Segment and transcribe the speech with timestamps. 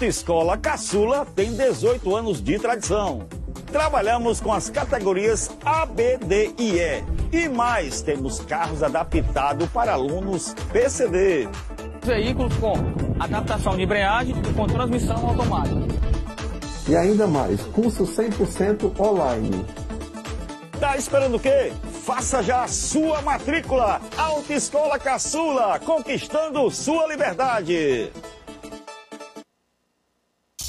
[0.00, 3.26] Autoescola Caçula tem 18 anos de tradição.
[3.70, 7.04] Trabalhamos com as categorias A, B, D e E.
[7.30, 11.46] E mais, temos carros adaptados para alunos PCD.
[12.02, 12.72] Veículos com
[13.22, 15.94] adaptação de embreagem e com transmissão automática.
[16.88, 19.66] E ainda mais, curso 100% online.
[20.80, 21.74] Tá esperando o quê?
[22.04, 24.00] Faça já a sua matrícula.
[24.16, 28.10] Autoescola Caçula, conquistando sua liberdade.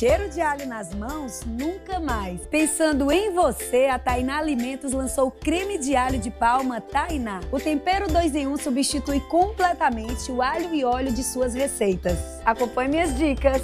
[0.02, 1.42] Cheiro de alho nas mãos?
[1.46, 2.42] Nunca mais.
[2.48, 7.40] Pensando em você, a Tainá Alimentos lançou o creme de alho de palma Tainá.
[7.52, 12.18] O tempero 2 em 1 um substitui completamente o alho e óleo de suas receitas.
[12.44, 13.62] Acompanhe minhas dicas.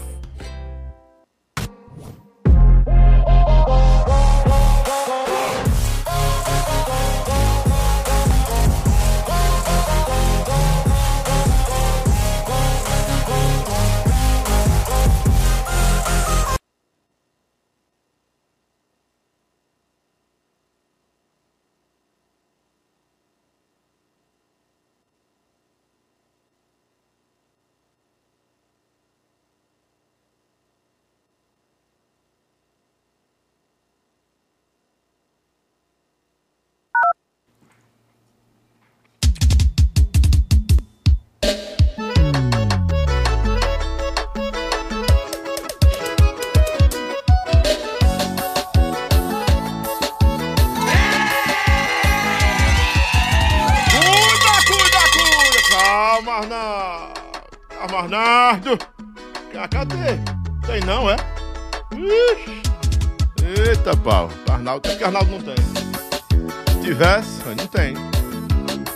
[64.67, 65.55] Arnaldo, tem que Arnaldo não tem.
[65.55, 67.93] Se tivesse, não tem.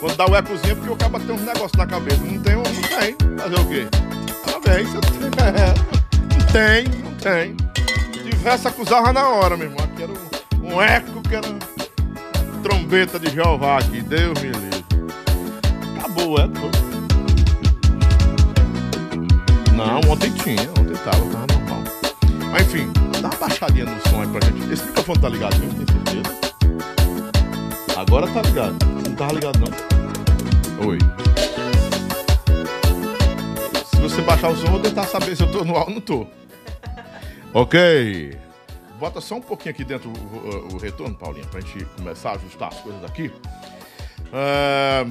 [0.02, 2.18] Quando dá o ecozinho porque o cara tem uns negócios na cabeça.
[2.18, 3.16] Não tem, não tem.
[3.38, 3.88] Fazer o quê?
[4.44, 5.32] Parabéns, você tem.
[6.32, 7.56] Não tem, não tem.
[8.12, 9.88] Se tivesse, acusava na hora, meu irmão.
[9.96, 11.48] Que era um, um eco que era
[12.62, 14.02] trombeta de Jeová aqui.
[14.02, 14.86] Deus me livre.
[15.98, 16.48] Acabou, é?
[16.50, 16.70] Pô.
[19.72, 21.84] Não, ontem tinha, ontem tava, tava normal.
[22.52, 22.92] Mas enfim,
[23.22, 24.72] dá uma baixadinha no som aí pra gente.
[24.74, 26.42] Esse microfone tá ligado mesmo, tem certeza?
[27.98, 28.76] Agora tá ligado.
[29.08, 30.88] Não tava ligado não.
[30.88, 30.98] Oi.
[33.86, 35.92] Se você baixar o som, eu vou tentar saber se eu tô no ar ou
[35.92, 36.26] não tô.
[37.54, 38.38] Ok.
[39.00, 42.36] Bota só um pouquinho aqui dentro o, o- o retorno, Paulinha, pra gente começar a
[42.36, 43.32] ajustar as coisas aqui.
[44.34, 45.06] Ah,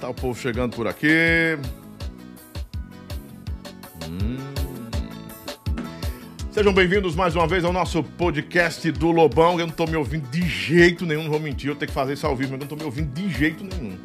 [0.00, 1.58] tá o povo chegando por aqui.
[4.08, 4.36] Hum.
[6.50, 9.60] Sejam bem-vindos mais uma vez ao nosso podcast do Lobão.
[9.60, 12.14] Eu não tô me ouvindo de jeito nenhum, não vou mentir, eu tenho que fazer
[12.14, 13.96] isso ao vivo, mas eu não tô me ouvindo de jeito nenhum.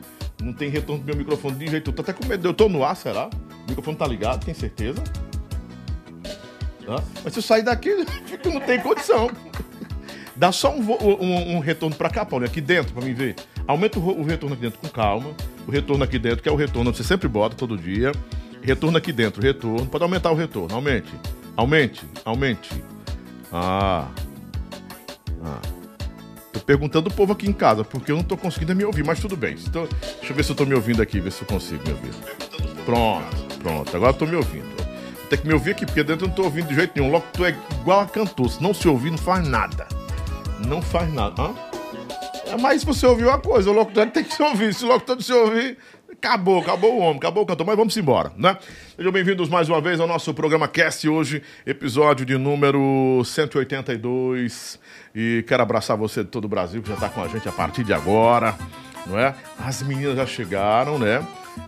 [0.42, 1.90] Não tem retorno do meu microfone de jeito.
[1.90, 2.45] Eu tô até com medo.
[2.48, 3.28] Eu tô no ar, será?
[3.28, 5.01] O microfone tá ligado, tem certeza?
[6.88, 6.98] Hã?
[7.24, 7.90] Mas se eu sair daqui,
[8.46, 9.31] não tenho condição.
[10.36, 13.36] Dá só um, um- um retorno pra cá, Paulo, aqui dentro, pra mim ver.
[13.66, 15.30] Aumenta o, o retorno aqui dentro com calma.
[15.66, 18.12] O retorno aqui dentro, que é o retorno que você sempre bota todo dia.
[18.62, 19.86] Retorno aqui dentro, retorno.
[19.86, 20.75] Pode aumentar o retorno.
[20.75, 21.13] Aumente.
[21.56, 22.06] Aumente.
[22.26, 22.84] Aumente.
[23.52, 24.08] Ah.
[25.44, 25.60] Ah.
[26.52, 29.20] Tô perguntando o povo aqui em casa, porque eu não tô conseguindo me ouvir, mas
[29.20, 29.56] tudo bem.
[29.56, 29.88] Então,
[30.20, 32.12] deixa eu ver se eu tô me ouvindo aqui, ver se eu consigo me ouvir.
[32.86, 33.96] Pronto, pronto.
[33.96, 34.74] Agora tô me ouvindo.
[35.30, 37.12] Tem que me ouvir aqui, porque dentro eu não tô ouvindo de jeito nenhum.
[37.12, 38.50] Logo tu é igual a cantor.
[38.50, 39.88] Se não se ouvir, não faz nada.
[40.68, 41.42] Não faz nada.
[41.42, 41.56] Hã?
[42.46, 44.74] É, mas se você ouvir uma coisa, o locutor tem que se ouvir.
[44.74, 45.78] Se o locutor não se ouvir,
[46.24, 47.68] acabou, acabou o homem, acabou o cantor.
[47.68, 48.58] Mas vamos embora, né?
[48.96, 54.80] Sejam bem-vindos mais uma vez ao nosso programa Cast hoje, episódio de número 182.
[55.14, 57.52] E quero abraçar você de todo o Brasil que já tá com a gente a
[57.52, 58.56] partir de agora,
[59.06, 59.36] não é?
[59.60, 61.22] As meninas já chegaram, né?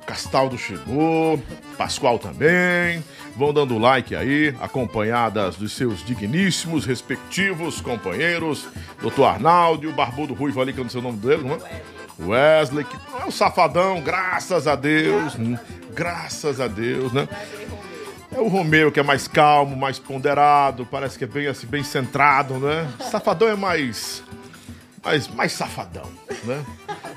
[0.05, 1.37] Castaldo chegou,
[1.77, 3.03] Pascoal também.
[3.35, 8.65] Vão dando like aí, acompanhadas dos seus digníssimos, respectivos companheiros,
[9.01, 9.23] Dr.
[9.23, 11.59] Arnaldo e o Barbudo Ruivo ali, que eu não sei o nome dele, não é?
[12.19, 15.57] Wesley, que é um safadão, graças a Deus, hum,
[15.93, 17.27] graças a Deus, né?
[18.31, 21.83] É o Romeu que é mais calmo, mais ponderado, parece que é bem assim, bem
[21.83, 22.87] centrado, né?
[23.11, 24.23] Safadão é mais
[25.03, 26.09] mais, mais safadão,
[26.43, 26.65] né?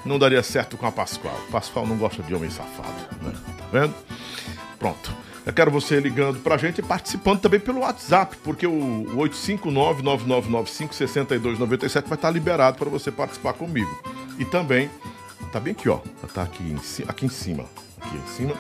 [0.05, 1.39] não daria certo com a Pascoal.
[1.51, 3.33] Pascoal não gosta de homem safado, né?
[3.59, 3.95] Tá vendo?
[4.79, 5.28] Pronto.
[5.49, 12.19] Eu quero você ligando pra gente e participando também pelo WhatsApp, porque o 859-9995-6297 vai
[12.19, 13.89] estar liberado para você participar comigo.
[14.39, 14.91] E também,
[15.51, 16.01] tá bem aqui, ó.
[16.35, 16.79] Tá aqui em,
[17.09, 17.65] aqui em cima.
[17.99, 18.55] Aqui em cima.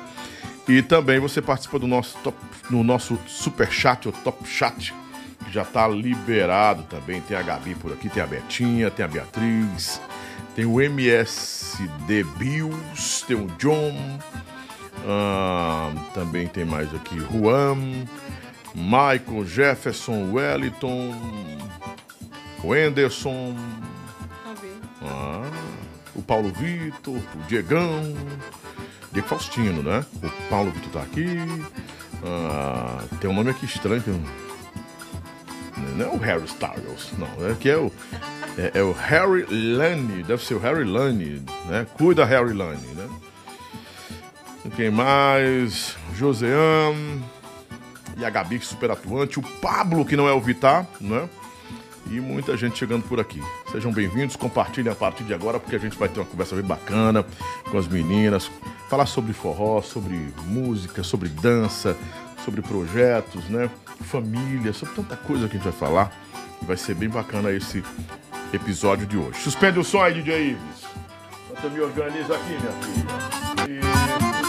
[0.67, 2.38] E também você participa do nosso, top,
[2.70, 4.94] no nosso super chat, o top chat,
[5.44, 7.20] que já tá liberado também.
[7.20, 10.00] Tem a Gabi por aqui, tem a Betinha, tem a Beatriz,
[10.56, 14.19] tem o MSD Bills, tem o John,
[15.06, 17.76] ah, também tem mais aqui Juan,
[18.74, 21.14] Michael, Jefferson, Wellington,
[22.62, 23.54] o Anderson,
[25.02, 25.50] ah,
[26.14, 28.14] o Paulo Vitor, o Diegão,
[29.12, 30.04] Diego Faustino, né?
[30.22, 31.38] O Paulo Vitor tá aqui.
[32.24, 34.02] ah, tem um nome aqui estranho
[35.98, 37.50] não é o Harry Styles, não.
[37.50, 37.92] É que é o,
[38.56, 41.86] é, é o Harry Lane, deve ser o Harry Lane, né?
[41.94, 43.08] Cuida Harry Lane, né?
[44.75, 45.96] Quem mais?
[46.14, 46.94] Josean.
[48.16, 49.38] E a Gabi, é super atuante.
[49.38, 51.28] O Pablo, que não é o Vitar, né?
[52.10, 53.40] E muita gente chegando por aqui.
[53.70, 56.64] Sejam bem-vindos, compartilhem a partir de agora, porque a gente vai ter uma conversa bem
[56.64, 57.25] bacana
[57.70, 58.50] com as meninas.
[58.88, 61.96] Falar sobre forró, sobre música, sobre dança,
[62.44, 63.70] sobre projetos, né?
[64.02, 66.12] Família, sobre tanta coisa que a gente vai falar.
[66.62, 67.84] Vai ser bem bacana esse
[68.52, 69.38] episódio de hoje.
[69.40, 70.88] Suspende o som aí, DJ Ives.
[71.50, 73.84] Você me organiza aqui, minha filha.
[74.44, 74.48] E...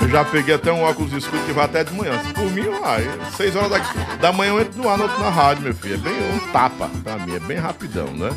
[0.00, 2.18] Eu já peguei até um óculos escuro que vai até de manhã.
[2.24, 3.04] Se por mim, vai.
[3.36, 3.78] Seis horas da,
[4.16, 5.94] da manhã eu entro no ar na, na rádio, meu filho.
[5.94, 8.30] É bem um tapa pra mim, é bem rapidão, né?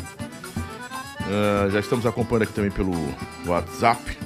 [1.32, 2.92] Ah, já estamos acompanhando aqui também pelo
[3.46, 4.18] WhatsApp.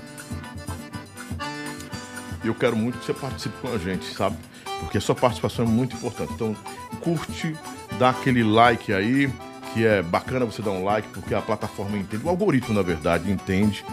[2.43, 4.37] E eu quero muito que você participe com a gente, sabe?
[4.81, 6.33] Porque a sua participação é muito importante.
[6.33, 6.57] Então,
[7.01, 7.57] curte,
[7.99, 9.33] dá aquele like aí,
[9.77, 13.31] que é bacana você dar um like, porque a plataforma entende, o algoritmo, na verdade,
[13.31, 13.85] entende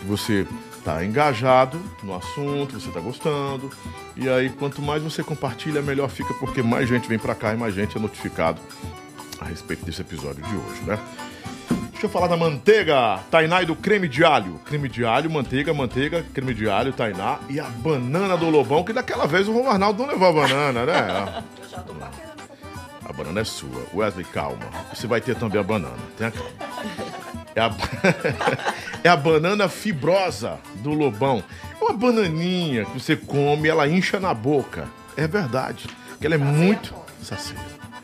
[0.00, 0.44] que você
[0.84, 3.70] tá engajado no assunto, você tá gostando.
[4.16, 7.56] E aí, quanto mais você compartilha, melhor fica, porque mais gente vem pra cá e
[7.56, 8.60] mais gente é notificado
[9.40, 10.98] a respeito desse episódio de hoje, né?
[11.92, 14.60] Deixa eu falar da manteiga, Tainá e do creme de alho.
[14.64, 18.92] Creme de alho, manteiga, manteiga, creme de alho, Tainá e a banana do Lobão, que
[18.92, 21.44] daquela vez o Arnaldo não levou a banana, né?
[23.08, 23.86] A banana é sua.
[23.94, 24.64] Wesley, calma.
[24.94, 25.96] Você vai ter também a banana.
[26.16, 26.50] Tenha calma.
[27.54, 27.70] É a,
[29.04, 31.42] é a banana fibrosa do Lobão.
[31.80, 34.86] É uma bananinha que você come ela incha na boca.
[35.16, 35.86] É verdade.
[36.20, 36.94] Que ela é muito.
[37.22, 37.56] Sacia.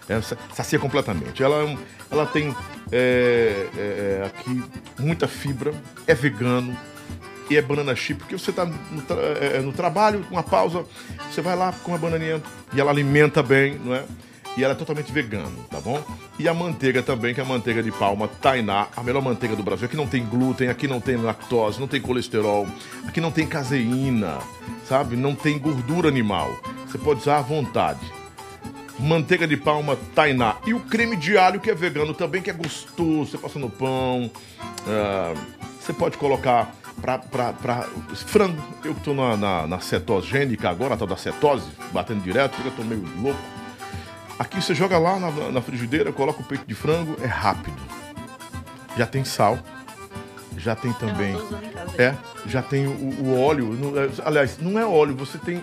[0.09, 1.43] É, sa- sacia completamente.
[1.43, 1.77] Ela, é
[2.11, 2.55] ela tem
[2.91, 3.81] é, é,
[4.23, 4.63] é, aqui
[4.99, 5.73] muita fibra,
[6.07, 6.77] é vegano
[7.51, 10.85] e é banana chip, porque você está no, tra- é, no trabalho, uma pausa,
[11.31, 12.43] você vai lá com a bananinha
[12.75, 14.05] e ela alimenta bem, não é?
[14.57, 16.03] E ela é totalmente vegano, tá bom?
[16.39, 19.63] E a manteiga também, que é a manteiga de palma Tainá, a melhor manteiga do
[19.63, 19.87] Brasil.
[19.87, 22.67] Aqui não tem glúten, aqui não tem lactose, não tem colesterol,
[23.07, 24.39] aqui não tem caseína,
[24.89, 25.17] sabe?
[25.17, 26.51] Não tem gordura animal.
[26.87, 28.01] Você pode usar à vontade
[28.97, 32.53] manteiga de palma Tainá e o creme de alho que é vegano também, que é
[32.53, 34.31] gostoso, você passa no pão.
[34.87, 35.35] ah,
[35.81, 37.89] você pode colocar pra
[38.27, 38.63] frango.
[38.83, 42.73] Eu tô na, na, na cetogênica agora, a tal da cetose, batendo direto, porque eu
[42.73, 43.39] tô meio louco.
[44.38, 47.76] Aqui você joga lá na, na frigideira, coloca o peito de frango, é rápido.
[48.97, 49.59] Já tem sal.
[50.57, 51.35] Já tem também.
[51.99, 52.14] É,
[52.47, 53.73] já tem o, o óleo.
[53.75, 55.62] não- é, aliás, não é óleo, você tem.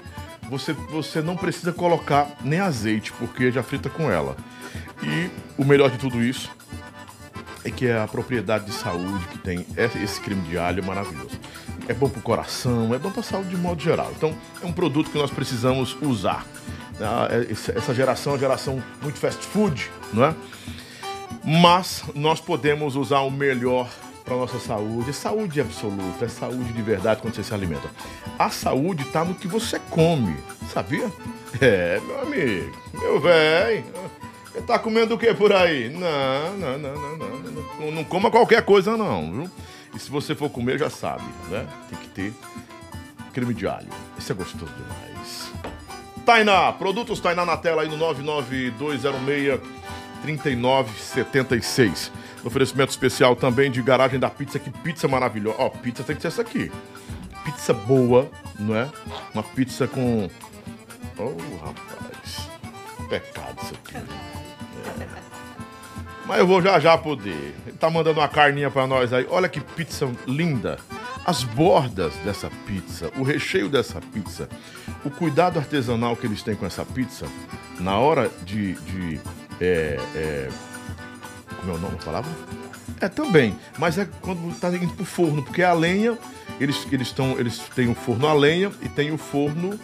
[0.49, 4.35] Você, você não precisa colocar nem azeite, porque já frita com ela.
[5.01, 6.49] E o melhor de tudo isso
[7.63, 11.39] é que é a propriedade de saúde que tem esse creme de alho é maravilhoso.
[11.87, 14.11] É bom pro coração, é bom pra saúde de modo geral.
[14.15, 16.45] Então, é um produto que nós precisamos usar.
[17.01, 20.35] Ah, é- Essa geração é uma geração muito fast food, não é?
[21.43, 23.89] Mas nós podemos usar o melhor
[24.23, 25.09] para nossa saúde.
[25.09, 27.89] É saúde absoluta, é saúde de verdade quando você se alimenta.
[28.37, 30.35] A saúde está no que você come,
[30.73, 31.11] sabia?
[31.59, 33.83] É, meu amigo, meu velho.
[34.67, 35.89] Tá comendo o que por aí?
[35.89, 37.91] Não, não, não, não, não, não, não.
[37.91, 39.51] Não coma qualquer coisa, não, viu?
[39.95, 41.65] E se você for comer, já sabe, né?
[41.89, 42.33] Tem que ter
[43.33, 43.87] creme de alho.
[44.17, 45.51] Esse é gostoso demais.
[46.25, 49.59] Tainá, produtos Tainá na tela aí no 99206
[50.21, 52.11] 3976.
[52.43, 55.57] Oferecimento especial também de garagem da pizza, que pizza maravilhosa.
[55.59, 56.71] Ó, pizza tem que ser essa aqui.
[57.43, 58.89] Pizza boa, não é?
[59.33, 60.29] Uma pizza com.
[61.17, 61.35] Oh,
[61.65, 62.49] rapaz.
[63.09, 63.97] Pecado isso aqui.
[63.97, 65.07] É.
[66.25, 67.55] Mas eu vou já já poder.
[67.65, 69.27] Ele tá mandando uma carninha pra nós aí.
[69.29, 70.79] Olha que pizza linda.
[71.25, 74.49] As bordas dessa pizza, o recheio dessa pizza,
[75.05, 77.27] o cuidado artesanal que eles têm com essa pizza,
[77.79, 78.73] na hora de.
[78.73, 79.19] de
[79.59, 80.49] é, é,
[81.59, 82.31] como é o nome da palavra?
[82.99, 86.17] É também, mas é quando tá indo pro forno, porque a lenha,
[86.59, 89.79] eles, eles, tão, eles têm o forno a lenha e tem o forno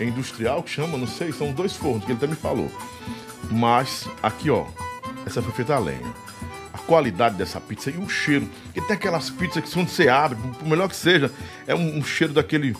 [0.00, 2.70] industrial, que chama, não sei, são dois fornos, que ele me falou.
[3.50, 4.66] Mas aqui, ó,
[5.26, 6.12] essa foi feita a lenha.
[6.86, 8.48] Qualidade dessa pizza e o cheiro.
[8.64, 11.30] Porque tem aquelas pizzas que quando você abre, por melhor que seja,
[11.66, 12.76] é um, um cheiro daquele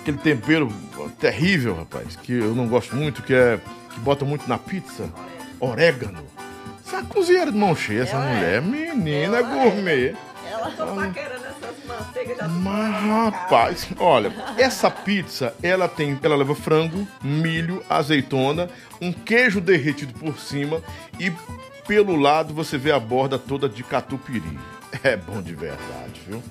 [0.00, 0.72] aquele tempero
[1.18, 3.60] terrível, rapaz, que eu não gosto muito, que é
[3.92, 5.10] que bota muito na pizza.
[5.58, 6.24] Orégano.
[6.86, 9.42] Essa é cozinheira de mão cheia, essa mulher, menina Ela é.
[9.42, 10.16] gourmet.
[10.50, 16.54] Ela tá paquerando essas manteigas já Mas rapaz, olha, essa pizza, ela tem, ela leva
[16.54, 18.68] frango, milho, azeitona,
[19.00, 20.82] um queijo derretido por cima
[21.18, 21.30] e
[21.90, 24.58] pelo lado você vê a borda toda de catupiry.
[25.04, 26.42] É bom de verdade, viu?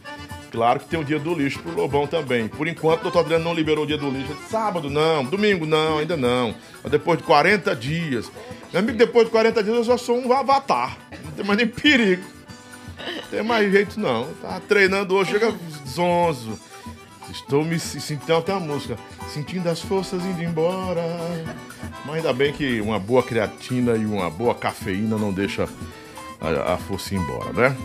[0.50, 2.48] Claro que tem o dia do lixo pro Lobão também.
[2.48, 4.34] Por enquanto, o doutor Adriano não liberou o dia do lixo.
[4.50, 6.56] Sábado não, domingo não, ainda não.
[6.82, 8.32] Mas depois de 40 dias.
[8.72, 10.98] Meu amigo, depois de 40 dias eu já sou um avatar.
[11.26, 12.24] Não tem mais nem perigo.
[12.98, 14.34] Não tem mais jeito não.
[14.42, 15.54] Tá treinando hoje, chega
[15.86, 16.58] zonzo.
[17.32, 18.98] Estou me se- sentindo até a música.
[19.34, 21.02] Sentindo as forças indo embora.
[22.06, 25.68] Mas ainda bem que uma boa creatina e uma boa cafeína não deixa
[26.42, 27.78] a, força ir embora, né?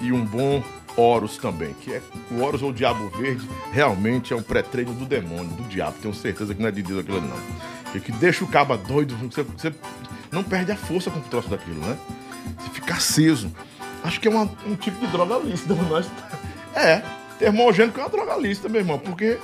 [0.00, 0.62] E um bom
[0.96, 5.48] Horus também, que é o Horus ou Diabo Verde, realmente é um pré-treino do demônio,
[5.56, 5.96] do diabo.
[6.02, 7.36] Tenho certeza que não é de Deus aquilo não.
[7.94, 9.72] E que deixa o caba doido, você, você
[10.30, 11.96] não perde a força com o troço daquilo, né?
[12.58, 13.50] Você fica aceso.
[14.04, 16.10] Acho que é uma- um tipo de droga lícita, mas.
[16.74, 17.02] É,
[17.42, 19.36] termogênico é uma droga lícita, meu irmão, porque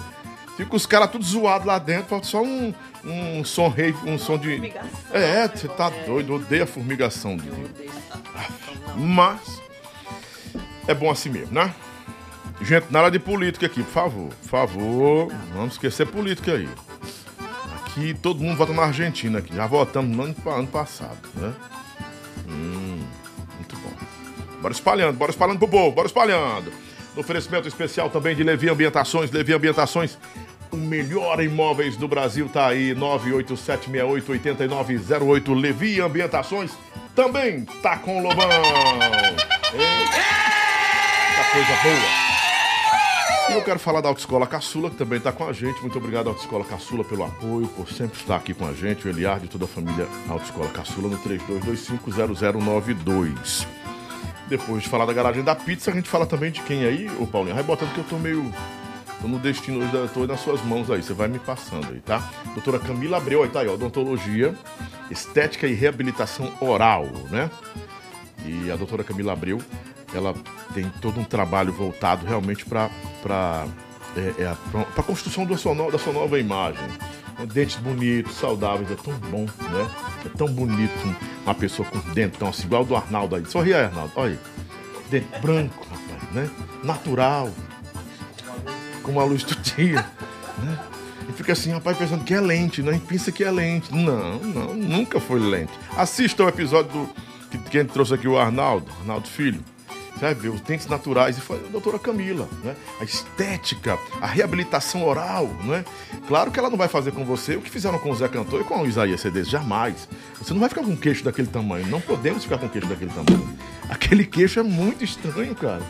[0.56, 2.72] fica os caras tudo zoados lá dentro, falta só um,
[3.04, 4.54] um som rei, um som de.
[4.54, 4.90] Fumigação.
[5.12, 7.50] É, você tá doido, odeia a fumigação de
[8.96, 9.60] Mas
[10.86, 11.74] é bom assim mesmo, né?
[12.60, 14.28] Gente, nada de política aqui, por favor.
[14.28, 16.68] Por favor, vamos esquecer política aí.
[17.76, 19.54] Aqui todo mundo vota na Argentina aqui.
[19.54, 21.52] Já votamos no ano, ano passado, né?
[22.48, 23.04] Hum,
[23.56, 23.92] muito bom.
[24.60, 26.72] Bora espalhando, bora espalhando pro povo, bora espalhando.
[27.18, 30.16] Oferecimento especial também de Levi Ambientações, Levi Ambientações,
[30.70, 36.70] o melhor imóveis do Brasil tá aí, 987688908, Levi Ambientações,
[37.16, 38.48] também tá com o Lobão.
[39.72, 42.28] Eita coisa boa.
[43.50, 45.80] E eu quero falar da Autoescola Caçula, que também está com a gente.
[45.80, 49.08] Muito obrigado, Autoescola Caçula, pelo apoio, por sempre estar aqui com a gente.
[49.08, 53.66] O Eliardo e toda a família Autoescola Caçula no 32250092.
[54.48, 57.26] Depois de falar da garagem da pizza, a gente fala também de quem aí, ô
[57.26, 57.54] Paulinho?
[57.54, 58.52] Vai botando que eu tô meio.
[59.20, 62.30] Tô no destino hoje, tô nas suas mãos aí, você vai me passando aí, tá?
[62.54, 64.54] Doutora Camila Abreu, aí tá aí, ó, odontologia,
[65.10, 67.50] estética e reabilitação oral, né?
[68.46, 69.60] E a doutora Camila Abreu,
[70.14, 70.32] ela
[70.72, 72.88] tem todo um trabalho voltado realmente para
[74.16, 76.80] é, é, a construção da sua, no- da sua nova imagem.
[77.46, 79.90] Dentes bonitos, saudáveis, é tão bom, né?
[80.26, 83.44] É tão bonito uma pessoa com dentão assim, igual do Arnaldo aí.
[83.46, 84.38] Sorri Arnaldo, olha aí.
[85.08, 86.50] Dente branco, rapaz, né?
[86.82, 87.50] Natural,
[89.02, 90.04] como a luz do dia,
[90.58, 90.78] né?
[91.28, 92.96] E fica assim, rapaz, pensando que é lente, né?
[92.96, 93.94] E pensa que é lente.
[93.94, 95.72] Não, não, nunca foi lente.
[95.96, 97.08] Assista o episódio do
[97.50, 99.62] que, que a gente trouxe aqui o Arnaldo, Arnaldo Filho.
[100.18, 102.74] Você vai ver os dentes naturais e foi a doutora Camila, né?
[103.00, 105.84] A estética, a reabilitação oral, né?
[106.26, 108.62] Claro que ela não vai fazer com você o que fizeram com o Zé Cantor
[108.62, 110.08] e com o Isaías Cedes, jamais.
[110.36, 112.88] Você não vai ficar com um queixo daquele tamanho, não podemos ficar com um queixo
[112.88, 113.58] daquele tamanho.
[113.88, 115.82] Aquele queixo é muito estranho, cara.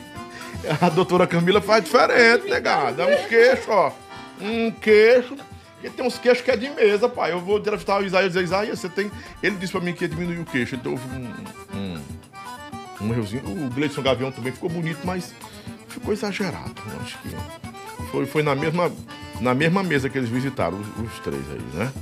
[0.79, 3.05] A doutora Camila faz diferente, negada.
[3.05, 3.93] É um queixo, ó.
[4.43, 5.37] Um queixo.
[5.75, 7.33] Porque tem uns queixos que é de mesa, pai.
[7.33, 9.11] Eu vou entrevistar o Isaías e dizer, Isaías, você tem.
[9.43, 10.75] Ele disse pra mim que ia diminuir o queixo.
[10.75, 11.05] Então houve
[11.75, 11.97] um
[13.01, 13.43] um errozinho.
[13.47, 15.35] O Gleison Gavião também ficou bonito, mas
[15.89, 16.75] ficou exagerado.
[16.93, 17.29] Eu acho que
[18.11, 18.91] foi, foi na, mesma,
[19.41, 21.93] na mesma mesa que eles visitaram, os, os três aí, né?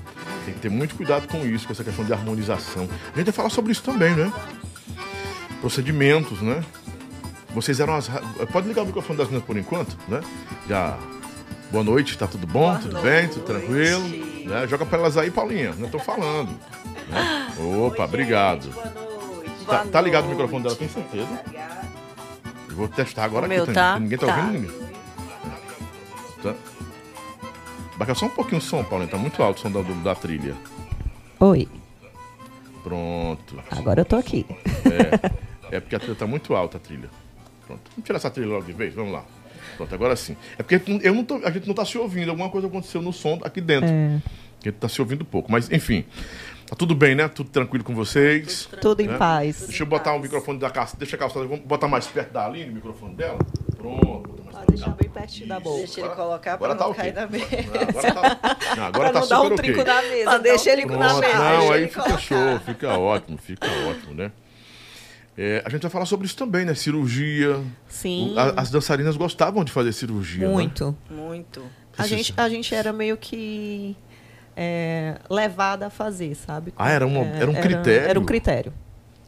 [0.44, 2.88] Tem que ter muito cuidado com isso, com essa questão de harmonização.
[3.12, 4.32] A gente vai falar sobre isso também, né?
[5.60, 6.62] Procedimentos, né?
[7.50, 8.08] Vocês eram as.
[8.52, 10.20] Pode ligar o microfone das meninas por enquanto, né?
[10.68, 10.96] Já.
[11.72, 12.68] Boa noite, tá tudo bom?
[12.68, 13.26] Boa tudo bem?
[13.28, 13.66] Tudo noite.
[13.66, 14.08] tranquilo?
[14.46, 14.68] Né?
[14.68, 15.74] Joga pra elas aí, Paulinha.
[15.76, 16.50] Não tô falando.
[17.08, 17.48] né?
[17.58, 18.64] Opa, Oi, obrigado.
[18.64, 19.05] gente, Boa noite.
[19.66, 21.26] Tá, tá ligado o microfone dela, tem certeza?
[21.26, 21.82] Tá?
[22.68, 23.74] Eu vou testar agora O aqui meu também.
[23.74, 23.98] tá?
[24.00, 24.36] Ninguém tá, Tá.
[24.36, 24.86] ouvindo ninguém.
[26.42, 26.54] Tá.
[27.96, 29.10] Baixa só um pouquinho o som, Paulinho.
[29.10, 30.54] Tá muito alto o som da, da trilha.
[31.40, 31.68] Oi,
[32.84, 33.58] Pronto.
[33.70, 34.46] agora eu tô aqui.
[35.70, 37.10] É porque a trilha tá muito alta, a trilha.
[37.66, 37.80] Pronto.
[37.90, 38.94] Vamos tirar essa trilha logo de vez?
[38.94, 39.24] Vamos lá.
[39.76, 40.36] Pronto, agora sim.
[40.58, 42.30] É porque eu não tô- a gente não tá se ouvindo.
[42.30, 43.88] Alguma coisa aconteceu no som aqui dentro.
[43.88, 44.20] É,
[44.62, 45.50] gente tá se ouvindo pouco.
[45.50, 46.04] Mas, enfim.
[46.66, 47.28] Tá tudo bem, né?
[47.28, 48.68] Tudo tranquilo com vocês.
[48.80, 49.16] tudo em né?
[49.16, 49.66] paz.
[49.68, 50.96] Deixa eu botar o microfone da calça.
[50.96, 51.38] Deixa a calça.
[51.38, 53.38] Vamos botar mais perto da Aline o microfone dela.
[53.76, 54.30] Pronto.
[54.50, 55.78] Pode deixar bem pertinho da boca.
[55.78, 57.02] Deixa ele colocar Agora pra tá não ok.
[57.02, 57.46] cair na mesa.
[58.10, 59.56] Agora tá, não, agora pra tá não dar um ok.
[59.58, 60.24] trinco na mesa.
[60.24, 61.38] Mas deixa ele Pronto, na mesa.
[61.38, 62.18] não, aí fica colocar.
[62.20, 64.32] show, fica ótimo, fica ótimo, né?
[65.38, 66.74] É, a gente vai falar sobre isso também, né?
[66.74, 67.60] Cirurgia.
[67.86, 70.52] Sim, O- a- as dançarinas gostavam de fazer cirurgia, né?
[70.52, 70.96] Muito.
[71.10, 71.62] muito.
[71.98, 73.94] A gente, a gente era meio que
[74.56, 76.72] é, levada a fazer, sabe?
[76.76, 78.08] Ah, era um- É, era um critério?
[78.08, 78.72] Era um critério.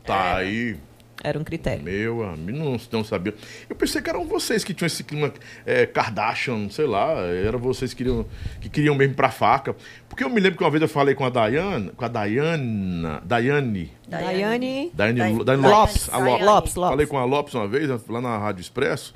[0.05, 0.77] Tá aí.
[1.23, 1.83] Era um critério.
[1.83, 3.35] Meu amigo, não, não sabia.
[3.69, 5.33] Eu pensei que eram vocês que tinham esse clima
[5.67, 7.11] é, Kardashian, sei lá.
[7.23, 8.25] Era vocês que queriam,
[8.61, 9.75] que queriam mesmo pra faca.
[10.09, 13.21] Porque eu me lembro que uma vez eu falei com a Dayana, com a Dayana,
[13.25, 16.07] Daiane, Daiane Daiane, Daiane- Daiane Lopes.
[16.07, 16.47] Lopes, a Lopes.
[16.47, 16.91] Lopes, Lopes.
[16.93, 19.12] Falei com a Lopes uma vez, lá na Rádio Expresso,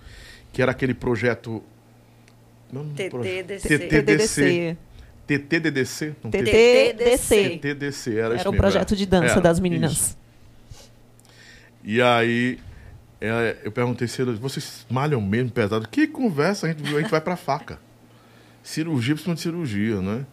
[0.53, 1.63] que era aquele projeto...
[2.73, 3.79] Não, TTDC.
[3.79, 4.77] TTDC.
[5.27, 6.15] TTDC?
[6.23, 7.59] Não, TTDC.
[7.59, 9.63] TTDC, era, isso Era um mesmo, projeto de dança Era, das isso.
[9.63, 10.17] meninas.
[11.85, 12.59] E aí
[13.21, 15.89] é, eu perguntei se vocês malham mesmo pesado.
[15.89, 17.79] Que conversa, a gente, a gente vai pra faca.
[18.63, 20.27] Cirurgia, principalmente cirurgia, né?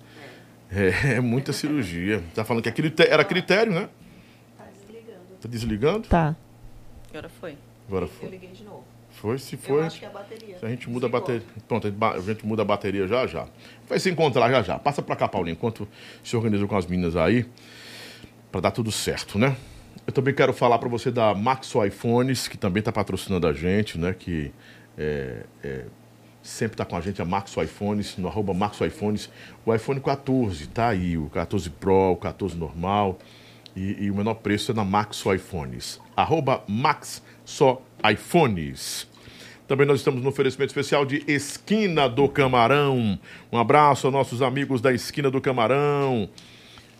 [0.71, 2.23] É, é muita cirurgia.
[2.36, 3.89] Tá falando que é crité- era critério, né?
[5.41, 6.08] Tá desligando?
[6.08, 6.36] Tá.
[7.10, 7.58] Agora foi.
[7.88, 8.30] Agora foi.
[8.30, 8.84] liguei de novo.
[9.19, 9.82] Foi, se foi.
[9.82, 10.58] a bateria.
[10.58, 11.43] Se a gente muda a bateria.
[11.67, 13.47] Pronto, a gente muda a bateria já já.
[13.88, 14.79] Vai se encontrar já já.
[14.79, 15.86] Passa pra cá, Paulinho, enquanto
[16.23, 17.45] se organiza com as meninas aí,
[18.49, 19.58] pra dar tudo certo, né?
[20.08, 23.97] Eu também quero falar pra você da Maxo iPhones, que também tá patrocinando a gente,
[23.97, 24.15] né?
[24.17, 24.53] Que
[24.97, 25.86] é, é,
[26.41, 29.29] sempre tá com a gente, a Maxo iPhones, no arroba Maxo iPhones.
[29.65, 33.19] O iPhone 14 tá aí, o 14 Pro, o 14 normal.
[33.75, 35.99] E, e o menor preço é na Maxo iPhones.
[36.15, 39.08] Arroba Max só iPhones.
[39.68, 43.20] Também nós estamos no oferecimento especial de Esquina do Camarão.
[43.52, 46.30] Um abraço aos nossos amigos da Esquina do Camarão.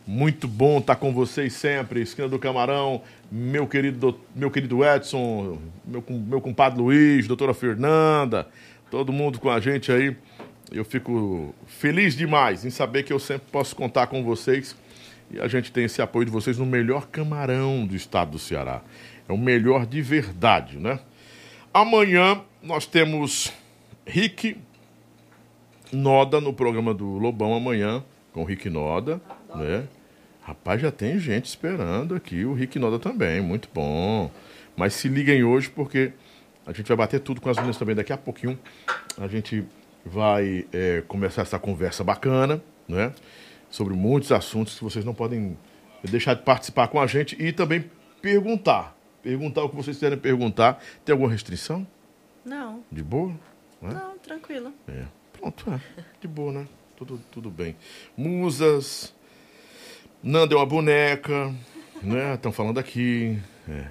[0.06, 2.02] Muito bom estar com vocês sempre.
[2.02, 8.48] Esquina do Camarão, meu querido, meu querido Edson, meu, meu compadre Luiz, doutora Fernanda,
[8.90, 10.16] todo mundo com a gente aí.
[10.72, 14.76] Eu fico feliz demais em saber que eu sempre posso contar com vocês
[15.32, 18.82] e a gente tem esse apoio de vocês no melhor camarão do estado do Ceará.
[19.30, 21.00] É o melhor de verdade, né?
[21.72, 23.54] Amanhã nós temos
[24.04, 24.58] Rick
[25.94, 29.22] Noda no programa do Lobão amanhã, com o Rick Noda,
[29.54, 29.88] né?
[30.42, 34.32] Rapaz, já tem gente esperando aqui, o Rick Noda também, muito bom.
[34.76, 36.12] Mas se liguem hoje porque
[36.66, 38.58] a gente vai bater tudo com as meninas também daqui a pouquinho.
[39.16, 39.64] A gente
[40.04, 43.14] vai é, começar essa conversa bacana, né?
[43.70, 45.56] Sobre muitos assuntos que vocês não podem
[46.04, 47.86] deixar de participar com a gente e também
[48.24, 48.99] perguntar.
[49.22, 50.82] Perguntar o que vocês quiserem perguntar.
[51.04, 51.86] Tem alguma restrição?
[52.46, 53.34] Não, De boa?
[53.82, 53.94] Né?
[53.94, 54.74] não, tranquilo.
[54.88, 55.04] É.
[55.34, 56.04] Pronto, é.
[56.20, 56.68] De boa, né?
[56.96, 57.76] Tudo, tudo bem.
[58.18, 59.14] Musas.
[60.22, 61.54] Nanda é uma boneca.
[62.02, 62.34] Né?
[62.34, 63.40] Estão falando aqui.
[63.68, 63.88] É.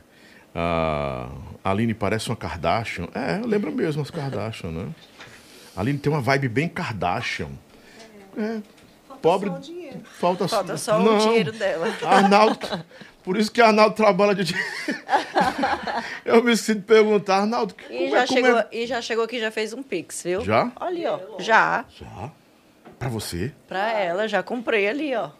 [0.54, 1.30] A
[1.62, 3.08] Aline parece uma Kardashian.
[3.14, 4.88] É, lembra mesmo as Kardashian, né?
[5.76, 7.50] A Aline tem uma vibe bem Kardashian.
[8.36, 8.60] É.
[9.22, 9.50] Pobre.
[10.18, 11.16] Falta só Falta só Não.
[11.16, 11.86] o dinheiro dela.
[12.04, 12.58] Arnaldo.
[13.22, 14.54] Por isso que Arnaldo trabalha de.
[16.24, 17.74] Eu me esqueci de perguntar, Arnaldo.
[17.90, 20.22] E como já, é- como chegou, é- e já chegou aqui, já fez um pix,
[20.22, 20.44] viu?
[20.44, 20.70] Já?
[20.80, 21.20] Olha, ó.
[21.40, 21.84] Já.
[22.00, 22.30] Já?
[22.98, 23.52] Pra você?
[23.68, 25.30] Pra ela, já comprei ali, ó.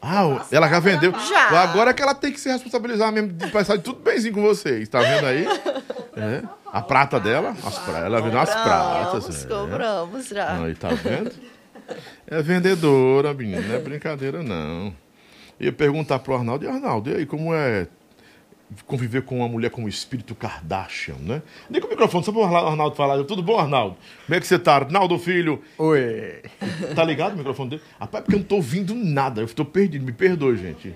[0.00, 1.12] Ah, o- ela já vendeu.
[1.12, 1.62] Já.
[1.62, 4.88] Agora é que ela tem que se responsabilizar mesmo de passar tudo benzinho com vocês.
[4.88, 5.46] Tá vendo aí?
[6.16, 6.44] É.
[6.72, 7.98] A prata dela, as pra...
[7.98, 9.44] ela vendeu as pratas.
[9.44, 9.48] Compramos, é.
[9.48, 10.62] compramos já.
[10.62, 11.32] Aí, tá vendo?
[12.24, 13.60] É vendedora, menina.
[13.60, 14.94] Não é brincadeira, não.
[15.58, 17.86] Eu ia perguntar pro Arnaldo, e Arnaldo, e aí, como é
[18.86, 21.42] conviver com uma mulher com o espírito Kardashian, né?
[21.70, 23.22] Liga o microfone, só pro Arla- Arnaldo falar.
[23.24, 23.96] Tudo bom, Arnaldo?
[24.26, 24.74] Como é que você tá?
[24.76, 25.62] Arnaldo, filho?
[25.78, 26.42] Oi.
[26.96, 27.82] Tá ligado o microfone dele?
[28.00, 29.42] Rapaz, porque eu não tô ouvindo nada.
[29.42, 30.04] Eu tô perdido.
[30.04, 30.94] Me perdoe, gente.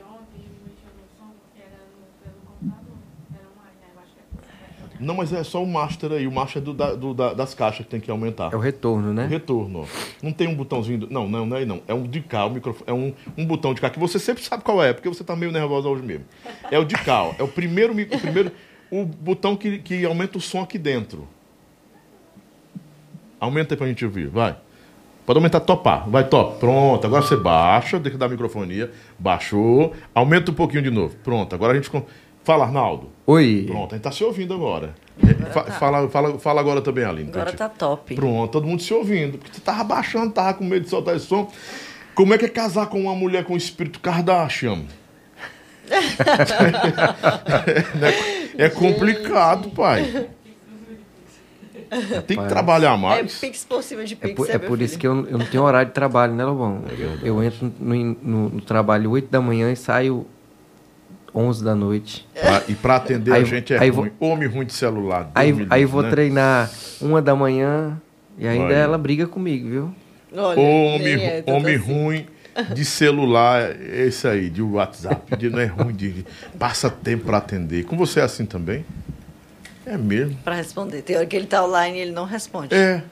[5.01, 6.27] Não, mas é só o master aí.
[6.27, 8.53] O master é do, da- do- da- das caixas que tem que aumentar.
[8.53, 9.27] É o retorno, né?
[9.27, 9.87] Retorno.
[10.23, 10.99] Não tem um botãozinho.
[11.01, 11.81] do- Não, não, não é aí não.
[11.87, 12.85] É um de cá, o microfone.
[12.89, 15.37] É um, um botão de cá que você sempre sabe qual é, porque você tá
[15.37, 16.25] meio nervosa hoje mesmo.
[16.71, 17.31] É o de cá.
[17.39, 18.51] É o primeiro, o primeiro.
[18.91, 21.29] O botão que, que aumenta o som aqui dentro.
[23.41, 24.57] Aumenta aí pra gente ouvir, vai.
[25.25, 26.09] Pode aumentar, topar.
[26.09, 26.59] Vai, top.
[26.59, 28.91] Pronto, agora você baixa, deixa eu dar a microfonia.
[29.19, 29.93] Baixou.
[30.15, 31.15] Aumenta um pouquinho de novo.
[31.23, 31.91] Pronto, agora a gente.
[32.43, 33.11] Fala, Arnaldo.
[33.31, 33.65] Oi.
[33.67, 34.95] Pronto, a gente tá se ouvindo agora.
[35.53, 37.29] Fa- Fala, fala, fala agora também, Aline.
[37.31, 38.15] Agora tá top.
[38.15, 39.37] Pronto, todo mundo se ouvindo.
[39.37, 41.51] Porque você tava baixando, tava com medo de soltar esse som.
[42.15, 44.85] Como é que é casar com uma mulher com espírito Kardashian?
[48.59, 50.29] é, é complicado, pai.
[52.27, 53.39] Tem que trabalhar É mais.
[53.39, 55.47] pix por cima de É pix, por, é, é por isso que eu, eu não
[55.47, 56.83] tenho horário de trabalho, né, Lobão?
[56.99, 60.27] Eu, eu entro no, no- no trabalho 8 da manhã e saio
[61.35, 62.27] 11 da noite.
[62.41, 63.91] Pra- e pra atender Aí- a gente é ruim.
[63.91, 65.31] vou- Homem ruim de celular.
[65.35, 66.11] Aí, aí vou né?
[66.11, 68.01] treinar uma da manhã
[68.39, 68.75] e ainda Olha.
[68.75, 69.95] ela briga comigo, viu?
[70.35, 71.85] Olha, Homem, é homem assim.
[71.93, 72.27] ruim
[72.75, 75.37] de celular, é esse aí, de WhatsApp.
[75.37, 76.25] De, não é ruim de.
[76.59, 77.85] Passa tempo pra atender.
[77.85, 78.85] Com você é assim também?
[79.87, 80.37] É mesmo.
[80.45, 81.01] Pra responder.
[81.03, 82.75] Tem hora que ele tá online e ele não responde.
[82.75, 83.03] É.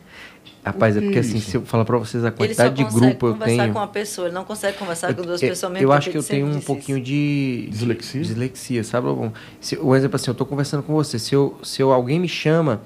[0.66, 1.50] Rapaz, é que porque é assim, isso?
[1.50, 3.72] se eu falar pra vocês a Ele quantidade de grupo eu conversar tenho.
[3.72, 6.16] com uma pessoa, ele não consegue conversar com duas eu- pessoas mesmo eu acho que
[6.16, 7.06] eu ele tenho um pouquinho isso.
[7.06, 8.20] de Dislexia?
[8.22, 9.32] dislexia, sabe, Lobão?
[9.60, 12.28] Se, um exemplo assim, eu tô conversando com você, se, eu, se eu, alguém me
[12.28, 12.82] chama,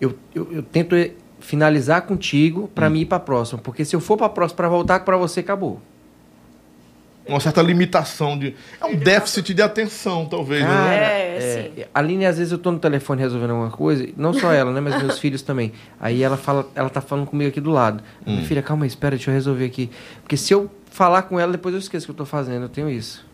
[0.00, 2.68] eu, eu, eu tento eh, finalizar contigo Hum.
[2.74, 5.40] pra mim ir pra próxima, porque se eu for pra próxima pra voltar pra você,
[5.40, 5.80] acabou.
[7.28, 8.54] Uma certa limitação de.
[8.80, 10.62] É um déficit de atenção, talvez.
[10.64, 10.96] Cara, né?
[10.96, 11.84] É, é, sim.
[11.94, 14.80] a Aline, às vezes eu tô no telefone resolvendo alguma coisa, não só ela, né,
[14.80, 15.72] mas meus filhos também.
[16.00, 18.02] Aí ela fala, ela tá falando comigo aqui do lado.
[18.26, 18.34] Hum.
[18.36, 19.90] Minha filha, calma aí, espera, deixa eu resolver aqui.
[20.22, 22.68] Porque se eu falar com ela, depois eu esqueço o que eu tô fazendo, eu
[22.68, 23.26] tenho isso.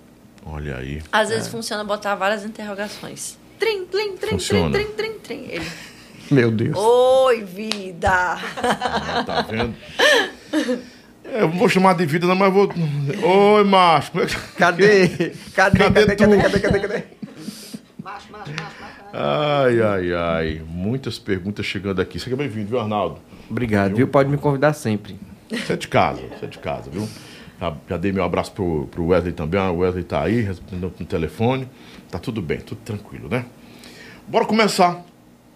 [0.45, 1.01] Olha aí.
[1.11, 1.35] Às É.
[1.37, 3.39] vezes funciona botar várias interrogações.
[3.59, 4.71] Trim, trim, trim, Funciona.
[4.71, 5.49] trim, trim, trim, trim.
[5.51, 5.67] Ele,
[6.31, 6.77] Meu Deus.
[6.77, 8.37] Oi, vida!
[9.25, 9.75] Tá vendo?
[11.25, 12.69] É, Eu não vou chamar de vida, não, mas vou.
[12.69, 14.13] Oi, macho.
[14.21, 14.27] É.
[14.59, 15.09] Cadê?
[15.55, 15.79] Cadê?
[15.79, 16.17] Cadê Cadê?
[16.17, 16.37] Cadê?
[16.39, 16.61] Cadê?
[16.61, 16.81] Cadê?
[16.81, 17.03] Cadê?
[19.13, 20.63] Ai, ai, ai.
[20.67, 22.19] Muitas perguntas chegando aqui.
[22.19, 23.19] Seja bem-vindo, viu, Arnaldo?
[23.49, 24.09] Obrigado, viu?
[24.09, 25.17] Pode me convidar sempre.
[25.51, 27.09] Você é de casa, você é de casa, viu?
[27.61, 29.61] Já, já dei meu abraço pro, pro Wesley também.
[29.61, 31.69] O Wesley tá aí, respondendo no telefone.
[32.11, 33.45] Tá tudo bem, tudo tranquilo, né?
[34.27, 35.05] Bora começar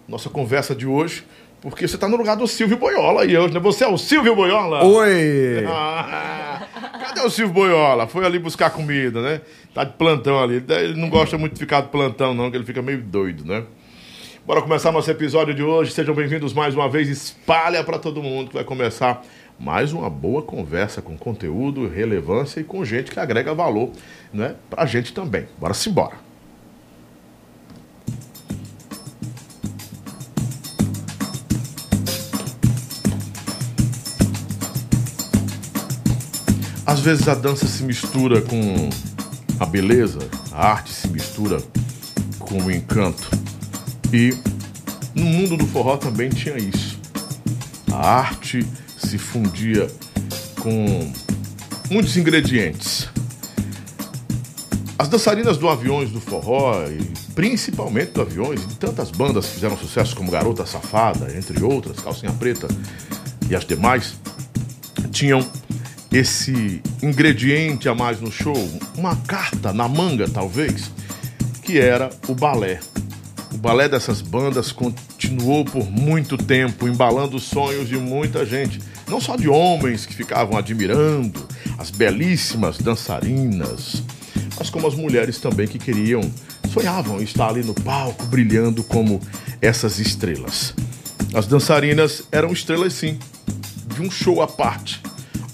[0.07, 1.23] nossa conversa de hoje,
[1.61, 3.59] porque você tá no lugar do Silvio Boiola aí hoje, né?
[3.59, 4.83] Você é o Silvio Boiola?
[4.83, 5.65] Oi!
[5.67, 6.61] Ah,
[6.99, 8.07] cadê o Silvio Boiola?
[8.07, 9.41] Foi ali buscar comida, né?
[9.73, 10.63] Tá de plantão ali.
[10.67, 13.63] Ele não gosta muito de ficar de plantão, não, que ele fica meio doido, né?
[14.45, 15.91] Bora começar nosso episódio de hoje.
[15.91, 17.09] Sejam bem-vindos mais uma vez.
[17.09, 19.21] Espalha para todo mundo que vai começar
[19.59, 23.91] mais uma boa conversa com conteúdo, relevância e com gente que agrega valor,
[24.33, 24.55] né?
[24.69, 25.45] Pra gente também.
[25.59, 26.28] Bora se embora.
[36.99, 38.89] Às vezes a dança se mistura com
[39.57, 40.19] a beleza,
[40.51, 41.63] a arte se mistura
[42.37, 43.25] com o encanto.
[44.11, 44.37] E
[45.15, 46.99] no mundo do forró também tinha isso.
[47.89, 49.89] A arte se fundia
[50.59, 51.13] com
[51.89, 53.07] muitos ingredientes.
[54.97, 57.01] As dançarinas do Aviões do Forró, e
[57.33, 62.33] principalmente do Aviões, e tantas bandas que fizeram sucesso como Garota Safada, entre outras, Calcinha
[62.33, 62.67] Preta
[63.49, 64.15] e as demais,
[65.13, 65.47] tinham
[66.11, 68.57] esse ingrediente a mais no show,
[68.97, 70.91] uma carta na manga, talvez,
[71.61, 72.79] que era o balé.
[73.53, 79.19] O balé dessas bandas continuou por muito tempo embalando os sonhos de muita gente, não
[79.19, 84.03] só de homens que ficavam admirando as belíssimas dançarinas,
[84.57, 86.21] mas como as mulheres também que queriam,
[86.71, 89.19] sonhavam estar ali no palco brilhando como
[89.61, 90.73] essas estrelas.
[91.33, 93.17] As dançarinas eram estrelas sim,
[93.95, 95.01] de um show à parte,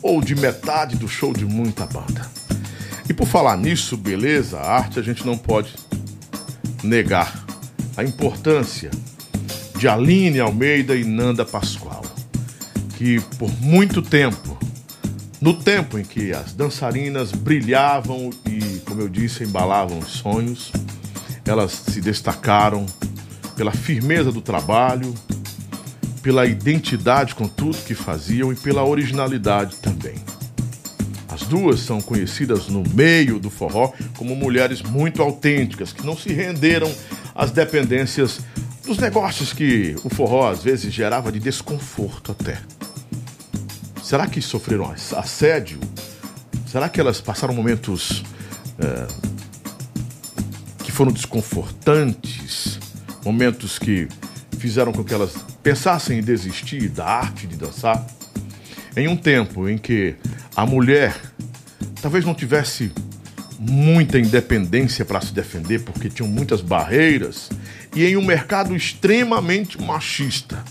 [0.05, 2.29] ou de metade do show de muita banda.
[3.09, 5.73] E por falar nisso, beleza, arte a gente não pode
[6.83, 7.43] negar
[7.97, 8.91] a importância
[9.75, 12.05] de Aline Almeida e Nanda Pascoal,
[12.95, 14.55] que por muito tempo,
[15.41, 20.71] no tempo em que as dançarinas brilhavam e, como eu disse, embalavam os sonhos,
[21.43, 22.85] elas se destacaram
[23.55, 25.15] pela firmeza do trabalho,
[26.25, 30.15] pela identidade com tudo que faziam e pela originalidade também.
[31.29, 36.33] As duas são conhecidas no meio do forró como mulheres muito autênticas, que não se
[36.33, 36.91] renderam
[37.35, 38.39] às dependências
[38.83, 42.59] dos negócios que o forró às vezes gerava de desconforto até.
[44.01, 45.79] Será que sofreram assédio?
[46.65, 48.23] Será que elas passaram momentos
[48.79, 49.07] é,
[50.83, 52.79] que foram desconfortantes?
[53.23, 54.07] Momentos que
[54.57, 55.35] fizeram com que elas
[55.65, 58.05] pensassem em desistir da arte de dançar?
[58.95, 60.13] Em um tempo em que
[60.55, 61.19] a mulher
[62.03, 62.91] talvez não tivesse
[63.57, 67.49] muita independência para se defender, porque tinham muitas barreiras,
[67.95, 70.63] e em um mercado extremamente machista,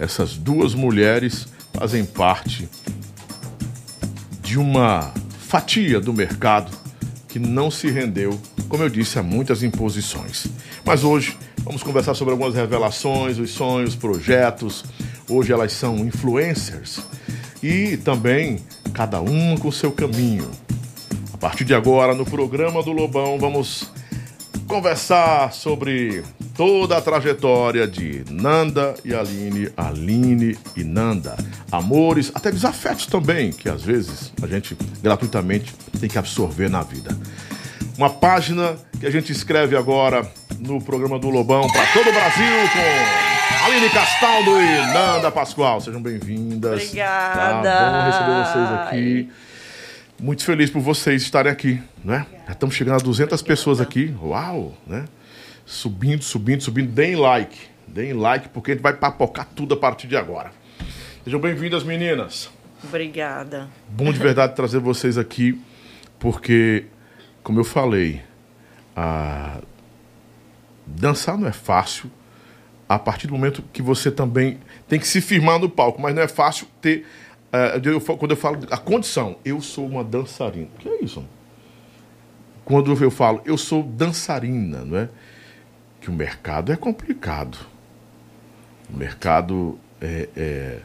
[0.00, 2.68] essas duas mulheres fazem parte
[4.42, 5.14] de uma
[5.46, 6.76] fatia do mercado
[7.28, 10.48] que não se rendeu, como eu disse, a muitas imposições.
[10.84, 11.36] Mas hoje
[11.68, 14.86] vamos conversar sobre algumas revelações, os sonhos, projetos.
[15.28, 16.98] Hoje elas são influencers
[17.62, 18.58] e também
[18.94, 20.50] cada uma com seu caminho.
[21.30, 23.92] A partir de agora, no programa do Lobão, vamos
[24.66, 26.24] conversar sobre
[26.56, 31.36] toda a trajetória de Nanda e Aline, Aline e Nanda.
[31.70, 37.14] Amores, até desafetos também, que às vezes a gente gratuitamente tem que absorver na vida.
[37.98, 40.24] Uma página que a gente escreve agora
[40.60, 45.80] no programa do Lobão para todo o Brasil com Aline Castaldo e Nanda Pascoal.
[45.80, 46.80] Sejam bem-vindas.
[46.84, 47.68] Obrigada.
[47.68, 49.32] Tá bom receber vocês aqui.
[50.22, 52.24] Muito feliz por vocês estarem aqui, né?
[52.46, 54.14] Já estamos chegando a 200 pessoas aqui.
[54.22, 55.04] Uau, né?
[55.66, 56.92] Subindo, subindo, subindo.
[56.92, 57.58] Deem like.
[57.88, 60.52] Deem like porque a gente vai papocar tudo a partir de agora.
[61.24, 62.48] Sejam bem-vindas, meninas.
[62.84, 63.68] Obrigada.
[63.88, 65.60] Bom de verdade trazer vocês aqui,
[66.20, 66.84] porque,
[67.48, 68.20] como eu falei,
[68.94, 69.62] a...
[70.86, 72.10] dançar não é fácil
[72.86, 76.20] a partir do momento que você também tem que se firmar no palco, mas não
[76.20, 77.06] é fácil ter.
[77.50, 80.68] eh, eu quando eu falo a condição, eu sou uma dançarina.
[80.74, 81.24] O que é isso?
[82.66, 85.08] Quando eu falo, eu sou dançarina, não é?
[86.02, 87.56] Que o mercado é complicado.
[88.92, 90.78] O mercado é, é,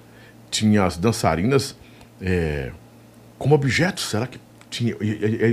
[0.50, 1.76] tinha as dançarinas
[2.22, 2.72] é,
[3.38, 4.06] como objetos.
[4.06, 4.40] Será que
[4.74, 4.96] tinha,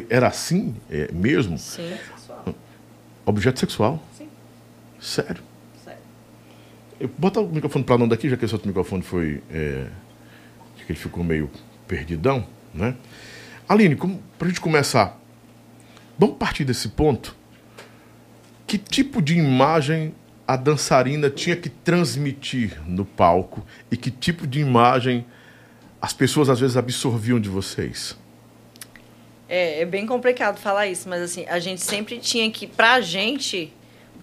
[0.08, 1.58] era assim é, mesmo?
[1.58, 1.94] Sim.
[3.26, 4.02] Objeto sexual?
[4.16, 4.28] Sim.
[4.98, 5.42] Sério?
[5.84, 6.00] Sério.
[6.98, 9.42] Eu, bota o microfone para não daqui, já que esse outro microfone foi.
[9.50, 9.86] É,
[10.86, 11.50] que ele ficou meio
[11.86, 12.96] perdidão, né?
[13.68, 15.20] Aline, como, pra gente começar,
[16.18, 17.36] vamos partir desse ponto.
[18.66, 20.14] Que tipo de imagem
[20.48, 25.24] a dançarina tinha que transmitir no palco e que tipo de imagem
[26.02, 28.16] as pessoas às vezes absorviam de vocês?
[29.52, 33.72] É, é bem complicado falar isso, mas assim, a gente sempre tinha que, pra gente,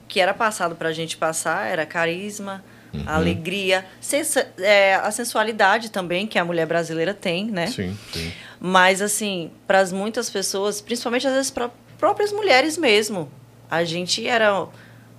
[0.04, 2.64] o que era passado pra gente passar era carisma,
[3.06, 7.68] a alegria, sensa- é, a sensualidade também que a mulher brasileira tem, né?
[7.68, 8.32] Sim, sim.
[8.60, 13.30] Mas, assim, para as muitas pessoas, principalmente às vezes para próprias mulheres mesmo,
[13.70, 14.66] a gente era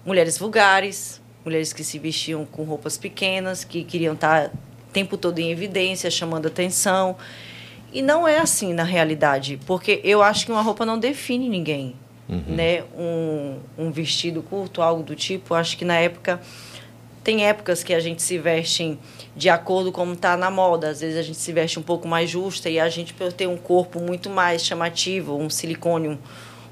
[0.06, 5.38] mulheres vulgares, mulheres que se vestiam com roupas pequenas, que queriam estar o tempo todo
[5.38, 7.14] em evidência, chamando atenção.
[7.92, 11.94] E não é assim na realidade, porque eu acho que uma roupa não define ninguém.
[12.28, 12.84] Né?
[12.94, 16.38] Um, um vestido curto, algo do tipo, acho que na época
[17.24, 18.98] tem épocas que a gente se veste
[19.34, 20.88] de acordo com como está na moda.
[20.88, 23.46] Às vezes a gente se veste um pouco mais justa e a gente, por ter
[23.46, 26.18] um corpo muito mais chamativo, um silicone, um,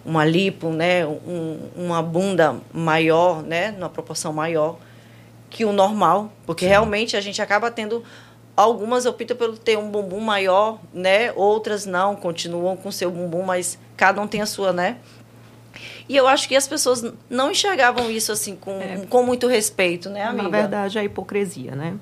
[0.04, 1.06] uma lipo, né?
[1.06, 3.70] um, uma bunda maior, né?
[3.72, 4.78] numa proporção maior
[5.48, 6.32] que o normal.
[6.44, 8.02] Porque realmente a gente acaba tendo...
[8.56, 11.30] Algumas optam pelo ter um bumbum maior, né?
[11.32, 14.96] Outras não, continuam com seu bumbum, mas cada um tem a sua, né?
[16.08, 20.22] E eu acho que as pessoas não enxergavam isso assim com, com muito respeito, né,
[20.22, 20.44] amiga?
[20.44, 21.98] Na verdade, é a hipocrisia, né?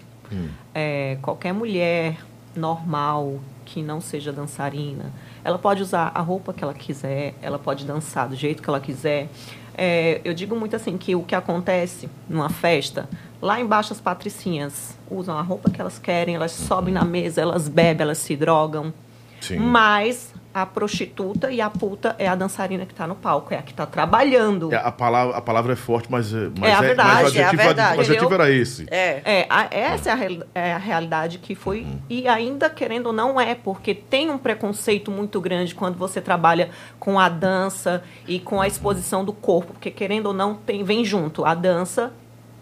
[0.75, 2.19] É, qualquer mulher
[2.57, 5.13] normal que não seja dançarina,
[5.43, 8.81] ela pode usar a roupa que ela quiser, ela pode dançar do jeito que ela
[8.81, 9.29] quiser.
[9.77, 13.09] É, eu digo muito assim que o que acontece numa festa,
[13.45, 17.69] lá embaixo as patricinhas usam a roupa que elas querem, elas sobem na mesa, elas
[17.69, 18.93] bebem, elas se drogam.
[19.41, 19.59] Sim.
[19.59, 23.63] Mas a prostituta e a puta é a dançarina que está no palco, é a
[23.63, 24.73] que está trabalhando.
[24.73, 27.43] É, a, palavra, a palavra é forte, mas, é- mas, a verdade, mas o é
[27.43, 28.87] a adjetivo, verdade, o adjetivo era esse.
[28.91, 29.21] É.
[29.25, 31.87] É, a- essa é a, real- é a realidade que foi.
[32.09, 36.71] E ainda querendo ou não é, porque tem um preconceito muito grande quando você trabalha
[36.99, 39.75] com a dança e com a exposição do corpo.
[39.75, 41.45] Porque querendo ou não, tem, vem junto.
[41.45, 42.11] A dança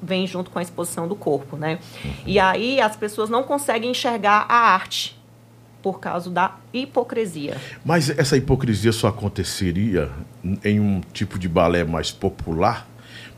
[0.03, 1.79] vem junto com a exposição do corpo, né?
[2.27, 5.17] E aí as pessoas não conseguem enxergar a arte
[5.83, 7.57] por causa da hipocrisia.
[7.85, 10.11] Mas essa hipocrisia só aconteceria
[10.65, 12.87] em um tipo de balé mais popular?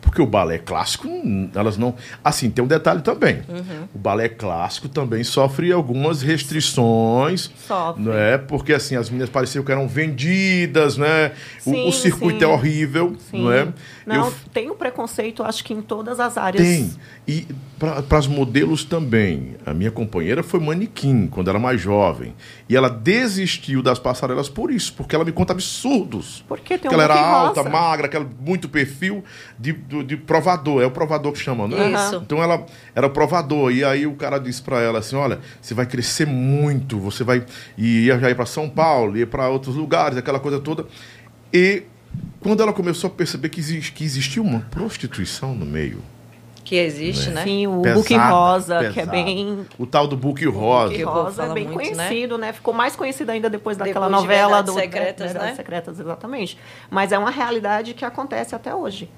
[0.01, 1.09] Porque o balé clássico,
[1.55, 1.95] elas não.
[2.23, 3.43] Assim, tem um detalhe também.
[3.49, 3.89] Uhum.
[3.95, 7.51] O balé clássico também sofre algumas restrições.
[7.67, 8.03] Sofre.
[8.03, 8.37] Né?
[8.37, 11.33] Porque assim, as meninas pareciam que eram vendidas, né?
[11.65, 12.45] O- o, Sim, circuito sim.
[12.45, 13.43] é horrível, Sim.
[13.45, 13.69] não é?
[14.07, 16.63] Não, Eu- tem o preconceito, acho que em todas as áreas.
[16.67, 16.93] Tem.
[17.27, 17.47] E
[17.79, 19.57] para as modelos também.
[19.65, 22.35] A minha companheira foi manequim quando era mais jovem.
[22.69, 26.45] E ela desistiu das passarelas por isso, porque ela me conta absurdos.
[26.47, 27.71] Porque tem um ela era alta, rosa.
[27.71, 29.25] magra, aquela muito perfil
[29.59, 30.83] de, do- de provador.
[30.83, 31.91] É o provador que chama, não é?
[31.93, 32.17] Isso.
[32.17, 32.65] Então ela
[32.95, 33.73] era provador.
[33.73, 37.45] E aí o cara disse para ela assim: olha, você vai crescer muito, você vai.
[37.77, 40.87] E ia já ir para São Paulo, ia para outros lugares, aquela coisa toda.
[41.53, 41.83] E
[42.41, 46.03] quando ela começou a perceber que, exi- que existia uma prostituição no meio.
[46.65, 47.45] Que existe, né?
[47.45, 49.11] Sim, o Pesada, Book Rosa, que é pesada.
[49.13, 49.67] bem.
[49.79, 50.95] O tal do book rosa.
[50.95, 52.07] Que o povo Rosa é bem muito, né?
[52.09, 52.53] conhecido, né?
[52.55, 55.57] Ficou mais conhecido ainda depois daquela Depois novela Verdades do Secretas, Verdades né?
[55.57, 56.59] Secretas, exatamente.
[56.91, 59.11] Mas é uma realidade que acontece até hoje.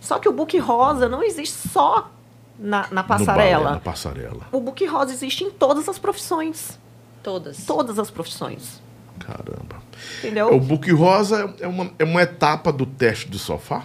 [0.00, 2.10] Só que o Book Rosa não existe só
[2.58, 3.70] na, na No balé, passarela.
[3.70, 4.40] na passarela.
[4.50, 6.80] O Book Rosa existe em todas as profissões.
[7.22, 7.64] Todas.
[7.64, 8.82] Todas as profissões.
[9.20, 9.76] Caramba.
[10.18, 10.54] Entendeu?
[10.54, 13.84] O book rosa é uma, é uma etapa do teste do sofá?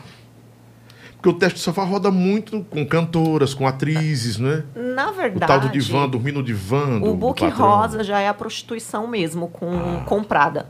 [1.13, 4.63] Porque o teste do sofá roda muito com cantoras, com atrizes, né?
[4.75, 5.47] Na O verdade.
[5.47, 6.99] tal do divã, dormir no divã.
[6.99, 10.67] do- O book rosa já é a prostituição mesmo, com comprada.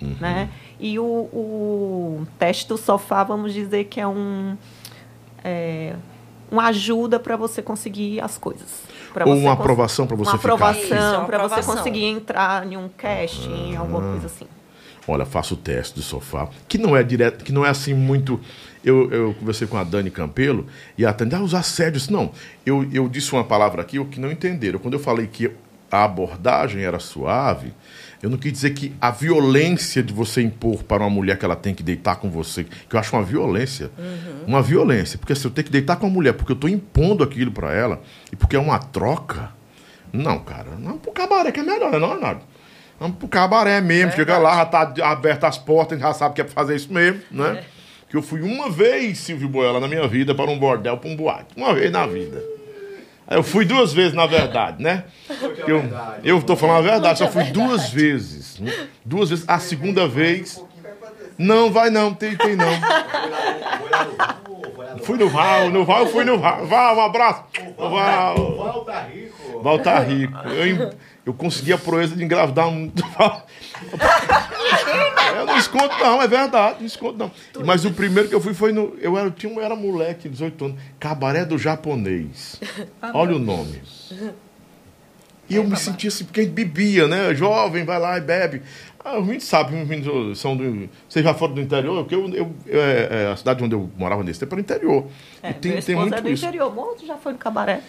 [0.00, 0.48] né?
[0.78, 4.56] E o, o teste do sofá, vamos dizer que é um
[5.42, 5.94] é,
[6.50, 8.82] uma ajuda para você conseguir as coisas.
[9.12, 10.54] Pra Ou uma aprovação para você uma ficar.
[10.72, 11.76] Isso, aprovação uma para você aprovação.
[11.76, 13.80] conseguir entrar em um casting, Ah.
[13.80, 14.46] alguma coisa assim.
[15.08, 18.40] Olha, faço o teste do sofá, que não é direto, que não é assim muito.
[18.84, 20.66] Eu, eu conversei com a Dani Campelo
[20.96, 22.08] e a Dani, ah, os assédios.
[22.08, 22.32] Não,
[22.64, 24.78] eu, eu disse uma palavra aqui o que não entenderam.
[24.78, 25.50] Quando eu falei que
[25.90, 27.72] a abordagem era suave,
[28.22, 31.56] eu não quis dizer que a violência de você impor para uma mulher que ela
[31.56, 33.90] tem que deitar com você, que eu acho uma violência.
[34.46, 35.18] Uma violência.
[35.18, 37.72] Porque se eu tenho que deitar com a mulher porque eu estou impondo aquilo para
[37.72, 39.50] ela e porque é uma troca.
[40.12, 42.55] Não, cara, não pro cabaré que é melhor, não, Renato?
[42.98, 46.44] Vamos pro cabaré mesmo, chega lá, já tá aberto as portas, já sabe que é
[46.44, 47.62] pra fazer isso mesmo, né?
[48.08, 51.16] Que eu fui uma vez, Silvio Boela, na minha vida, para um bordel, para um
[51.16, 51.48] boate.
[51.56, 52.42] Uma vez na vida.
[53.28, 55.04] Eu fui duas vezes, na verdade, né?
[55.66, 55.82] Eu,
[56.22, 58.60] eu tô falando a verdade, só fui duas vezes.
[58.60, 58.72] né?
[59.04, 59.44] Duas vezes.
[59.48, 60.64] A segunda vez.
[61.36, 62.70] Não, vai não, tem, tem não.
[65.02, 66.66] Fui no Val, no Val eu fui no Val.
[66.66, 67.42] Val, um abraço.
[67.76, 68.56] Val.
[69.62, 70.36] Val tá rico.
[70.48, 70.90] Eu, em- eu
[71.34, 72.90] consegui a proeza de engravidar um.
[75.36, 77.64] Eu não escondo, não, é verdade, não escondo, não.
[77.64, 78.96] Mas o primeiro que eu fui foi no.
[79.00, 80.80] Eu era, tinha, eu era moleque, 18 anos.
[80.98, 82.58] Cabaré do Japonês.
[83.12, 83.82] Olha o nome.
[85.48, 87.34] E eu me sentia assim, porque a gente bebia, né?
[87.34, 88.62] Jovem, vai lá e bebe.
[89.04, 90.88] Ah, os meninos sabem, os meninos são do.
[91.08, 92.02] Vocês já foram do interior?
[92.02, 95.06] Porque eu, eu, é, é, a cidade onde eu morava nesse tempo era interior.
[95.40, 96.44] É, e tem, meu tem muito é do isso.
[96.44, 96.74] interior.
[96.74, 97.82] Moço, já foi no cabaré.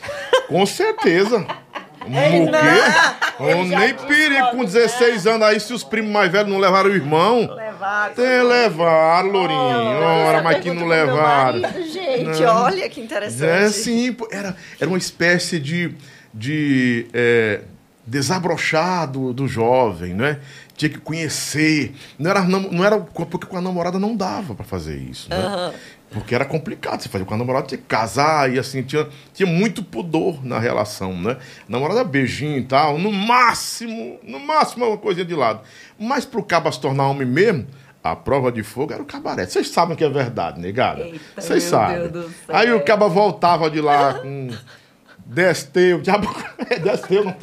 [0.48, 1.44] Com certeza.
[2.08, 3.18] O quê?
[3.40, 6.94] Eu nem perigo com 16 anos aí, se os primos mais velhos não levaram o
[6.94, 7.42] irmão.
[7.54, 8.16] Levaram.
[8.16, 9.60] Tem levaram, Lourinho.
[9.60, 11.62] Ora, mas que não levaram.
[11.92, 12.64] Gente, Não.
[12.64, 13.44] olha que interessante.
[13.46, 15.94] É, sim, era, era uma espécie de,
[16.34, 17.62] de é,
[18.06, 20.40] desabrochar do, do jovem, né?
[20.76, 21.94] Tinha que conhecer.
[22.18, 25.74] Não era, não, não era porque com a namorada não dava para fazer isso, né?
[26.12, 27.02] Porque era complicado.
[27.02, 30.58] Você fazia com a namorada, tinha que casar e assim, tinha, tinha muito pudor na
[30.58, 31.38] relação, né?
[31.68, 35.62] Namorada beijinho e tal, no máximo, no máximo uma coisinha de lado.
[36.00, 37.68] Mas pro cabo se tornar homem mesmo,
[38.04, 39.46] a prova de fogo era o cabaré.
[39.46, 41.06] Vocês sabem que é verdade, negada.
[41.36, 41.98] Vocês meu sabem.
[41.98, 42.56] Deus do céu.
[42.56, 44.50] Aí o cabo voltava de lá com
[45.28, 46.34] desteu, diabo,
[46.70, 47.36] é, desteu, não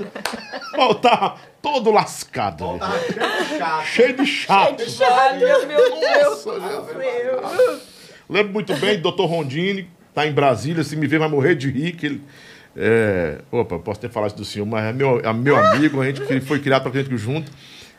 [0.74, 2.64] voltava todo lascado.
[3.84, 4.82] Cheio de chato.
[5.00, 7.93] Olha, meu Deus.
[8.29, 11.93] Lembro muito bem, doutor Rondini, tá em Brasília, se me ver vai morrer de rir,
[11.93, 12.22] que ele...
[12.77, 16.07] É, opa, posso ter falado isso do senhor, mas é meu, é meu amigo, a
[16.07, 17.51] gente que foi criado pra gente junto,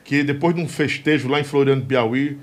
[0.04, 2.38] que depois de um festejo lá em Floriano Piauí,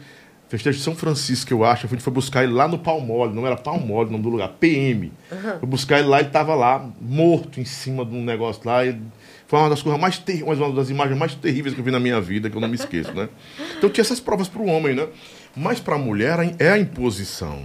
[0.48, 3.46] festejo de São Francisco, eu acho, a gente foi buscar ele lá no Palmole, não
[3.46, 5.12] era Palmole o nome do lugar, PM.
[5.58, 8.98] Foi buscar ele lá, ele tava lá, morto em cima de um negócio lá, e
[9.46, 12.00] foi uma das coisas mais terríveis, uma das imagens mais terríveis que eu vi na
[12.00, 13.28] minha vida, que eu não me esqueço, né?
[13.76, 15.06] Então tinha essas provas para o homem, né?
[15.56, 17.64] Mas para a mulher é a imposição.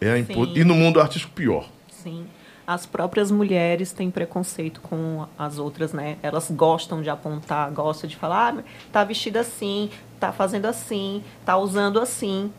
[0.00, 0.46] É a impo...
[0.56, 1.68] E no mundo artístico, pior.
[1.90, 2.26] Sim.
[2.66, 6.16] As próprias mulheres têm preconceito com as outras, né?
[6.22, 8.62] Elas gostam de apontar, gostam de falar, ah,
[8.92, 12.52] tá vestida assim, tá fazendo assim, tá usando assim.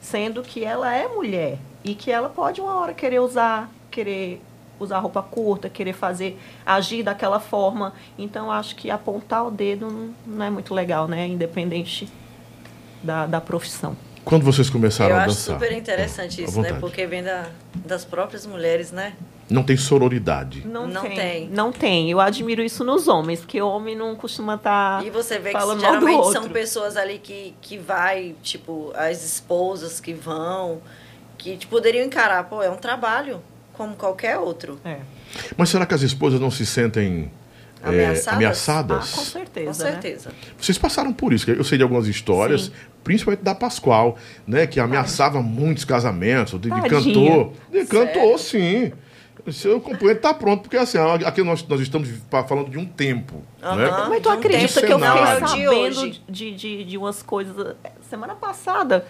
[0.00, 4.42] Sendo que ela é mulher e que ela pode uma hora querer usar, querer
[4.78, 7.92] usar roupa curta, querer fazer, agir daquela forma.
[8.18, 11.26] Então, acho que apontar o dedo não é muito legal, né?
[11.26, 12.08] Independente
[13.02, 13.96] da, da profissão.
[14.24, 15.54] Quando vocês começaram Eu a acho dançar?
[15.54, 16.72] super interessante À isso, né?
[16.80, 17.46] Porque vem da,
[17.84, 19.12] das próprias mulheres, né?
[19.48, 20.66] Não tem sororidade.
[20.66, 21.14] Não, Não tem.
[21.16, 21.48] tem.
[21.48, 22.10] Não tem.
[22.10, 25.06] Eu admiro isso nos homens, porque o homem não costuma estar.
[25.06, 30.12] E você vê que geralmente são pessoas ali que, que vai, tipo, as esposas que
[30.12, 30.80] vão,
[31.38, 33.40] que tipo, poderiam encarar, pô, é um trabalho,
[33.74, 34.80] como qualquer outro.
[34.84, 34.98] É.
[35.56, 37.30] Mas será que as esposas não se sentem
[37.82, 38.28] é, Ameaçadas?
[38.34, 39.12] ameaçadas?
[39.12, 39.84] Ah, com certeza.
[39.84, 39.92] Com né?
[39.92, 40.30] certeza.
[40.58, 41.44] Vocês passaram por isso.
[41.44, 42.72] que Eu sei de algumas histórias, Sim.
[43.04, 44.16] principalmente da Pascoal,
[44.46, 44.66] né?
[44.66, 47.34] Que ameaçava muitos casamentos, de, de Tadinha.
[47.36, 47.52] cantor.
[47.70, 48.92] De cantor, sim.
[49.52, 52.08] Seu companheiro está pronto, porque assim, aqui nós, nós estamos
[52.48, 53.36] falando de um tempo.
[53.62, 53.84] Né?
[53.86, 54.08] Aham.
[54.08, 56.22] Mas tu acredita que eu fiquei De sabendo hoje.
[56.28, 57.76] de, de, de umas coisas
[58.10, 59.06] semana passada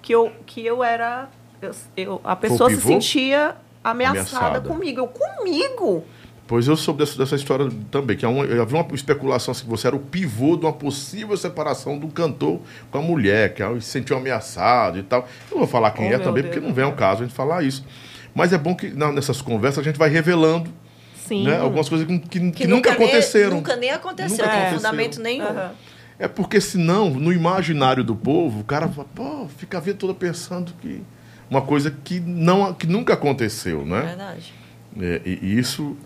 [0.00, 1.28] que eu, que eu era.
[1.60, 4.68] Eu, eu- a pessoa se sentia ameaçada, Ameaçada.
[4.68, 5.00] comigo.
[5.00, 6.04] Eu, comigo?
[6.52, 9.70] Pois eu soube dessa, dessa história também, que há uma- havia uma especulação assim, que
[9.70, 13.80] você era o pivô de uma possível separação do cantor com a mulher, que ela
[13.80, 15.20] se sentiu ameaçado e tal.
[15.50, 16.54] Eu não vou falar quem Oh, é também, Deus.
[16.54, 17.82] porque não vem ao caso a gente falar isso.
[18.34, 20.70] Mas é bom que na- nessas conversas a gente vai revelando
[21.26, 21.44] Sim.
[21.44, 23.56] né, algumas coisas que, que- que nunca, nem- aconteceram.
[23.56, 24.76] nunca nem aconteceu, Nunca não tem aconteceu.
[24.90, 25.46] fundamento nenhum.
[25.46, 25.70] Aham.
[26.18, 30.12] É porque senão, no imaginário do povo, o cara fala, pô, fica a vida toda
[30.12, 31.00] pensando que
[31.48, 34.02] uma coisa que, não, que nunca aconteceu, né?
[34.02, 34.52] Verdade.
[35.00, 35.96] É, e, e isso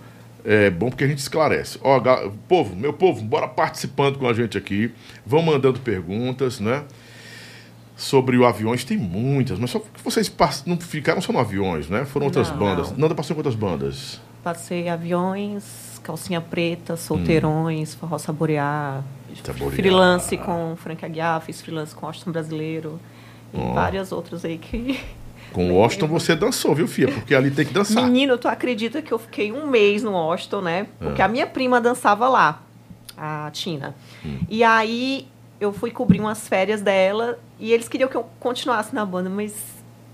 [0.48, 1.76] É bom porque a gente esclarece.
[1.82, 4.92] Ó, ga- povo, meu povo, bora participando com a gente aqui.
[5.26, 6.84] Vão mandando perguntas, né?
[7.96, 10.32] Sobre o aviões, tem muitas, mas só que vocês
[10.66, 12.04] não ficaram só no aviões, né?
[12.04, 12.58] Foram outras Não.
[12.58, 12.96] bandas.
[12.96, 14.20] Nanda passou com outras bandas.
[14.44, 19.02] Passei aviões, calcinha preta, solteirões, forró saborear,
[19.42, 19.72] Saborear.
[19.72, 23.00] freelance com Frank Aguiar, fiz freelance com Austin Brasileiro
[23.52, 23.72] e Ó.
[23.72, 25.00] várias outras aí que...
[25.56, 27.08] Com o Washington você dançou, viu, Fia?
[27.08, 28.04] Porque ali tem que dançar.
[28.04, 30.86] Menino, tu acredita que eu fiquei um mês no Austin, né?
[30.98, 31.24] Porque Ah.
[31.24, 32.60] a minha prima dançava lá,
[33.16, 33.94] a Tina.
[34.50, 35.26] E aí
[35.58, 39.54] eu fui cobrir umas férias dela e eles queriam que eu continuasse na banda, mas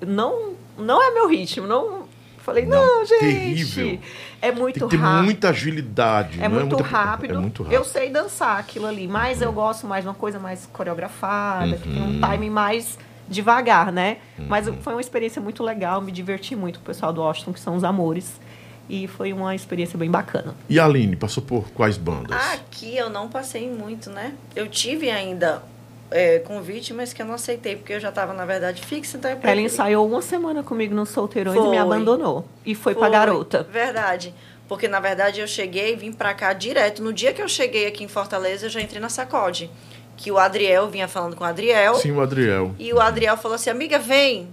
[0.00, 1.66] não, não é meu ritmo.
[1.66, 2.04] Não,
[2.38, 3.18] falei, não, Não, gente.
[3.18, 3.98] terrível.
[4.40, 5.24] É muito Tem que ter rápido.
[5.24, 6.38] muita agilidade.
[6.40, 7.34] É não muito, muita- rápido.
[7.34, 7.76] É muito rápido.
[7.76, 11.88] Eu sei dançar aquilo ali, mas eu gosto mais de uma coisa mais coreografada, que
[11.88, 12.16] tem Uhum.
[12.18, 12.96] um timing mais
[13.28, 14.18] devagar, né?
[14.38, 17.60] Mas foi uma experiência muito legal, me diverti muito com o pessoal do Austin, que
[17.60, 18.40] são os amores.
[18.88, 20.54] E foi uma experiência bem bacana.
[20.68, 22.36] E a Aline, passou por quais bandas?
[22.52, 24.34] Aqui eu não passei muito, né?
[24.54, 25.62] Eu tive ainda
[26.10, 29.30] é, convite, mas que eu não aceitei, porque eu já estava, na verdade, fixa, então
[29.30, 31.70] eu Ela ensaiou uma semana comigo no Solteirões e Foi.
[31.70, 32.44] me abandonou.
[32.64, 33.62] E foi, pra garota.
[33.70, 34.34] Verdade.
[34.68, 37.02] Porque, na verdade, eu cheguei e vim pra cá direto.
[37.02, 39.70] No dia que eu cheguei aqui em Fortaleza, eu já entrei na Sacode.
[40.16, 41.94] Que o Adriel vinha falando com o Adriel.
[41.96, 42.74] Sim, o Adriel.
[42.78, 44.48] E o Adriel falou assim, amiga, vem.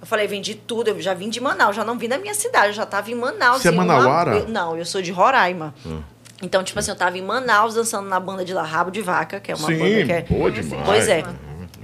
[0.00, 0.88] Eu falei, vem de tudo.
[0.88, 2.68] Eu já vim de Manaus, já não vim da minha cidade.
[2.68, 3.62] Eu já tava em Manaus.
[3.62, 4.36] Você é uma- manauara?
[4.36, 5.74] eu- não, eu sou de Roraima.
[5.86, 5.98] Ah.
[6.42, 9.40] Então, tipo assim, eu tava em Manaus dançando na banda de La Rabo de Vaca,
[9.40, 10.22] que é uma Sim, banda que é...
[10.22, 10.82] boa demais.
[10.84, 11.24] Pois é.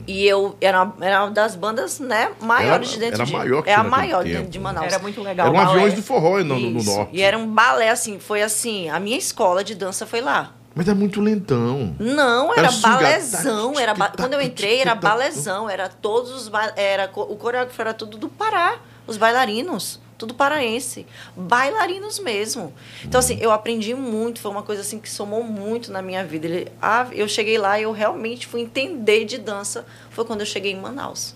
[0.06, 3.32] E eu era uma, era uma das bandas, né, maiores Era- de dentro era de...
[3.32, 4.58] maior que é a maior tempo, dentro de?
[4.58, 4.86] Manaus.
[4.88, 5.46] Era muito legal.
[5.46, 5.70] Eram o balé.
[5.78, 7.10] aviões do forró no, no- no norte.
[7.16, 10.52] E era um balé, assim, foi assim, a minha escola de dança foi lá.
[10.74, 11.94] Mas é muito lentão.
[11.98, 13.78] Não, Era era suga- balezão.
[13.78, 15.68] Era ba- Quando eu entrei, era balezão.
[15.68, 16.48] Era todos os.
[16.48, 18.78] ba- Era, o coreógrafo era tudo do Pará.
[19.06, 20.00] Os bailarinos.
[20.16, 21.04] Tudo paraense.
[21.36, 22.72] Bailarinos mesmo.
[23.04, 24.38] Então, assim, eu aprendi muito.
[24.40, 26.46] Foi uma coisa assim que somou muito na minha vida.
[26.46, 29.84] Ele, ah, eu cheguei lá e eu realmente fui entender de dança.
[30.10, 31.34] Foi quando eu cheguei em Manaus.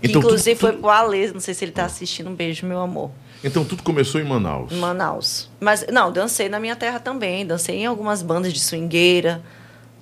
[0.00, 1.30] Que, Então, inclusive tudo- foi tudo- pro Alê.
[1.30, 2.30] Não sei se ele tá assistindo.
[2.30, 3.10] Um beijo, meu amor.
[3.44, 4.72] Então tudo começou em Manaus.
[4.72, 5.50] Em Manaus.
[5.60, 7.46] Mas, não, dancei na minha terra também.
[7.46, 9.42] Dancei em algumas bandas de swingueira.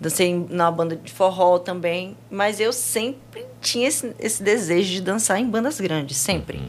[0.00, 2.16] Dancei na banda de forró também.
[2.30, 6.16] Mas eu sempre tinha esse, esse desejo de dançar em bandas grandes.
[6.16, 6.60] Sempre.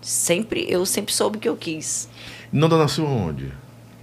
[0.00, 0.66] Sempre.
[0.68, 2.08] Eu sempre soube que eu quis.
[2.52, 3.52] Nanda nasceu onde?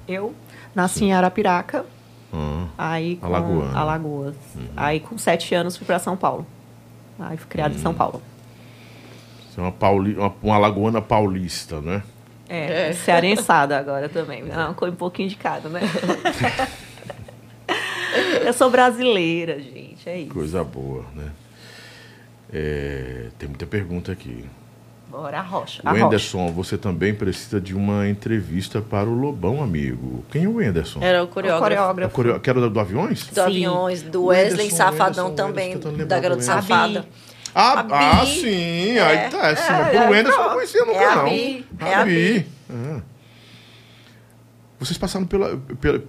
[0.08, 0.34] Eu
[0.74, 1.86] nasci em Arapiraca,
[2.32, 3.26] Ah, aí com.
[3.76, 4.36] Alagoas.
[4.76, 6.46] Aí com sete anos fui pra São Paulo.
[7.20, 8.22] Aí fui criada em São Paulo.
[9.60, 12.02] É uma, pauli, uma, uma lagoana paulista, né?
[12.48, 14.44] É, cearensada agora também.
[14.44, 15.82] Não, com um pouquinho de cada, né?
[18.44, 20.10] Eu sou brasileira, gente.
[20.10, 20.34] É isso.
[20.34, 21.30] Coisa boa, né?
[22.52, 24.46] É, tem muita pergunta aqui.
[25.10, 25.82] Bora, a rocha.
[25.84, 26.06] O A rocha.
[26.06, 30.24] Enderson, você também precisa de uma entrevista para o Lobão, amigo.
[30.32, 31.00] Quem é o Enderson?
[31.02, 32.00] Era o O coreógrafo.
[32.02, 32.44] É o coreógrafo.
[32.44, 33.26] Que era do, do Aviões?
[33.28, 33.42] Do Sim.
[33.42, 37.06] aviões, do O Wesley Anderson, Safadão Anderson, também, Anderson, da Garota Safada.
[37.56, 37.94] Ah, A Bi.
[37.94, 38.98] ah, sim.
[38.98, 39.02] É.
[39.02, 39.64] Aí tá, sim.
[39.72, 41.26] mas É, pelo é, Enderson eu não conhecia nunca, É a não.
[41.30, 42.48] Bi, é a Bi.
[42.70, 43.02] Ah.
[44.80, 46.02] Vocês passaram pela, pela-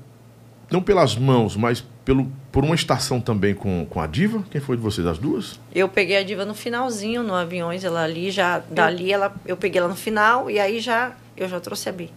[0.71, 4.45] Não pelas mãos, mas pelo, por uma estação também com, com a Diva?
[4.51, 5.59] Quem foi de vocês, as duas?
[5.75, 9.81] Eu peguei a diva no finalzinho, no aviões, ela ali já, dali ela, eu peguei
[9.81, 12.11] ela no final e aí já, eu já trouxe a Bi.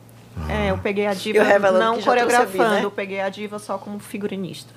[0.50, 2.84] É, eu peguei a diva não a Bi, coreografando, né?
[2.84, 4.72] eu peguei a diva só como figurinista.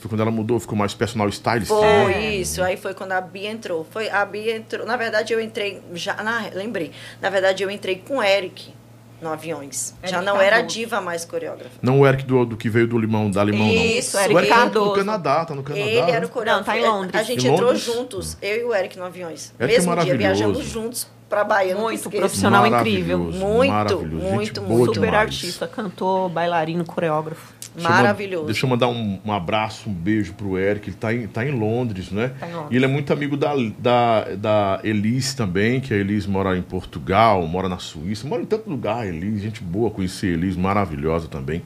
[0.00, 1.68] Foi quando ela mudou, ficou mais personal stylist?
[1.68, 2.34] Foi É.
[2.36, 3.86] isso, aí foi quando a Bia entrou.
[3.90, 6.90] Foi, a Bia entrou, na verdade eu entrei, já, na, lembrei,
[7.20, 8.72] na verdade eu entrei com o Eric
[9.20, 9.94] no aviões.
[10.02, 10.74] já Eric não era Cardoso.
[10.74, 11.70] diva mais coreógrafa.
[11.82, 14.22] Não o Eric do, do que veio do Limão, da Limão, Isso, não.
[14.24, 14.94] Eric o Eric tá Cardoso.
[14.94, 15.86] Canadá, tá no Canadá.
[15.86, 16.10] Ele né?
[16.12, 16.66] era o coreógrafo.
[16.70, 17.20] Não, tá em Londres.
[17.20, 17.84] A gente Em entrou Londres?
[17.84, 19.52] juntos, eu e o Eric no aviões.
[19.60, 20.18] Eric é Mesmo dia, maravilhoso.
[20.18, 21.76] viajamos juntos pra Bahia.
[21.76, 23.18] Muito profissional incrível.
[23.18, 24.94] Muito, muito, muito.
[24.94, 25.14] Super demais.
[25.14, 27.59] artista, cantor, bailarino, coreógrafo.
[27.74, 28.46] Deixa eu ma- Maravilhoso.
[28.46, 30.88] Deixa eu mandar um, um abraço, um beijo pro Eric.
[30.90, 32.32] Ele tá em, tá em Londres, né?
[32.40, 32.68] Tá em Londres.
[32.72, 36.62] E ele é muito amigo da, da, da Elis também, que a Elis mora em
[36.62, 39.40] Portugal, mora na Suíça, mora em tanto lugar, Elis.
[39.40, 41.62] Gente boa, conheci a Elis, maravilhosa também.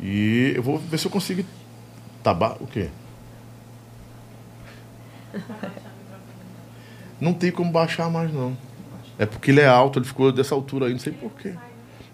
[0.00, 1.44] E eu vou ver se eu consigo.
[2.22, 2.56] Tabar.
[2.60, 2.88] O quê?
[7.20, 8.56] Não tem como baixar mais, não.
[9.18, 11.54] É porque ele é alto, ele ficou dessa altura aí, não sei porquê.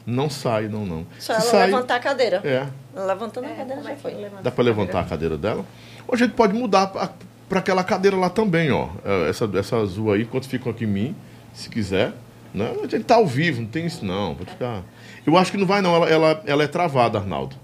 [0.06, 1.06] Não sai, não, não.
[1.18, 2.40] Só Se ela sai, levantar a cadeira.
[2.44, 2.66] É.
[2.94, 4.26] Levantando a cadeira já foi.
[4.42, 5.64] Dá pra levantar a cadeira dela?
[6.08, 7.10] Ou a gente pode mudar pra-
[7.48, 8.88] pra aquela cadeira lá também, ó.
[9.04, 11.16] É, Essa, essa azul aí, enquanto ficam aqui em mim,
[11.54, 12.12] se quiser.
[12.52, 12.68] Né?
[12.82, 14.34] A gente tá ao vivo, não tem isso não.
[14.34, 14.82] Pode ficar.
[15.24, 17.54] Eu acho que não vai não, ela, ela, ela é travada, Arnaldo.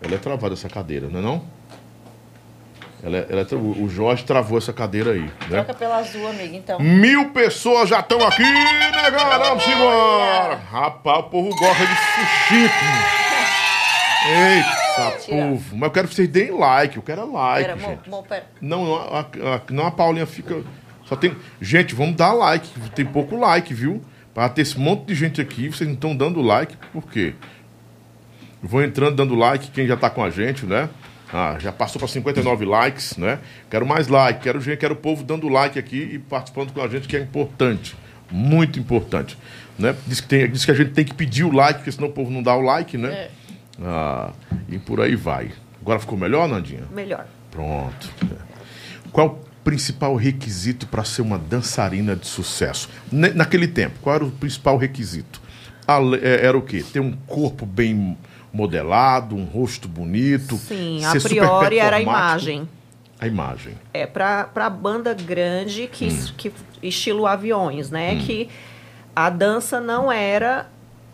[0.00, 1.42] Ela é travada essa cadeira, não é não?
[3.02, 5.30] Ela é- ela é tra- o Jorge travou essa cadeira aí, né?
[5.62, 6.78] Troca pela azul, amiga, então.
[6.80, 9.38] Mil pessoas já estão aqui, negão!
[9.40, 10.54] Vamos embora!
[10.70, 13.17] Rapaz, o povo gosta de sushi.
[14.26, 15.36] Eita, Tira.
[15.48, 15.76] povo.
[15.76, 16.96] Mas eu quero que vocês deem like.
[16.96, 18.10] Eu quero é like, Pera, mo, gente.
[18.10, 18.46] mo, pera.
[18.60, 20.62] Não, não, a, a- não a Paulinha fica.
[21.04, 21.34] Só tem.
[21.60, 22.68] Gente, vamos dar like.
[22.90, 24.02] Tem pouco like, viu?
[24.34, 27.34] Para ter esse monte de gente aqui, vocês não estão dando like, por quê?
[28.62, 30.88] Vou entrando dando like, quem já tá com a gente, né?
[31.32, 33.38] Ah, já passou para 59 likes, né?
[33.70, 36.88] Quero mais like, quero gente, quero o povo dando like aqui e participando com a
[36.88, 37.96] gente, que é importante.
[38.30, 39.36] Muito importante.
[39.78, 39.94] Né?
[40.06, 42.12] Diz, que tem, diz que a gente tem que pedir o like, porque senão o
[42.12, 43.10] povo não dá o like, né?
[43.10, 43.30] É.
[43.82, 44.32] Ah,
[44.68, 45.52] e por aí vai.
[45.80, 46.84] Agora ficou melhor, Nandinha?
[46.92, 47.26] Melhor.
[47.50, 48.08] Pronto.
[49.12, 52.88] Qual o principal requisito para ser uma dançarina de sucesso?
[53.10, 55.40] Naquele tempo, qual era o principal requisito?
[56.22, 56.84] É, Era o quê?
[56.92, 58.18] Ter um corpo bem
[58.52, 60.56] modelado, um rosto bonito.
[60.56, 62.68] Sim, a priori era a imagem.
[63.20, 63.74] A imagem.
[63.94, 66.26] É, pra banda grande, que, Hum.
[66.36, 66.52] que
[66.82, 68.16] estilo aviões, né?
[68.16, 68.48] Que
[69.16, 70.68] a dança não era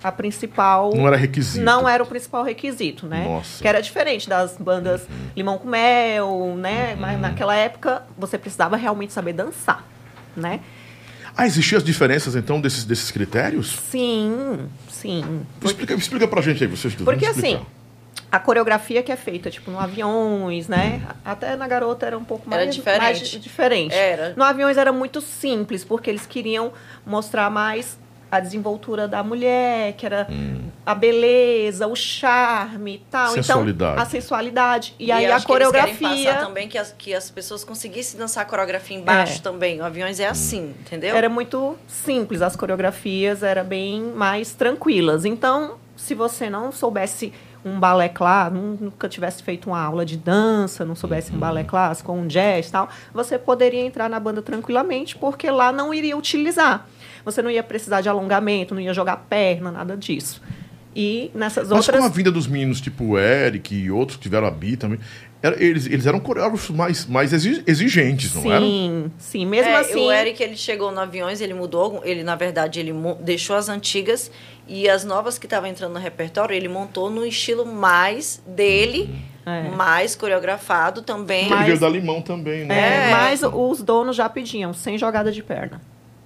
[0.04, 0.92] a principal...
[0.94, 1.64] Não era requisito.
[1.64, 3.24] Não era o principal requisito, né?
[3.26, 3.56] Nossa.
[3.56, 3.62] Uhum.
[3.62, 6.94] Que era diferente das bandas Limão com Mel, né?
[7.00, 9.82] Mas naquela época, você precisava realmente saber dançar,
[10.36, 10.60] né?
[11.34, 13.80] Ah, existiam as diferenças, então, desses, desses critérios?
[13.90, 15.44] Sim, sim.
[15.64, 17.04] Explica, explica pra gente aí, vocês dois.
[17.04, 17.58] Porque assim,
[18.30, 21.00] a coreografia que é feita, tipo, no aviões, né?
[21.24, 23.00] Até na garota era um pouco Era mais diferente.
[23.00, 23.94] mais diferente.
[23.94, 24.34] Era.
[24.36, 26.72] No aviões era muito simples, porque eles queriam
[27.06, 27.98] mostrar mais
[28.36, 30.26] a desenvoltura da mulher, que era
[30.84, 33.32] a beleza, o charme e tal.
[33.32, 33.92] Sensualidade.
[33.92, 34.94] Então, a sensualidade.
[34.98, 37.64] E, aí eu a acho que eles coreografia passar também que as, que as pessoas
[37.64, 39.42] conseguissem dançar a coreografia embaixo É.
[39.42, 39.80] também.
[39.80, 41.16] O aviões é assim, entendeu?
[41.16, 45.24] era muito simples, as coreografias eram bem mais tranquilas.
[45.24, 47.32] Então, se você não soubesse
[47.64, 52.12] um balé clássico, nunca tivesse feito uma aula de dança, não soubesse um balé clássico
[52.12, 56.14] ou um jazz e tal, você poderia entrar na banda tranquilamente, porque lá não iria
[56.16, 56.86] utilizar.
[57.24, 60.40] Você não ia precisar de alongamento, não ia jogar perna, nada disso.
[60.96, 62.00] E nessas Mas outras.
[62.00, 64.98] com a vinda dos meninos tipo o Eric e outros que tiveram a Bi também,
[65.58, 68.64] eles, eles eram coreógrafos mais, mais exi- exigentes, não eram?
[68.64, 69.44] Sim, sim.
[69.46, 70.06] Mesmo É, assim.
[70.06, 74.30] O Eric, ele chegou no aviões, ele mudou, ele, na verdade, ele deixou as antigas
[74.68, 79.10] e as novas que estavam entrando no repertório, ele montou no estilo mais dele,
[79.44, 79.68] É.
[79.70, 81.46] mais coreografado também.
[81.46, 82.78] Ele Mas- veio da Limão também, né?
[82.78, 83.10] É, É.
[83.10, 85.80] mas os donos já pediam, sem jogada de perna.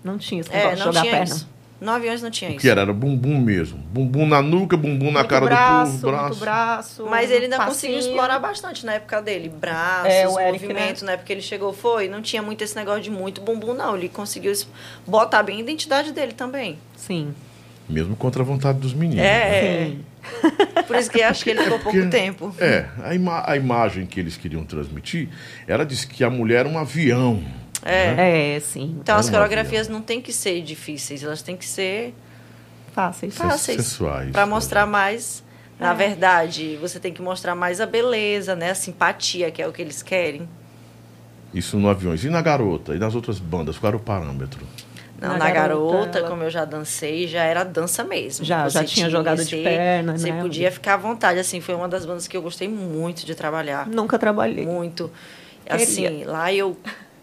[0.04, 1.24] Não tinha esse É, de jogar tinha perna.
[1.24, 1.48] isso.
[1.80, 2.58] No aviões não tinha isso.
[2.58, 2.80] que era?
[2.80, 3.78] Era bumbum mesmo.
[3.78, 6.28] Bumbum na nuca, bumbum na Muito cara braço, do povo, braço.
[6.28, 7.06] Muito braço.
[7.08, 7.72] Mas ele ainda passinho.
[7.74, 9.48] conseguiu explorar bastante na época dele.
[9.48, 12.08] Braços, É, o Eric, movimento, na época que ele chegou, foi.
[12.08, 13.96] Não tinha muito esse negócio de muito bumbum, não.
[13.96, 14.52] Ele conseguiu
[15.06, 16.78] botar bem a identidade dele também.
[16.96, 17.32] Sim.
[17.88, 19.22] Mesmo contra a vontade dos meninos.
[19.24, 19.28] né?
[19.28, 22.52] É, por isso que acho que ele ficou pouco Porque- tempo.
[22.58, 25.28] É, a, ima- a imagem que eles queriam transmitir
[25.66, 27.40] era de que a mulher era um avião.
[27.88, 28.54] É.
[28.56, 28.96] É, sim.
[29.00, 32.14] Então Era as coreografias não tem que ser difíceis, elas têm que ser
[32.92, 33.34] Fáceis.
[33.36, 33.76] Fáceis.
[33.82, 34.30] sensuais.
[34.30, 34.50] Para né?
[34.52, 35.42] mostrar mais.
[35.78, 38.70] Na verdade, você tem que mostrar mais a beleza, né?
[38.70, 40.48] A simpatia, que é o que eles querem.
[41.54, 42.24] Isso no aviões.
[42.24, 42.94] E na garota?
[42.96, 43.78] E nas outras bandas?
[43.78, 44.66] Qual era o parâmetro?
[45.20, 48.44] Não, Na na, garota, garota, ela- como eu já dancei, já era dança mesmo.
[48.44, 50.40] Já- já tinha jogada de perna, Você né?
[50.42, 53.86] podia ficar à vontade, assim, foi uma das bandas que eu gostei muito de trabalhar.
[53.88, 54.64] Nunca trabalhei.
[54.66, 55.10] Muito.
[55.64, 55.84] Queria.
[55.84, 56.76] Assim, lá eu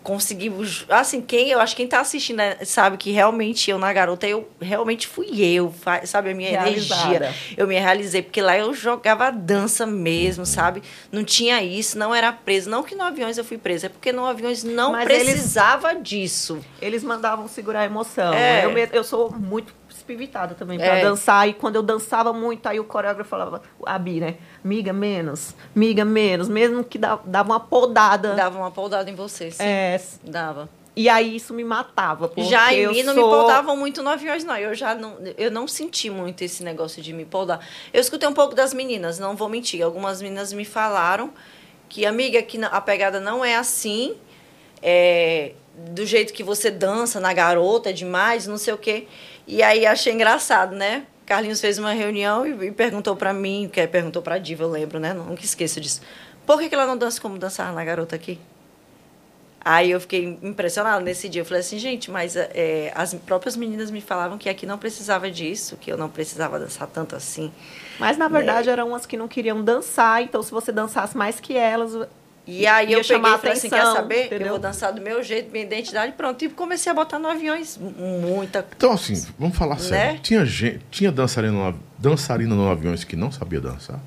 [0.06, 0.52] consegui.
[0.88, 4.28] Assim, quem eu acho que quem tá assistindo né, sabe que realmente eu na garota,
[4.28, 5.74] eu realmente fui eu,
[6.06, 6.30] sabe?
[6.30, 7.16] A minha Realizada.
[7.16, 7.34] energia.
[7.58, 10.84] Eu me realizei, porque lá eu jogava dança mesmo, sabe?
[11.12, 12.70] Não tinha isso, não era preso.
[12.70, 15.96] Não que no aviões eu fui presa, é porque no aviões não Mas eles- precisava
[15.96, 16.60] disso.
[16.82, 18.34] Eles mandavam segurar a emoção.
[18.34, 18.64] É.
[18.66, 19.74] Eu, eu sou muito
[20.06, 21.02] espivitada também pra É.
[21.04, 21.50] dançar.
[21.50, 24.36] E quando eu dançava muito, aí o coreógrafo falava, a Bi, né?
[24.64, 26.48] Miga menos, miga menos.
[26.48, 28.36] Mesmo que dava uma podada.
[28.36, 29.64] Dava uma poldada em você, sim.
[29.64, 30.70] É, Dava.
[30.96, 32.28] e aí isso me matava.
[32.28, 33.24] Porque Já em eu mim não sou...
[33.24, 34.56] me poldavam muito no aviões, não.
[34.56, 37.60] Eu já não, eu não senti muito esse negócio de me poldar.
[37.92, 39.82] Eu escutei um pouco das meninas, não vou mentir.
[39.84, 41.32] Algumas meninas me falaram
[41.90, 44.16] que, amiga, que a pegada não é assim.
[44.82, 49.08] é, do jeito que você dança na garota, é demais, não sei o quê.
[49.48, 51.06] E aí achei engraçado, né?
[51.26, 54.70] Carlinhos fez uma reunião e, e perguntou pra mim, que é, perguntou pra Diva, eu
[54.70, 55.14] lembro, né?
[55.14, 56.02] Nunca esqueço disso.
[56.46, 58.40] Por que, que ela não dança como dançar na garota aqui?
[59.68, 61.42] Aí eu fiquei impressionada nesse dia.
[61.42, 65.32] Eu falei assim, gente, mas é, as próprias meninas me falavam que aqui não precisava
[65.32, 67.52] disso, que eu não precisava dançar tanto assim.
[68.00, 70.22] Mas na verdade eram umas que não queriam dançar.
[70.22, 72.08] Então se você dançasse mais que elas...
[72.48, 74.26] E aí eu peguei chamar e falei assim, quer saber?
[74.26, 74.48] entendeu?
[74.48, 76.44] Eu vou dançar do meu jeito, minha identidade, pronto.
[76.46, 80.14] E comecei a botar no aviões muita Então, assim, vamos falar sério.
[80.14, 80.20] Né?
[80.22, 84.00] Tinha, gente, tinha dançarina, no, dançarina no aviões que não sabia dançar?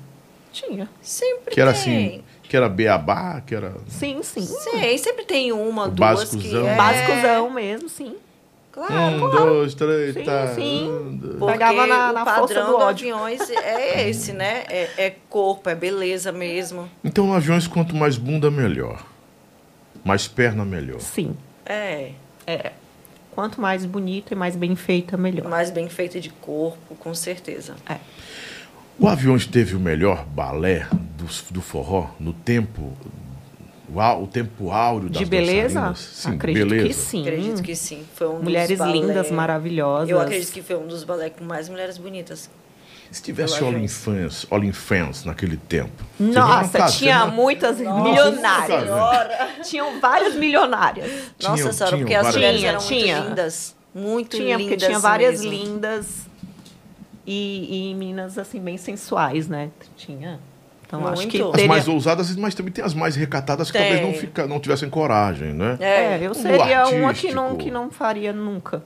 [0.53, 0.89] Tinha.
[1.01, 1.81] Sempre Que era tem.
[1.81, 3.73] assim, que era beabá, que era...
[3.87, 4.41] Sim, sim.
[4.41, 6.63] Sim, sempre tem uma, O duas básicozão.
[6.63, 6.75] que é...
[6.75, 8.15] Básicozão mesmo, sim.
[8.87, 9.45] Claro, um, claro.
[9.53, 10.47] dois, três, Sim, tá.
[10.55, 10.89] sim.
[10.89, 11.51] Um, dois.
[11.51, 13.15] Pegava na- na o força padrão do do ódio.
[13.15, 14.63] aviões é esse, né?
[14.69, 16.89] É, é corpo, é beleza mesmo.
[17.03, 19.05] Então, no aviões, quanto mais bunda, melhor.
[20.03, 20.99] Mais perna, melhor.
[21.01, 21.35] Sim.
[21.65, 22.11] É.
[22.47, 22.71] É.
[23.31, 25.47] Quanto mais bonita e mais bem feita, melhor.
[25.49, 27.75] Mais bem feita de corpo, com certeza.
[28.97, 32.91] O Aviões teve o melhor balé do, do forró no tempo,
[33.93, 35.93] o, tempo áureo das De beleza?
[35.95, 36.87] Sim, Acredito beleza.
[36.87, 37.21] que sim.
[37.21, 38.05] Acredito que sim.
[38.15, 40.09] Foi um Mulheres balé- lindas, maravilhosas.
[40.09, 42.49] Eu acredito que foi um dos balé com mais mulheres bonitas.
[43.11, 45.91] Se tivesse OnlyFans, OnlyFans naquele tempo.
[46.19, 48.83] Nossa, casam, tinha não- muitas Nossa, milionárias.
[48.83, 49.49] senhora.
[49.63, 51.11] Tinham várias milionárias.
[51.41, 53.15] Nossa senhora, porque as mulheres eram tinha.
[53.17, 53.75] muito lindas.
[53.95, 55.51] Muito Tinha, lindas porque tinha várias mesmo.
[55.51, 56.05] lindas
[57.25, 59.71] e, e meninas assim bem sensuais, né?
[59.97, 60.39] Tinha.
[60.89, 61.49] Então acho que Muito.
[61.49, 61.67] As teria...
[61.67, 63.87] mais ousadas, mas também tem as mais recatadas que Tem.
[63.91, 65.77] talvez não, fica, não tivessem coragem, né?
[65.79, 68.81] É, eu Um seria uma que não, que não faria nunca.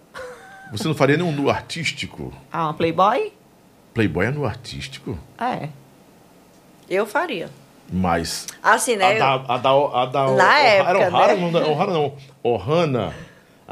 [0.74, 2.34] Você não faria nenhum nu artístico?
[2.52, 3.32] Ah, uma Playboy?
[3.94, 5.70] Playboy é nu artístico, É.
[6.90, 7.50] Eu faria.
[7.90, 8.48] mas...
[8.62, 9.16] Assim, né?
[9.22, 10.60] A da, a da, a da Na O'Hara-
[11.00, 11.52] época, O'Hara, né?
[11.52, 13.14] não, O'Hara não, Ohana,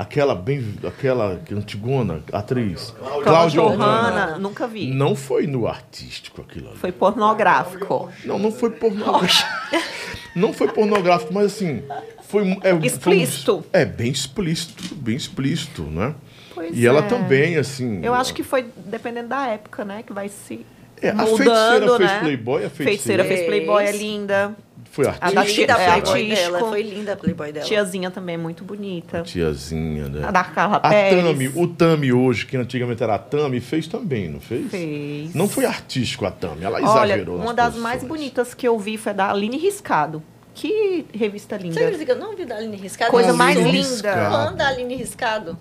[0.01, 2.93] aquela bem, aquela que antigona, atriz,
[3.23, 4.91] Cláudia Ohana, nunca vi.
[4.91, 6.77] não foi no artístico aquilo ali.
[6.77, 8.09] Foi pornográfico.
[8.25, 9.49] Não, não foi pornográfico.
[10.35, 11.83] não foi pornográfico, mas assim,
[12.23, 12.57] foi...
[12.63, 13.63] É, Explícito.
[13.71, 16.15] Foi é, bem explícito, bem explícito, né?
[16.53, 17.03] Pois e ela é.
[17.03, 18.03] também, assim...
[18.03, 20.03] Eu acho que foi dependendo da época, né?
[20.03, 20.65] Que vai se
[21.01, 22.19] É, a mudando, feiticeira fez né?
[22.19, 24.01] Playboy, a Feiticeira feiticeira, fez Playboy, é Fez.
[24.01, 24.55] linda.
[24.91, 25.33] Foi a artista.
[25.35, 26.51] da linda tia- a é, Playboy artístico.
[26.51, 26.69] dela.
[26.69, 27.65] Foi linda a Playboy dela.
[27.65, 29.21] Tiazinha também é muito bonita.
[29.23, 30.27] Tiazinha, né?
[30.27, 31.23] A da Carla A Pérez.
[31.23, 34.69] Tami, o Tami hoje, que antigamente era a Tami, fez também, não fez?
[34.69, 35.33] Fez.
[35.33, 36.83] Não foi artístico a Tami, ela Olha,
[37.13, 38.19] exagerou nas uma das mais posições.
[38.19, 40.21] bonitas que eu vi foi da Aline Riscado.
[40.53, 41.75] Que revista linda.
[41.75, 43.09] Você acredita que eu não vi da Aline Riscado?
[43.09, 43.69] Coisa Eu mais linda.
[43.71, 44.35] Riscado.
[44.49, 45.57] fã da Aline Riscado.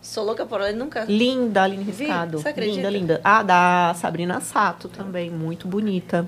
[0.00, 1.04] Sou louca por ela e nunca...
[1.04, 2.38] Linda, Aline Vi, Riscado.
[2.38, 2.76] você acredita?
[2.76, 3.20] Linda, linda.
[3.22, 6.26] A da Sabrina Sato também, muito bonita.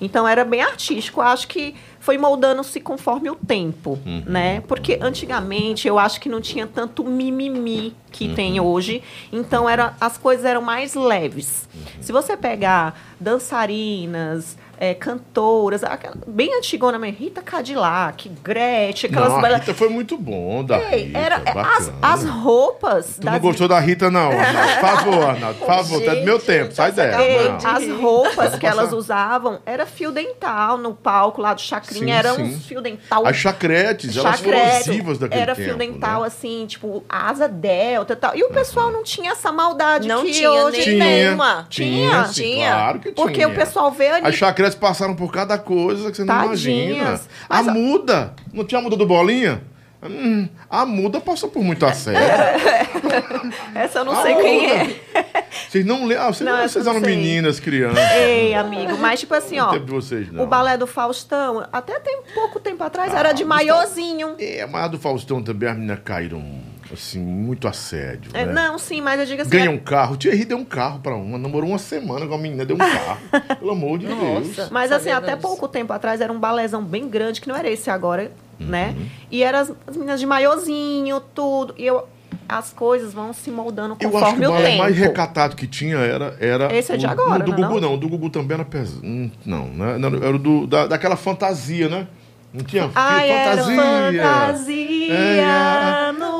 [0.00, 1.20] Então era bem artístico.
[1.20, 4.22] Eu acho que foi moldando-se conforme o tempo, Uhum.
[4.26, 4.60] né?
[4.68, 8.34] Porque antigamente eu acho que não tinha tanto mimimi que Uhum.
[8.34, 9.02] tem hoje.
[9.32, 11.68] Então era, as coisas eram mais leves.
[11.74, 12.02] Uhum.
[12.02, 19.44] Se você pegar dançarinas, é, cantoras, aquela- bem antigona mesmo, Rita Cadillac, Gretchen, aquelas Não,
[19.44, 21.92] a Rita foi muito bom, da Ei, Rita, era, as, bacana.
[22.02, 24.68] as roupas Tu não das gostou da Rita, não, Arnaldo?
[24.80, 27.22] Por favor, Arnaldo, por favor, tá do meu Gente, tempo, sai dela.
[27.22, 27.56] Ei, não.
[27.70, 32.34] as roupas que elas usavam era fio dental no palco lá do Chacrinha, Sim, era
[32.34, 32.42] sim.
[32.42, 33.26] uns fio dental.
[33.26, 36.26] As chacretes, elas foram visivas daquele Era tempo, fio dental né?
[36.26, 38.36] assim, tipo asa delta e tal.
[38.36, 40.98] E o pessoal não tinha essa maldade Não que tinha hoje nem tem.
[40.98, 41.66] nenhuma.
[41.68, 42.70] Tinha, sim, Tinha.
[42.72, 43.48] claro que Porque tinha.
[43.48, 46.66] o pessoal vê ali As chacretes passaram por cada coisa que você não Tadinhas.
[46.66, 47.20] imagina.
[47.48, 49.62] A muda, não tinha a muda do Bolinha?
[50.02, 52.20] Hum, a muda passou por muito assédio.
[53.74, 54.74] Essa eu não A sei quem muda.
[55.14, 55.44] é.
[55.68, 56.26] Vocês não lembram?
[56.28, 57.16] Ah, vocês, Não, vocês não eram sei.
[57.16, 57.98] meninas, crianças.
[58.12, 59.76] Ei, amigo, mas tipo assim, ó.
[59.80, 60.28] vocês.
[60.32, 64.34] O balé do Faustão, até tem pouco tempo atrás, Ah, era de maiôzinho.
[64.38, 66.44] É, mas a do Faustão também, as meninas caíram,
[66.92, 68.30] assim, muito assédio.
[68.34, 68.52] É, né?
[68.52, 69.50] não, sim, mas eu digo assim.
[69.50, 70.14] Ganha é- um carro.
[70.14, 71.38] O Thierry deu um carro pra uma.
[71.38, 73.18] Namorou uma semana com a menina, deu um carro.
[73.58, 74.68] Pelo amor de Deus.
[74.70, 75.46] Mas assim, até disso.
[75.46, 78.30] pouco tempo atrás era um balézão bem grande, que não era esse agora,
[78.60, 78.66] Uhum.
[78.68, 78.94] né?
[79.30, 81.74] E eram as, as meninas de maiôzinho, tudo.
[81.76, 82.06] E eu,
[82.48, 84.78] as coisas vão se moldando Eu acho que conforme o o balé tempo.
[84.78, 86.36] mais recatado que tinha era.
[86.40, 87.88] era Esse é de o- agora, o do não é Gugu, não?
[87.88, 87.94] não.
[87.94, 89.00] O do Gugu também era pesado.
[89.04, 89.98] Hum, Não, né?
[89.98, 92.06] Não, Era o do, da, daquela fantasia, né?
[92.54, 94.22] Não tinha Ai, era fantasia.
[94.22, 96.35] fantasia É, no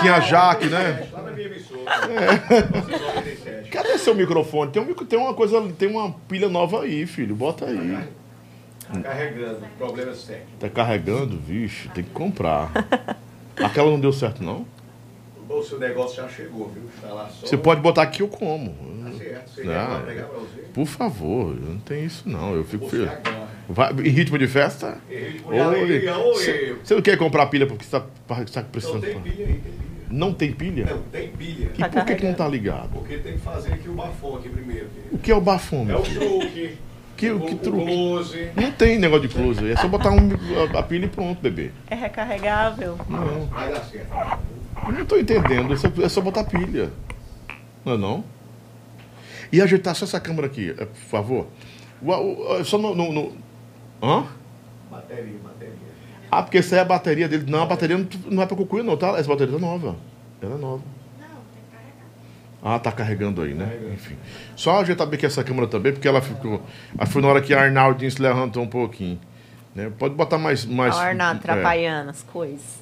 [0.00, 1.08] Tinha Jaque, né?
[2.10, 3.68] É.
[3.70, 4.70] Cadê seu microfone?
[4.70, 7.34] Tem, um, tem uma coisa, tem uma pilha nova aí, filho.
[7.34, 7.98] Bota aí.
[9.02, 10.44] Carregando, problema sério.
[10.60, 12.70] Tá carregando, vixe, tem que comprar.
[13.56, 14.66] Aquela não deu certo, não?
[15.48, 16.82] O seu negócio já chegou, viu?
[17.00, 17.46] Tá lá só.
[17.46, 18.70] Você pode botar aqui eu como.
[19.04, 19.50] Tá certo.
[19.50, 20.60] Você Ah, lá pegar pra você?
[20.72, 22.54] Por favor, não tem isso não.
[22.54, 23.10] Eu fico feliz.
[23.68, 24.98] Vai, em ritmo de festa?
[25.10, 26.76] Em ritmo de alegria, oi.
[26.82, 29.00] Você não quer comprar pilha porque você está Não precisando?
[29.02, 29.82] tem pilha aí, tem pilha.
[30.10, 30.84] Não tem pilha?
[30.86, 31.70] Não, tem pilha.
[31.78, 32.90] E por que, que não tá ligado?
[32.90, 34.86] Porque tem que fazer aqui o bafão aqui primeiro.
[35.10, 35.90] O que é o bafome?
[35.92, 36.76] É o truque.
[37.16, 37.84] Que, o, que o truque?
[37.86, 38.48] close.
[38.56, 39.70] Não tem negócio de close.
[39.70, 40.28] É só botar um,
[40.74, 41.70] a, a pilha e pronto, bebê.
[41.88, 42.98] É recarregável.
[43.08, 44.12] Não, Vai dar certo.
[44.88, 45.72] eu não tô entendendo.
[45.72, 46.90] É só, é só botar pilha.
[47.84, 48.24] Não é não?
[49.52, 51.46] E ajeitar só essa câmera aqui, é, por favor.
[52.02, 53.32] O- o- o- só no, no, no-
[54.02, 54.24] Hã?
[54.90, 55.72] Bateria, bateria.
[56.30, 57.44] Ah, porque essa é a bateria dele.
[57.50, 59.10] Não, a bateria não, não é pra cucuia, não, tá?
[59.18, 59.96] Essa bateria tá nova.
[60.40, 60.82] Ela é nova.
[62.64, 63.76] Ah, tá carregando aí, né?
[63.92, 64.16] Enfim.
[64.54, 66.62] Só ajeitar bem aqui essa câmera também, porque ela ficou.
[67.08, 69.18] Foi na hora que a Arnaldinho se levantou um pouquinho.
[69.74, 69.90] Né?
[69.98, 70.64] Pode botar mais.
[70.64, 72.80] mais o Arnaldo é, atrapalhando as coisas.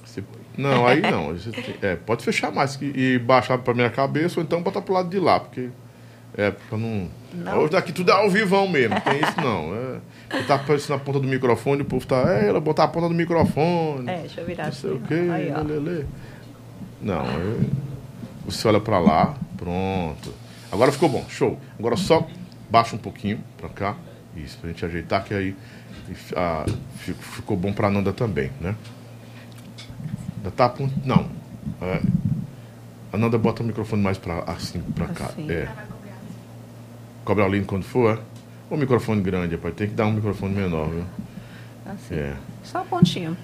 [0.59, 1.35] Não, aí não.
[1.81, 5.09] É, pode fechar mais que- e baixar pra minha cabeça ou então botar pro lado
[5.09, 5.71] de lá, porque.
[6.37, 7.09] É, pra não.
[7.33, 7.59] Não.
[7.61, 9.75] Hoje daqui tudo é ao vivão mesmo, não tem isso não.
[9.75, 9.99] É,
[10.65, 12.23] pra isso na ponta do microfone, o povo tá.
[12.35, 14.09] É, ela botar a ponta do microfone.
[14.09, 15.33] É, deixa eu virar Não sei o assim, quê, ó.
[15.33, 16.05] Aí, lê, lê, lê.
[17.03, 17.57] Não, é-
[18.45, 20.33] você olha pra lá, pronto.
[20.73, 21.59] Agora ficou bom, show.
[21.79, 22.27] Agora só
[22.71, 23.97] baixa um pouquinho pra cá.
[24.37, 25.57] Isso, pra gente ajeitar, que aí
[26.37, 26.65] ah,
[26.99, 28.75] fi- ficou bom pra Nanda também, né?
[30.39, 30.89] Ainda tá com.
[31.05, 31.29] Não.
[31.83, 32.01] É,
[33.13, 35.27] a Nanda bota o microfone mais pra, assim, pra cá.
[35.27, 35.51] Assim.
[35.51, 35.69] É.
[37.25, 38.30] Cobra lindo quando for, é?
[38.71, 39.75] O microfone grande, rapaz.
[39.75, 41.05] Tem que dar um microfone menor, viu?
[41.87, 42.15] Assim.
[42.15, 42.35] É.
[42.63, 43.37] Só a pontinha.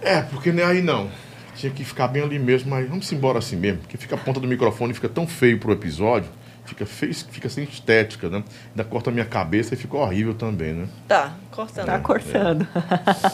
[0.00, 1.08] É, porque nem aí não.
[1.54, 3.80] Tinha que ficar bem ali mesmo, mas vamos embora assim mesmo.
[3.80, 6.30] Porque fica a ponta do microfone, fica tão feio pro episódio,
[6.64, 8.44] fica feio, fica sem estética, né?
[8.70, 10.86] Ainda corta a minha cabeça e fica horrível também, né?
[11.08, 11.86] Tá, cortando.
[11.86, 12.66] Tá cortando.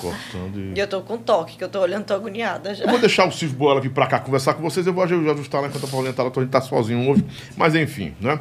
[0.00, 0.72] Cortando e...
[0.74, 2.84] E eu tô com toque, que eu tô olhando, tô agoniada já.
[2.84, 5.30] Eu vou deixar o Silvio Bola vir pra cá conversar com vocês, eu vou aju-
[5.30, 7.24] ajustar lá enquanto a Paulinha tá lá, a gente tá sozinho hoje.
[7.56, 8.38] Mas enfim, né?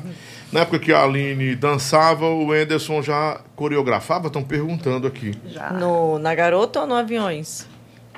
[0.53, 5.33] Na época que a Aline dançava, o Anderson já coreografava, estão perguntando aqui.
[5.47, 5.71] Já.
[5.71, 7.67] No, na garota ou no aviões?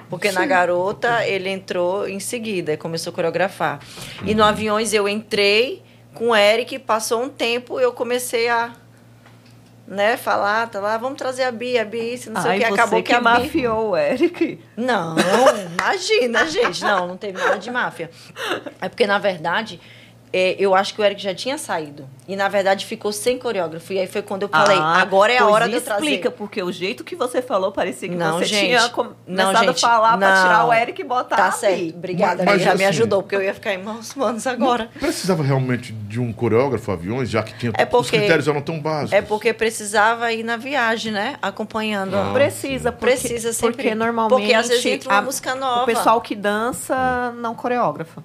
[0.09, 3.79] Porque na garota ele entrou em seguida e começou a coreografar.
[4.25, 5.81] E no aviões eu entrei
[6.13, 8.73] com o Eric, passou um tempo eu comecei a
[9.87, 12.61] né, falar, tá lá, vamos trazer a Bia, a Bia, isso, não sei Ai, o
[12.61, 13.29] que, você acabou que que a Bia...
[13.29, 14.59] mafiou o Eric.
[14.75, 15.15] Não,
[15.79, 16.83] imagina, gente.
[16.83, 18.09] Não, não teve nada de máfia.
[18.81, 19.79] É porque, na verdade,
[20.37, 22.05] é, eu acho que o Eric já tinha saído.
[22.27, 23.93] E, na verdade, ficou sem coreógrafo.
[23.93, 26.01] E aí foi quando eu falei, Ah, agora é a hora de eu trazer.
[26.03, 28.65] explica, porque o jeito que você falou parecia que Não, você gente.
[28.65, 30.41] tinha com- Não, começado gente, a falar pra não.
[30.43, 31.95] tirar o Eric e botar Tá a certo.
[31.95, 34.89] Obrigada, Mas, ele já me assim, ajudou, porque eu ia ficar em mãos manos agora.
[34.99, 38.79] Precisava realmente de um coreógrafo aviões, já que tinha É os porque- critérios eram tão
[38.79, 39.13] básicos.
[39.13, 41.35] É porque precisava ir na viagem, né?
[41.41, 42.15] Acompanhando.
[42.17, 43.75] Ah, a- Precisa, porque, Precisa sempre.
[43.75, 45.83] porque normalmente Porque às vezes entra uma a- música nova.
[45.83, 48.21] O pessoal que dança não coreógrafa.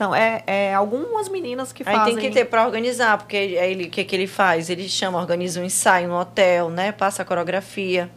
[0.00, 2.14] Então, é, é algumas meninas que Aí fazem...
[2.14, 4.70] tem que ter para organizar, porque aí ele, o que, que ele faz?
[4.70, 6.90] Ele chama, organiza um ensaio no hotel, né?
[6.90, 8.08] Passa a coreografia.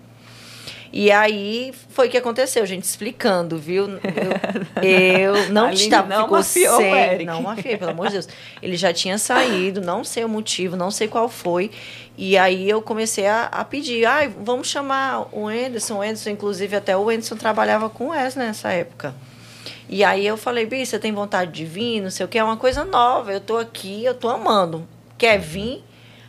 [0.93, 3.99] E aí foi o que aconteceu, gente, explicando, viu?
[4.81, 7.25] Eu, eu não estava, não ficou mafiou sem, Eric.
[7.25, 8.29] não mafiei, pelo amor de Deus.
[8.61, 11.69] Ele já tinha saído, não sei o motivo, não sei qual foi.
[12.17, 16.77] E aí eu comecei a, a pedir, ai, vamos chamar o Anderson, o Anderson, inclusive
[16.77, 19.13] até o Anderson trabalhava com o Wesley nessa época.
[19.89, 22.01] E aí eu falei, Bi, você tem vontade de vir?
[22.01, 23.31] Não sei o que, é uma coisa nova.
[23.31, 24.88] Eu tô aqui, eu tô amando.
[25.17, 25.84] Quer vir?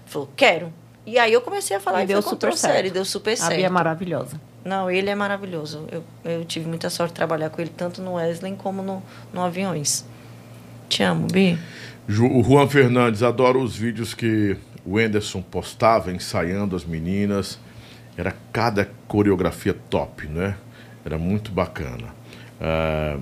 [0.06, 0.72] Falou, quero.
[1.06, 2.92] E aí eu comecei a falar E e deu super super sério, certo.
[2.94, 3.56] deu super A certo.
[3.56, 4.40] Bia é maravilhosa.
[4.64, 5.86] Não, ele é maravilhoso.
[5.90, 9.02] Eu, eu tive muita sorte de trabalhar com ele, tanto no Wesley como no,
[9.32, 10.04] no Aviões.
[10.88, 11.58] Te amo, Bi.
[12.08, 17.58] Ju- O Juan Fernandes adora os vídeos que o Anderson postava ensaiando as meninas.
[18.16, 20.56] Era cada coreografia top, né?
[21.04, 22.14] Era muito bacana.
[22.60, 23.18] Ah,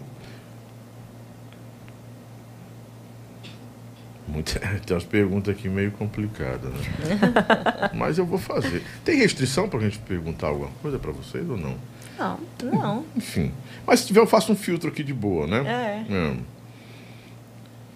[4.32, 7.90] muito- tem umas perguntas aqui meio complicadas, né?
[7.94, 8.82] Mas eu vou fazer.
[9.04, 11.76] Tem restrição pra gente perguntar alguma coisa pra vocês ou não?
[12.18, 13.04] Não, não.
[13.16, 13.52] Enfim.
[13.86, 16.04] Mas se tiver, eu faço um filtro aqui de boa, né?
[16.08, 16.14] É.
[16.14, 16.36] É.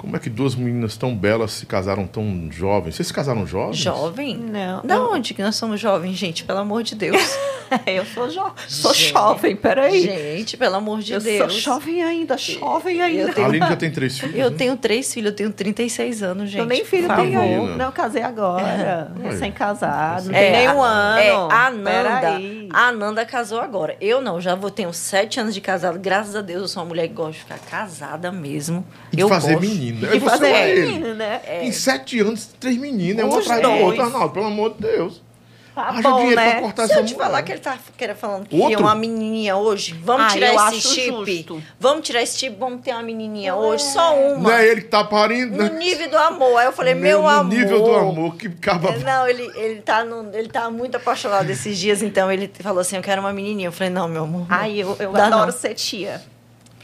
[0.07, 2.95] Como é que duas meninas tão belas se casaram tão jovens?
[2.95, 3.77] Vocês se casaram jovens?
[3.79, 4.37] Jovem?
[4.37, 4.81] Não.
[4.85, 6.45] Da eu- onde que nós somos jovens, gente?
[6.45, 7.17] Pelo amor de Deus.
[7.85, 9.13] eu sou, jo sou Gente.
[9.13, 10.03] jovem, peraí.
[10.03, 11.53] Gente, pelo amor de eu Deus.
[11.53, 13.23] sou jovem ainda, jovem ainda.
[13.23, 14.37] Eu A tenho, Aline já tem três filhos?
[14.37, 14.57] eu né?
[14.57, 16.61] tenho três filhos, eu tenho 36 anos, gente.
[16.61, 17.77] eu nem filho tenho.
[17.77, 19.11] Não, eu casei agora.
[19.19, 19.31] Ué.
[19.31, 20.29] Recém-casado.
[20.31, 21.19] Não É, tem nem um ano.
[21.19, 22.41] É, a Nanda,
[22.73, 23.97] a Nanda casou agora.
[24.01, 25.99] Eu não, já vou tenho sete anos de casado.
[25.99, 28.87] Graças a Deus, eu sou uma mulher que gosta de ficar casada mesmo.
[29.13, 29.67] E de eu fazer gosto.
[29.97, 30.15] Menina.
[30.15, 30.87] E É você é ele?
[30.87, 31.41] menino, né?
[31.63, 33.83] Em sete anos, três meninas, é Os atrás da dois.
[33.83, 35.27] outra, Arnaldo, pelo amor de Deus.
[35.75, 36.51] Tá Haja bom, dinheiro né?
[36.53, 37.27] pra cortar Se essa eu te mulher.
[37.27, 38.71] falar que ele tá que era falando que Outro?
[38.71, 41.11] ia uma menininha hoje, vamos Ah, tirar esse chip.
[41.27, 41.63] justo.
[41.79, 44.39] Vamos tirar esse chip, vamos ter uma menininha hoje, só uma.
[44.39, 45.79] Não é ele que tá parindo, No né?
[45.79, 46.57] nível do amor.
[46.57, 47.55] Aí eu falei, meu, no amor.
[47.55, 48.89] nível do amor, que acaba...
[48.89, 52.81] É, Não, ele, ele, tá no, ele tá muito apaixonado esses dias, então ele falou
[52.81, 53.69] assim: Eu quero uma menininha.
[53.69, 54.47] Eu falei: Não, meu amor.
[54.49, 55.53] Ai, eu, eu adoro não.
[55.53, 56.23] ser tia.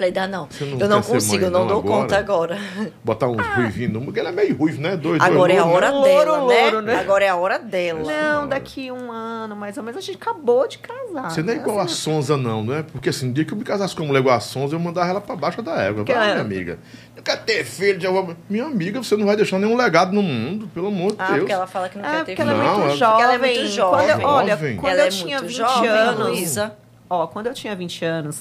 [0.03, 0.49] Falei: Dá não.
[0.61, 2.01] Não eu não consigo, mãe, eu não, não, dou agora?
[2.03, 2.59] conta agora.
[3.05, 4.01] Botar um ruivinho no...
[4.03, 4.97] Porque ele é meio ruivo, né?
[4.97, 6.03] Dois, Agora dois é a hora né?
[6.03, 6.63] dela, Louro, né?
[6.65, 6.95] louro, né?
[6.99, 8.03] Agora é a hora dela.
[8.03, 11.31] Não, daqui um ano, mais ou menos, a gente acabou de casar.
[11.31, 11.63] Você não é né?
[11.63, 12.85] igual a Sonza, não, né?
[12.91, 14.81] Porque assim, no dia que eu me casasse com uma mulher igual a Sonza, eu
[14.81, 16.03] mandava ela pra baixo da égua.
[16.05, 16.27] Vai, Cara.
[16.31, 16.79] minha amiga.
[17.17, 18.35] Eu quero ter filho, já vou...
[18.51, 21.39] Minha amiga, você não vai deixar nenhum legado no mundo, pelo amor de Ah, Deus.
[21.39, 22.67] porque ela fala que não É, quer ter porque ela é filho.
[22.67, 23.13] Não, muito ela- jovem.
[23.13, 24.07] Porque ela é muito jovem.
[24.09, 24.77] Quando eu- olha, Jovem.
[24.77, 26.27] quando ela eu é tinha muito 20 jovem, anos...
[26.29, 26.73] Luísa.
[27.09, 28.41] Ó, quando eu tinha 20 anos,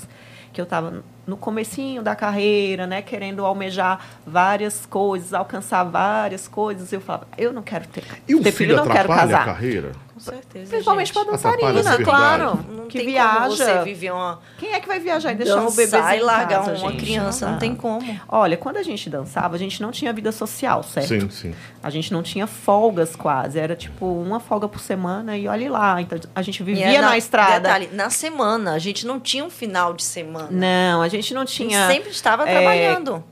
[0.54, 6.92] que eu tava no comecinho da carreira, né, querendo almejar várias coisas, alcançar várias coisas,
[6.92, 9.46] eu falava, eu não quero ter, E ter filho não quero atrapalha a casar.
[9.46, 9.92] carreira?
[10.24, 10.70] Com certeza.
[10.70, 12.60] Principalmente pra Atrapalha dançarina, claro.
[12.70, 13.40] Não que tem viaja.
[13.40, 16.22] como você viver uma Quem é que vai viajar e deixar o bebê dançar e
[16.22, 17.04] largar casa, uma gente?
[17.04, 17.60] criança, não dá.
[17.60, 18.20] tem como.
[18.28, 21.08] Olha, quando a gente dançava, a gente não tinha vida social, certo?
[21.08, 21.56] Sim, sim.
[21.82, 23.58] A gente não tinha folgas quase.
[23.58, 26.00] Era tipo uma folga por semana e olhe lá.
[26.02, 27.60] Então a gente vivia é na, estrada.
[27.62, 30.50] Detalhe, na semana, a gente não tinha um final de semana.
[30.52, 31.88] Não, a gente não A gente tinha.
[31.88, 33.24] sempre estava é, trabalhando.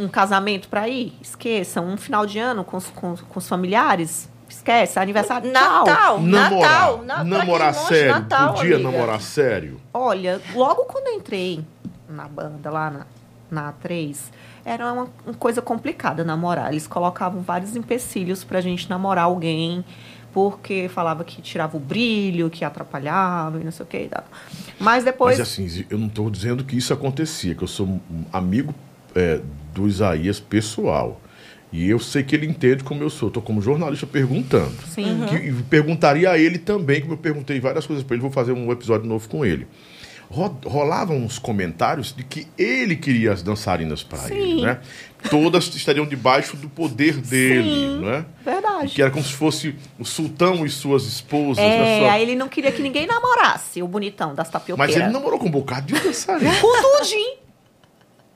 [0.00, 1.80] um, um casamento para ir, esqueça.
[1.80, 4.98] Um final de ano com os, com, com os familiares, esquece.
[4.98, 5.86] Aniversário, tchau.
[5.86, 7.02] Natal, Namorar.
[7.02, 7.24] Natal.
[7.24, 8.12] namorar sério.
[8.12, 8.90] Natal, Podia amiga.
[8.90, 9.80] namorar sério.
[9.92, 11.64] Olha, logo quando eu entrei
[12.08, 13.06] na banda, lá na,
[13.50, 14.16] na A3,
[14.64, 16.70] era uma, uma coisa complicada namorar.
[16.72, 19.84] Eles colocavam vários empecilhos pra gente namorar alguém,
[20.32, 24.10] porque falava que tirava o brilho, que atrapalhava e não sei o que.
[24.78, 25.38] Mas depois.
[25.38, 28.00] Mas assim, eu não estou dizendo que isso acontecia, que eu sou um
[28.32, 28.74] amigo
[29.14, 29.40] é,
[29.72, 31.20] do Isaías pessoal.
[31.72, 33.28] E eu sei que ele entende como eu sou.
[33.28, 34.72] Estou como jornalista perguntando.
[34.88, 35.26] Sim.
[35.28, 38.52] Que, e perguntaria a ele também, como eu perguntei várias coisas para ele, vou fazer
[38.52, 39.66] um episódio novo com ele.
[40.28, 44.62] Ro- Rolavam uns comentários de que ele queria as dançarinas para ele, Sim.
[44.62, 44.80] né?
[45.30, 48.00] Todas estariam debaixo do poder dele, Sim.
[48.00, 48.24] não é?
[48.44, 48.92] Verdade.
[48.94, 51.62] Que era como se fosse o sultão e suas esposas.
[51.62, 51.98] É, né?
[52.00, 54.94] Sua- aí ele não queria que ninguém namorasse, o bonitão das tapioqueiras.
[54.96, 56.54] Mas ele namorou com um bocado de dançarina.
[56.60, 57.36] Com tudinho.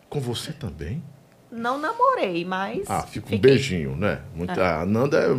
[0.09, 1.03] com você também?
[1.51, 2.83] Não namorei, mas.
[2.89, 3.39] Ah, fica um fiquei.
[3.39, 4.21] beijinho, né?
[4.35, 5.37] Muito, A Nanda é.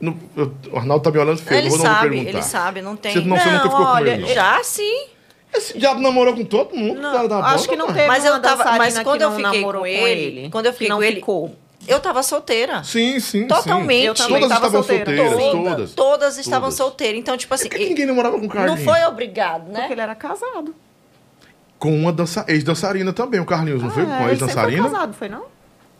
[0.00, 2.30] não- eu- o Arnaldo tá me olhando feio, Ele não vou, não sabe, perguntar.
[2.30, 3.12] ele sabe, não tem.
[3.12, 4.28] Você, não, você nunca ficou com olha, ele, não.
[4.28, 5.06] Já sim.
[5.54, 8.24] Esse diabo namorou com todo mundo Não, da, da acho banda, que não teve Mas
[8.24, 10.72] uma eu tava- mas quando que eu não fiquei namorou com com ele, quando eu
[10.72, 11.56] fiquei que não com ele- ficou.
[11.88, 12.82] Eu tava solteira.
[12.82, 14.00] Sim, sim, Totalmente.
[14.00, 14.06] sim.
[14.08, 15.28] Eu também Todas tava estavam solteira.
[15.28, 15.94] solteiras, Todas, todas.
[15.94, 16.74] todas estavam Todas.
[16.74, 17.18] solteiras.
[17.20, 18.82] Então, tipo assim, Por que ninguém namorava com o não Carlinhos?
[18.82, 19.80] foi obrigado, né?
[19.80, 20.74] Porque ele era casado.
[21.78, 24.02] Com uma dança, ex-dançarina também, o Carlinhos, não foi?
[24.04, 24.90] Ah, Com a ele sempre foi ex-dançarina?
[24.90, 25.44] casado, foi não?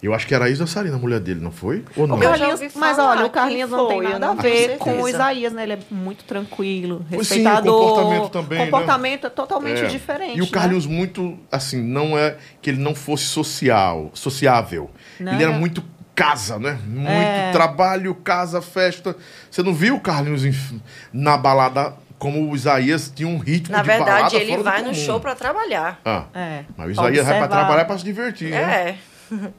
[0.03, 1.83] Eu acho que era a ex-dançarina, a mulher dele, não foi?
[1.97, 2.17] Ou não?
[2.17, 4.55] O Eu já Carlinhos, mas olha, o Carlinhos não tem foi, nada a não tenho
[4.69, 5.11] ver com o certeza.
[5.17, 5.63] Isaías, né?
[5.63, 7.89] Ele é muito tranquilo, Pois sim, o respeitador.
[7.89, 8.65] comportamento também, né?
[8.67, 9.87] comportamento é totalmente É.
[9.87, 10.37] diferente.
[10.39, 10.51] E o né?
[10.51, 14.91] Carlinhos muito, assim, não é que ele não fosse social, sociável.
[15.19, 15.83] Não, ele era muito
[16.15, 16.79] casa, né?
[16.87, 17.51] Muito É.
[17.53, 19.17] trabalho, casa, festa.
[19.51, 20.81] Você não viu o Carlinhos em-
[21.13, 24.83] na balada como o Isaías tinha um ritmo Na de balada verdade, ele fora vai
[24.83, 26.01] no show pra trabalhar.
[26.05, 26.65] Ah, É.
[26.77, 27.49] mas o Isaías vai pra Observar.
[27.49, 28.59] trabalhar pra se divertir, né?
[28.91, 28.97] É.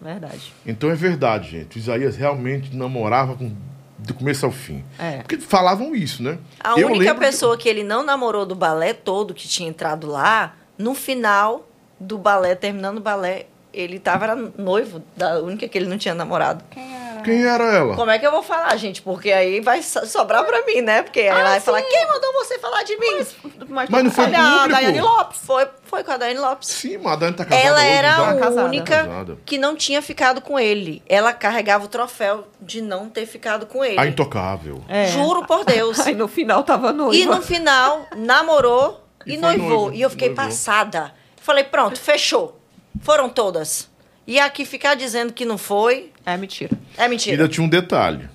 [0.00, 0.52] Verdade.
[0.66, 1.76] Então é verdade, gente.
[1.76, 3.50] O Isaías realmente namorava com,
[3.98, 4.84] do começo ao fim.
[4.98, 5.18] É.
[5.18, 6.38] Porque falavam isso, né?
[6.62, 10.54] A Eu única pessoa que ele não namorou do balé todo, que tinha entrado lá,
[10.76, 11.66] no final
[11.98, 16.14] do balé, terminando o balé, ele tava era noivo da única que ele não tinha
[16.14, 16.62] namorado.
[16.70, 16.94] Quem
[17.32, 17.94] era ela?
[17.96, 19.02] Como é que eu vou falar, gente?
[19.02, 21.02] Porque aí vai so- sobrar pra mim, né?
[21.02, 23.26] Porque aí ela vai falar, quem mandou você falar de mim?
[23.68, 24.66] Mas, Mas não foi olha, a?
[24.68, 25.40] Daiane Lopes.
[25.44, 26.68] Foi, foi com a Daiane Lopes.
[26.68, 28.30] Sim, mas a Dani tá casada Ela hoje, era já.
[28.30, 28.64] a Casada.
[28.66, 29.38] única Casada.
[29.44, 31.02] que não tinha ficado com ele.
[31.08, 33.98] Ela carregava o troféu de não ter ficado com ele.
[33.98, 34.82] A intocável.
[34.88, 35.06] É.
[35.08, 35.98] Juro por Deus.
[36.06, 37.14] Aí no final tava noiva.
[37.16, 39.68] E no final, namorou e, E noivou.
[39.68, 40.44] noivo, E eu fiquei noivou.
[40.44, 41.12] passada.
[41.40, 42.60] Falei, pronto, fechou.
[43.02, 43.88] Foram todas.
[44.26, 46.76] E aqui ficar dizendo que não foi, É mentira.
[46.96, 47.36] é mentira.
[47.36, 48.28] Ainda tinha um detalhe.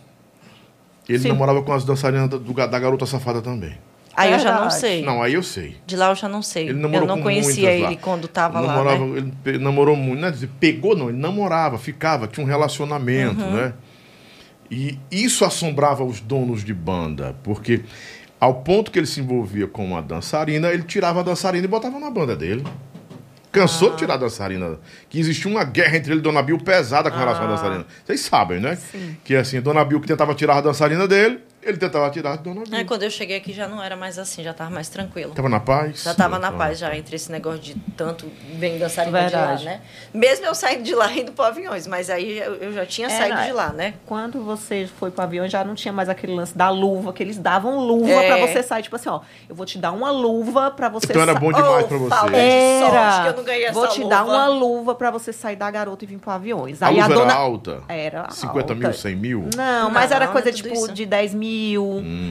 [1.09, 1.27] Ele Sim.
[1.29, 3.77] namorava com as dançarinas da, do da garota safada também.
[4.15, 5.01] Aí eu já não sei.
[5.01, 5.77] Não, aí eu sei.
[5.85, 6.69] De lá eu já não sei.
[6.69, 7.87] Ele namorou eu não com conhecia muitas lá.
[7.91, 9.31] ele quando tava lá, namorava, né?
[9.45, 10.19] Ele namorou muito.
[10.21, 11.09] Não é dizer, pegou, não.
[11.09, 13.51] Ele namorava, ficava, tinha um relacionamento, Uhum.
[13.53, 13.73] né?
[14.69, 17.81] E isso assombrava os donos de banda, porque
[18.39, 21.99] ao ponto que ele se envolvia com uma dançarina, ele tirava a dançarina e botava
[21.99, 22.63] na banda dele.
[23.51, 23.91] Cansou Ah.
[23.91, 24.79] de tirar a dançarina.
[25.09, 27.49] Que existia uma guerra entre ele e Dona Bill pesada com relação à Ah.
[27.55, 27.85] dançarina.
[28.05, 28.77] Vocês sabem, né?
[29.23, 32.63] Que assim, Dona Bill que tentava tirar a dançarina dele, ele tentava tirar a Dona
[32.63, 32.75] Bill.
[32.77, 35.33] Aí quando eu cheguei aqui já não era mais assim, já tava mais tranquilo.
[35.33, 36.03] Tava na paz?
[36.03, 39.65] Já tava na paz, já, entre esse negócio de tanto bem dançarina de Verdade.
[39.65, 39.81] lá, né?
[40.13, 43.09] Mesmo eu saindo de lá indo pro aviões, mas aí eu, eu já tinha É,
[43.17, 43.93] saído de lá, né?
[44.05, 47.37] Quando você foi pro avião, já não tinha mais aquele lance da luva, que eles
[47.37, 48.27] davam luva É.
[48.27, 48.83] pra você sair.
[48.83, 51.85] Tipo assim, ó, eu vou te dar uma luva pra você Então era bom demais
[51.85, 52.35] Oh, pra você.
[52.35, 52.89] Era.
[52.89, 54.09] sorte que eu não ganhei essa Vou te luva.
[54.15, 56.81] dar uma luva pra você sair da garota e vir pro aviões.
[56.81, 57.31] A Aí luva a dona.
[57.31, 57.83] era alta?
[57.87, 58.97] Era 50 mil, alta.
[58.99, 59.49] 100 mil?
[59.55, 60.91] Não, mas Não, era não coisa é tipo isso.
[60.91, 61.50] de 10 mil.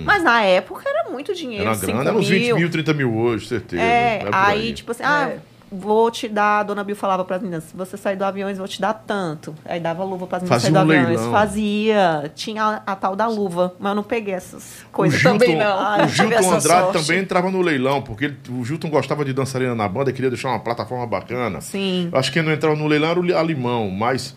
[0.05, 1.65] Mas na época era muito dinheiro.
[1.65, 2.57] Era 5 grana, era uns 20 mil.
[2.57, 3.83] mil, 30 mil hoje, certeza.
[3.83, 5.39] É, É por aí, tipo assim, ah, É.
[5.73, 8.57] vou te dar, a dona Bill falava pras meninas, se você sair do avião, eu
[8.57, 9.55] vou te dar tanto.
[9.65, 11.09] Aí dava luva pras meninas Fazia sair do um avião.
[11.17, 11.33] leilão.
[11.33, 12.33] Fazia.
[12.35, 15.57] Tinha a, a tal da luva, mas eu não peguei essas O coisas Gilton, também,
[15.57, 15.79] não.
[15.79, 16.63] Ah, o tive Gilton Andrade
[16.93, 16.93] sorte.
[17.07, 20.49] também entrava no leilão, porque ele- o Gilton gostava de dançarina na banda, queria deixar
[20.49, 21.61] uma plataforma bacana.
[21.61, 22.09] Sim.
[22.13, 24.35] Eu Acho que quem não entrava no leilão era o li- a Limão, mas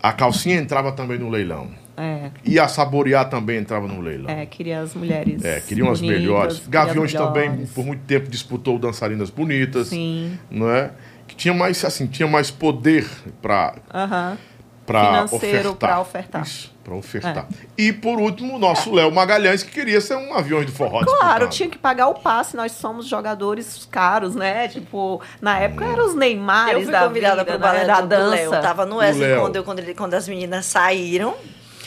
[0.00, 1.68] a calcinha entrava também no leilão.
[1.98, 4.30] É, E a Saborear também entrava no leilão.
[4.30, 5.44] é, queria as mulheres.
[5.44, 6.62] É, queriam as melhores.
[6.68, 9.88] Gaviões também, por muito tempo, disputou dançarinas bonitas.
[9.88, 10.38] Sim.
[10.50, 10.90] Não é?
[11.26, 13.06] Que tinha mais, assim, tinha mais poder
[13.42, 14.38] para Aham.
[14.86, 15.76] Pra financeiro ofertar.
[15.90, 16.42] para ofertar.
[16.44, 17.46] Isso, pra ofertar.
[17.52, 17.66] É.
[17.76, 21.04] E por último, o nosso Léo Magalhães, que queria ser um avião de forró Claro,
[21.10, 21.48] disputado.
[21.50, 24.66] tinha que pagar o passe, nós somos jogadores caros, né?
[24.68, 28.30] Tipo, na época eram os Neymares Eu fui da convidada vida, pro balé da dança.
[28.34, 28.50] Léo.
[28.62, 31.34] Tava no Wesley quando, eu- quando, ele- quando as meninas saíram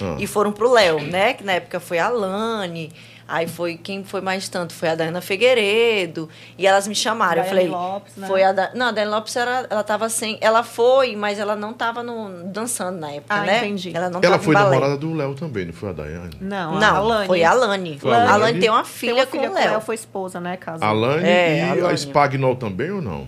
[0.02, 0.16] Ah.
[0.20, 1.34] e foram pro Léo, né?
[1.34, 2.92] Que na época foi a Lani.
[3.28, 4.74] Aí foi quem foi mais tanto?
[4.74, 6.28] Foi a Dana Figueiredo.
[6.58, 7.42] E elas me chamaram.
[7.42, 7.68] eu Daiane falei.
[7.70, 8.28] Lopes, né?
[8.28, 8.72] Foi a da...
[8.74, 10.38] Não, a Dani Lopes era, ela tava sem.
[10.42, 13.60] Ela foi, mas ela não tava no, dançando na época, Ah, né?
[13.60, 13.92] entendi.
[13.96, 16.32] Ela não Ela tava foi namorada do Léo também, não foi a Daiane?
[16.42, 17.28] Não, a Não, Lani.
[17.28, 18.00] foi a Lani.
[18.00, 18.60] Foi a a Lani?
[18.60, 19.80] Tem uma Tem filha, uma com filha o Léo.
[19.82, 20.58] foi esposa, né?
[20.58, 20.86] Casou.
[20.86, 21.96] A Lani É, e a a.
[21.98, 23.26] Spagnol também ou não?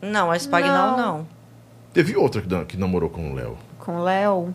[0.00, 0.96] Não, a Spagnol Não.
[0.96, 1.26] não.
[1.92, 3.58] Teve outra que, que namorou com o Léo.
[3.80, 4.54] Com o Léo.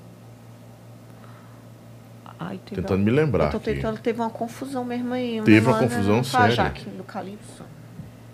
[2.39, 3.73] Ai, teve Tentando me lembrar Eu tô aqui.
[3.73, 5.41] tentando, teve uma confusão mesmo aí.
[5.43, 6.51] Teve uma é- confusão séria.
[6.51, 7.63] Jaque do Calypso.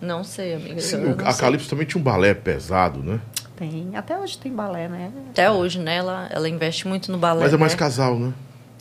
[0.01, 0.81] Não sei, amiga.
[0.81, 1.41] Sim, eu o- não a sei.
[1.45, 3.19] Calypso também tinha um balé pesado, né?
[3.55, 3.91] Tem.
[3.95, 5.11] Até hoje tem balé, né?
[5.29, 5.95] Até hoje, né?
[5.97, 7.43] Ela, ela investe muito no balé.
[7.43, 7.79] Mas é mais né?
[7.79, 8.33] casal, né?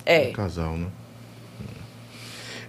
[0.05, 0.31] É.
[0.33, 0.87] Casal, né?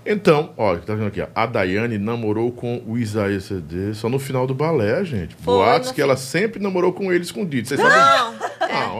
[0.05, 1.27] Então, olha, tá vendo aqui, ó.
[1.33, 5.33] A Daiane namorou com o Isaías CD só no final do balé, gente.
[5.35, 6.01] Foi, Boatos que fim.
[6.01, 7.67] ela sempre namorou com ele escondido.
[7.67, 8.39] Vocês Não, sabem?
[8.41, 8.42] Não,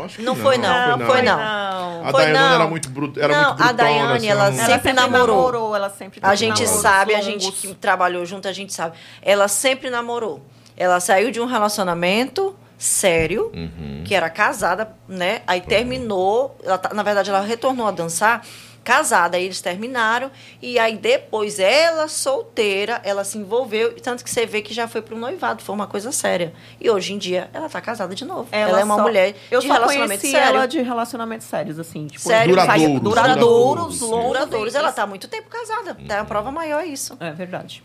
[0.05, 0.97] acho que Não foi, não.
[0.97, 1.39] Foi Foi, não.
[1.39, 2.55] A Foi, Daiane não.
[2.55, 3.69] era muito bruta, era Não, muito brutona.
[3.69, 5.75] a Daiane, assim, ela não- sempre, namorou.
[5.75, 8.97] ela sempre A gente namoros sabe, a gente que trabalhou junto, a gente sabe.
[9.21, 10.41] Ela sempre namorou.
[10.75, 14.03] Ela saiu de um relacionamento sério, Uhum.
[14.03, 15.41] que era casada, né?
[15.47, 18.45] Aí terminou, ela tá- na verdade ela retornou a dançar
[18.83, 20.29] casada, aí eles terminaram
[20.61, 25.01] e aí depois ela solteira, ela se envolveu, tanto que você vê que já foi
[25.01, 26.53] pro noivado, foi uma coisa séria.
[26.81, 28.49] E hoje em dia ela tá casada de novo.
[28.51, 30.55] Ela, é uma só- mulher eu de só relacionamento conheci sério.
[30.57, 32.07] ela de relacionamentos sérios, assim.
[32.07, 34.75] Tipo, Sério, Duradouros, duradouros, duradouros, duradouros.
[34.75, 35.95] Ela tá há muito tempo casada.
[36.07, 37.15] Tá a prova maior é isso.
[37.19, 37.83] É verdade.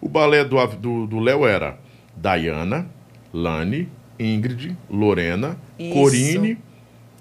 [0.00, 1.78] O balé do Av- do do Léo era
[2.16, 2.88] Diana,
[3.32, 5.92] Lani, Ingrid, Lorena, Isso.
[5.94, 6.58] Corine,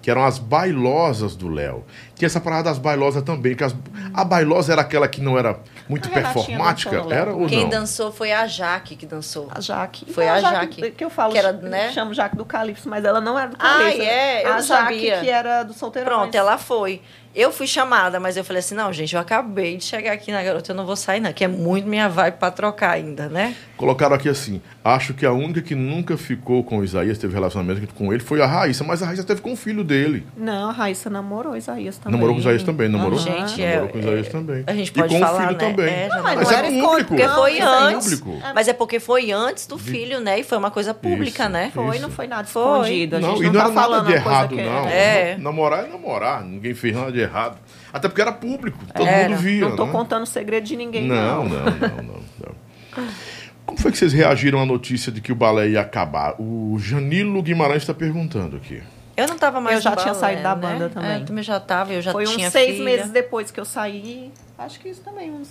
[0.07, 1.83] que eram as bailosas do Léo.
[2.15, 3.75] Tinha essa parada das bailosas também, que as-
[4.13, 7.69] a bailosa era aquela que não era muito performática, era ou Quem não?
[7.69, 9.49] dançou foi a Jaque que dançou.
[9.53, 10.05] A Jaque.
[10.13, 10.91] Foi Não, a Jaque.
[10.91, 11.91] Que eu falo, que era, eu né?
[11.91, 14.01] chamo Jaque do Calypso, mas ela não era do Ah, Calypso.
[14.01, 14.43] é?
[14.45, 15.19] Eu a Jaque sabia.
[15.19, 16.15] que era do Solteirões.
[16.15, 17.01] Pronto, ela foi.
[17.39, 20.41] Eu fui chamada, mas eu falei assim: não, gente, eu acabei de chegar aqui na
[20.41, 23.53] garota, eu não vou sair, não, que é muito minha vibe pra trocar ainda, né?
[23.77, 27.93] Colocaram aqui assim: acho que a única que nunca ficou com o Isaías, teve relacionamento
[27.93, 30.25] com ele, foi a Raíssa, mas a Raíssa teve com o filho dele.
[30.35, 32.13] Não, a Raíssa namorou o Isaías também.
[32.13, 33.25] Namorou com o Isaías também, namorou, Aham.
[33.47, 34.63] Gente, namorou é- com o Isaías também.
[34.65, 35.57] A gente e pode com falar, o filho né?
[35.69, 35.93] também.
[35.93, 37.07] É, Não, mas Mas não é era público.
[37.15, 38.19] Porque foi é antes.
[38.19, 38.41] público.
[38.55, 40.39] Mas é porque foi antes do filho, né?
[40.39, 41.51] E foi uma coisa pública, Isso.
[41.51, 41.71] né?
[41.71, 42.01] Foi, Isso.
[42.01, 42.63] não foi nada Foi.
[42.63, 43.15] escondido.
[43.17, 44.88] A gente Não, não, e não tá era nada falando de errado, não.
[44.88, 45.38] É.
[45.38, 46.43] Namorar é namorar.
[46.43, 47.26] Ninguém fez nada de errado.
[47.93, 48.78] Até porque era público.
[48.93, 49.30] Todo Era.
[49.30, 49.67] mundo via.
[49.69, 49.91] Não tô né?
[49.91, 51.65] contando segredo de ninguém, Não, não.
[51.65, 53.07] não, não, não, não.
[53.65, 56.36] Como foi que vocês reagiram à notícia de que o balé ia acabar?
[56.39, 58.82] O Janilo Guimarães está perguntando aqui.
[59.15, 60.61] Eu não tava mais Eu já no tinha balé, saído da né?
[60.61, 61.11] banda também.
[61.11, 62.86] É, eu também já tava, eu já Foi uns tinha seis filha.
[62.86, 64.32] meses depois que eu saí.
[64.57, 65.49] Acho que isso também, uns.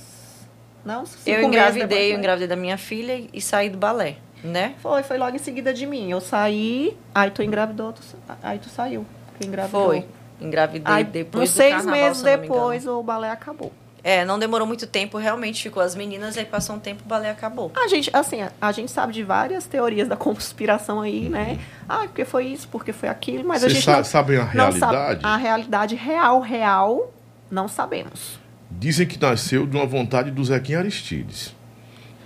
[0.84, 2.18] Não, uns cinco Eu meses engravidei, depois, eu né?
[2.20, 4.74] engravidei da minha filha e- saí do balé, né?
[4.78, 6.08] Foi, foi logo em seguida de mim.
[6.10, 8.00] Eu saí, aí tu engravidou, tu,
[8.42, 9.04] aí tu saiu.
[9.40, 9.86] Tu engravidou.
[9.86, 10.04] Foi.
[10.40, 13.72] Engravidei Aí, depois uns do seis carnaval, meses se depois, o balé acabou.
[14.04, 17.28] É, não demorou muito tempo, realmente ficou as meninas, aí passou um tempo o balé
[17.28, 17.72] acabou.
[17.74, 21.58] A gente, assim, a, a gente sabe de várias teorias da conspiração aí, né?
[21.88, 24.44] Ah, porque foi isso, porque foi aquilo, mas a Vocês gente sa- não, sabem a
[24.44, 24.78] não sabe.
[24.78, 25.20] realidade?
[25.24, 27.12] A realidade real, real,
[27.50, 28.38] não sabemos.
[28.70, 31.52] Dizem que nasceu de uma vontade do Zequinha Aristides,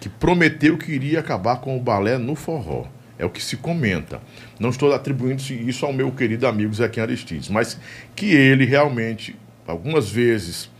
[0.00, 2.84] que prometeu que iria acabar com o balé no forró.
[3.20, 4.20] É o que se comenta.
[4.58, 7.78] Não estou atribuindo isso ao meu querido amigo Zequinha Aristides, mas
[8.16, 10.70] que ele realmente, algumas vezes,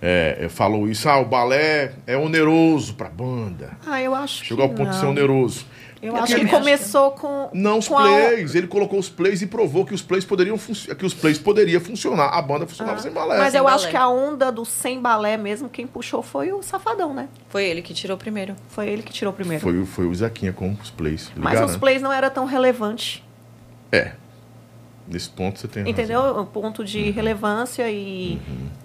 [0.00, 1.08] é, é, falou isso.
[1.08, 3.70] Ah, o balé é oneroso para a banda.
[3.86, 4.90] Ah, eu acho Chegou ao ponto não.
[4.90, 5.66] de ser oneroso.
[6.00, 7.50] Eu acho que começou com.
[7.52, 10.56] Não os com a- plays, ele colocou os plays e provou que os plays poderiam
[10.56, 12.28] que os plays poderia funcionar.
[12.28, 13.34] A banda funcionava sem balé.
[13.34, 13.76] Ah, Mas Sem eu balé.
[13.76, 17.28] acho que a onda do sem balé mesmo, quem puxou foi o Safadão, né?
[17.48, 18.54] Foi ele que tirou primeiro.
[18.68, 19.62] Foi ele que tirou primeiro.
[19.62, 21.32] Foi, o- foi o Zequinha com os plays.
[21.34, 21.78] Mas os né?
[21.78, 23.24] plays não era tão relevante.
[23.90, 24.12] É.
[25.10, 25.90] Nesse ponto você tem razão.
[25.92, 26.20] Entendeu?
[26.40, 28.38] O ponto de relevância e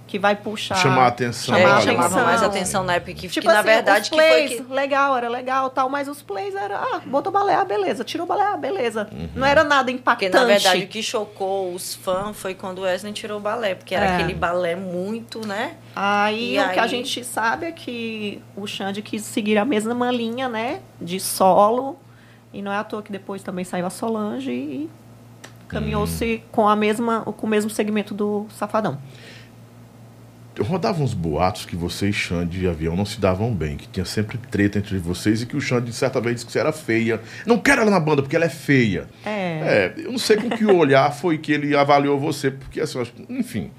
[0.08, 0.76] que vai puxar.
[0.76, 1.56] Chamar a atenção.
[1.56, 2.26] É, Chamar a olha, chamava atenção.
[2.26, 4.74] mais atenção na época que, Tipo que na assim, verdade os que foi plays, que
[4.74, 8.44] legal, era legal tal, mas os plays era, ah, botou balé, ah, beleza, tirou balé,
[8.54, 9.10] ah, beleza.
[9.12, 9.30] Uhum.
[9.36, 10.34] Não era nada Porque, impactante.
[10.36, 13.74] na verdade, o que chocou os fãs foi quando o Wesley tirou o balé.
[13.76, 14.14] Porque era É.
[14.16, 15.78] aquele balé muito, né?
[15.96, 16.90] Aí E o que a aí?
[16.90, 21.98] gente sabe é que o Xande quis seguir a mesma linha, né, de solo,
[22.54, 24.90] e não é à toa que depois também saiu a Solange e
[25.74, 28.98] caminhou-se com a mesma com o mesmo segmento do Safadão.
[30.60, 34.06] rodavam uns boatos que você e Xande e Avião não se davam bem, que tinha
[34.06, 36.72] sempre treta entre vocês e que o Xande, de certa vez, disse que você era
[36.72, 37.20] feia.
[37.46, 39.08] Não quero ela na banda porque ela é feia.
[39.26, 39.34] É.
[39.64, 43.72] É, eu não sei com que olhar foi que ele avaliou você, porque assim, enfim.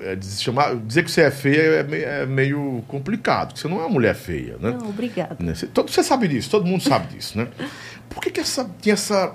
[0.00, 3.78] é, chamar, dizer que você é feia é meio, é meio complicado, porque você não
[3.78, 4.76] é uma mulher feia, né?
[4.78, 5.36] Não, obrigada.
[5.38, 5.54] Né?
[5.54, 7.48] Você, todo, você sabe disso, todo mundo sabe disso, né?
[8.08, 9.34] Por que, que essa, tinha essa,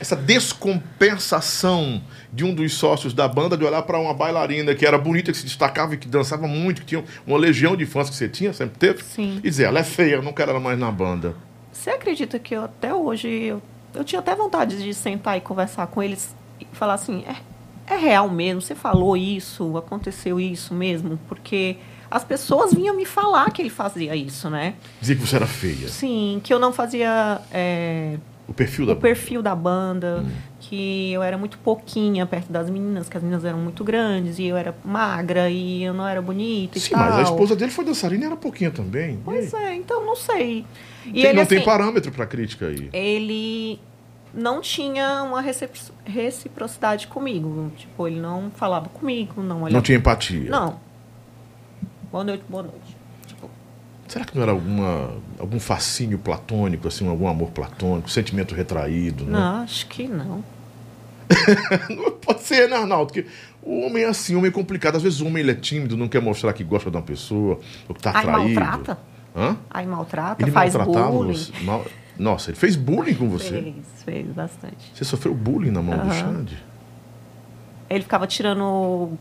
[0.00, 4.98] essa descompensação de um dos sócios da banda de olhar para uma bailarina que era
[4.98, 8.16] bonita, que se destacava e que dançava muito, que tinha uma legião de fãs que
[8.16, 9.02] você tinha, sempre teve?
[9.02, 9.40] Sim.
[9.42, 11.34] E dizer, ela é feia, eu não quero ela mais na banda.
[11.72, 13.62] Você acredita que eu, até hoje eu,
[13.94, 17.96] eu tinha até vontade de sentar e conversar com eles e falar assim, é, é
[17.96, 18.60] real mesmo?
[18.60, 19.76] Você falou isso?
[19.76, 21.18] Aconteceu isso mesmo?
[21.28, 21.76] Porque
[22.10, 24.74] as pessoas vinham me falar que ele fazia isso, né?
[25.00, 25.88] Dizer que você era feia.
[25.88, 30.22] Sim, que eu não fazia é, O perfil da o perfil da banda,
[30.60, 34.44] que eu era muito pouquinha perto das meninas, que as meninas eram muito grandes e
[34.44, 37.00] eu era magra e eu não era bonita e Sim, tal.
[37.00, 39.18] mas a esposa dele foi dançarina e era pouquinha também.
[39.24, 40.66] Pois é, então não sei.
[41.06, 42.90] E Tem- ele, não tem assim, parâmetro para crítica aí.
[42.92, 43.80] ele
[44.34, 45.40] não tinha uma
[46.04, 47.72] reciprocidade comigo.
[47.76, 49.72] Tipo, ele não falava comigo, não olhava.
[49.74, 50.50] Não tinha empatia.
[50.50, 50.78] Não.
[52.10, 52.93] Boa noite, boa noite.
[54.08, 59.24] Será que não era alguma, algum fascínio platônico, assim, algum amor platônico, sentimento retraído?
[59.24, 59.32] Né?
[59.32, 60.44] não, acho que não.
[61.88, 63.06] Não Pode ser, né, Arnaldo?
[63.12, 63.26] Porque
[63.62, 64.96] o homem é assim, o homem é complicado.
[64.96, 67.58] Às vezes o homem ele é tímido, não quer mostrar que gosta de uma pessoa,
[67.88, 68.60] ou que está Aí atraído.
[68.60, 68.98] maltrata.
[69.34, 69.56] Hã?
[69.70, 71.32] Aí maltrata, Ele faz maltratava bullying.
[71.34, 71.52] você?
[71.64, 71.86] Mal-
[72.18, 73.48] Nossa, ele fez bullying com você?
[73.62, 73.74] Fez,
[74.04, 74.92] fez bastante.
[74.94, 76.12] Você sofreu bullying na mão do Aham.
[76.12, 76.62] Xande?
[77.88, 79.12] Ele ficava tirando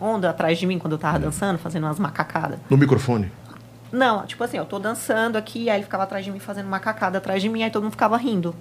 [0.00, 2.58] onda atrás de mim quando eu tava dançando, fazendo umas macacadas.
[2.70, 3.30] No microfone?
[3.90, 7.18] Não, tipo assim, eu tô dançando aqui, aí ele ficava atrás de mim fazendo macacada
[7.18, 8.54] atrás de mim, aí todo mundo ficava rindo.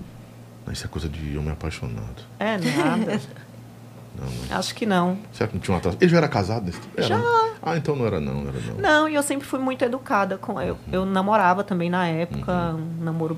[0.72, 2.24] Isso é coisa de homem apaixonado.
[2.40, 3.22] É, nada.
[4.49, 5.18] Acho que não.
[5.32, 5.98] Será que não tinha uma atração?
[6.02, 6.94] Ele já era casado nesse tempo?
[6.98, 7.18] Era, Já.
[7.18, 7.24] né?
[7.62, 8.76] Ah, então não era não, não era não.
[8.78, 10.78] Não, e eu sempre fui muito educada com eu.
[10.91, 12.88] Eu namorava também na época, Uhum.
[12.99, 13.38] um namoro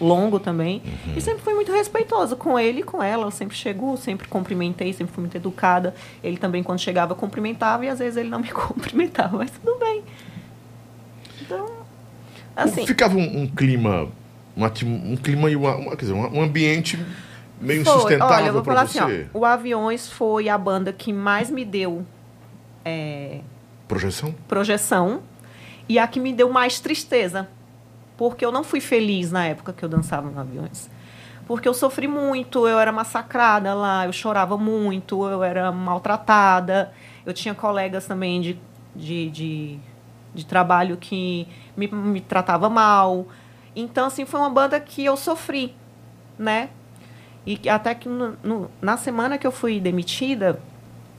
[0.00, 0.82] longo também.
[1.16, 3.24] E sempre fui muito respeitosa com ele e com ela.
[3.24, 5.94] Eu sempre chegou, sempre cumprimentei, sempre fui muito educada.
[6.22, 10.02] Ele também, quando chegava, cumprimentava e às vezes ele não me cumprimentava, mas tudo bem.
[11.46, 11.66] Então,
[12.54, 12.86] assim.
[12.86, 14.08] Ficava um, um clima,
[14.56, 16.98] um, atim- um clima e uma, uma- quer dizer, um, ambiente
[17.60, 17.94] meio Foi.
[17.94, 18.98] insustentável Olha, eu vou falar você.
[19.00, 22.04] assim, ó, o Aviões foi a banda que mais me deu
[22.84, 23.40] é,
[23.88, 24.34] Projeção?
[24.48, 25.22] projeção
[25.88, 27.48] e a que me deu mais tristeza.
[28.16, 30.88] Porque eu não fui feliz na época que eu dançava no Aviões.
[31.46, 36.92] Porque eu sofri muito, eu era massacrada lá, eu chorava muito, eu era maltratada.
[37.24, 38.58] Eu tinha colegas também de,
[38.96, 39.78] de, de,
[40.36, 43.26] de trabalho que me, me tratava mal.
[43.74, 45.74] Então, assim, foi uma banda que eu sofri,
[46.38, 46.68] né?
[47.44, 50.60] E até que no- no- na semana que eu fui demitida,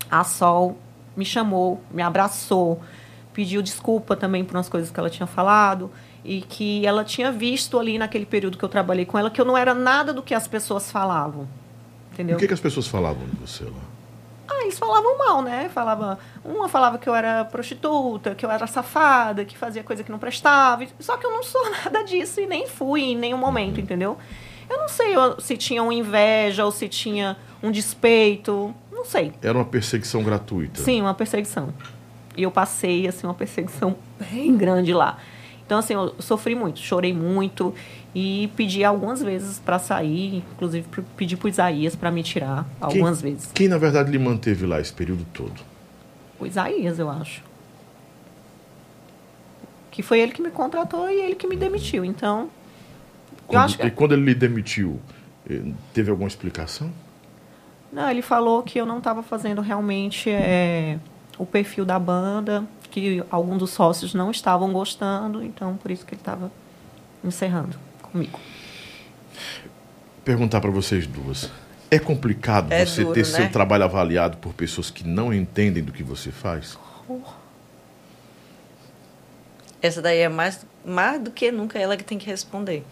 [0.10, 0.78] a Sol
[1.16, 2.82] me chamou, me abraçou,
[3.34, 5.92] pediu desculpa também por umas coisas que ela tinha falado
[6.26, 9.46] e que ela tinha visto ali naquele período que eu trabalhei com ela que eu
[9.46, 11.48] não era nada do que as pessoas falavam.
[12.14, 12.36] Entendeu?
[12.36, 13.97] o que, que as pessoas falavam de você lá?
[14.58, 15.70] Ah, eles falavam mal, né?
[15.70, 20.12] Falava, uma falava que eu era prostituta, que eu era safada, que fazia coisa que
[20.12, 20.86] não prestava.
[21.00, 24.18] Só que eu não sou nada disso e nem fui em nenhum momento, entendeu?
[24.70, 28.74] Eu não sei se tinha uma inveja ou se tinha um despeito.
[28.92, 29.32] Não sei.
[29.42, 30.82] Era uma perseguição gratuita.
[30.82, 31.74] Sim, uma perseguição.
[32.36, 35.18] E eu passei, assim, uma perseguição bem grande lá.
[35.66, 37.74] Então, assim, eu sofri muito, chorei muito
[38.20, 43.32] e pedi algumas vezes para sair, inclusive pedi pro Isaías para me tirar algumas quem,
[43.32, 43.52] vezes.
[43.52, 45.54] Quem, na verdade, lhe manteve lá esse período todo?
[46.40, 47.44] O Isaías, eu acho.
[49.92, 52.04] Que foi ele que me contratou e ele que me demitiu.
[52.04, 52.50] Então,
[53.32, 55.00] eu Quando- acho que E quando ele lhe demitiu,
[55.48, 55.62] eh,
[55.94, 56.92] teve alguma explicação?
[57.94, 60.98] Não, ele falou que eu não estava fazendo realmente é,
[61.38, 66.16] o perfil da banda, que alguns dos sócios não estavam gostando, então por isso que
[66.16, 66.52] ele estava
[67.24, 68.40] encerrando comigo.
[70.24, 71.50] Perguntar para vocês duas.
[71.90, 73.26] É complicado É você duro, ter né?
[73.26, 76.78] seu trabalho avaliado por pessoas que não entendem do que você faz?
[79.82, 82.84] Essa daí é mais, mais do que nunca ela que tem que responder.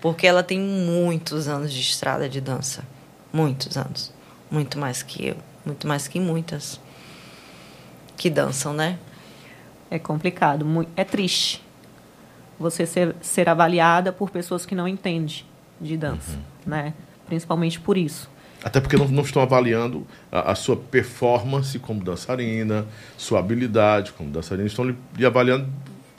[0.00, 2.84] Porque ela tem muitos anos de estrada de dança.
[3.32, 4.12] Muitos anos.
[4.50, 5.36] Muito mais que eu.
[5.64, 6.78] Muito mais que muitas
[8.16, 8.98] que dançam, né?
[9.90, 10.66] É complicado,
[10.96, 11.62] é triste
[12.62, 15.44] você ser, ser avaliada por pessoas que não entendem
[15.80, 16.94] de dança, né?
[17.26, 18.30] Principalmente por isso.
[18.64, 22.86] Até porque não, não estão avaliando a, a sua performance como dançarina,
[23.18, 25.68] sua habilidade como dançarina, estão lhe, lhe avaliando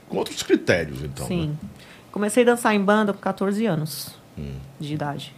[0.10, 1.26] com outros critérios, então.
[1.26, 1.48] Sim.
[1.48, 1.70] né?
[2.12, 4.14] Comecei a dançar em banda com 14 anos
[4.80, 5.34] de idade.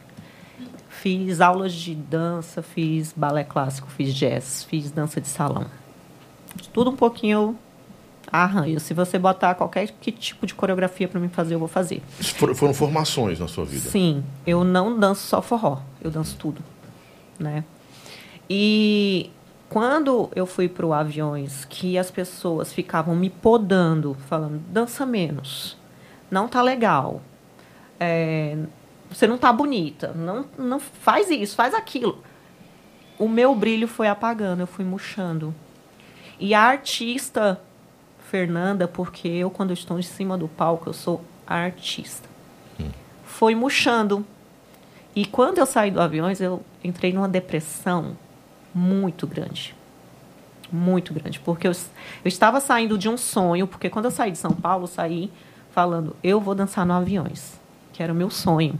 [0.89, 5.67] Fiz aulas de dança, fiz balé clássico, fiz jazz, fiz dança de salão.
[6.73, 7.55] tudo um pouquinho eu
[8.43, 8.79] arranho.
[8.79, 12.01] Se você botar qualquer que tipo de coreografia para mim fazer, eu vou fazer.
[12.19, 13.89] For- Foram formações na sua vida.
[13.89, 16.61] Sim, eu não danço só forró, eu danço tudo,
[17.39, 17.63] né?
[18.49, 19.31] E
[19.69, 25.77] quando eu fui para o Aviões, que as pessoas ficavam me podando, falando, dança menos,
[26.29, 27.21] não tá legal,
[27.99, 28.57] é,
[29.09, 32.23] você não tá bonita, não, não faz isso, faz aquilo.
[33.17, 35.55] O meu brilho foi apagando, eu fui murchando.
[36.39, 37.59] E a artista
[38.29, 42.35] Fernanda, porque eu, quando estou em cima do palco, eu sou artista
[43.35, 44.25] foi murchando.
[45.13, 48.17] E quando eu saí do aviões, eu entrei numa depressão
[48.73, 49.75] muito grande.
[50.71, 51.39] Muito grande.
[51.39, 54.83] Porque eu, eu estava saindo de um sonho, porque quando eu saí de São Paulo,
[54.83, 55.31] eu saí
[55.71, 57.59] falando, eu vou dançar no aviões,
[57.91, 58.79] que era o meu sonho.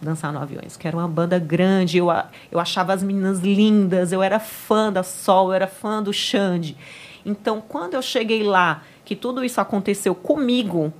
[0.00, 2.08] Dançar no aviões, que era uma banda grande, eu,
[2.52, 6.76] eu achava as meninas lindas, eu era fã da Sol, eu era fã do Xande.
[7.24, 10.92] Então, quando eu cheguei lá, que tudo isso aconteceu comigo,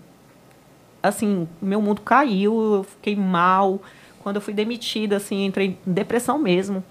[1.02, 3.80] assim, meu mundo caiu, eu fiquei mal.
[4.22, 6.82] Quando eu fui demitida, assim, entrei em depressão mesmo.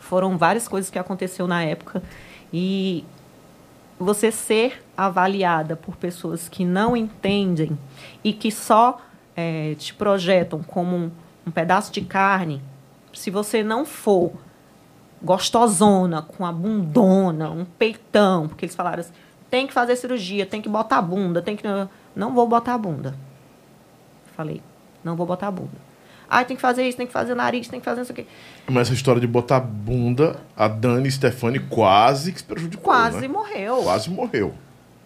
[0.00, 2.02] Foram várias coisas que aconteceu na época.
[2.52, 3.04] E
[3.98, 7.78] você ser avaliada por pessoas que não entendem
[8.22, 9.00] e que só
[9.36, 11.10] eh, te projetam como um,
[11.46, 12.60] um pedaço de carne,
[13.12, 14.32] se você não for
[15.24, 19.12] gostosona, com a bundona, um peitão, porque eles falaram assim,
[19.50, 21.64] tem que fazer cirurgia, tem que botar a bunda, tem que...
[22.14, 23.14] Não vou botar a bunda.
[24.36, 24.60] Falei,
[25.02, 25.84] não vou botar a bunda.
[26.28, 28.26] Ah, tem que fazer isso, tem que fazer nariz, tem que fazer isso aqui.
[28.66, 32.84] Mas essa história de botar bunda, a Dani Stefani quase que se prejudicou.
[32.84, 33.28] Quase né?
[33.28, 33.82] morreu.
[33.82, 34.54] Quase morreu.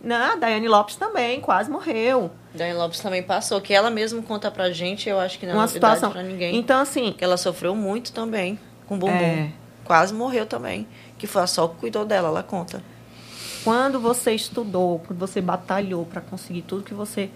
[0.02, 2.30] Não, a Daiane Lopes também, quase morreu.
[2.54, 5.56] Dani Lopes também passou, que ela mesma conta pra gente, eu acho que não é
[5.56, 6.10] Uma situação.
[6.10, 6.56] pra ninguém.
[6.56, 9.12] Então, assim, Que ela sofreu muito também com bumbum.
[9.12, 9.50] É.
[9.88, 10.86] Quase morreu também.
[11.16, 12.82] Que foi a Sol que cuidou dela, ela conta.
[13.64, 17.30] quando você estudou, quando você batalhou para conseguir tudo que você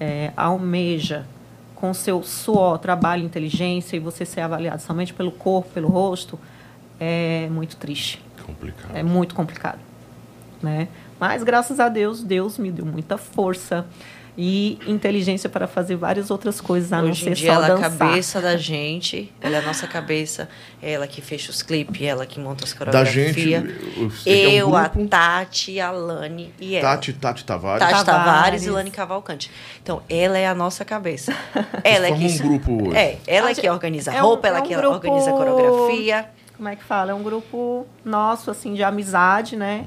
[0.00, 1.26] é, almeja,
[1.74, 6.38] com seu suor, trabalho, inteligência, e você ser avaliado somente pelo corpo, pelo rosto,
[6.98, 8.22] é muito triste.
[8.44, 8.96] Complicado.
[8.96, 9.78] É muito complicado,
[10.62, 10.88] né?
[11.18, 13.86] Mas graças a Deus, Deus me deu muita força
[14.42, 17.66] e inteligência para fazer várias outras coisas, a não Hoje em ser dia só ela
[17.66, 17.90] é a dançar.
[17.98, 20.48] cabeça da gente, ela é a nossa cabeça,
[20.82, 23.34] é ela que fecha os clipes, ela que monta as Da coreografias.
[23.36, 24.88] gente, eu é um a.
[24.88, 26.88] Tati, a Lani e ela.
[26.88, 27.80] Tati, Tati Tavares.
[27.86, 28.64] Tati Tavares, Tavares.
[28.64, 29.50] e Lani Cavalcante.
[29.82, 31.34] Então, ela é a nossa cabeça.
[31.84, 32.96] ela é que um grupo hoje.
[32.96, 35.28] É, ela é que organiza a é um- roupa, ela é um que grupo- organiza
[35.30, 36.26] a coreografia.
[36.60, 37.12] Como é que fala?
[37.12, 39.86] É um grupo nosso, assim, de amizade, né?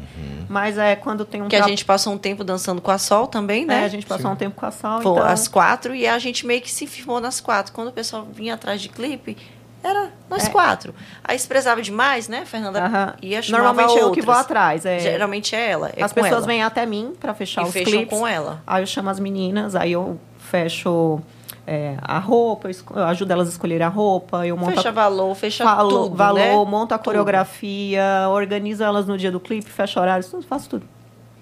[0.50, 2.98] Mas é quando tem um Que a tra- gente passou um tempo dançando com a
[2.98, 3.82] Sol também, né?
[3.82, 5.24] É, a gente passou um tempo com a Sol, Foi então...
[5.24, 7.72] as quatro e a gente meio que se firmou nas quatro.
[7.74, 9.38] Quando o pessoal vinha atrás de clipe,
[9.84, 10.50] era nós É.
[10.50, 10.96] quatro.
[11.24, 13.16] Aí se precisava de mais, né, Fernanda?
[13.22, 14.26] Ia chamava Normalmente eu que outras.
[14.26, 14.84] vou atrás.
[14.84, 14.98] É...
[14.98, 15.92] Geralmente é ela.
[15.96, 16.48] É As com pessoas ela.
[16.48, 18.18] vêm até mim para fechar E os fecham clipes.
[18.18, 18.64] com ela.
[18.66, 21.22] Aí eu chamo as meninas, aí eu fecho
[21.66, 25.36] é, a roupa, eu, ajudo elas a escolherem a roupa, eu monto Fecha a, valor,
[25.36, 26.54] fecha falo- tudo, valor, né?
[26.66, 30.86] monto a coreografia, organizo elas no dia do clipe, fecho horários, tudo, faço tudo.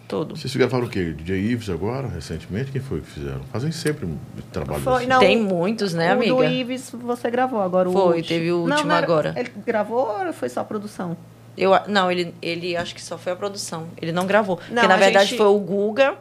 [0.07, 0.35] Tudo.
[0.35, 1.13] Vocês gravaram o quê?
[1.13, 2.69] DJ Ives agora, recentemente?
[2.69, 3.39] Quem foi que fizeram?
[3.51, 4.17] Fazem sempre um
[4.51, 5.05] trabalho Foi, assim.
[5.07, 6.33] não, Tem muitos, né, o amiga?
[6.35, 8.27] do Ives você gravou agora o Foi, último.
[8.27, 9.33] teve o Não, último não era- agora.
[9.37, 11.15] Ele gravou ou foi só produção?
[11.57, 13.85] Eu, a- não, ele, ele acho que só foi a produção.
[14.01, 14.57] Ele não gravou.
[14.69, 16.15] Não, Porque, na a verdade, gente- foi o Guga.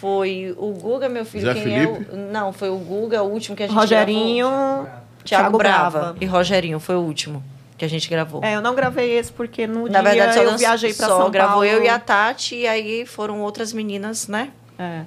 [0.00, 1.44] Foi o Guga, meu filho.
[1.46, 2.06] Zé quem Felipe?
[2.10, 2.16] é o.
[2.32, 4.84] Não, foi o Guga, o último que a gente Rogerinho, gravou.
[4.84, 5.98] Thiago, Thiago Brava.
[6.00, 6.16] Brava.
[6.20, 7.42] E Rogerinho, foi o último
[7.78, 8.42] que a gente gravou.
[8.44, 11.06] É, eu não gravei esse porque no Na dia verdade, só, eu dan- viajei pra
[11.08, 11.64] só São gravou Paulo.
[11.66, 14.50] eu e a Tati, e aí foram outras meninas, né?
[14.78, 15.02] É.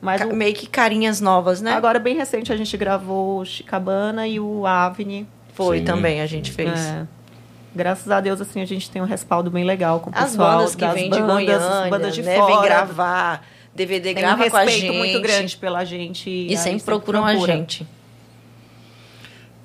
[0.00, 1.72] Mas Ca- o- Meio que carinhas novas, né?
[1.72, 5.26] agora, bem recente, a gente gravou o Chicabana e o Avni.
[5.54, 5.84] Foi Sim.
[5.84, 6.78] também, a gente fez.
[6.78, 7.06] É.
[7.74, 10.58] Graças a Deus, assim, a gente tem um respaldo bem legal com o As pessoal
[10.58, 11.58] bandas que vêm de Goiânia,
[11.90, 12.36] bandas de né?
[12.36, 12.52] fora.
[12.54, 13.44] Vem gravar,
[13.74, 14.96] DVD Tem um grava com a respeito gente.
[14.98, 16.30] muito grande pela gente.
[16.30, 17.52] E aí sempre procuram procura.
[17.52, 17.86] a gente.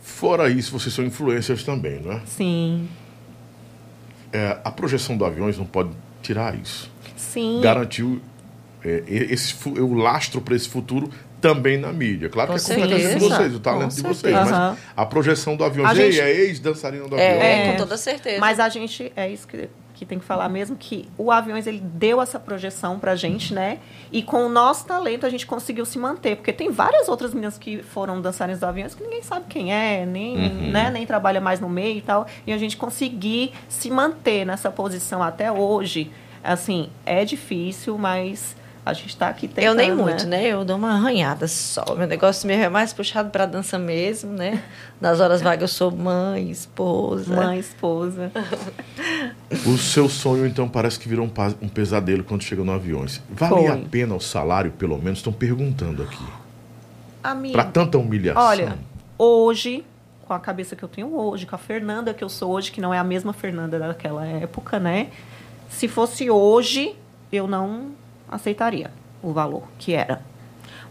[0.02, 2.22] Fora isso, vocês são influencers também, não é?
[2.26, 2.88] Sim,
[4.31, 5.90] É, a projeção do aviões não pode
[6.22, 6.91] tirar isso.
[7.15, 7.60] sim.
[7.61, 8.22] Garantiu
[8.84, 11.10] é, e- esse, o lastro para esse futuro
[11.41, 12.30] também na mídia.
[12.30, 14.19] Claro Com que é competência de vocês, o talento Com de vocês.
[14.36, 14.52] certeza.
[14.69, 17.27] Mas a projeção do avião, A Ei, gente- é ex-dançarina do avião.
[17.27, 17.72] É, É.
[17.72, 18.40] com toda certeza.
[18.40, 19.68] Mas a gente, é isso que,
[19.99, 23.80] que tem que falar mesmo, que o Aviões, ele deu essa projeção pra gente, né?
[24.13, 26.38] E com o nosso talento, a gente conseguiu se manter.
[26.38, 30.05] Porque tem várias outras meninas que foram dançarinas do Aviões que ninguém sabe quem é,
[30.05, 30.71] nem, Uhum.
[30.71, 32.26] né, nem trabalha mais no meio e tal.
[32.47, 36.09] E a gente conseguir se manter nessa posição até hoje,
[36.41, 38.55] assim, é difícil, mas
[38.90, 40.45] a gente tá aqui tentando, eu nem muito, né?
[40.48, 41.84] Eu dou uma arranhada só.
[41.98, 44.61] Meu negócio mesmo é mais puxado pra dança mesmo, né?
[44.99, 47.36] Nas horas vagas eu sou mãe, esposa.
[47.36, 48.32] Mãe, esposa.
[49.66, 51.32] O seu sonho, então, parece que virou um,
[51.66, 53.22] um pesadelo quando chega no aviões.
[53.30, 53.82] Vale a Foi.
[53.86, 55.20] pena o salário, pelo menos?
[55.20, 56.24] Estão perguntando aqui.
[57.24, 58.41] Amigo, Pra tanta humilhação.
[58.44, 58.78] olha,
[59.18, 59.84] hoje,
[60.26, 62.80] com a cabeça que eu tenho hoje, com a Fernanda que eu sou hoje, que
[62.80, 65.07] não é a mesma Fernanda daquela época, né?
[65.70, 66.95] Se fosse hoje,
[67.32, 67.91] eu não
[68.30, 68.91] aceitaria
[69.22, 70.22] o valor que era.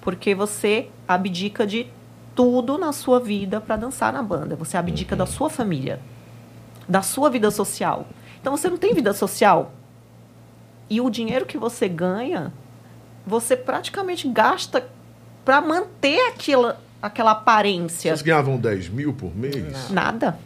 [0.00, 1.86] Porque você abdica de
[2.34, 4.56] tudo na sua vida para dançar na banda.
[4.56, 6.00] Você abdica da sua família,
[6.88, 8.06] da sua vida social.
[8.40, 9.72] Então você não tem vida social.
[10.88, 12.52] E o dinheiro que você ganha,
[13.26, 14.88] você praticamente gasta
[15.44, 18.12] para manter aquela, aquela aparência.
[18.12, 19.90] Vocês ganhavam 10 mil por mês?
[19.90, 20.38] Nada.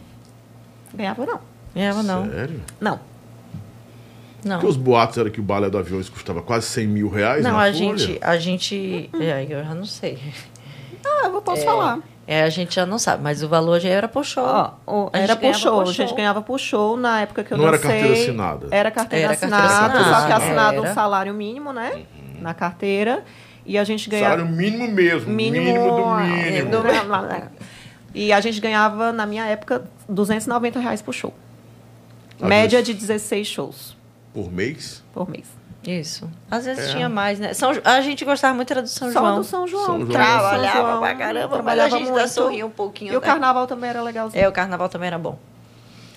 [0.93, 1.39] Ganhava não.
[1.73, 2.29] Ganhava não.
[2.29, 2.61] Sério?
[2.79, 3.12] Não.
[4.45, 4.55] Não.
[4.57, 7.51] Porque os boatos eram que o balé do aviões custava quase 100 mil reais Não,
[7.51, 7.73] na a folha.
[7.73, 10.17] gente, a gente, é, eu já não sei.
[11.05, 11.99] Ah, eu posso É, falar.
[12.25, 14.45] É, a gente já não sabe, mas o valor já era por show.
[14.87, 16.15] Ó, era por show, por a gente show.
[16.17, 17.91] ganhava por show na época que eu Não era dancei.
[17.91, 18.67] carteira assinada?
[18.71, 20.93] Era carteira Era carteira assinada, só que assinada, assinado um era.
[20.93, 22.03] salário mínimo, né?
[22.39, 23.23] Na carteira.
[23.65, 24.37] E a gente ganhava.
[24.37, 25.31] Salário mínimo mesmo.
[25.33, 26.69] Mínimo, do mínimo.
[26.71, 27.63] do-
[28.15, 31.33] E a gente ganhava, na minha época, 290 reais por show.
[32.41, 33.95] Média de 16 shows
[34.33, 35.03] Por mês?
[35.13, 35.45] por mês.
[35.85, 36.29] Isso.
[36.49, 36.91] Às vezes É.
[36.93, 37.53] tinha mais, né?
[37.53, 39.35] São, a gente gostava muito era do São Só João.
[39.35, 39.85] do São João.
[39.85, 40.09] São João.
[40.09, 42.27] Trabalhava São João, pra caramba, mas a trabalhava gente muito.
[42.29, 43.13] sorria um pouquinho.
[43.13, 43.25] E o né?
[43.25, 44.41] carnaval também era legalzinho.
[44.41, 45.37] É, o carnaval também era bom.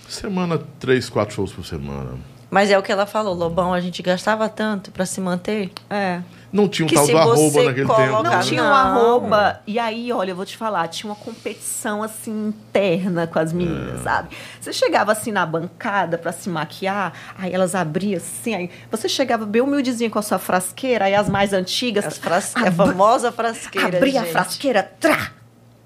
[0.08, 2.12] Semana, três, quatro shows por semana.
[2.48, 5.72] Mas é o que ela falou, Lobão, a gente gastava tanto pra se manter.
[5.90, 6.20] É.
[6.52, 8.22] Não tinha um Que tal do arroba naquele coloca- tempo.
[8.22, 8.38] Não né?
[8.40, 9.60] tinha um arroba.
[9.66, 13.54] E aí, olha, eu vou te falar, tinha uma competição assim interna com as É.
[13.54, 14.28] meninas, sabe?
[14.60, 19.44] Você chegava assim na bancada pra se maquiar, aí elas abriam assim, aí você chegava
[19.44, 22.06] bem humildezinha com a sua frasqueira, aí as mais antigas.
[22.06, 22.54] As fras...
[22.56, 23.96] A abri- famosa frasqueira.
[23.98, 24.32] Abria a gente.
[24.32, 25.32] frasqueira, trá!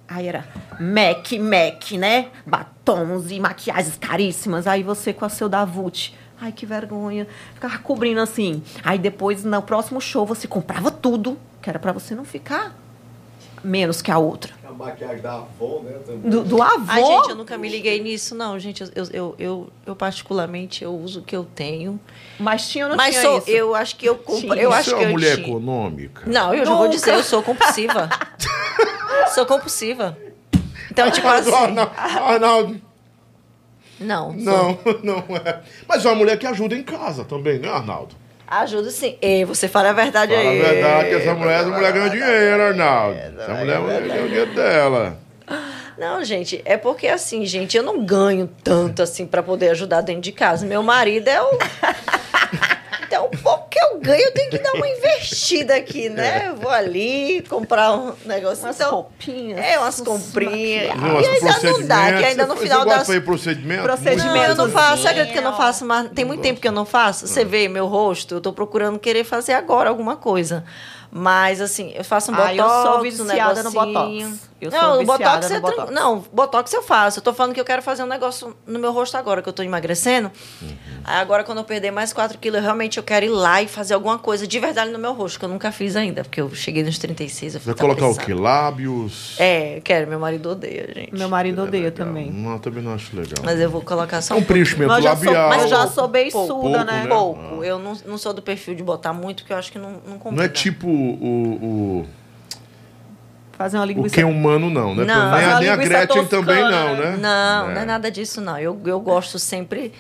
[0.07, 0.45] Aí era
[0.81, 2.27] Mac, Mac, né?
[2.45, 4.67] Batons e maquiagens caríssimas.
[4.67, 6.19] Aí você com a seu Davute.
[6.41, 7.27] Ai, que vergonha.
[7.55, 8.63] Ficava cobrindo assim.
[8.83, 12.75] Aí depois, no próximo show, você comprava tudo, que era pra você não ficar
[13.63, 14.55] menos que a outra.
[14.67, 15.99] A maquiagem da avó, né?
[16.07, 16.31] Também.
[16.31, 16.85] Do, do avô.
[16.89, 18.83] Ai, gente, eu nunca me liguei nisso, não, gente.
[18.83, 22.01] Eu, eu, eu, eu, particularmente, eu uso o que eu tenho.
[22.39, 23.51] Mas tinha ou não Mas tinha sou, isso?
[23.51, 24.55] eu acho que eu compro.
[24.55, 25.47] Eu Você acho é que uma eu mulher tinha.
[25.49, 26.23] econômica?
[26.25, 26.97] Não, eu já vou Nunca.
[26.97, 28.09] dizer, eu sou compulsiva.
[29.35, 30.17] sou compulsiva.
[30.91, 31.53] Então, tipo assim.
[31.53, 32.81] Arnaldo, Arnaldo,
[34.01, 35.61] Não, não, não é.
[35.87, 38.15] Mas é uma mulher que ajuda em casa também, né, Arnaldo?
[38.47, 39.17] Ajuda sim.
[39.23, 40.59] E você fala a verdade Fala a aí.
[40.61, 43.19] verdade que essa mulher, essa mulher ganha dinheiro, Arnaldo.
[43.19, 45.19] Essa mulher, a ganha o dinheiro dela.
[45.99, 50.23] Não, gente, é porque assim, gente, eu não ganho tanto assim pra poder ajudar dentro
[50.23, 50.65] de casa.
[50.67, 51.51] Meu marido é o.
[53.11, 56.51] Então, o pouco que eu ganho, eu tenho que dar uma investida aqui, né?
[56.51, 58.63] Eu vou ali comprar um negócio.
[58.65, 59.59] Umas então, roupinhas.
[59.59, 60.95] é, umas comprinhas.
[60.97, 63.07] Não, E ainda não dá, que ainda no Você- final você das.
[63.09, 63.83] fazer procedimento?
[63.83, 64.27] Procedimento.
[64.33, 65.03] Não, eu não faço.
[65.03, 65.85] Você acredita que eu não faço?
[65.85, 67.27] Mas tem muito tempo que eu não faço.
[67.27, 70.63] Você vê meu rosto, eu tô procurando querer fazer agora alguma coisa.
[71.11, 74.29] Mas, assim, eu faço um Ah, botox, eu sou um viciada no negocinho.
[74.29, 74.50] botox.
[74.61, 75.93] Eu sou não, o viciada botox no é tran- botox.
[75.93, 77.19] Não, botox eu faço.
[77.19, 79.53] Eu tô falando que eu quero fazer um negócio no meu rosto agora, que eu
[79.53, 80.31] tô emagrecendo.
[81.05, 83.67] Aí agora, quando eu perder mais 4 quilos, eu realmente eu quero ir lá e
[83.69, 86.23] fazer alguma coisa de verdade no meu rosto, que eu nunca fiz ainda.
[86.25, 88.27] Porque eu cheguei nos 36, eu Vai tá colocar o pensando.
[88.27, 88.35] quê?
[88.35, 89.37] Lábios?
[89.39, 90.07] É, quero.
[90.09, 91.15] Meu marido odeia, gente.
[91.15, 92.07] Meu marido odeia Legal.
[92.07, 92.31] também.
[92.31, 93.43] Não, também não acho legal.
[93.43, 95.49] Mas eu vou colocar só É um preenchimento Mas eu já sou- labial.
[95.49, 96.85] mas eu já sou beiçuda, pouco, Pouco, né?
[96.85, 97.07] né?
[97.09, 97.65] Pouco.
[97.65, 100.19] Eu não, não sou do perfil de botar muito, porque eu acho que não, não
[100.19, 100.43] combina.
[100.43, 102.07] Não é tipo o,
[103.61, 104.15] Fazer uma o, o linguiça.
[104.15, 105.05] que é humano, não, né?
[105.05, 105.31] Não.
[105.37, 107.17] nem, a, nem a linguiça Gretchen toscana, também não, né?
[107.21, 108.59] Não, não é nada disso, não.
[108.59, 109.93] Eu, eu gosto sempre.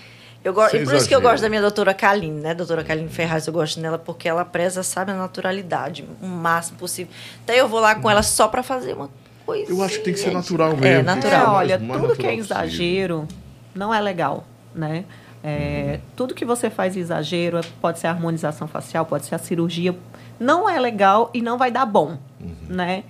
[0.42, 1.30] Eu gosto, Sem e por isso que eu exagero.
[1.32, 2.54] gosto da minha doutora Kaline, né?
[2.54, 7.12] Doutora Kaline Ferraz, eu gosto dela porque ela preza, sabe, a naturalidade, o máximo possível.
[7.44, 9.10] Então eu vou lá com ela só pra fazer uma
[9.44, 9.70] coisa.
[9.70, 10.86] Eu acho que tem que ser natural mesmo.
[10.86, 11.30] É, natural.
[11.30, 12.56] ser É, o mais- olha, mais tudo que é natural possível.
[12.56, 13.28] exagero
[13.74, 15.04] não é legal, né?
[15.44, 19.38] É, Tudo que você faz exagero, é- pode ser a harmonização facial, pode ser a
[19.38, 19.94] cirurgia,
[20.38, 22.54] não é legal e não vai dar bom, Uhum.
[22.68, 23.04] né?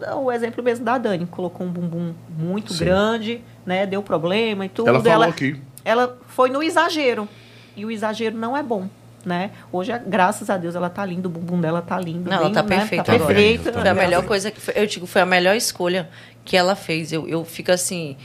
[0.00, 2.84] É O exemplo mesmo da Dani, colocou um bumbum muito Sim.
[2.84, 3.86] grande, né?
[3.86, 4.88] Deu problema e tudo.
[4.88, 5.60] Ela falou aqui.
[5.84, 7.28] ela foi no exagero.
[7.76, 8.88] E o exagero não é bom,
[9.24, 9.50] né?
[9.70, 12.30] Hoje, graças a Deus, ela tá linda, o bumbum dela tá lindo.
[12.30, 12.68] Não, ela bem, tá né?
[12.78, 13.34] perfeita Tá agora.
[13.34, 13.72] perfeita.
[13.72, 14.04] Tá Foi a bem.
[14.04, 16.08] melhor coisa que foi, eu digo, foi a melhor escolha
[16.44, 17.12] que ela fez.
[17.12, 18.16] Eu, eu fico assim.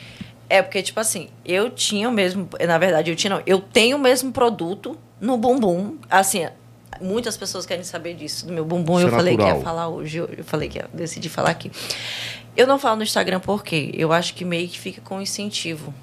[0.50, 2.48] É porque, tipo assim, eu tinha o mesmo.
[2.66, 3.42] Na verdade, eu tinha, não.
[3.46, 5.98] Eu tenho o mesmo produto no bumbum.
[6.10, 6.48] Assim,
[7.00, 8.98] muitas pessoas querem saber disso, do meu bumbum.
[8.98, 9.60] Isso eu é falei que natural.
[9.60, 10.18] ia falar hoje.
[10.18, 11.72] Eu, eu falei que ia decidi falar aqui.
[12.56, 15.94] Eu não falo no Instagram porque eu acho que meio que fica com incentivo.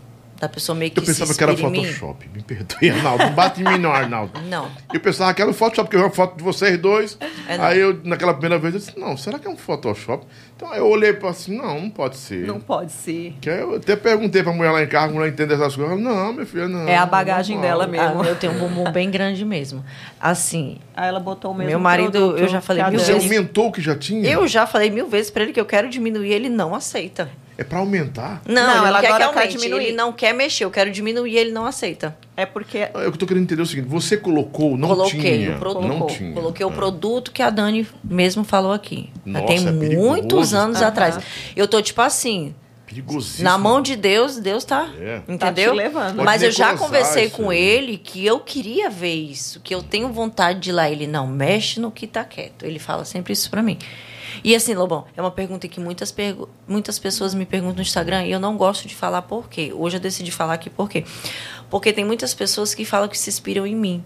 [0.40, 1.56] Da pessoa meio que Eu pensava que era.
[1.56, 2.28] Photoshop.
[2.32, 3.24] Me perdoe, Arnaldo.
[3.24, 4.38] Não bate em mim, não, Arnaldo.
[4.48, 4.70] Não.
[4.92, 7.18] Eu pensava que era um Photoshop, porque eu vi uma foto de vocês dois.
[7.48, 7.64] É, não.
[7.64, 10.24] aí eu, naquela primeira vez, eu disse, não, será que é um Photoshop?
[10.56, 12.46] Então aí eu olhei para assim, não, não pode ser.
[12.46, 13.34] Não pode ser.
[13.40, 15.92] Que aí eu até perguntei pra mulher lá em casa, a mulher entende essas coisas.
[15.92, 16.88] Ela, não, minha filha, não.
[16.88, 18.22] É a bagagem normal." dela mesmo.
[18.22, 19.84] Ah, eu tenho um bumbum bem grande mesmo.
[20.20, 23.30] Assim, Aí ela botou o mesmo Meu marido, produto eu já falei mil Você vezes.
[23.30, 24.28] aumentou o que já tinha?
[24.28, 27.28] eu já falei mil vezes pra ele que eu quero diminuir, ele não aceita.
[27.60, 28.40] É pra aumentar?
[28.46, 29.56] Não, Não, ela quer que agora quer aumente.
[29.56, 29.84] diminuir.
[29.86, 32.16] Ele não quer mexer, eu quero diminuir, ele não aceita.
[32.36, 35.56] É porque Eu tô querendo entender o seguinte, você colocou, não Coloquei tinha.
[35.56, 35.86] o produto.
[35.88, 36.32] Não tinha.
[36.34, 36.72] Coloquei o Ah.
[36.72, 39.10] produto que a Dani mesmo falou aqui.
[39.26, 40.86] Já Nossa, tem é muitos anos Aham.
[40.86, 41.18] atrás.
[41.56, 42.54] Eu tô tipo assim,
[42.86, 43.42] Perigosíssimo.
[43.42, 44.88] na mão de Deus, Deus tá.
[44.96, 45.16] É.
[45.28, 45.38] Entendeu?
[45.38, 46.12] Tá te levando.
[46.14, 47.58] Pode Mas eu já conversei isso com aí.
[47.58, 50.88] ele que eu queria ver isso, que eu tenho vontade de ir lá.
[50.88, 52.64] Ele não mexe no que tá quieto.
[52.64, 53.76] Ele fala sempre isso pra mim.
[54.44, 58.24] E assim, Lobão, é uma pergunta que muitas, pergu- muitas pessoas me perguntam no Instagram
[58.24, 59.72] e eu não gosto de falar por quê.
[59.74, 61.04] Hoje eu decidi falar aqui por quê.
[61.70, 64.02] Porque tem muitas pessoas que falam que se inspiram em mim.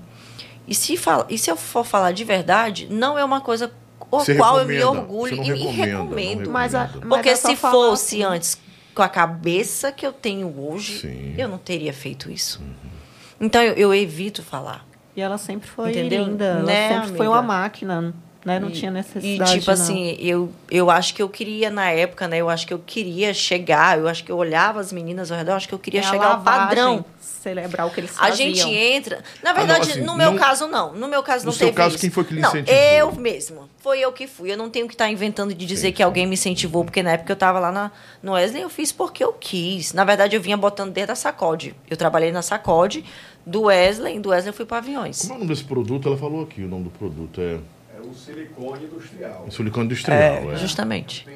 [0.67, 4.17] E se, fala, e se eu for falar de verdade, não é uma coisa com
[4.17, 6.51] a Você qual eu me orgulho e me recomendo.
[6.51, 8.25] Mas, a, mas Porque se fosse assim.
[8.25, 8.59] antes
[8.95, 11.35] com a cabeça que eu tenho hoje, Sim.
[11.39, 12.61] eu não teria feito isso.
[13.41, 14.87] Então eu, eu evito falar.
[15.17, 16.25] E ela sempre foi Entendeu?
[16.25, 16.45] linda.
[16.45, 17.31] Ela Né, sempre foi amiga?
[17.31, 18.15] uma máquina.
[18.44, 18.59] Né?
[18.59, 19.52] Não E- tinha E necessidade.
[19.52, 19.73] tipo não.
[19.73, 22.39] assim, eu, eu acho que eu queria, na época, né?
[22.39, 25.52] Eu acho que eu queria chegar, eu acho que eu olhava as meninas ao redor,
[25.52, 27.05] eu acho que eu queria É a chegar ao padrão.
[27.20, 28.55] Celebrar o que eles A faziam.
[28.55, 29.23] gente entra.
[29.43, 30.93] Na Ah, não, verdade, assim, no meu não- caso, não.
[30.93, 32.01] No meu caso, No não seu teve caso, isso.
[32.01, 32.81] quem foi que lhe não, incentivou?
[32.81, 33.69] Eu mesma.
[33.78, 34.52] Foi eu que fui.
[34.52, 36.02] Eu não tenho que estar inventando de dizer Sim, que sim.
[36.05, 37.90] alguém me incentivou, porque na época eu estava lá na,
[38.23, 39.93] no Wesley, eu fiz porque eu quis.
[39.93, 41.74] Na verdade, eu vinha botando dentro da sacode.
[41.90, 43.05] Eu trabalhei na sacode
[43.44, 45.20] do Wesley, do Wesley eu fui para aviões.
[45.23, 46.06] Como é o nome desse produto?
[46.09, 47.59] Ela falou aqui, o nome do produto É
[48.03, 49.47] o silicone industrial.
[49.51, 50.20] silicone industrial.
[50.20, 51.27] É, É, justamente.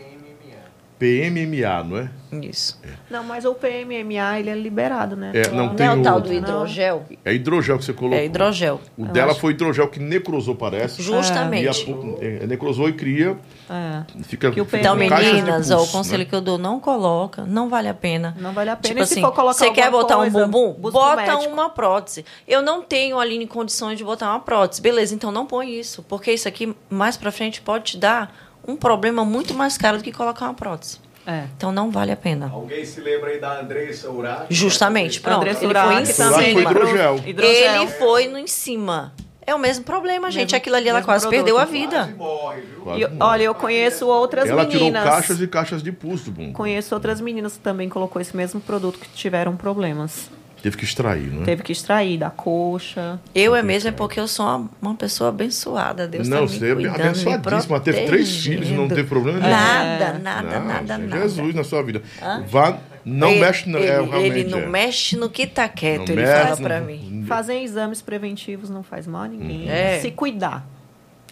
[0.99, 2.11] PMMA, não é?
[2.45, 2.79] Isso.
[3.11, 5.31] Não, mas o PMMA, ele é liberado, né?
[5.35, 7.05] É, não, tem é o tal do hidrogel?
[7.25, 8.19] É hidrogel que você colocou.
[8.19, 8.81] É hidrogel.
[8.97, 11.01] O dela foi hidrogel que necrosou, parece.
[11.03, 11.65] Justamente.
[11.65, 13.37] E a- é, necrosou e cria.
[13.71, 14.03] É.
[14.25, 16.25] Fica, Que o fica Então, meninas, ó, o pulso, conselho né?
[16.25, 18.37] que eu dou, não coloca, não vale a pena.
[18.41, 18.95] Não vale a pena.
[18.95, 20.77] Tipo E se assim, for colocar você quer botar coisa, um bumbum?
[20.79, 21.53] um Bota médico.
[21.53, 22.25] uma prótese.
[22.47, 24.81] Eu não tenho ali em condições de botar uma prótese.
[24.83, 26.03] Beleza, então não põe isso.
[26.03, 30.05] Porque isso aqui, mais pra frente, pode te dar um problema muito mais caro do
[30.05, 30.99] que colocar uma prótese.
[31.27, 31.45] É.
[31.57, 32.49] Então não vale a pena.
[32.53, 34.47] Alguém se lembra aí da Andressa Urach?
[34.49, 35.39] Justamente, pronto.
[35.39, 36.41] Andressa Ele Urach foi em foi cima.
[36.41, 37.21] liberou hidrogel.
[37.27, 37.75] hidrogel.
[37.83, 39.13] Ele foi no em cima.
[39.45, 40.47] É o mesmo problema, gente.
[40.53, 41.39] Mesmo- Aquilo ali, ela quase produto.
[41.39, 42.15] perdeu a Quase vida.
[42.17, 42.81] morre, viu?
[42.81, 43.17] Quase E, morre.
[43.21, 45.05] olha, eu conheço outras Ela tirou meninas.
[45.05, 46.53] caixas e caixas de do bumbum.
[46.53, 50.29] Conheço outras meninas que também colocou esse mesmo produto que tiveram problemas.
[50.67, 51.45] Teve que extrair, né?
[51.45, 53.21] Teve que extrair da coxa.
[53.33, 56.09] Eu é mesmo é porque eu sou uma, uma pessoa abençoada.
[56.09, 57.79] Deus não, tá me você é cuidando, abençoadíssima.
[57.79, 59.51] me Teve três filhos e não teve problema nenhum.
[59.53, 61.23] Nada, nada, Não, nada, é nada.
[61.23, 62.03] Jesus na sua vida.
[62.49, 64.67] Vá, não ele, mexe, no, ele, é, ele não é.
[64.67, 67.25] mexe no que tá quieto, Não ele mexe, fala pra mim.
[67.29, 69.71] Fazer exames preventivos não faz mal a ninguém.
[69.71, 70.01] É.
[70.01, 70.67] Se cuidar.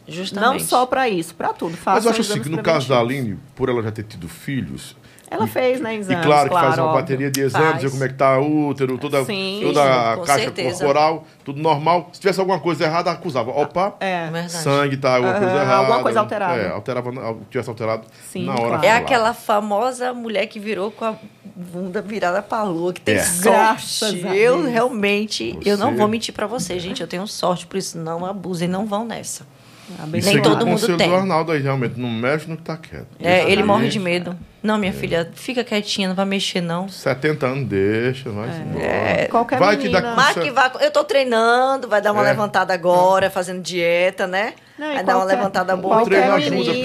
[0.06, 0.60] Justamente.
[0.60, 1.72] Não só pra isso, pra tudo.
[1.72, 3.00] Mas Façam eu acho assim, no caso da.
[3.00, 4.94] Aline, por ela já ter tido filhos,
[5.34, 7.00] Ela fez, né, E exames, claro que faz uma óbvio.
[7.00, 7.82] bateria de exames, Faz.
[7.82, 9.60] ver como é que tá o útero, toda, Sim.
[9.62, 9.82] toda
[10.12, 10.78] a caixa certeza.
[10.78, 12.10] corporal, tudo normal.
[12.12, 13.50] Se tivesse alguma coisa errada, acusava.
[13.50, 14.24] Opa, É.
[14.30, 14.52] Verdade.
[14.52, 15.74] sangue tá, alguma coisa errada.
[15.76, 16.54] alguma coisa alterada.
[16.60, 17.10] É, alterava,
[17.50, 18.68] tivesse alterado Sim, na hora.
[18.68, 18.84] claro.
[18.84, 21.14] É aquela famosa mulher que virou com a
[21.56, 23.22] bunda virada pra lua, que tem É.
[23.22, 24.24] Sorte.
[24.34, 27.00] Eu realmente, eu não Você- vou mentir pra vocês, gente.
[27.00, 29.46] Eu tenho sorte, por isso não abusem, não vão nessa.
[30.10, 31.08] Nem todo o mundo conselho tem.
[31.08, 33.06] do Arnaldo aí, realmente, não mexe no que tá quieto.
[33.20, 34.36] É, Deixa ele morre de medo.
[34.62, 36.88] Não, minha filha, fica quietinha, não vai mexer, não.
[36.88, 38.84] 70 anos, deixa, vai embora.
[38.84, 40.00] É, Qualquer Vai que menina...
[40.00, 40.70] dá- Mas que vai.
[40.80, 42.30] Eu tô treinando, vai dar uma É.
[42.30, 44.54] levantada agora, fazendo dieta, né?
[44.78, 45.96] Não, vai dar uma levantada O boa.
[45.98, 46.80] qualquer treino pra ajuda, menina-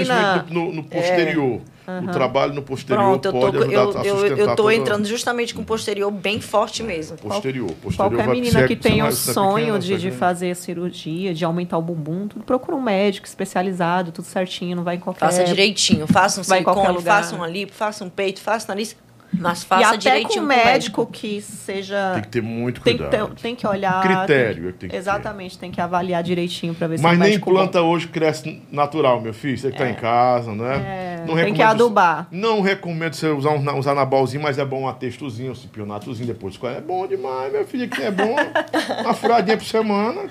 [0.46, 1.62] principalmente no, no posterior.
[2.04, 4.56] O trabalho no posterior Pronto, eu pode tô, ajudar eu, a eu, sustentar eu tô
[4.58, 7.18] toda- entrando justamente com o posterior bem forte mesmo.
[7.18, 7.72] Posterior.
[7.82, 10.12] posterior Qualquer vai- menina é- que tenha é o é sonho pequena, de, é de
[10.12, 14.98] fazer cirurgia, de aumentar o bumbum, tudo procura um médico especializado, tudo certinho, não vai
[14.98, 15.22] em qualquer...
[15.22, 18.96] Faça direitinho, faça um silicone, faça um lipo, faça um peito, faça nariz,
[19.34, 22.12] mas E faça até direitinho com com o médico que seja...
[22.16, 23.36] Tem que ter muito tem que, cuidado.
[23.36, 24.02] ter- tem que olhar...
[24.02, 24.96] Critério tem é que tem que ter.
[24.98, 28.08] Exatamente, tem que avaliar direitinho para ver se Mas é um nem médico planta hoje
[28.08, 29.58] cresce natural, meu filho.
[29.58, 30.76] Você que tá em casa, né?
[30.76, 32.28] É, Não tem recomendo- que adubar.
[32.32, 36.58] Não recomendo você usar um, usar anabolzinho, mas é bom um atestozinho, um cipionatozinho depois.
[36.64, 38.36] É bom demais, meu filho, que é bom.
[39.04, 40.22] Uma furadinha por semana.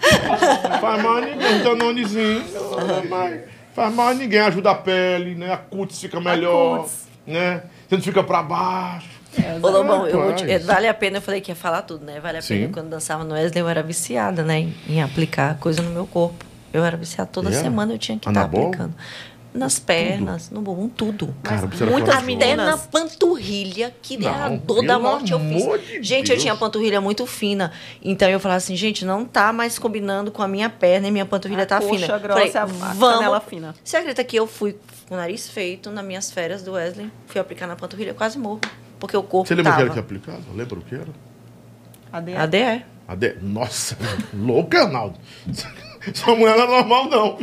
[0.80, 2.44] Faz mal a ninguém, um danonezinho.
[3.08, 3.40] Mas
[3.74, 5.52] faz mal a ninguém, ajuda a pele, né?
[5.52, 6.78] A cutis fica melhor.
[6.80, 7.06] cutis.
[7.26, 7.62] Né?
[7.88, 9.08] Você não fica pra baixo.
[9.62, 10.64] Ô, Lobão, te- Rapaz.
[10.66, 12.18] vale a pena, eu falei que ia falar tudo, né?
[12.20, 12.60] Vale a Sim.
[12.62, 12.72] pena.
[12.72, 14.60] Quando dançava no Wesley, eu era viciada, né?
[14.60, 16.44] Em, em aplicar coisa no meu corpo.
[16.72, 17.60] Eu era viciada toda Era?
[17.62, 18.66] semana, eu tinha que estar Anabol?
[18.66, 18.94] aplicando.
[19.52, 21.34] Nas pernas, no bumbum, tudo.
[21.42, 22.14] Cara, muitas.
[22.16, 25.62] Até na panturrilha, que Não, era a dor da morte, eu fiz.
[25.86, 26.42] de gente, eu Deus.
[26.42, 27.72] tinha a panturrilha muito fina.
[28.02, 31.26] Então eu falava assim, gente, não tá mais combinando com a minha perna e minha
[31.26, 32.18] panturrilha A tá coxa fina.
[32.18, 33.42] grossa, Falei, a- a vamos.
[33.48, 33.74] fina.
[33.82, 34.76] Você acredita que eu fui
[35.08, 37.10] com o nariz feito nas minhas férias do Wesley?
[37.26, 38.60] Fui aplicar na panturrilha, quase morro.
[39.00, 39.90] Porque o corpo Você lembra o que tava.
[39.90, 40.42] era que aplicava?
[40.54, 41.06] Lembra o que era?
[42.12, 42.34] ADE.
[42.36, 42.84] ADE.
[43.06, 43.36] AD...
[43.40, 43.96] Nossa,
[44.34, 45.18] louca, Naldo.
[46.14, 47.38] Sua mulher não é normal, não.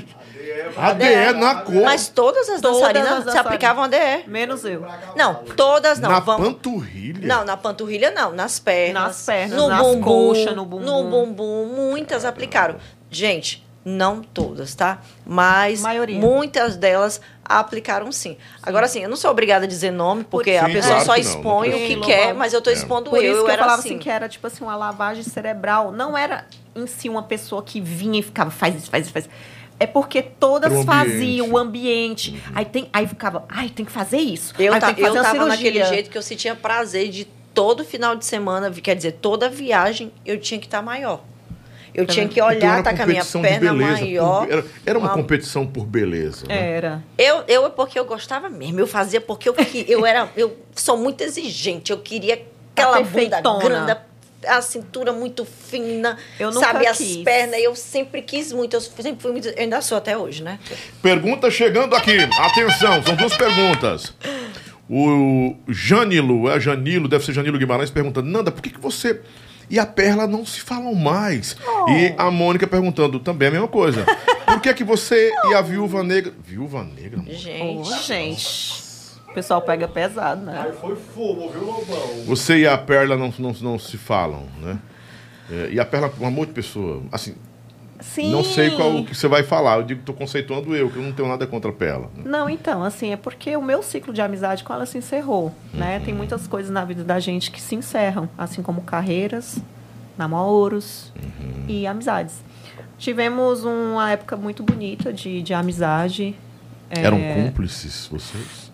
[0.77, 1.83] ADE na cor.
[1.83, 4.27] Mas todas as Todas dançarinas as se aplicavam ADE.
[4.27, 4.85] Menos eu.
[5.15, 6.09] Não, todas não.
[6.09, 6.47] na Vamos...
[6.47, 7.27] panturrilha.
[7.27, 9.03] Não, na panturrilha não, nas pernas.
[9.03, 10.85] Nas pernas, no nas bumbum, coxas, no bumbum.
[10.85, 12.75] No bumbum, muitas aplicaram.
[13.09, 14.99] Gente, não todas, tá?
[15.25, 16.19] Mas Maioria.
[16.19, 18.35] muitas delas aplicaram sim.
[18.63, 21.13] Agora sim, eu não sou obrigada a dizer nome, porque Sim, a pessoa claro só
[21.13, 22.73] que não, expõe não o que quer, mas eu tô É.
[22.73, 23.23] expondo Por eu.
[23.23, 23.89] isso eu que eu era falava assim.
[23.89, 25.91] assim que era tipo assim uma lavagem cerebral.
[25.91, 26.45] Não era
[26.75, 29.33] em si uma pessoa que vinha e ficava faz isso, faz isso, faz isso.
[29.79, 31.11] É porque todas Era o ambiente.
[31.11, 32.41] faziam o ambiente.
[32.53, 34.53] Aí tem, aí ficava, ai, tem que fazer isso.
[34.57, 35.55] Eu, aí ta- tem que fazer eu tava cirurgia.
[35.71, 40.11] naquele jeito que eu sentia prazer de todo final de semana, quer dizer, toda viagem
[40.25, 41.21] eu tinha que estar maior.
[41.93, 44.47] Eu tinha que Então olhar, era tá com a minha perna beleza por- maior.
[44.51, 46.45] Era, era uma uma- competição por beleza.
[46.45, 46.71] né?
[46.73, 47.03] Era.
[47.17, 48.79] Eu, eu é porque eu gostava mesmo.
[48.81, 49.55] Eu fazia porque eu,
[49.87, 50.29] eu era.
[50.35, 51.91] Eu sou muito exigente.
[51.93, 53.97] Eu queria aquela bunda grande,
[54.47, 57.17] a cintura muito fina, Eu nunca sabe, as quis.
[57.17, 57.59] pernas.
[57.61, 58.75] Eu sempre quis muito.
[58.75, 59.47] Eu sempre fui muito.
[59.47, 60.59] Eu ainda sou até hoje, né?
[61.01, 62.17] Pergunta chegando aqui.
[62.39, 64.13] Atenção, são duas perguntas.
[64.89, 69.19] O Janilo, é Janilo, deve ser Janilo Guimarães, perguntando: Nanda, por que, que você
[69.67, 71.57] e a Perla não se falam mais?
[71.65, 71.89] Oh.
[71.89, 74.05] E a Mônica perguntando também a mesma coisa.
[74.45, 76.31] Por que, que você e a Viúva Negra.
[76.43, 77.19] Viúva Negra?
[77.19, 77.33] amor?
[77.33, 77.63] Gente.
[77.63, 78.84] Ô, gente.
[79.35, 80.63] O pessoal pega pesado, né?
[80.65, 82.23] Aí foi fumo, viu, Lobão?
[82.25, 84.79] Você e a Perla não, não, não se falam, né?
[85.51, 87.03] É, e a Perla é um amor de pessoa.
[87.11, 87.35] Assim,
[87.99, 88.31] Sim.
[88.31, 89.75] não sei qual que você vai falar.
[89.75, 92.09] Eu digo que tô conceituando eu, que eu não tenho nada contra a Perla.
[92.15, 92.23] né?
[92.23, 95.99] Não, então, assim, é porque o meu ciclo de amizade com ela se encerrou, né?
[95.99, 99.57] Tem muitas coisas na vida da gente que se encerram, assim como carreiras,
[100.17, 101.11] namoros
[101.67, 102.41] e amizades.
[102.97, 106.33] Tivemos uma época muito bonita de, de amizade.
[106.89, 108.64] é, Eram cúmplices vocês?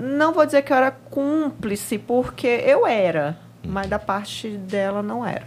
[0.00, 5.26] Não vou dizer que eu era cúmplice, porque eu era, mas da parte dela não
[5.26, 5.46] era.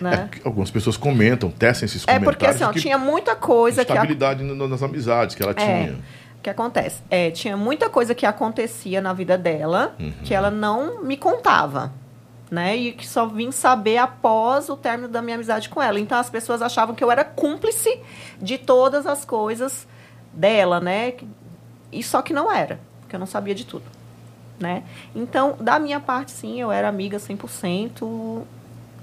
[0.00, 0.28] Né?
[0.32, 2.24] É que algumas pessoas comentam, tecem esses É, comentários.
[2.36, 5.54] porque assim, ó, que tinha muita coisa que a- estabilidade nas amizades que ela É.
[5.54, 5.92] tinha.
[6.38, 7.02] O que acontece?
[7.08, 10.12] É, tinha muita coisa que acontecia na vida dela Uhum.
[10.24, 11.92] que ela não me contava.
[12.50, 12.76] Né?
[12.76, 15.98] E que só vim saber após o término da minha amizade com ela.
[15.98, 17.98] Então as pessoas achavam que eu era cúmplice
[18.40, 19.88] de todas as coisas
[20.32, 21.14] dela, né?
[21.94, 23.84] E só que não era, porque eu não sabia de tudo,
[24.58, 24.82] né?
[25.14, 28.42] Então, da minha parte, sim, eu era amiga 100%.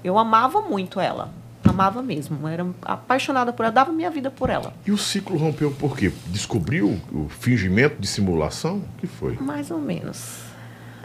[0.04, 1.30] Eu amava muito ela.
[1.64, 2.46] Amava mesmo.
[2.48, 4.74] Era apaixonada por ela, dava minha vida por ela.
[4.84, 6.12] E o ciclo rompeu por quê?
[6.26, 8.78] Descobriu o fingimento de simulação?
[8.78, 9.36] O que foi?
[9.36, 10.41] Mais ou menos.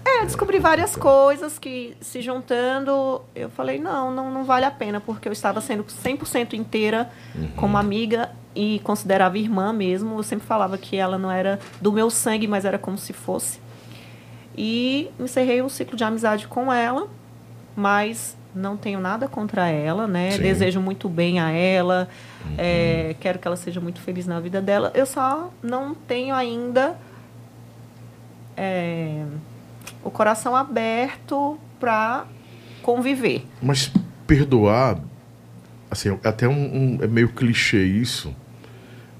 [0.08, 5.02] É, descobri várias coisas que, se juntando, eu falei, não, não, não vale a pena,
[5.02, 7.12] porque eu estava sendo 100% inteira
[7.58, 10.18] como amiga e considerava irmã mesmo.
[10.18, 13.60] Eu sempre falava que ela não era do meu sangue, mas era como se fosse.
[14.58, 17.08] E encerrei um ciclo de amizade com ela,
[17.76, 20.32] mas não tenho nada contra ela, né?
[20.32, 20.42] Sim.
[20.42, 22.08] Desejo muito bem a ela,
[22.58, 24.90] é, quero que ela seja muito feliz na vida dela.
[24.96, 26.98] Eu só não tenho ainda
[28.56, 29.24] é,
[30.08, 32.26] o coração aberto para
[32.82, 33.46] conviver.
[33.62, 33.92] Mas
[34.26, 34.98] perdoar,
[35.92, 38.34] assim, é até um, um- é meio clichê isso,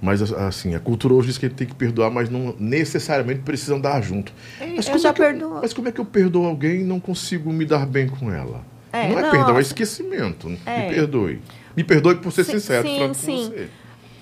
[0.02, 4.02] mas assim, a cultura hoje diz que tem que perdoar, mas não necessariamente precisam dar
[4.02, 4.32] junto.
[4.76, 5.60] Mas eu como é que eu- perdoo.
[5.62, 8.62] mas como é que eu perdoo alguém e não consigo me dar bem com ela?
[8.94, 10.58] É, não é não, perdão, é assim- esquecimento.
[10.66, 10.88] É.
[10.88, 11.42] Me perdoe.
[11.76, 13.50] Me perdoe por ser Sim, sincero, sim, sim.
[13.50, 13.70] você.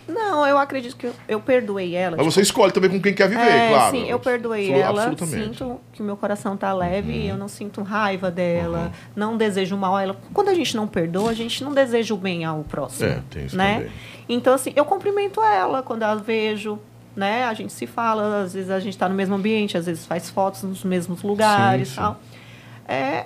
[0.07, 2.15] Não, eu acredito que eu, eu perdoei ela.
[2.15, 3.91] Mas tipo, você escolhe também com quem quer viver, é, claro.
[3.91, 5.03] Sim, eu perdoei ela.
[5.03, 5.63] Absolutamente.
[5.63, 5.69] Uhum.
[5.69, 9.95] Sinto que o meu coração tá leve, eu não sinto raiva dela, não desejo mal
[9.95, 10.17] a ela.
[10.33, 13.09] Quando a gente não perdoa, a gente não deseja o bem ao próximo.
[13.09, 13.75] É, tem isso né?
[13.75, 13.91] também.
[14.29, 16.79] Então, assim, eu cumprimento ela quando a vejo,
[17.15, 17.43] né?
[17.45, 20.29] A gente se fala, às vezes a gente tá no mesmo ambiente, às vezes faz
[20.29, 22.01] fotos nos mesmos lugares Sim, sim.
[22.01, 22.19] tal.
[22.87, 23.25] É,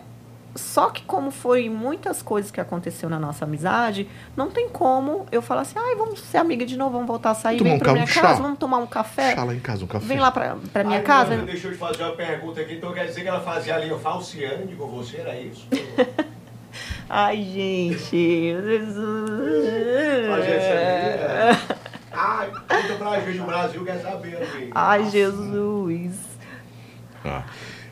[0.56, 5.42] só que como foi muitas coisas que aconteceu na nossa amizade, não tem como eu
[5.42, 7.80] falar assim, ai, vamos ser amiga de novo, vamos voltar a sair, Tomar vem um
[7.80, 8.22] pra ca- minha um chá.
[8.22, 9.36] casa, vamos tomar um café.
[9.36, 10.06] Chá lá em casa, um café.
[10.06, 11.32] Vem lá pra, pra minha Ai, casa.
[11.32, 12.74] Nanda, deixa eu te fazer uma pergunta aqui.
[12.76, 15.68] Então quer dizer que ela fazia ali o falciane com você, era isso?
[17.10, 18.56] Ai, gente.
[18.60, 19.66] Jesus.
[19.66, 21.52] é.
[22.12, 24.72] Ai, conta pra gente, o Brasil quer saber, amigo.
[24.76, 26.12] Ai, Jesus.
[27.26, 27.44] Ah.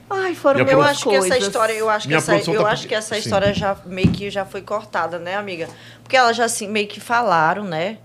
[0.09, 1.31] Ai, foram Minha Eu acho que coisas.
[1.31, 3.21] essa história, eu acho que Minha essa, produção eu tá acho que essa Sim.
[3.21, 5.67] história já meio que já foi cortada, né, amiga?
[6.01, 7.97] Porque elas já assim meio que falaram, né?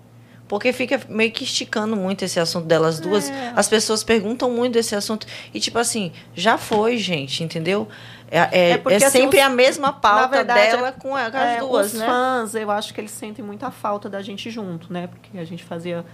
[0.48, 3.30] Porque fica meio que esticando muito esse assunto delas duas.
[3.56, 5.26] As pessoas perguntam muito desse assunto.
[5.54, 7.88] E, tipo assim, já foi, gente, entendeu?
[8.30, 11.14] É, é, É porque, é assim, sempre os- a mesma pauta verdade, dela é- com,
[11.16, 12.06] a- com é, as duas, os né?
[12.06, 15.06] fãs, eu acho que eles sentem muita falta da gente junto, né?
[15.06, 16.04] Porque a gente fazia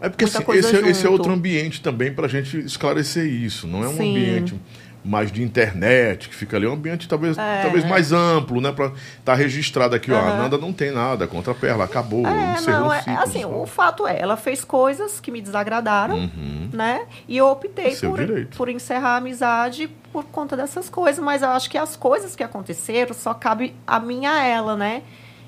[0.00, 2.58] É porque muita assim, coisa esse, é- esse é outro ambiente também para a gente
[2.58, 3.66] esclarecer isso.
[3.66, 4.10] Não é um Sim.
[4.10, 4.60] ambiente
[5.06, 7.62] mais de internet que fica ali, é um ambiente talvez, É.
[7.62, 8.72] talvez mais amplo, né?
[8.72, 10.18] Para estar registrado aqui, ó.
[10.18, 10.36] A.
[10.36, 13.18] Nanda não tem nada contra a Perla, acabou, É, não, é, ciclo.
[13.22, 13.62] assim, só.
[13.62, 16.28] o fato é, ela fez coisas que me desagradaram,
[16.72, 17.06] né?
[17.28, 18.56] E eu optei Seu por, direito.
[18.56, 22.42] por encerrar a amizade por conta dessas coisas, mas eu acho que as coisas que
[22.42, 25.02] aconteceram só cabe a mim a ela, né?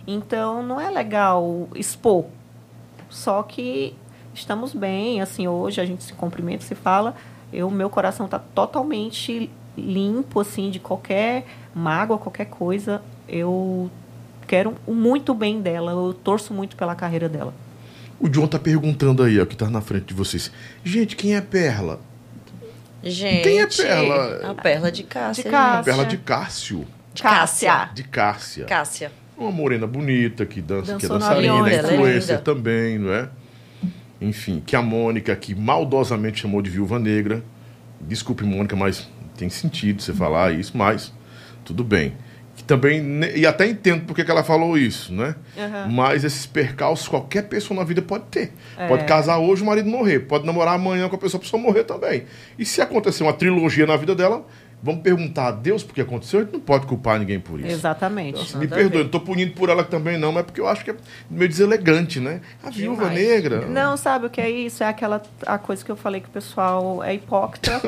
[0.06, 2.26] Então não é legal expor.
[3.10, 3.94] Só que
[4.34, 7.14] estamos bem, assim, hoje a gente se cumprimenta, se fala,
[7.52, 13.00] eu meu coração está totalmente limpo assim de qualquer mágoa, qualquer coisa.
[13.28, 13.90] Eu
[14.46, 17.54] quero o muito bem dela, eu torço muito pela carreira dela.
[18.20, 20.50] O John tá perguntando aí, ó, que tá na frente de vocês.
[20.82, 22.00] Gente, quem é Perla?
[23.02, 24.50] Gente, Quem é Perla?
[24.50, 25.44] A Perla de Cássia.
[25.44, 25.84] De Cássia.
[25.84, 26.86] Perla de Cássio.
[27.14, 27.90] De Cássia.
[27.94, 28.64] De Cássia.
[28.64, 29.12] Cássia.
[29.36, 32.38] Uma morena bonita que dança, que é Dançou dançarina, é influencer linda.
[32.38, 33.28] também, não é?
[34.20, 37.42] Enfim, que a Mônica, que maldosamente chamou de viúva negra.
[38.00, 41.12] Desculpe, Mônica, mas tem sentido você falar isso, mas
[41.64, 42.14] tudo bem.
[42.56, 43.00] Que também,
[43.36, 45.36] e até entendo porque que ela falou isso, né?
[45.56, 45.88] Aham.
[45.92, 48.52] Mas esses percalços qualquer pessoa na vida pode ter.
[48.76, 48.88] É.
[48.88, 50.20] Pode casar hoje, o marido morrer.
[50.20, 52.24] Pode namorar amanhã com a pessoa, a pessoa morrer também.
[52.58, 54.44] E se acontecer uma trilogia na vida dela,
[54.82, 56.40] vamos perguntar a Deus por que aconteceu?
[56.40, 57.68] A gente não pode culpar ninguém por isso.
[57.68, 58.38] Exatamente.
[58.38, 60.84] Nossa, me perdoe, não tô punindo por ela também, não, mas é porque eu acho
[60.84, 60.96] que é
[61.30, 62.40] meio deselegante, né?
[62.62, 63.28] A viúva Demais.
[63.28, 63.66] negra.
[63.66, 64.82] Não, sabe o que é isso?
[64.82, 67.80] É aquela a coisa que eu falei que o pessoal é hipócrita.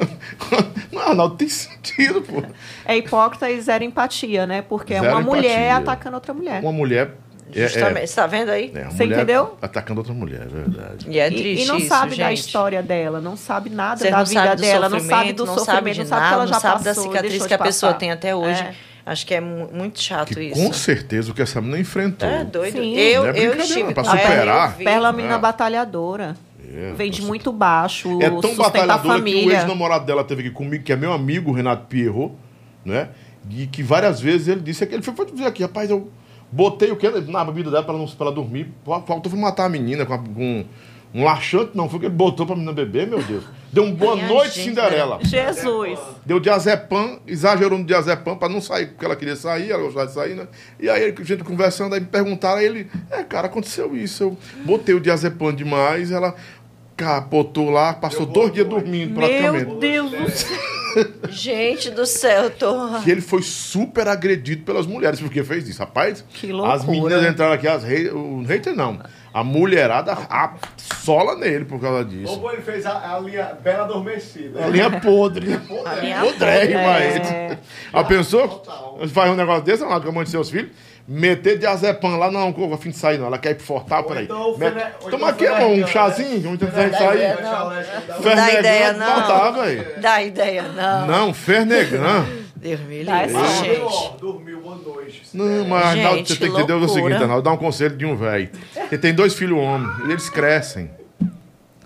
[0.92, 2.42] não, Arnaldo, tem sentido, pô.
[2.84, 4.62] é hipócrita e zero empatia, né?
[4.62, 5.76] Porque é Zero uma mulher empatia.
[5.76, 6.62] atacando outra mulher.
[6.62, 7.14] Uma mulher.
[7.58, 8.02] É, Justamente.
[8.04, 8.70] é, Você tá vendo aí?
[8.74, 9.56] é, Você entendeu?
[9.62, 11.06] Atacando outra mulher, é verdade.
[11.08, 12.38] E é triste e, não isso, sabe da gente.
[12.40, 15.92] história dela, não sabe nada Você da vida dela, não sabe do não sofrimento, sabe
[15.92, 18.34] de não sabe nada, ela não já sabe da cicatriz que a pessoa tem até
[18.34, 18.60] hoje.
[18.62, 18.74] É.
[19.06, 20.54] Acho que é mu- muito chato Que isso.
[20.62, 22.28] com certeza o que essa menina enfrentou.
[22.28, 22.74] É doido.
[22.74, 22.94] Sim.
[22.96, 24.76] Eu, Não é eu estive ela, superar.
[24.76, 25.38] Perla é uma menina É.
[25.38, 26.36] batalhadora.
[26.72, 30.84] É, Vem de muito baixo, É tão batalhadora que o ex-namorado dela teve aqui comigo,
[30.84, 32.32] que é meu amigo, Renato Pierrot,
[32.84, 33.08] né?
[33.50, 36.08] E que várias vezes ele disse que ele foi, foi dizer aqui, rapaz, eu
[36.52, 38.68] botei o que na bebida dela pra, não, pra ela dormir.
[38.84, 40.64] Faltou foi matar a menina com, a- com
[41.12, 43.42] um laxante, não, foi o que ele botou pra menina beber, meu Deus.
[43.72, 45.18] Deu um boa Minha noite, gente, Cinderela.
[45.22, 45.98] Jesus.
[46.24, 50.12] Deu diazepam, exagerou no diazepam pra não sair, porque ela queria sair, ela gostava de
[50.12, 50.46] sair, né?
[50.78, 54.22] E aí a gente conversando, aí me perguntaram, aí ele, é, cara, aconteceu isso.
[54.24, 56.34] Eu botei o diazepam demais, ela
[56.96, 59.64] capotou lá, passou dois dias dormindo praticamente.
[59.66, 60.79] Meu Deus do céu.
[61.28, 63.00] Gente do céu, eu tô.
[63.02, 65.78] que ele foi super agredido pelas mulheres, porque fez isso.
[65.80, 66.74] Rapaz, Que loucura.
[66.74, 69.00] as meninas entraram aqui, as rei, o hater não.
[69.32, 70.54] A mulherada a,
[71.02, 72.34] sola nele por causa disso.
[72.34, 74.64] Como ele fez a, a linha Bela Adormecida.
[74.64, 75.46] A linha podre.
[75.46, 77.58] linha podre, podre, mas.
[77.92, 78.62] A pessoa
[79.08, 80.70] faz um negócio desse, lá com a mãe de seus filhos,
[81.12, 83.26] meter diazepam lá, não, a fim de sair, não.
[83.26, 84.24] Ela quer ir pro Fortal, peraí.
[84.24, 87.42] então o Mete- Fene- Toma então aqui, o amor, um Fernandinho, chazinho, vamos tentar sair.
[87.42, 88.34] não.
[88.36, 89.20] Dá ideia, não.
[89.20, 89.86] Não dá, velho.
[90.00, 91.06] Dá ideia, não.
[91.06, 92.26] Não, Fernegan.
[92.54, 94.20] Deus me Dá livre, essa- gente.
[94.20, 95.22] Dormiu boa noite.
[95.34, 98.14] Não, mas Arnaldo, você tem que entender o seguinte, Arnaldo, dá um conselho de um
[98.16, 98.48] velho.
[98.76, 100.90] Ele tem dois filhos homens, eles crescem.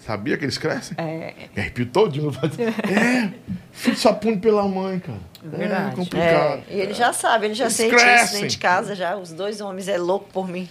[0.06, 0.94] Sabia que eles crescem?
[0.98, 2.30] É, arrepio todinho.
[2.60, 3.30] É,
[3.72, 5.18] filho só pune pela mãe, cara.
[5.52, 5.96] É Verdade.
[5.96, 6.62] complicado.
[6.70, 8.32] É, e ele já sabe, ele já Eles sente isso crescem.
[8.40, 9.16] dentro de casa já.
[9.16, 10.68] Os dois homens é louco por mim.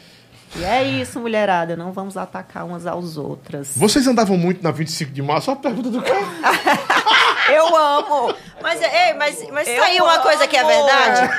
[0.56, 1.76] e é isso, mulherada.
[1.76, 3.74] Não vamos atacar umas às outras.
[3.76, 5.46] Vocês andavam muito na 25 de março?
[5.46, 6.26] Só a pergunta do cara.
[7.52, 8.34] Eu amo!
[8.62, 11.30] Mas, ei, mas, mas Eu aí uma coisa que é verdade.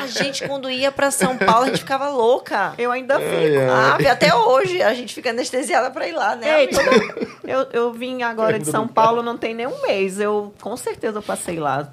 [0.00, 2.72] A gente, quando ia pra São Paulo, a gente ficava louca.
[2.78, 3.26] Eu ainda fico.
[3.70, 6.60] Ah, até hoje a gente fica anestesiada pra ir lá, né?
[6.62, 10.20] Ei, toda- eu, eu vim agora de São Paulo, não tem nem um mês.
[10.20, 11.88] Eu com certeza eu passei lá.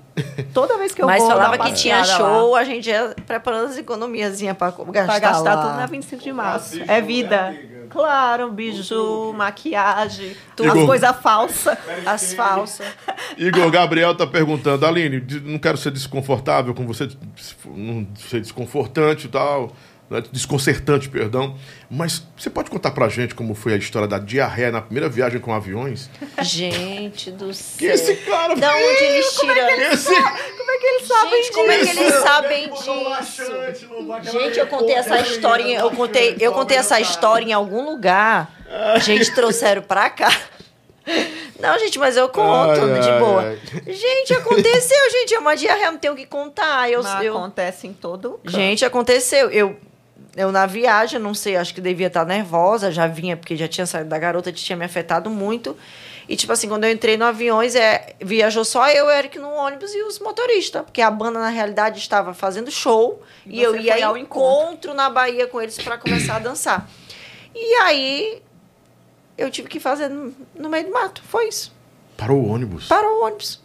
[0.54, 1.30] Toda vez que eu Mas vou.
[1.32, 2.30] falava dar uma que tinha passeada lá.
[2.40, 5.62] show, a gente ia preparando as economiazinhas pra gastar, Pra gastar lá.
[5.68, 6.80] tudo na 25 de março.
[6.88, 7.56] É vida.
[7.90, 10.70] Claro, biju, maquiagem, Tudo.
[10.70, 10.86] as Igor.
[10.88, 11.78] coisas falsas.
[12.06, 12.86] As falsas.
[13.38, 17.08] Igor Gabriel tá perguntando, Aline, não quero ser desconfortável com você,
[17.66, 19.72] não ser desconfortante e tal,
[20.32, 21.58] desconcertante, perdão,
[21.90, 25.40] mas você pode contar pra gente como foi a história da diarreia na primeira viagem
[25.40, 26.10] com aviões?
[26.42, 27.76] Gente do céu.
[27.80, 29.70] Que esse cara Da onde eles tiram?
[29.92, 30.14] Esse...
[30.16, 32.00] Como é que eles sabem Gente, como é que disso?
[32.02, 34.32] eles sabem disso?
[34.32, 38.52] Gente, eu contei essa história, em- eu contei, eu contei essa história em algum lugar.
[39.02, 40.30] Gente, trouxeram pra cá.
[41.60, 43.42] Não, gente, mas eu conto, Ai, de ai, boa.
[43.44, 43.94] ai.
[43.94, 45.36] Gente, aconteceu, gente.
[45.36, 46.90] É uma diarreia, não tenho o que contar.
[46.92, 48.50] Eu, Mas eu- acontece em todo canto.
[48.52, 49.50] Gente, aconteceu.
[49.52, 49.78] Eu
[50.36, 53.86] eu na viagem, não sei, acho que devia estar nervosa, já vinha, porque já tinha
[53.86, 55.78] saído da garota, tinha me afetado muito.
[56.28, 59.50] E, tipo assim, quando eu entrei no aviões, é, viajou só eu, o Eric no
[59.50, 60.82] ônibus e os motoristas.
[60.82, 63.22] Porque a banda, na realidade, estava fazendo show.
[63.46, 66.90] E, E eu ia ao ao encontro na Bahia com eles para começar a dançar.
[67.54, 68.42] E aí,
[69.38, 71.22] eu tive que fazer no, no meio do mato.
[71.28, 71.72] Foi isso.
[72.18, 72.88] Parou o ônibus.
[72.88, 73.62] Parou o ônibus.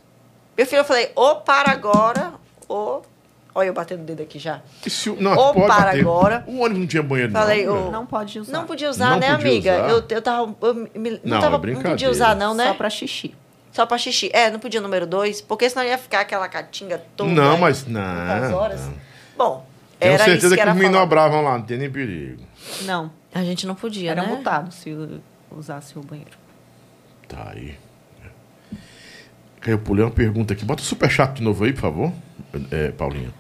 [0.57, 2.35] Meu filho, eu falei, ou para agora,
[2.69, 3.03] ou...
[3.55, 4.61] Olha eu batendo o dedo aqui já.
[4.87, 6.01] Se não, Ou pode para bater.
[6.01, 6.45] agora.
[6.47, 7.87] O ônibus não tinha banheiro, Falei, não.
[7.87, 7.91] né?
[7.91, 8.53] Não pode usar.
[8.53, 9.73] Não podia usar, Não né, podia amiga?
[9.75, 9.89] usar?
[9.91, 10.55] Eu, eu tava.
[10.63, 12.69] Eu me- não, Não, tava, é não podia usar, não, né?
[12.69, 13.35] Só pra xixi.
[13.73, 14.31] Só pra xixi.
[14.33, 17.31] É, não podia o número dois, porque senão ia ficar aquela catinga toda.
[17.31, 18.55] Não, aí, mas não.
[18.57, 18.81] horas.
[18.87, 18.95] não.
[19.37, 19.67] Bom,
[19.99, 21.09] Tenho era isso certeza que que, era os meninos
[21.45, 22.43] lá, não tem nem perigo.
[22.83, 23.11] Não.
[23.35, 24.29] A gente não podia, Era né?
[24.29, 24.97] multado se
[25.51, 26.33] usasse o banheiro.
[27.29, 27.77] Tá aí.
[29.67, 30.65] Eu pulei uma pergunta aqui.
[30.65, 32.13] Bota o superchat de novo aí, por favor,
[32.71, 33.33] é, Paulinho.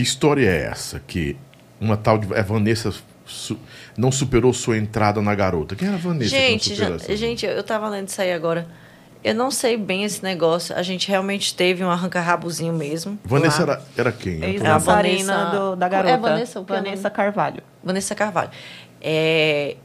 [0.00, 1.36] Que história é essa que
[1.78, 2.90] uma tal de é Vanessa
[3.26, 3.58] su-
[3.98, 5.76] não superou sua entrada na garota?
[5.76, 6.30] Quem era a Vanessa?
[6.30, 7.14] Gente, já- essa?
[7.14, 8.66] gente, eu tava lendo isso aí agora.
[9.22, 10.74] Eu não sei bem esse negócio.
[10.74, 13.18] A gente realmente teve um arranca-rabuzinho mesmo.
[13.22, 14.36] Vanessa era, era quem?
[14.38, 14.44] Vendo.
[14.54, 16.16] Ex-dançarina Vanessa- do- da É garota.
[16.16, 16.72] Vanessa é nome?
[16.72, 17.62] Vanessa Carvalho.
[17.84, 18.50] Vanessa Carvalho.
[19.02, 19.76] É,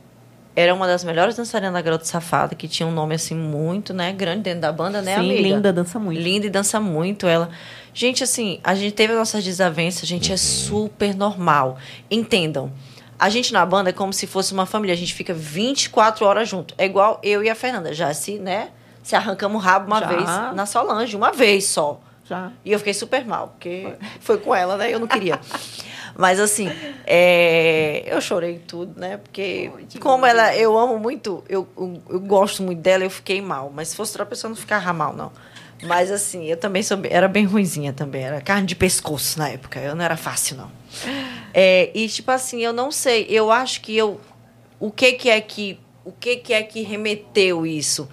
[0.55, 4.13] era uma das melhores dançarinas da Garota Safada, que tinha um nome assim muito, né,
[4.13, 5.41] grande dentro da banda, né, Sim, amiga?
[5.41, 6.21] linda, dança muito.
[6.21, 7.49] Linda e dança muito ela.
[7.93, 11.77] Gente, assim, a gente teve as nossas desavenças, a gente é super normal.
[12.09, 12.71] Entendam.
[13.17, 16.47] A gente na banda é como se fosse uma família, a gente fica 24 horas
[16.47, 16.73] junto.
[16.77, 18.69] É igual eu e a Fernanda, já se, né,
[19.03, 20.07] se arrancamos o rabo uma Já.
[20.07, 20.25] vez
[20.55, 21.99] na Solange, uma vez só.
[22.27, 22.51] Já.
[22.63, 24.91] E eu fiquei super mal, porque foi com ela, né?
[24.91, 25.39] Eu não queria.
[26.17, 26.71] Mas assim,
[27.05, 29.17] é, eu chorei tudo, né?
[29.17, 29.69] Porque
[29.99, 33.71] como ela, eu amo muito, eu, eu, eu gosto muito dela, eu fiquei mal.
[33.73, 35.31] Mas se fosse outra pessoa, eu não ficava mal, não.
[35.83, 38.23] Mas assim, eu também sou, era bem ruinzinha também.
[38.23, 39.79] Era carne de pescoço na época.
[39.79, 40.71] Eu não era fácil, não.
[41.53, 43.27] É, e tipo assim, eu não sei.
[43.29, 44.19] Eu acho que eu.
[44.79, 45.79] O que que é que.
[46.03, 48.07] O que que é que remeteu isso?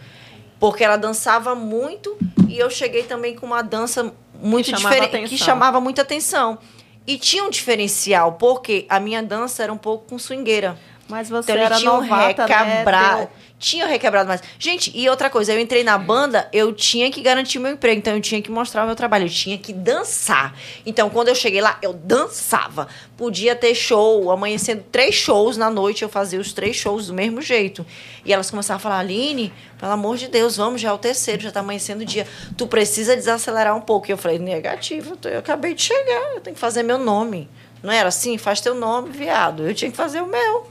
[0.58, 2.16] Porque ela dançava muito
[2.48, 5.28] e eu cheguei também com uma dança muito Que diferente.
[5.28, 6.58] Que chamava muita atenção.
[7.06, 10.78] E tinha um diferencial, porque a minha dança era um pouco com swingueira.
[11.08, 13.20] Mas você Então era tinha um novata, requebrado.
[13.22, 13.28] né?
[13.62, 14.42] Tinha requebrado mais.
[14.58, 18.12] Gente, e outra coisa, eu entrei na banda, eu tinha que garantir meu emprego, então
[18.16, 20.52] eu tinha que mostrar o meu trabalho, eu tinha que dançar.
[20.84, 22.88] Então, quando eu cheguei lá, eu dançava.
[23.16, 27.40] Podia ter show, amanhecendo três shows na noite, eu fazia os três shows do mesmo
[27.40, 27.86] jeito.
[28.24, 31.40] E elas começavam a falar, Aline, pelo amor de Deus, vamos, já é o terceiro,
[31.40, 32.26] já tá amanhecendo o dia.
[32.58, 34.08] Tu precisa desacelerar um pouco.
[34.08, 37.48] E eu falei, negativo, eu acabei de chegar, eu tenho que fazer meu nome.
[37.80, 38.36] Não era assim?
[38.38, 39.64] Faz teu nome, viado.
[39.64, 40.66] Eu tinha que fazer o meu.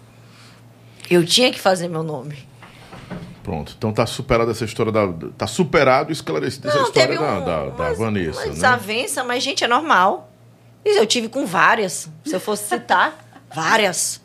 [1.10, 2.51] Eu tinha que fazer meu nome.
[3.44, 5.08] Pronto, então tá superada essa história da.
[5.38, 8.52] Tá superado e esclarecida essa história teve da, um- da, da umas- Vanessa, Uma né?
[8.54, 10.30] desavença, mas, gente, é normal.
[10.86, 12.08] Isso eu tive com várias.
[12.26, 13.18] Se eu fosse citar,
[13.54, 14.22] várias.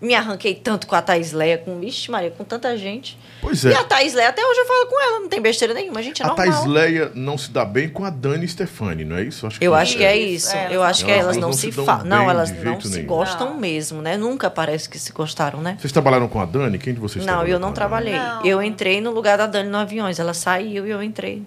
[0.00, 3.18] Me arranquei tanto com a Thaís Leia, com, vixe Maria, com tanta gente.
[3.42, 3.74] Pois E é.
[3.76, 6.24] a Thaís Leia, até hoje eu falo com ela, não tem besteira nenhuma, gente, é
[6.24, 6.46] A normal.
[6.46, 9.46] Thais Leia não se dá bem com a Dani Stefani, não é isso?
[9.60, 10.56] Eu acho que é isso.
[10.56, 12.06] é, eu acho que elas não não se falam.
[12.06, 13.06] Não, elas não se nenhum.
[13.06, 13.60] gostam Não.
[13.60, 14.16] mesmo, né?
[14.16, 15.76] Nunca parece que se gostaram, né?
[15.78, 16.78] Vocês trabalharam com a Dani?
[16.78, 18.14] Quem de vocês Não, eu não a trabalhei.
[18.14, 18.44] Não.
[18.46, 20.18] Eu entrei no lugar da Dani no aviões.
[20.18, 21.42] Ela saiu e eu entrei.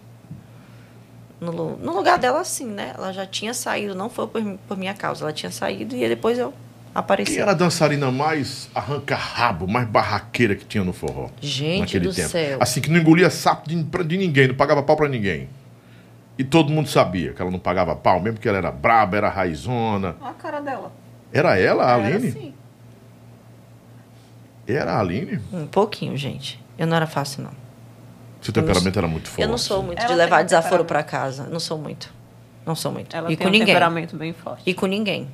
[1.42, 2.94] No, no lugar dela, sim, né?
[2.98, 5.26] Ela já tinha saído, não foi por, por minha causa.
[5.26, 6.54] Ela tinha saído e depois eu
[6.94, 7.32] apareci.
[7.34, 11.30] Quem era a dançarina mais arranca-rabo, mais barraqueira que tinha no forró?
[11.42, 12.30] Gente naquele do tempo?
[12.30, 12.58] céu.
[12.62, 15.50] Assim, que não engolia sapo de, de ninguém, não pagava pau pra ninguém.
[16.38, 19.30] E todo mundo sabia que ela não pagava pau, mesmo que ela era braba, era
[19.30, 20.16] raizona.
[20.20, 20.92] Olha a cara dela.
[21.32, 22.28] Era ela, a Era Aline?
[22.30, 22.54] assim.
[24.68, 25.40] Era a Aline?
[25.52, 26.60] Um pouquinho, gente.
[26.78, 27.52] Eu não era fácil, não.
[28.42, 29.42] Seu temperamento era muito forte.
[29.42, 31.48] Eu não sou muito Ela de levar desaforo pra casa.
[31.48, 32.14] Não sou muito.
[32.66, 33.16] Não sou muito.
[33.16, 33.68] Ela e tem com um ninguém.
[33.68, 34.64] temperamento bem forte.
[34.66, 35.28] E com ninguém.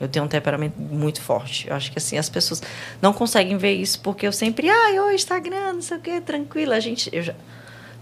[0.00, 1.68] Eu tenho um temperamento muito forte.
[1.68, 2.62] Eu acho que assim, as pessoas
[3.02, 6.76] não conseguem ver isso porque eu sempre, ai, oi, Instagram, não sei o quê, tranquila.
[6.76, 7.34] A gente, eu já...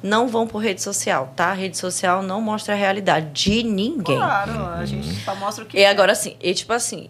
[0.02, 1.46] Não vão por rede social, tá?
[1.46, 4.16] A rede social não mostra a realidade de ninguém.
[4.16, 7.08] Claro, a gente só mostra o que E agora, assim, e tipo assim,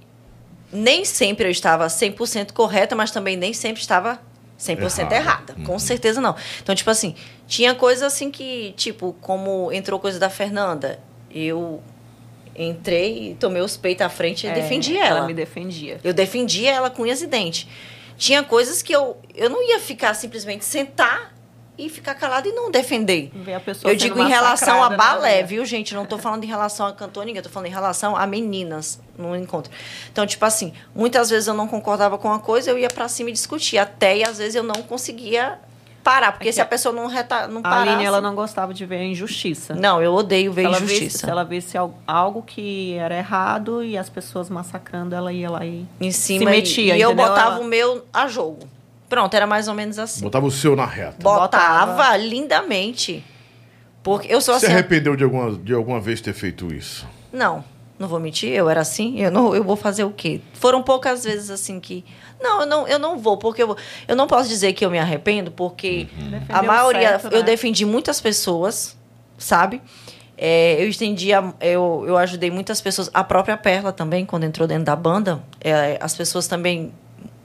[0.73, 4.21] nem sempre eu estava 100% correta, mas também nem sempre estava
[4.59, 5.17] 100% Errada.
[5.17, 5.57] errada.
[5.65, 6.35] Com certeza não.
[6.63, 7.15] Então, tipo assim,
[7.47, 10.99] tinha coisas assim que, tipo, como entrou coisa da Fernanda,
[11.31, 11.83] eu
[12.59, 15.19] entrei e tomei os peitos à frente e É, defendi ela.
[15.19, 16.01] Ela me defendia.
[16.03, 17.67] Eu defendia ela com unhas e dentes.
[18.17, 21.35] Tinha coisas que eu, eu não ia ficar simplesmente sentar
[21.79, 23.31] e ficar calada e não defender.
[23.85, 25.43] Eu digo em relação a balé, né?
[25.43, 25.95] viu, gente?
[25.95, 28.99] Não tô falando em relação a cantor ninguém, eu tô falando em relação a meninas
[29.19, 29.71] no encontro.
[30.11, 33.29] Então, tipo assim, muitas vezes eu não concordava com uma coisa, eu ia pra cima
[33.29, 33.83] e discutia.
[33.83, 35.59] Até e às vezes eu não conseguia
[36.07, 37.81] parar, porque se a pessoa não, reta, não A parar...
[37.83, 39.75] Aline, ela não gostava de ver injustiça.
[39.75, 41.05] Não, eu odeio ver se ela injustiça.
[41.05, 45.51] Visse, se ela visse al- algo que era errado e as pessoas massacrando, ela ia
[45.51, 48.61] lá e Em cima, se metia, e, e eu botava Ela- o meu a jogo.
[49.09, 50.21] Pronto, era mais ou menos assim.
[50.23, 51.17] Botava o seu na reta.
[51.21, 52.17] Botava, Botava.
[52.17, 53.25] lindamente.
[54.03, 54.75] Porque eu sou Você assim...
[54.75, 57.05] arrependeu de alguma, de alguma vez ter feito isso?
[57.33, 57.65] Não,
[57.99, 60.41] não vou mentir, eu era assim, eu não, eu vou fazer o quê?
[60.55, 62.05] Foram poucas vezes assim que
[62.41, 64.99] não, eu não, eu não vou, porque eu, eu não posso dizer que eu me
[64.99, 67.45] arrependo, porque a Defendeu maioria certo, eu né?
[67.47, 68.97] defendi muitas pessoas,
[69.39, 69.81] sabe?
[70.39, 74.69] É, eu estendi, a- eu, eu ajudei muitas pessoas, a própria Perla também, quando entrou
[74.69, 76.93] dentro da banda, é, as pessoas também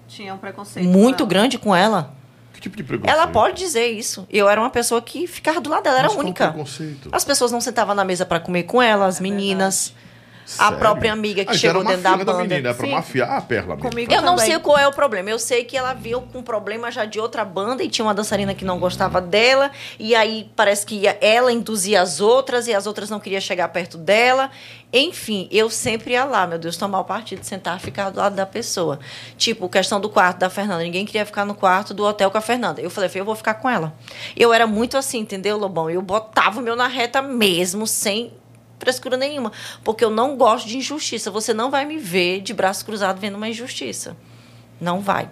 [0.09, 0.85] Tinha um preconceito.
[0.85, 1.29] muito ela.
[1.29, 2.13] grande com ela.
[2.53, 3.15] Que tipo de preconceito?
[3.17, 4.27] Ela pode dizer isso.
[4.29, 6.49] Eu era uma pessoa que ficava do lado dela, era Mas qual única.
[6.49, 7.07] preconceito?
[7.13, 9.93] As pessoas não sentavam na mesa para comer com ela, as meninas.
[9.95, 10.10] A
[10.57, 10.77] Sério?
[10.77, 12.43] própria amiga que Ah, chegou era dentro da banda.
[12.43, 12.91] menina, é pra Sim.
[12.93, 13.89] mafiar a perla mesmo.
[13.89, 14.51] Comigo Eu não também.
[14.51, 15.29] sei qual é o problema.
[15.29, 18.53] Eu sei que ela veio com problema já de outra banda e tinha uma dançarina
[18.53, 19.71] que não gostava dela.
[19.99, 23.97] E aí parece que ela induzia as outras e as outras não queriam chegar perto
[23.97, 24.49] dela.
[24.93, 28.45] Enfim, eu sempre ia lá, meu Deus, tomar o partido, sentar, ficar do lado da
[28.45, 28.99] pessoa.
[29.37, 30.83] Tipo, questão do quarto da Fernanda.
[30.83, 32.81] Ninguém queria ficar no quarto do hotel com a Fernanda.
[32.81, 33.93] Eu falei, eu vou ficar com ela.
[34.35, 35.89] Eu era muito assim, entendeu, Lobão?
[35.89, 38.33] Eu botava o meu na reta mesmo, sem
[38.81, 39.51] frescura nenhuma.
[39.83, 41.31] Porque eu não gosto de injustiça.
[41.31, 44.17] Você não vai me ver de braço cruzado vendo uma injustiça.
[44.79, 45.29] Não vai.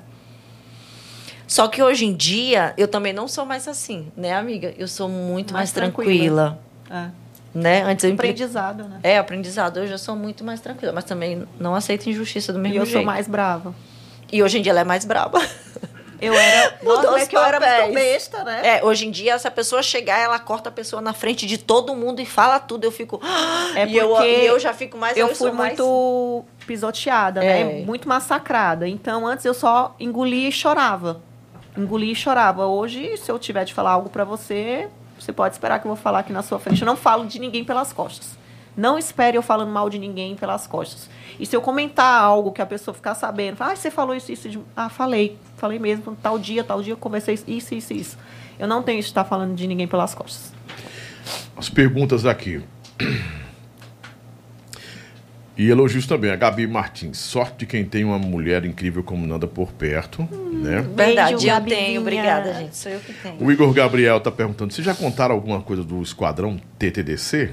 [1.47, 4.71] Só que hoje em dia, eu também não sou mais assim, né, amiga?
[4.77, 6.59] Eu sou muito mais, Mais tranquila.
[6.85, 7.13] tranquila.
[7.15, 7.29] É.
[7.51, 7.81] Né?
[7.81, 8.99] Antes eu Aprendizado, né?
[9.01, 9.77] É, aprendizado.
[9.77, 12.85] Hoje eu sou muito mais tranquila, mas também não aceito injustiça do E mesmo eu
[12.85, 12.97] jeito.
[12.97, 13.73] sou mais brava.
[14.31, 15.39] E hoje em dia ela é mais braba.
[16.21, 16.77] Eu era.
[16.83, 18.61] Mudou Nossa, os é que eu era muito besta, né?
[18.79, 21.57] É, hoje em dia, se a pessoa chegar, ela corta a pessoa na frente de
[21.57, 22.83] todo mundo e fala tudo.
[22.83, 23.21] Eu fico.
[23.75, 25.15] É e, eu, porque e eu já fico mais.
[25.15, 27.63] eu sou fui mais- muito pisoteada, É.
[27.63, 27.85] né?
[27.85, 28.87] Muito massacrada.
[28.87, 31.21] Então, antes eu só engolia e chorava.
[31.77, 32.65] Engolia e chorava.
[32.65, 34.87] Hoje, se eu tiver de falar algo pra você,
[35.19, 36.81] você pode esperar que eu vou falar aqui na sua frente.
[36.81, 38.37] Eu não falo de ninguém pelas costas.
[38.79, 41.09] Não espere eu falando mal de ninguém pelas costas.
[41.37, 44.31] E se eu comentar algo que a pessoa ficar sabendo, fala, ah, você falou isso,
[44.31, 44.47] isso.
[44.49, 45.37] de-" Ah, falei.
[45.57, 48.17] Falei mesmo, tal dia, tal dia, eu conversei isso, isso, isso.
[48.57, 50.53] Eu não tenho isso de estar falando de ninguém pelas costas.
[51.57, 52.61] As perguntas aqui.
[55.57, 56.31] E elogios também.
[56.31, 57.17] A Gabi Martins.
[57.17, 60.21] Sorte de quem tem uma mulher incrível como Nanda por perto.
[60.53, 60.81] né?
[60.95, 62.01] Verdade, Beijo, eu tenho.
[62.01, 62.77] Obrigada, gente.
[62.77, 63.43] Sou eu que tenho.
[63.43, 67.51] O Igor Gabriel tá perguntando: vocês já contaram alguma coisa do esquadrão TTDC?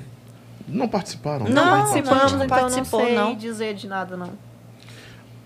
[0.68, 1.46] Não participaram?
[1.48, 3.34] Não, Não participamos, não então participou, não sei não.
[3.36, 4.30] dizer de nada, não.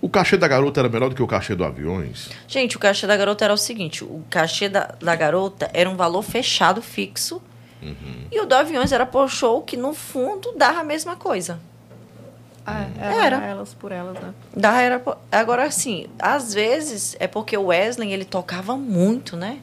[0.01, 2.29] O cachê da garota era melhor do que o cachê do aviões?
[2.47, 5.95] Gente, o cachê da garota era o seguinte: o cachê da, da garota era um
[5.95, 7.41] valor fechado, fixo.
[8.31, 11.59] E o do aviões era por show que, no fundo, dava a mesma coisa.
[12.65, 13.37] É, Era.
[13.37, 14.33] era elas por elas, né?
[14.55, 19.57] Dava era por- Agora, assim, às vezes é porque o Wesley ele tocava muito, né?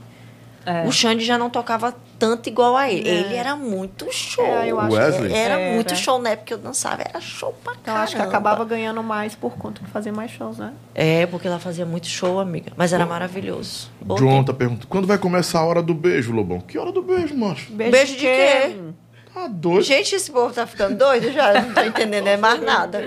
[0.69, 0.86] É.
[0.86, 3.09] O Xande já não tocava tanto igual a ele.
[3.09, 3.12] É.
[3.15, 4.45] Ele era muito show.
[4.45, 5.31] É, eu acho Wesley?
[5.31, 5.74] que Era era.
[5.74, 6.36] muito show, né?
[6.36, 8.05] Porque eu dançava, era show pra caramba.
[8.05, 10.74] acho que acabava ganhando mais por conta que fazia mais shows, né?
[10.95, 12.73] É, porque ela fazia muito show, amiga.
[12.77, 13.90] Mas era maravilhoso.
[14.01, 16.61] Bom John tá perguntando: quando vai começar a hora do beijo, Lobão?
[16.61, 17.73] Que hora do beijo, macho?
[17.73, 18.77] Beijo de quê?
[19.32, 19.82] Tá doido.
[19.82, 21.62] Gente, esse povo tá ficando doido já.
[21.62, 22.99] Não tô entendendo é mais nada.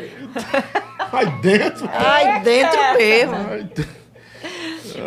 [1.11, 1.89] Aí dentro.
[1.93, 3.35] Ai, dentro mesmo.
[3.35, 4.00] Ai, dentro.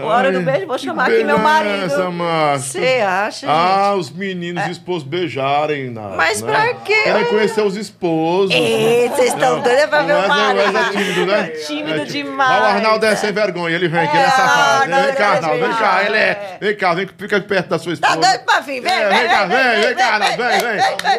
[0.02, 2.12] Hora do beijo, vou chamar aqui meu marido.
[2.12, 2.64] Macho.
[2.64, 4.00] Você acha, Ah, gente?
[4.00, 5.90] os meninos e esposos beijarem.
[5.90, 6.50] Na, Mas né?
[6.52, 7.02] pra quê?
[7.04, 8.54] Querem conhecer os esposos.
[8.54, 10.72] Ei, vocês estão doidos é pra ver o é, marido.
[10.72, 11.46] mas é tímido, né?
[11.66, 12.50] Tímido É, demais.
[12.50, 14.90] Mas o Arnaldo é sem vergonha, ele vem aqui, ele é safado.
[14.94, 16.58] Vem cá, é Arnaldo, vem cá, ele é.
[16.60, 18.28] Vem cá, vem, fica perto da sua Tá esposa.
[18.28, 18.80] doido pra vir?
[18.80, 20.60] Vem, É, vem, vem cá, vem, vem cá, Arnaldo, vem, vem.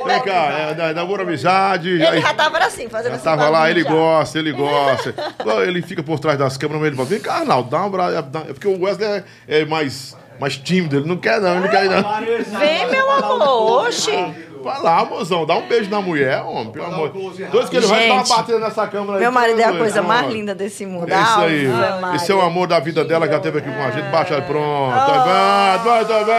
[0.06, 1.90] vem, cá, é, boa amizade.
[1.90, 3.24] Ele já tava assim, fazendo assim.
[3.24, 5.14] tava lá, ele gosta, ele gosta.
[5.66, 8.26] ele fica por trás das câmeras, mas ele fala, vem cá, Arnaldo, dá um abraço.
[8.56, 11.86] Porque o Wesley é, é mais, mais tímido, ele não quer não, ele não quer
[11.90, 12.60] não.
[12.60, 14.12] Vem, meu amor, oxi.
[14.66, 17.14] Vai lá, mozão, dá um beijo na mulher, homem, pelo amor.
[17.52, 19.20] Dois que ele vai dar uma batida nessa câmera aí.
[19.20, 21.08] Meu marido é a coisa não, mais linda desse mundo.
[21.08, 21.68] É isso aí.
[21.68, 22.16] Maria.
[22.16, 24.10] Esse é o amor da vida dela que já esteve aqui com a gente.
[24.10, 24.96] Baixa aí, pronto.
[24.96, 26.36] Tá vai, tá bem.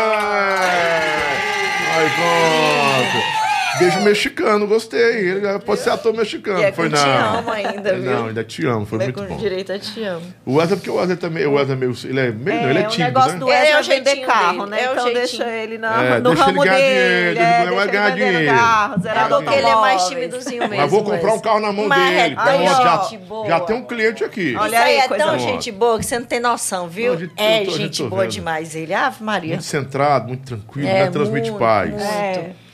[1.95, 3.36] Aí, pronto.
[3.79, 5.01] Beijo mexicano, gostei.
[5.31, 6.61] Ele já pode ser ator mexicano.
[6.61, 6.99] E é foi não.
[6.99, 8.03] te amo ainda, viu?
[8.11, 9.37] Não, ainda te amo, foi Vai muito com bom.
[9.37, 10.23] direito a te amo.
[10.45, 12.79] O Wesley, porque o Wesley também, o Wesley é meio, ele é meio, não, ele
[12.79, 13.39] é o tímido, negócio né?
[13.39, 14.81] do É, Wesley é o é vender carro, dele, né?
[14.83, 15.27] é o então jeitinho.
[15.39, 16.87] deixa ele na, É, no deixa ele ramo ganhar dele.
[16.87, 18.59] dinheiro, é, ele deixa ganhar ele vendendo dinheiro.
[18.59, 20.77] carro, É zerado porque ele é mais timidozinho mesmo.
[20.77, 22.19] Mas vou comprar um carro na mão Mas dele.
[22.19, 23.47] é tão já, gente boa.
[23.47, 24.57] já tem um cliente aqui.
[24.59, 27.15] Olha aí é tão gente boa que você não tem noção, viu?
[27.37, 28.95] É eu eu gente boa demais ele.
[28.95, 29.51] Ave Maria.
[29.51, 31.11] Muito centrado, muito tranquilo, É, né?
[31.11, 31.91] Transmite paz.
[31.91, 32.66] muito.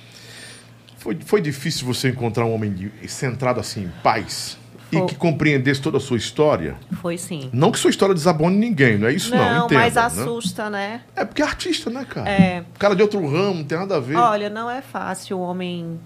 [1.03, 4.59] É, Foi, foi difícil você encontrar um homem de- centrado assim, em paz?
[4.95, 6.77] e que compreendesse toda a sua história?
[7.01, 7.49] Foi sim.
[7.51, 9.81] Não que sua história desabone ninguém, não é isso não, Não, entenda.
[9.81, 10.03] mas né?
[10.03, 11.01] assusta, né?
[11.17, 12.29] É porque é artista, né, cara?
[12.29, 12.63] É.
[12.79, 14.17] Cara de outro ramo, não tem nada a ver.
[14.17, 15.99] Olha, não é fácil o homem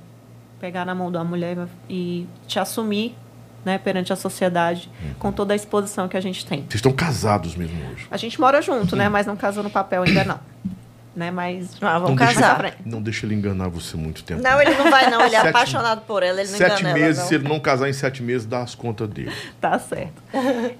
[0.60, 3.16] pegar na mão uma mulher e te assumir,
[3.64, 5.14] né, perante a sociedade, Uhum.
[5.18, 6.60] com toda a exposição que a gente tem.
[6.60, 8.06] Vocês estão casados mesmo hoje.
[8.08, 10.38] A gente mora junto, né, mas não casou no papel ainda não.
[11.16, 12.74] Né, mas Ah, vamos não deixa, casar.
[12.84, 14.42] Não deixa ele enganar você muito tempo.
[14.42, 15.22] Não, ele não vai, não.
[15.24, 17.28] Ele é Sete- apaixonado por ela, ele não Sete engana meses, ela, não.
[17.28, 19.32] se ele não casar em sete meses, dá as contas dele.
[19.58, 20.22] tá certo.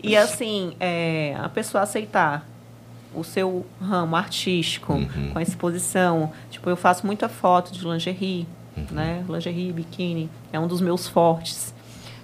[0.03, 2.47] E assim, é, a pessoa aceitar
[3.15, 5.31] o seu ramo artístico, Uhum.
[5.33, 6.31] com a exposição.
[6.51, 8.47] Tipo, eu faço muita foto de lingerie,
[8.77, 8.85] Uhum.
[8.91, 9.25] né?
[9.27, 11.75] Lingerie, biquíni, é um dos meus fortes.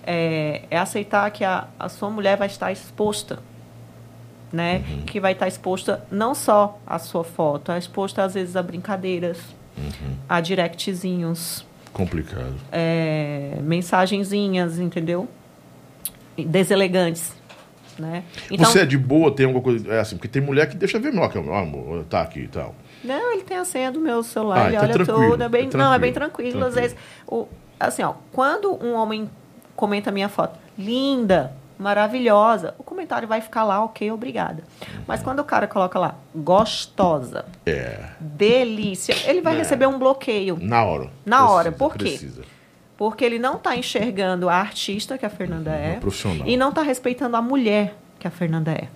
[0.05, 3.39] É, é aceitar que a, a sua mulher vai estar exposta,
[4.53, 4.85] né?
[4.89, 5.03] Uhum.
[5.07, 9.39] Que vai estar exposta não só a sua foto, é exposta às vezes a brincadeiras,
[9.77, 10.15] Uhum.
[10.29, 12.55] a directzinhos, Complicado.
[12.71, 15.27] é, mensagenzinhas, entendeu?
[16.37, 17.33] Deselegantes,
[17.99, 18.25] né?
[18.59, 19.93] Você é de boa, tem alguma coisa.
[19.93, 22.49] É assim, porque tem mulher que deixa ver, meu, aqui, ó, amor, tá aqui e
[22.49, 22.75] tal.
[23.05, 25.49] Não, ele tem a senha do meu celular, Ah, ele então é olha tudo, é
[25.49, 26.97] bem, é não, é bem tranquilo, tranquilo, às vezes,
[27.27, 27.47] o,
[27.79, 29.29] assim, ó, quando um homem
[29.77, 31.53] comenta a minha foto, linda,
[31.83, 34.63] maravilhosa, o comentário vai ficar lá, ok, obrigada.
[35.07, 37.99] Mas quando o cara coloca lá, gostosa, É.
[38.21, 39.59] delícia, ele vai É.
[39.59, 40.59] receber um bloqueio.
[40.61, 41.11] Na hora.
[41.27, 42.05] Na hora, Precisa, por quê?
[42.05, 42.43] Precisa.
[42.97, 45.97] Porque ele não está enxergando a artista que a Fernanda é.
[45.99, 46.47] profissional.
[46.47, 48.87] E não está respeitando a mulher que a Fernanda é.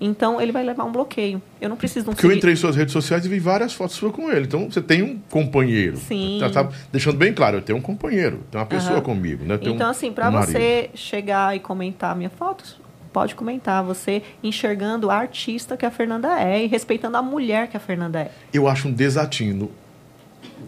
[0.00, 1.42] Então ele vai levar um bloqueio.
[1.60, 3.40] Eu não preciso de um Porque eu segui- entrei em suas redes sociais e vi
[3.40, 4.46] várias fotos suas com ele.
[4.46, 5.96] Então você tem um companheiro.
[5.96, 6.38] Sim.
[6.40, 9.02] Tá, tá deixando bem claro, eu tenho um companheiro, tem uma pessoa Aham.
[9.02, 9.58] comigo, né?
[9.60, 12.64] Eu Então, um- assim, para um você chegar e comentar minha foto,
[13.12, 13.82] pode comentar.
[13.82, 18.20] Você enxergando a artista que a Fernanda é e respeitando a mulher que a Fernanda
[18.20, 18.30] é.
[18.54, 19.70] Eu acho um desatino.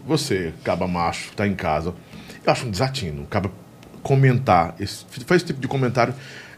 [0.05, 1.93] Você, caba macho, tá em casa.
[2.45, 3.25] Eu acho um desatino.
[3.29, 3.49] Caba
[4.01, 6.13] comentar, esse, faz esse tipo de comentário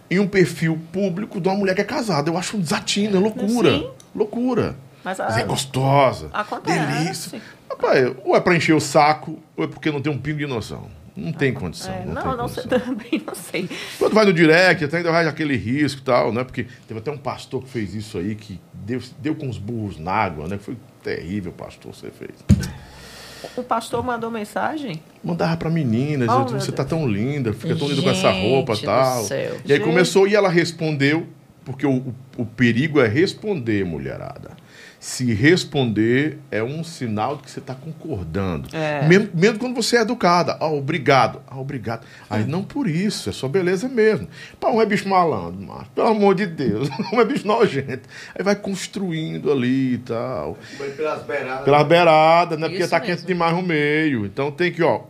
[0.10, 2.30] em um perfil público de uma mulher que é casada.
[2.30, 3.72] Eu acho um desatino, é loucura.
[3.72, 3.90] Sim.
[4.14, 4.76] Loucura.
[5.04, 6.30] Mas, Mas é ah, gostosa.
[6.34, 7.04] Acontece.
[7.04, 7.42] Delícia.
[7.70, 10.48] Rapaz, ou é pra encher o saco, ou é porque não tem um pingo de
[10.48, 10.90] noção.
[11.16, 11.94] Não tem condição.
[11.94, 12.64] é, não, não, condição.
[12.70, 13.70] sei, também não sei.
[13.98, 16.44] Quando vai no direct, até ainda vai aquele risco e tal, né?
[16.44, 19.98] Porque teve até um pastor que fez isso aí, que deu, deu com os burros
[19.98, 20.58] na água, né?
[20.58, 22.32] Foi terrível, pastor, você fez.
[23.58, 25.02] O pastor mandou mensagem?
[25.24, 26.68] Mandava pra menina, Oh, você Deus.
[26.68, 29.24] tá tão linda, fica tão linda com essa roupa e tal.
[29.24, 29.56] céu.
[29.66, 29.88] E aí Gente.
[29.88, 31.28] começou, e ela respondeu,
[31.64, 34.52] porque o, o, o perigo é responder, mulherada.
[35.06, 38.76] Se responder é um sinal de que você está concordando.
[38.76, 39.08] É.
[39.08, 40.58] Mesmo, mesmo quando você é educada.
[40.60, 41.44] Ah, obrigado.
[41.46, 42.08] Ah, obrigado.
[42.28, 44.28] Aí não por isso, é só beleza mesmo.
[44.60, 45.92] Pá, um é bicho malandro, macho.
[45.92, 46.90] Pelo amor de Deus.
[47.14, 48.10] Um é bicho nojento.
[48.34, 50.58] Aí vai construindo ali e tal.
[50.80, 51.66] Vai pelas beiradas.
[51.66, 52.68] Pela beirada, né?
[52.68, 53.16] Porque tá mesmo.
[53.16, 54.26] quente demais no meio.
[54.26, 55.04] Então tem que, ó,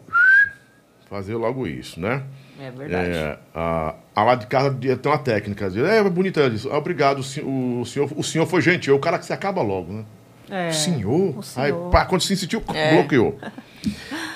[1.10, 2.22] fazer logo isso, né?
[2.60, 3.10] É verdade.
[3.12, 5.66] É, a, a lá de casa tem uma técnica.
[5.68, 6.42] às vezes, É bonita
[6.72, 7.48] "Ah, Obrigado, o senhor,
[8.16, 8.96] o senhor, foi gentil.
[8.96, 10.06] O cara que se acaba logo, né?
[10.50, 11.38] É, o senhor?
[11.40, 11.66] o senhor.
[11.66, 12.94] Aí, pá, quando se sentiu, É.
[13.02, 13.38] bloqueou.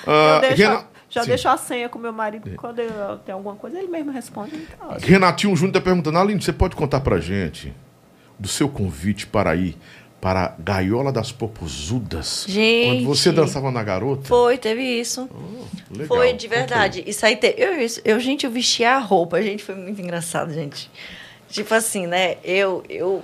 [0.06, 1.28] Ah, deixo- Rena- já Sim.
[1.28, 2.48] deixo a senha com meu marido.
[2.56, 4.54] Quando eu tenho alguma coisa, ele mesmo responde.
[4.56, 7.72] Então, Renatinho Júnior está perguntando, Aline, você pode contar pra gente
[8.38, 9.76] do seu convite para ir
[10.20, 12.44] para a Gaiola das Popozudas?
[12.46, 13.04] Gente.
[13.04, 14.24] Quando você dançava na garota?
[14.28, 15.28] Foi, teve isso.
[15.90, 16.06] Legal.
[16.06, 17.02] Foi de verdade.
[17.06, 17.54] Isso aí, te...
[17.56, 17.72] eu,
[18.04, 19.42] eu, gente, eu vestia a roupa.
[19.42, 20.90] Gente, foi muito engraçado, gente.
[21.48, 22.36] Tipo assim, né?
[22.44, 23.22] Eu, eu,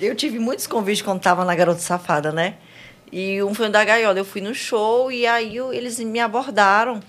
[0.00, 2.54] eu tive muitos convites quando tava na Garota Safada, né?
[3.12, 4.18] E um foi o da Gaiola.
[4.18, 7.00] Eu fui no show e aí eu- eles me abordaram,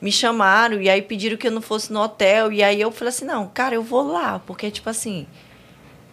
[0.00, 2.50] me chamaram e aí pediram que eu não fosse no hotel.
[2.50, 5.26] E aí eu falei assim: não, cara, eu vou lá, porque, tipo assim.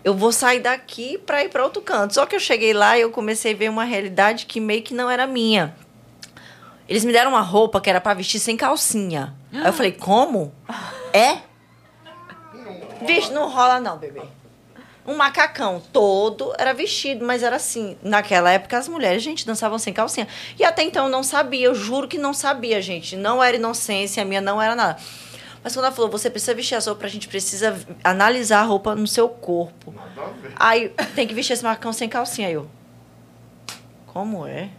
[0.10, 2.16] Eu vou sair daqui para ir para outro canto.
[2.16, 4.92] Só que eu cheguei lá e eu comecei a ver uma realidade que meio que
[4.92, 5.76] não era minha.
[6.88, 9.36] Eles me deram uma roupa que era para vestir sem calcinha.
[9.54, 10.52] Aí eu falei, como?
[11.14, 11.38] É?
[13.06, 14.24] Vixe, não rola não, bebê.
[15.06, 17.96] Um macacão todo era vestido, mas era assim.
[18.02, 20.28] Naquela época as mulheres, gente, dançavam sem calcinha.
[20.58, 23.16] E até então eu não sabia, eu juro que não sabia, gente.
[23.16, 25.00] Não era inocência, a minha não era nada.
[25.70, 28.96] Mas quando ela falou, você precisa vestir essa roupa, a gente precisa analisar a roupa
[28.96, 29.94] no seu corpo.
[30.56, 32.48] Aí tem que vestir esse macacão sem calcinha.
[32.48, 32.68] Aí eu.
[34.08, 34.70] Como é?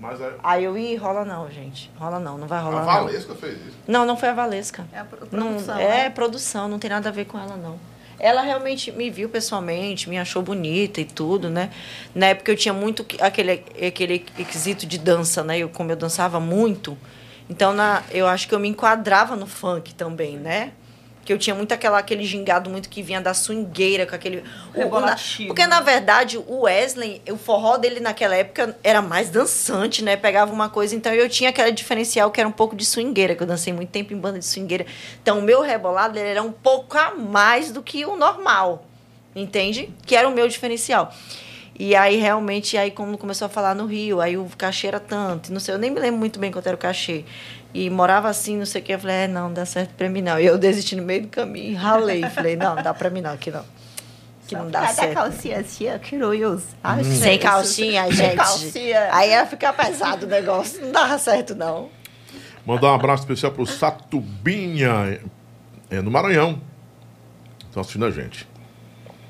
[0.00, 1.92] Mas é- Aí eu, ih, rola não, gente.
[1.96, 2.80] Rola não, não vai a rolar.
[2.80, 2.86] não.
[3.04, 3.76] Valesca fez isso.
[3.86, 4.84] Não, não foi a Valesca.
[4.92, 6.10] É a pro- Não, produção, é né?
[6.10, 7.78] produção, não tem nada a ver com ela, não.
[8.18, 11.70] Ela realmente me viu pessoalmente, me achou bonita e tudo, né?
[12.12, 15.58] Na época eu tinha muito que- aquele, aquele requisito de dança, né?
[15.58, 16.98] Eu, como eu dançava muito,
[17.48, 20.72] então na, eu acho que eu me enquadrava no funk também, né?
[21.24, 24.44] Que eu tinha muito aquela, aquele gingado muito que vinha da swingueira, com aquele.
[24.74, 25.16] o- o- na-
[25.46, 30.16] porque, na verdade, o Wesley, o forró dele naquela época era mais dançante, né?
[30.18, 30.94] Pegava uma coisa.
[30.94, 33.88] Então eu tinha aquele diferencial que era um pouco de swingueira, que eu dancei muito
[33.88, 34.84] tempo em banda de swingueira.
[35.22, 38.84] Então o meu rebolado era um pouco a mais do que o normal.
[39.34, 39.88] Entende?
[40.06, 41.10] Que era o meu diferencial.
[41.76, 45.52] E aí, realmente, aí como começou a falar no Rio, aí o cachê era tanto,
[45.52, 47.24] não sei, eu nem me lembro muito bem quanto era o cachê.
[47.72, 50.08] E morava assim, não sei o que, eu falei, é, não, não dá certo pra
[50.08, 50.38] mim não.
[50.38, 53.32] E eu desisti no meio do caminho, ralei, falei, não, não dá pra mim não,
[53.32, 53.64] aqui não.
[54.46, 55.14] Que não dá certo.
[55.14, 56.98] calcinha assim, eu quero usar.
[56.98, 57.04] Hum.
[57.04, 58.16] Sem calcinha, gente.
[58.16, 59.08] Sem calcinha.
[59.10, 61.88] Aí ia ficar pesado o negócio, não dava certo não.
[62.64, 65.20] Mandar um abraço especial pro Satubinha,
[65.90, 66.60] é, no Maranhão.
[67.66, 68.46] Estão assistindo a gente.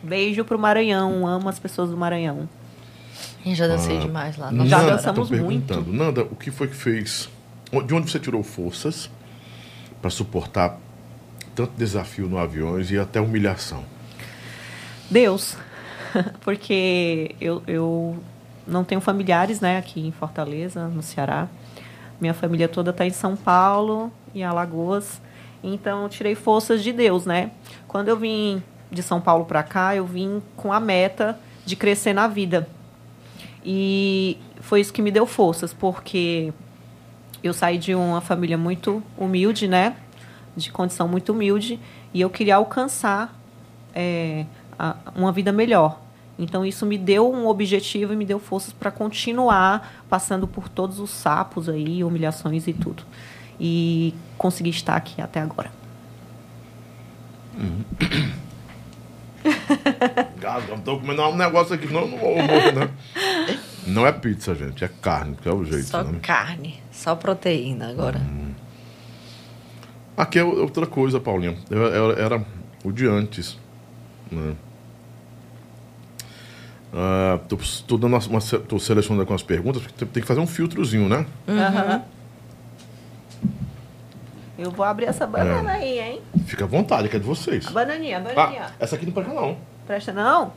[0.04, 2.48] Beijo pro Maranhão, amo as pessoas do Maranhão.
[3.44, 4.46] Eu já dancei Ah, demais lá.
[4.64, 7.28] Já Nanda, dançamos tô perguntando, Nanda, o que foi que fez?
[7.86, 9.10] De onde você tirou forças
[10.00, 10.78] para suportar
[11.54, 13.84] tanto desafio no aviões e até humilhação?
[15.10, 15.56] Deus.
[16.42, 18.16] Porque eu, eu
[18.66, 21.48] não tenho familiares, né, aqui em Fortaleza, no Ceará.
[22.20, 25.20] Minha família toda está em São Paulo e Alagoas.
[25.62, 27.50] Então, eu tirei forças de Deus, né?
[27.88, 32.12] Quando eu vim de São Paulo para cá, eu vim com a meta de crescer
[32.12, 32.68] na vida.
[33.64, 36.52] E foi isso que me deu forças, porque
[37.42, 39.96] eu saí de uma família muito humilde, né?
[40.56, 41.80] De condição muito humilde,
[42.12, 43.34] e eu queria alcançar
[43.94, 44.44] é,
[44.78, 46.00] a- uma vida melhor.
[46.38, 50.98] Então isso me deu um objetivo e me deu forças para continuar passando por todos
[50.98, 53.04] os sapos aí, humilhações e tudo.
[53.58, 55.70] E conseguir estar aqui até agora.
[57.56, 58.43] Gato,
[60.70, 62.88] eu tô comendo um negócio aqui, senão eu não vou morrer, né?
[63.86, 66.18] Não é pizza, gente, é carne, que é o jeito, Só né?
[66.22, 68.18] carne, só proteína agora.
[70.16, 71.54] Aqui é outra coisa, Paulinha.
[71.70, 72.42] Eu- eu- Era
[72.82, 73.58] o de antes.
[74.32, 74.54] Né?
[76.92, 80.40] Ah, tô, tô dando uma, uma tô selecionando algumas perguntas, porque tem- tem que fazer
[80.40, 81.26] um filtrozinho, né?
[81.48, 82.02] Aham.
[84.56, 85.80] Eu vou abrir essa banana É.
[85.80, 86.22] aí, hein?
[86.46, 87.66] Fica à vontade, que é de vocês.
[87.66, 88.62] A bananinha, a bananinha.
[88.68, 89.56] Ah, essa aqui não presta não.
[89.86, 90.52] Presta não?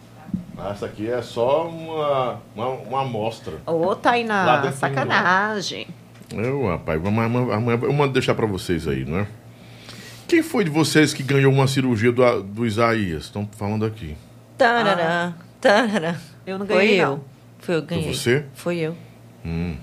[0.58, 3.54] Ah, Essa aqui é só uma, uma, uma amostra.
[3.66, 5.88] Ô, Lá Tainá, sacanagem.
[6.34, 9.28] Eu, rapaz, amanhã, amanhã eu mando deixar pra vocês aí, né?
[10.28, 13.24] Quem foi de vocês que ganhou uma cirurgia do, do Isaías?
[13.26, 14.18] Estão falando aqui.
[14.58, 16.16] Tarará, tarará.
[16.46, 17.10] Eu não Foi ganhei, eu.
[17.12, 17.22] não.
[17.60, 18.14] Foi eu que Foi ganhei.
[18.14, 18.46] você?
[18.54, 18.96] Foi eu.
[19.46, 19.76] Hum.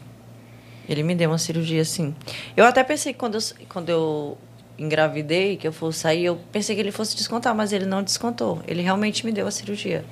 [0.89, 2.15] Ele me deu uma cirurgia assim.
[2.57, 4.39] Eu até pensei que quando eu, quando eu
[4.79, 8.61] engravidei, que eu fosse sair, eu pensei que ele fosse descontar, mas ele não descontou.
[8.67, 10.05] Ele realmente me deu a cirurgia.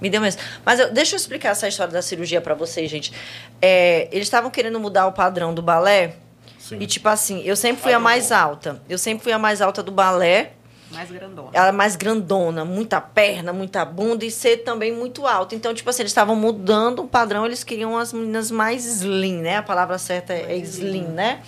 [0.00, 0.40] Me deu mesmo.
[0.64, 3.12] Mas eu- deixa eu explicar essa história da cirurgia pra vocês, gente.
[3.60, 6.14] É, eles estavam querendo mudar o padrão do balé.
[6.58, 6.78] Sim.
[6.80, 8.80] E tipo assim, eu sempre fui a mais alta.
[8.88, 10.52] Eu sempre fui a mais alta do balé.
[10.90, 11.50] Mais grandona.
[11.52, 15.54] Ela é mais grandona, muita perna, muita bunda e ser também muito alta.
[15.54, 19.58] Então, tipo assim, eles estavam mudando o padrão, eles queriam as meninas mais slim, né?
[19.58, 21.42] A palavra certa é slim, né?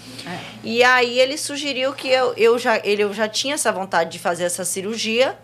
[0.62, 4.18] E aí ele sugeriu que eu, eu, já, ele, eu já tinha essa vontade de
[4.18, 5.36] fazer essa cirurgia.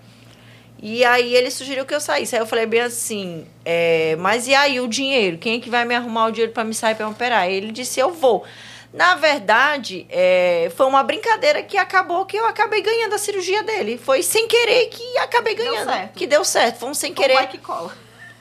[0.81, 2.37] E aí ele sugeriu que eu saísse.
[2.37, 5.37] Aí eu falei bem assim, é, mas e aí o dinheiro?
[5.37, 7.43] Quem é que vai me arrumar o dinheiro para me sair para operar?
[7.43, 8.45] Aí ele disse, eu vou.
[8.93, 13.99] Na verdade, é, foi uma brincadeira que acabou que eu acabei ganhando a cirurgia dele.
[13.99, 15.91] Foi sem querer que acabei Deu ganhando.
[15.91, 16.13] certo.
[16.15, 16.79] Que deu certo.
[16.79, 17.95] Foi um sem Como querer é que cola?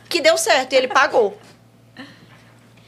[0.07, 0.71] que deu certo.
[0.73, 1.37] E ele pagou.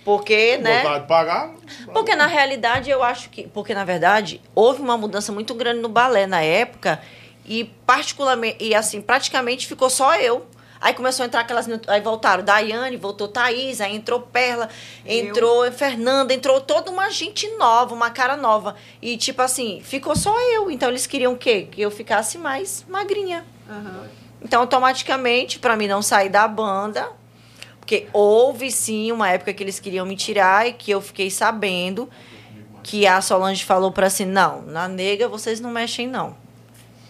[0.05, 0.81] Porque, né?
[0.81, 1.51] Vontade de pagar?
[1.93, 3.47] Porque na realidade eu acho que.
[3.47, 7.01] Porque na verdade houve uma mudança muito grande no balé na época.
[7.45, 8.57] E particularmente.
[8.63, 10.47] E assim, praticamente ficou só eu.
[10.81, 11.67] Aí começou a entrar aquelas.
[11.87, 14.69] Aí voltaram Daiane, voltou Thaís, aí entrou Perla,
[15.05, 18.75] entrou Fernanda, entrou toda uma gente nova, uma cara nova.
[19.01, 20.71] E tipo assim, ficou só eu.
[20.71, 21.67] Então eles queriam o quê?
[21.69, 23.45] Que eu ficasse mais magrinha.
[24.41, 27.11] Então, automaticamente, para mim não sair da banda,
[27.79, 32.09] porque houve sim uma época que eles queriam me tirar e que eu fiquei sabendo
[32.81, 36.37] que a Solange falou para assim: não, na nega vocês não mexem, não.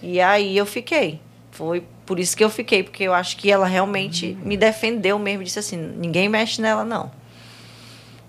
[0.02, 1.22] E aí eu fiquei.
[1.52, 5.44] Foi por isso que eu fiquei, porque eu acho que ela realmente me defendeu mesmo,
[5.44, 7.11] disse assim: ninguém mexe nela, não.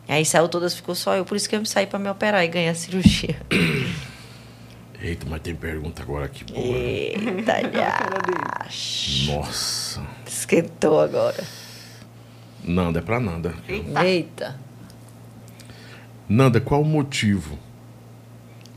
[0.07, 2.49] Aí saiu todas, ficou só eu, por isso que eu saí para me operar e
[2.49, 3.41] ganhar a cirurgia.
[5.01, 6.63] Eita, mas tem pergunta agora aqui, boa.
[6.63, 9.33] Eita, já.
[9.33, 10.07] Nossa.
[10.27, 11.43] Esquentou agora.
[12.63, 13.55] Nanda, é pra Nanda.
[14.05, 14.61] Eita.
[16.29, 17.59] Nanda, qual o motivo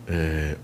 [0.07, 0.55] é,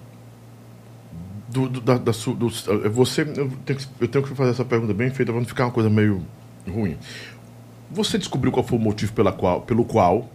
[1.51, 4.65] do, do- da, da do- é, você, eu tenho, que, eu tenho que fazer essa
[4.65, 6.25] pergunta bem feita para não ficar uma coisa meio
[6.67, 6.97] ruim.
[7.91, 10.29] Você descobriu qual foi o motivo pela qual, pelo qual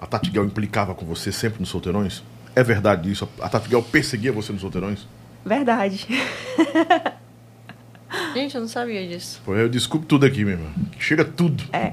[0.00, 2.22] a Tati Guel implicava com você sempre nos solteirões?
[2.54, 3.28] É verdade isso?
[3.40, 5.06] A Tati Guel perseguia você nos solteirões?
[5.44, 6.06] Verdade.
[8.34, 9.40] Gente, eu não sabia disso.
[9.44, 10.70] Pô, eu desculpo tudo aqui, meu irmão.
[10.98, 11.64] Chega tudo.
[11.72, 11.92] É.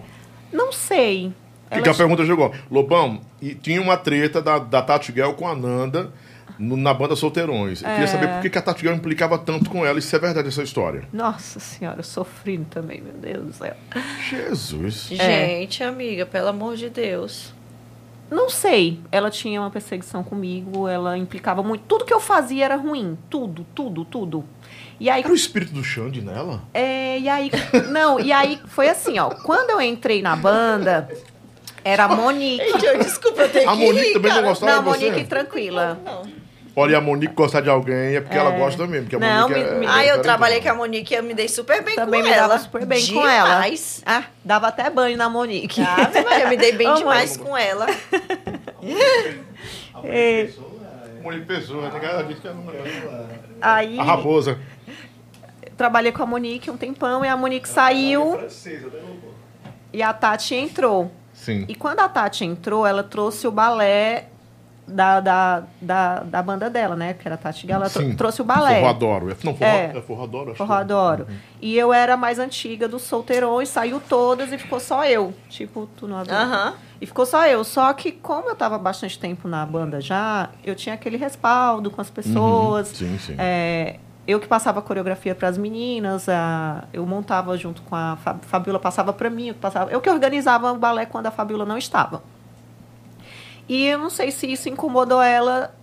[0.52, 1.28] Não sei.
[1.70, 2.54] O que, que a pergunta chegou?
[2.72, 6.12] Lobão, e tinha uma treta da, da Tati Guel com a Nanda
[6.60, 7.82] no- na banda Solteirões.
[7.82, 8.08] Eu queria É.
[8.08, 10.48] saber por que, que a Tati Guel implicava tanto com ela e se é verdade
[10.48, 11.04] essa história.
[11.14, 13.76] Nossa senhora, eu sofri também, meu Deus do céu.
[14.30, 15.08] Jesus.
[15.12, 17.54] Gente, amiga, pelo amor de Deus.
[18.30, 19.00] Não sei.
[19.12, 21.84] Ela tinha uma perseguição comigo, ela implicava muito.
[21.88, 23.18] Tudo que eu fazia era ruim.
[23.30, 24.44] Tudo, tudo, tudo.
[25.00, 25.22] E aí.
[25.24, 26.62] Era o espírito do Xande nela?
[26.74, 27.50] É, e aí.
[27.90, 29.30] Não, e aí foi assim, ó.
[29.30, 31.08] Quando eu entrei na banda,
[31.86, 32.66] era a Monique.
[33.02, 35.10] desculpa, eu tenho A Monique também não gostava Não, de você?
[35.10, 35.98] Monique tranquila.
[36.80, 38.58] Olha, e a Monique gostar de alguém é porque ela É.
[38.60, 39.10] gosta mesmo.
[39.10, 41.18] Porque a Não, Monique me- é, me- é Ah, eu trabalhei com a Monique e
[41.18, 42.48] eu me dei super bem Também com me ela.
[42.50, 43.54] dava super bem com ela.
[43.56, 44.04] Demais.
[44.06, 45.82] Ah, dava até banho na Monique.
[45.82, 47.50] Maria, eu me dei bem demais Monique.
[47.50, 47.88] com ela.
[50.04, 50.50] É,
[51.24, 53.28] Monique Pessoa, tem cara disso que ela não
[53.60, 54.60] aí A raposa.
[55.76, 58.40] trabalhei com a Monique um tempão e a Monique saiu
[59.92, 61.12] e a Tati entrou.
[61.34, 61.66] Sim.
[61.68, 64.26] E quando a Tati entrou, ela trouxe o balé
[64.88, 67.14] da, da, da, da banda dela, né?
[67.14, 67.90] Que era a Tati Gala.
[67.90, 68.16] Sim.
[68.16, 68.76] trouxe o balé.
[68.80, 69.30] Forró Adoro.
[69.32, 69.92] É- Não, forró, É.
[69.98, 70.02] é.
[70.02, 70.50] forró Adoro.
[70.52, 71.28] acho Forró que- Adoro.
[71.62, 75.34] E eu era a mais antiga dos solteirões, saiu todas e ficou só eu.
[75.50, 76.74] Tipo, tu não adora.
[77.02, 77.64] E ficou só eu.
[77.64, 82.00] Só que, como eu tava bastante tempo na banda já, eu tinha aquele respaldo com
[82.00, 82.88] as pessoas.
[82.88, 83.36] Sim, sim.
[83.38, 88.16] É, eu que passava a coreografia para as meninas, a- eu montava junto com a
[88.18, 91.66] Fa- Fabiola, passava para mim, eu, passava, eu que organizava o balé quando a Fabiola
[91.66, 92.22] não estava.
[93.68, 95.74] E eu não sei se isso incomodou ela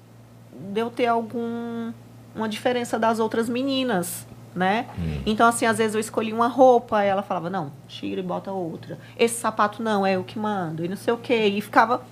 [0.52, 1.93] de eu ter algum
[2.35, 4.86] uma diferença das outras meninas, né?
[5.27, 8.51] Então assim, às vezes eu escolhi uma roupa, e ela falava: "Não, tira e bota
[8.52, 8.98] outra.
[9.19, 10.85] Esse sapato não, é eu que mando".
[10.85, 12.02] E não sei o quê, e ficava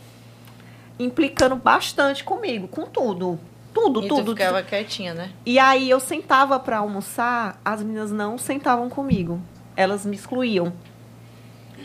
[0.98, 3.38] implicando bastante comigo, com tudo.
[3.74, 4.24] Tudo, E tudo.
[4.26, 5.30] tu ficava quietinha, né?
[5.46, 9.40] E aí eu sentava para almoçar, as meninas não sentavam comigo.
[9.74, 10.72] Elas me excluíam.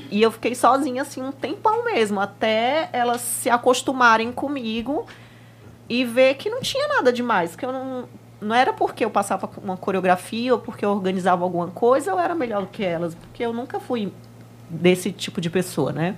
[0.10, 5.06] E eu fiquei sozinha assim um tempão mesmo, até elas se acostumarem comigo
[5.90, 8.06] e ver que não tinha nada demais, que eu não
[8.40, 12.36] não era porque eu passava uma coreografia ou porque eu organizava alguma coisa, eu era
[12.36, 14.14] melhor do que elas, porque eu nunca fui
[14.70, 16.16] desse tipo de pessoa, né?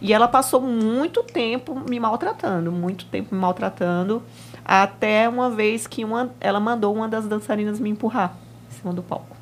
[0.00, 4.22] E ela passou muito tempo me maltratando, muito tempo me maltratando,
[4.64, 8.36] até uma vez que uma, ela mandou uma das dançarinas me empurrar
[8.70, 9.36] em cima do palco.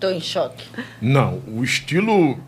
[0.00, 0.64] Tô em choque.
[1.00, 2.38] Não, o estilo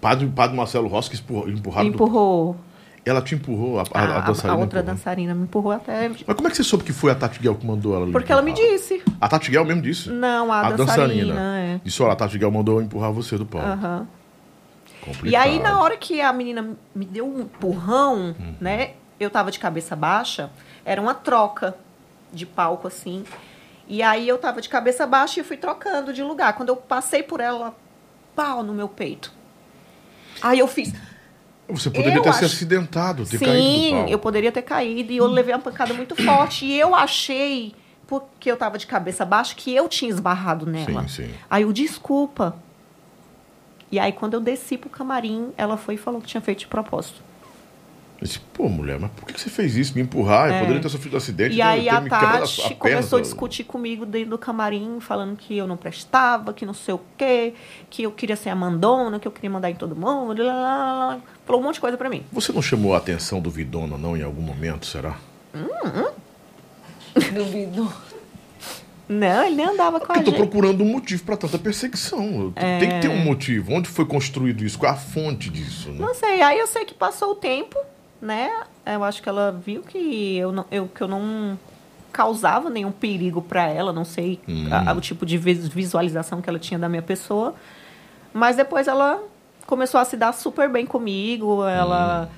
[0.00, 2.56] Padre, Padre Marcelo Rossi que empurrou, empurrado empurrou.
[3.04, 4.52] Ela te empurrou, a, a, A, a a- dançarina.
[4.52, 4.96] a outra empurrou.
[4.96, 6.08] dançarina me empurrou até.
[6.08, 8.06] Mas como é que você soube que foi a Tati Guel que mandou ela?
[8.12, 9.02] Porque ela me disse.
[9.20, 10.10] A Tati Guel mesmo disse?
[10.10, 11.58] Não, a, dançarina.
[11.58, 11.80] é.
[11.82, 13.66] Disse, olha, a Tati Guel mandou eu empurrar você do palco.
[13.66, 14.06] Aham.
[15.00, 15.26] Complicado.
[15.32, 18.54] E aí, na hora que a menina me deu um empurrão, Hum.
[18.60, 18.90] né?
[19.18, 20.50] Eu tava de cabeça baixa,
[20.84, 21.74] era uma troca
[22.32, 23.24] de palco, assim.
[23.92, 26.52] E aí eu tava de cabeça baixa e fui trocando de lugar.
[26.52, 27.74] Quando eu passei por ela,
[28.36, 29.32] pau no meu peito.
[30.40, 30.94] Aí eu fiz.
[31.68, 35.12] Você poderia eu ter se acho- acidentado, ter caído do Sim, eu poderia ter caído
[35.12, 36.64] e eu levei uma pancada muito forte.
[36.66, 37.74] E eu achei,
[38.06, 41.02] porque eu tava de cabeça baixa, que eu tinha esbarrado nela.
[41.08, 41.34] Sim, sim.
[41.50, 42.56] Aí eu, desculpa.
[43.90, 46.68] E aí, quando eu desci pro camarim, ela foi e falou que tinha feito de
[46.68, 47.20] propósito.
[48.20, 49.94] Eu disse, pô, mulher, mas por que você fez isso?
[49.94, 50.48] Me empurrar?
[50.50, 50.60] Eu É.
[50.60, 51.54] poderia ter sofrido um acidente.
[51.54, 55.36] E ter- aí a Tati a perna começou a discutir comigo dentro do camarim, falando
[55.36, 57.54] que eu não prestava, que não sei o quê,
[57.88, 60.42] que eu queria ser a mandona, que eu queria mandar em todo mundo.
[60.44, 61.20] lá, lá, lá.
[61.46, 62.22] Falou um monte de coisa pra mim.
[62.30, 65.16] Você não chamou a atenção do Vidona, não, em algum momento, será?
[67.32, 67.92] Duvido.
[69.08, 70.38] Não, ele nem andava com a Eu tô gente.
[70.38, 72.52] procurando um motivo pra tanta perseguição.
[72.54, 72.78] É.
[72.78, 73.72] Tem que ter um motivo.
[73.72, 74.78] Onde foi construído isso?
[74.78, 75.88] Qual é a fonte disso?
[75.90, 75.96] Né?
[75.98, 77.76] Não sei, aí eu sei que passou o tempo,
[78.20, 78.50] né?
[78.84, 81.58] Eu acho que ela viu que eu não, eu, que eu não
[82.12, 84.66] causava nenhum perigo pra ela, não sei Hum.
[84.70, 87.54] a- o tipo de vis- visualização que ela tinha da minha pessoa.
[88.32, 89.20] Mas depois ela
[89.66, 92.28] começou a se dar super bem comigo, ela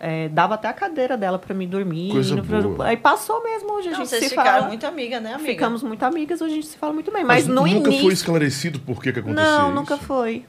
[0.00, 2.10] é, dava até a cadeira dela pra mim dormir.
[2.10, 2.14] Hum.
[2.14, 2.42] Coisa No-
[2.74, 2.86] boa.
[2.88, 4.66] Aí passou mesmo, hoje a Não, gente vocês se ficaram fala.
[4.68, 5.48] muito amigas, né, amiga?
[5.50, 7.22] Ficamos muito amigas, hoje a gente se fala muito bem.
[7.24, 8.00] Mas, no nunca início...
[8.02, 9.74] foi esclarecido por que, que aconteceu Não, isso?
[9.74, 10.44] nunca foi.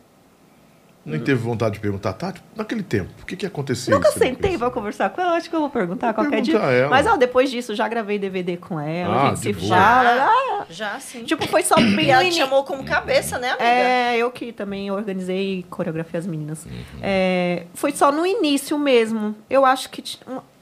[1.03, 4.69] Nem teve vontade de perguntar, Tati, naquele tempo, por que, que aconteceu Nunca sentei pra
[4.69, 6.53] conversar com ela, acho que eu vou perguntar Vou qualquer dia.
[6.53, 6.89] perguntar a ela.
[6.91, 9.75] Mas ó, depois disso, já gravei DVD com ela, Ah, a gente se boa.
[9.75, 10.27] fala.
[10.29, 11.23] ah, Já, sim.
[11.23, 13.63] tipo, foi só bem ela te chamou como cabeça, né, amiga?
[13.65, 16.65] É, eu que também organizei e coreografei as meninas.
[16.65, 16.71] Uhum.
[17.01, 19.35] É, foi só no início mesmo.
[19.49, 20.19] Eu acho que t-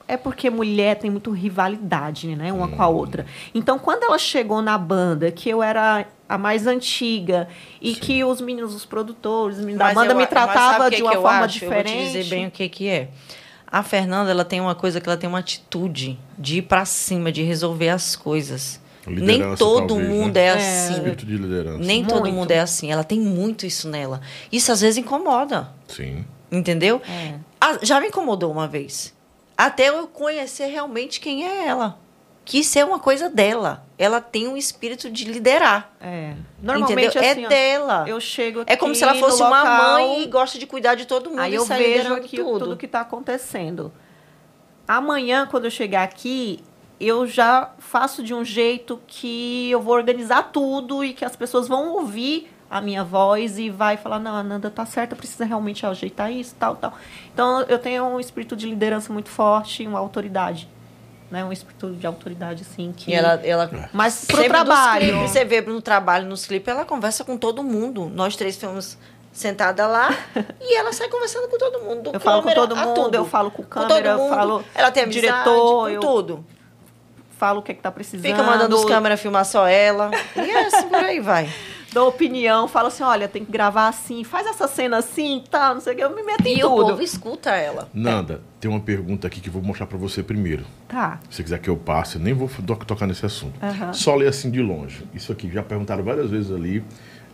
[0.08, 2.52] é porque mulher tem muito rivalidade, né?
[2.54, 2.96] Uma com a Uhum.
[2.96, 3.26] outra.
[3.54, 7.48] Então, quando ela chegou na banda, que eu era a mais antiga
[7.82, 10.28] e que os meninos, os produtores, os meninos da Mas banda eu- me
[10.92, 11.66] que de uma forma acho?
[11.66, 12.12] Eu vou te diferente.
[12.12, 13.10] dizer bem o que que é.
[13.72, 17.32] A Fernanda, ela tem uma coisa que ela tem uma atitude de ir pra cima,
[17.32, 18.80] de resolver as coisas.
[19.08, 20.42] Nem Liderança, todo talvez, mundo né?
[20.42, 20.52] é É.
[20.52, 20.94] assim.
[20.94, 21.80] Espírito de liderança.
[21.80, 22.34] Nem todo Muito.
[22.36, 22.92] mundo é assim.
[22.92, 24.22] Ela tem muito isso nela.
[24.52, 25.70] Isso às vezes incomoda.
[25.88, 26.26] Sim.
[26.52, 27.02] Entendeu?
[27.10, 27.36] É.
[27.84, 29.14] Já me incomodou uma vez.
[29.58, 31.98] Até eu conhecer realmente quem é ela.
[32.50, 33.86] Que isso é uma coisa dela.
[33.96, 35.94] Ela tem um espírito de liderar.
[36.02, 36.34] É.
[36.60, 37.32] Normalmente entendeu?
[37.32, 38.06] assim, é dela.
[38.08, 40.96] eu chego aqui É como se ela fosse uma local, mãe e gosta de cuidar
[40.96, 42.66] de todo mundo Aí e eu vejo aqui tudo.
[42.66, 43.94] tudo que está acontecendo.
[44.88, 46.60] Amanhã, quando eu chegar aqui,
[47.00, 51.68] eu já faço de um jeito que eu vou organizar tudo e que as pessoas
[51.68, 55.86] vão ouvir a minha voz e vai falar, não, a Nanda tá certa, precisa realmente
[55.86, 56.96] ajeitar isso, tal, tal.
[57.32, 60.68] Então, eu tenho um espírito de liderança muito forte, uma autoridade.
[61.32, 61.46] Né?
[61.46, 63.12] Um espírito de autoridade, assim, que...
[63.12, 65.06] E ela, ela Mas pro sempre trabalho...
[65.06, 68.10] clipes, você vê no trabalho, nos clipes, ela conversa com todo mundo.
[68.14, 68.98] Nós três ficamos
[69.32, 70.10] sentada lá
[70.60, 72.02] e ela sai conversando com todo mundo.
[72.12, 73.16] do Eu falo com câmera todo mundo, tudo.
[73.16, 74.30] eu falo com todo câmera, eu mundo.
[74.36, 76.46] falo Ela tem amizade, diretor, com eu- tudo.
[77.38, 78.26] Falo o que é que tá precisando.
[78.30, 80.12] Fica mandando os câmeras filmar só ela.
[80.36, 81.48] E é assim, por aí vai.
[81.92, 85.82] Dou opinião, falo assim, olha, tem que gravar assim, faz essa cena assim, tá, não
[85.82, 86.88] sei o que, eu me meto em E o tudo.
[86.90, 87.90] povo escuta ela.
[87.94, 90.64] Nanda, tem uma pergunta aqui que eu vou mostrar pra você primeiro.
[90.88, 91.20] Tá.
[91.30, 93.58] Se você quiser que eu passe, eu nem vou to- tocar nesse assunto.
[93.94, 95.04] Só ler assim de longe.
[95.16, 96.84] Isso aqui já perguntaram várias vezes ali.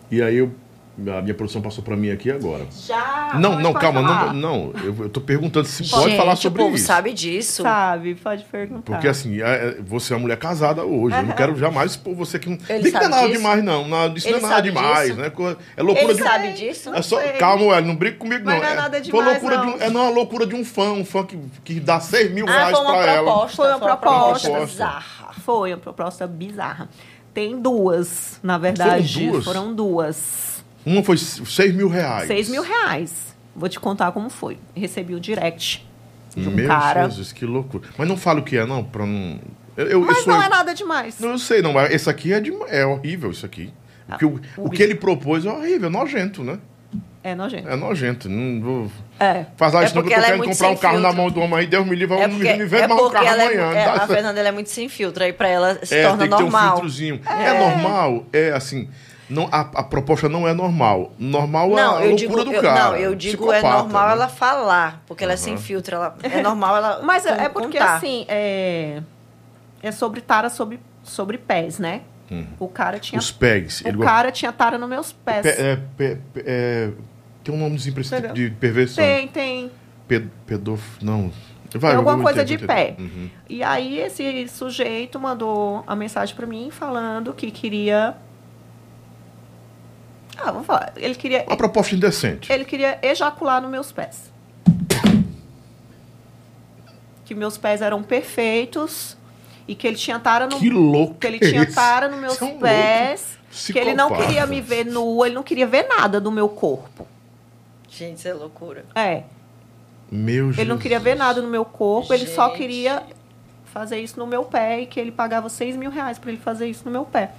[0.09, 0.51] E aí eu,
[0.97, 2.65] a minha produção passou pra mim aqui agora.
[2.87, 3.31] Já.
[3.39, 4.33] não, não, calma, falar.
[4.33, 4.81] não, não.
[4.83, 6.85] Eu, eu tô perguntando se pode Gente, falar sobre o povo isso.
[6.87, 7.63] sabe disso.
[7.63, 8.93] Sabe, pode perguntar.
[8.93, 11.15] Porque assim, é- é- você é uma mulher casada hoje.
[11.17, 12.57] Eu não quero jamais expor você que não.
[12.69, 13.37] Ele Nem que não é nada disso?
[13.37, 13.87] demais, não.
[13.87, 15.19] Nada, isso Ele não é nada demais, disso?
[15.21, 15.31] né?
[15.77, 16.25] É loucura Ele de um.
[16.25, 16.93] sabe disso?
[16.95, 18.63] É só, calma, Ué, não briga comigo, Mas não.
[18.63, 19.65] não é nada foi demais, loucura não.
[19.65, 22.31] De um, é não uma loucura de um fã, um fã que, que dá 6
[22.31, 23.23] mil Ah, reais foi uma pra ela.
[23.31, 23.55] proposta.
[23.57, 24.59] Foi uma proposta.
[24.65, 25.33] Bizarra.
[25.43, 26.89] Foi uma proposta bizarra.
[27.33, 29.27] Tem duas, na verdade.
[29.29, 29.43] duas?
[29.43, 30.54] Foram duas.
[30.85, 32.27] Uma foi 6 mil reais.
[32.27, 33.35] 6 mil reais.
[33.55, 34.57] Vou te contar como foi.
[34.75, 35.85] Recebi o direct
[36.35, 37.05] de um Meu cara.
[37.09, 37.87] Jesus, que loucura.
[37.97, 39.39] Mas não fala o que é, não, pra não.
[39.77, 41.19] Eu, eu, eu Mas sou- não é nada demais.
[41.19, 41.73] Não, eu sei, não.
[41.73, 43.73] mas Esse aqui é, de- é horrível, isso aqui.
[44.07, 46.59] O que, o, o que ele propôs é horrível, é nojento, né?
[47.23, 47.67] É nojento.
[47.67, 48.29] É nojento.
[48.29, 48.91] Não vou.
[49.19, 49.45] É.
[49.57, 51.17] Fazer É isso não, que porque eu tô ela é comprar um carro na filtro.
[51.23, 53.09] mão do homem aí, Deus me livre, É vamos porque, me vende é mais um
[53.09, 53.73] carro é, amanhã.
[53.73, 54.05] é, a.
[54.07, 55.23] Fernanda ela é muito sem filtro.
[55.23, 56.71] Aí pra ela se É, torna tem que ter um normal.
[56.73, 57.19] filtrozinho.
[57.25, 58.87] É, normal, é assim.
[59.29, 61.11] Não, a, a proposta não é normal.
[61.17, 62.79] Normal é Não, a eu loucura digo, do eu, cara.
[62.91, 64.11] não, eu digo é normal né?
[64.13, 67.77] ela falar, porque ela é sem filtro, ela é normal ela Mas é é porque,
[67.79, 67.95] contar.
[67.95, 69.01] assim, é,
[69.81, 72.01] é sobre tara sobre, sobre pés, né?
[72.59, 73.17] O cara tinha.
[73.17, 73.21] Hum.
[73.21, 73.81] Os pegs.
[73.81, 75.41] O ele cara tinha tara nos meus pés.
[75.43, 76.89] Pe- é, pe- pe- é,
[77.43, 79.03] tem um nomezinho pra esse tipo de perversão.
[79.03, 79.71] Tem, tem.
[80.07, 80.81] Pe- pedof...
[81.03, 81.31] Não.
[81.75, 82.95] Vai, tem alguma coisa entender, de pé.
[82.97, 83.29] Uhum.
[83.49, 88.15] E aí esse sujeito mandou a mensagem pra mim falando que queria.
[90.37, 90.93] Ah, vamos falar.
[90.95, 91.43] Ele queria.
[91.47, 92.51] Uma proposta indecente.
[92.51, 94.31] Ele queria ejacular nos meus pés.
[97.23, 99.17] Que meus pés eram perfeitos
[99.67, 101.73] e que ele tinha tara no Que louco que ele é tinha esse?
[101.73, 105.33] tara nos meus é um pés, louco que ele não queria me ver nua, ele
[105.35, 107.07] não queria ver nada do meu corpo.
[107.89, 108.85] Gente, isso é loucura.
[108.93, 109.23] É,
[110.11, 112.57] Meu ele não queria ver nada no meu corpo, ele só Gente.
[112.57, 113.03] queria
[113.65, 116.67] fazer isso no meu pé e que ele pagava 6 mil reais pra ele fazer
[116.67, 117.31] isso no meu pé.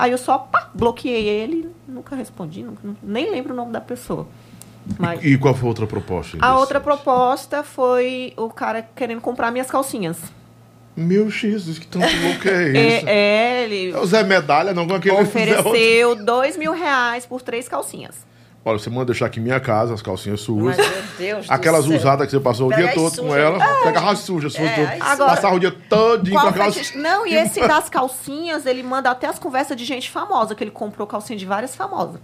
[0.00, 4.26] Aí eu só pá, bloqueei ele, nunca respondi, nunca- nem lembro o nome da pessoa.
[4.98, 6.38] Mas E qual foi a outra proposta?
[6.40, 10.16] a outra proposta foi o cara querendo comprar minhas calcinhas.
[10.96, 12.68] Meu Jesus, que tanto louco é
[12.98, 13.06] esse?
[13.08, 13.12] É,
[13.60, 17.68] é, ele É o Zé Medalha, não com aquele ofereceu 2 mil reais por três
[17.68, 18.16] calcinhas.
[18.62, 20.76] Olha, você manda deixar aqui em minha casa as calcinhas suas.
[20.76, 21.96] Mas, meu Deus do Aquelas céu.
[21.96, 23.36] usadas que você passou o dia todo com sujas.
[23.36, 23.58] ela.
[23.82, 26.74] Pega as sujas, sujas É, Agora- Passar o dia todinho com aquelas.
[26.74, 26.98] fetiche?
[26.98, 30.70] Não, e esse das calcinhas, ele manda até as conversas de gente famosa, que ele
[30.70, 32.20] comprou calcinha de várias famosas.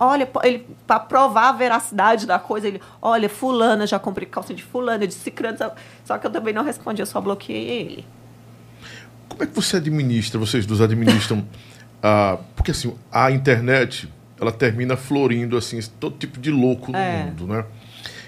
[0.00, 4.64] Olha, ele, pra provar a veracidade da coisa, ele, olha, fulana, já comprei calcinha de
[4.64, 5.56] fulana, de cicrano,
[6.04, 8.06] só- que eu também não respondi, eu só bloqueei ele.
[9.28, 11.46] Como é que você administra, vocês dois administram?
[12.02, 17.24] ah, porque assim, a internet, ela termina florindo assim, todo tipo de louco no É.
[17.24, 17.64] mundo, né?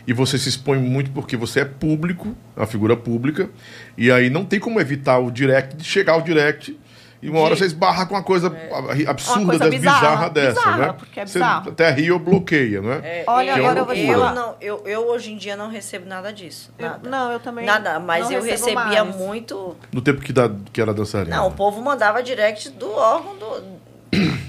[0.06, 3.48] E você se expõe muito porque você é público, uma figura pública,
[3.96, 6.76] e aí não tem como evitar o direct, de chegar ao direct,
[7.22, 8.48] e uma hora você esbarra com uma coisa
[9.06, 10.92] absurda, Uma coisa dessa, bizarra, bizarra dessa, bizarra, né?
[10.98, 11.70] porque é você bizarro.
[11.70, 13.00] até ri ou bloqueia, né?
[13.04, 14.34] É, Olha, eu, agora eu vou te eu falar.
[14.34, 16.72] não, eu, eu hoje em dia não recebo nada disso.
[16.76, 17.08] Eu- Nada.
[17.08, 19.14] não, eu também Nada, mas não eu recebia mais.
[19.16, 19.76] muito.
[19.92, 21.36] No tempo que, da, que era dançarina.
[21.36, 23.62] Não, o povo mandava direct do órgão do,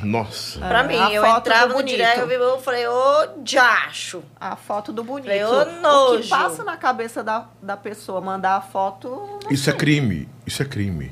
[0.03, 0.63] Nossa.
[0.63, 0.95] É, pra mim.
[0.95, 1.95] a Eu entrava no bonito.
[1.95, 4.23] direct, eu, vi- eu falei, ô, diacho.
[4.39, 5.25] A foto do bonito.
[5.27, 6.29] Falei, ô, O que nojo.
[6.29, 9.39] passa na cabeça da, da pessoa mandar a foto...
[9.49, 9.79] Isso é sei.
[9.79, 10.29] crime.
[10.45, 11.11] Isso é crime.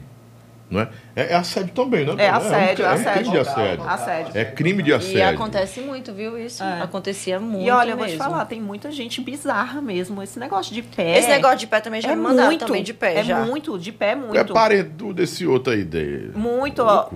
[0.69, 0.89] Não é?
[1.18, 2.13] É, é assédio também, né?
[2.18, 3.39] É assédio, um, é um crime de assédio.
[3.39, 3.89] assédio.
[3.89, 4.31] Assédio.
[4.39, 5.27] É crime de E assédio.
[5.27, 6.63] acontece muito, viu, isso?
[6.63, 6.81] É.
[6.81, 10.23] Acontecia muito E olha, eu vou te falar, tem muita gente bizarra mesmo.
[10.23, 11.18] Esse negócio de pé.
[11.19, 13.39] Esse negócio de pé também já é me mandaram muito, também de pé, É já.
[13.41, 14.38] muito, de pé é muito.
[14.38, 15.84] É parente desse outro aí.
[15.84, 16.31] De...
[16.35, 17.09] Muito, ó.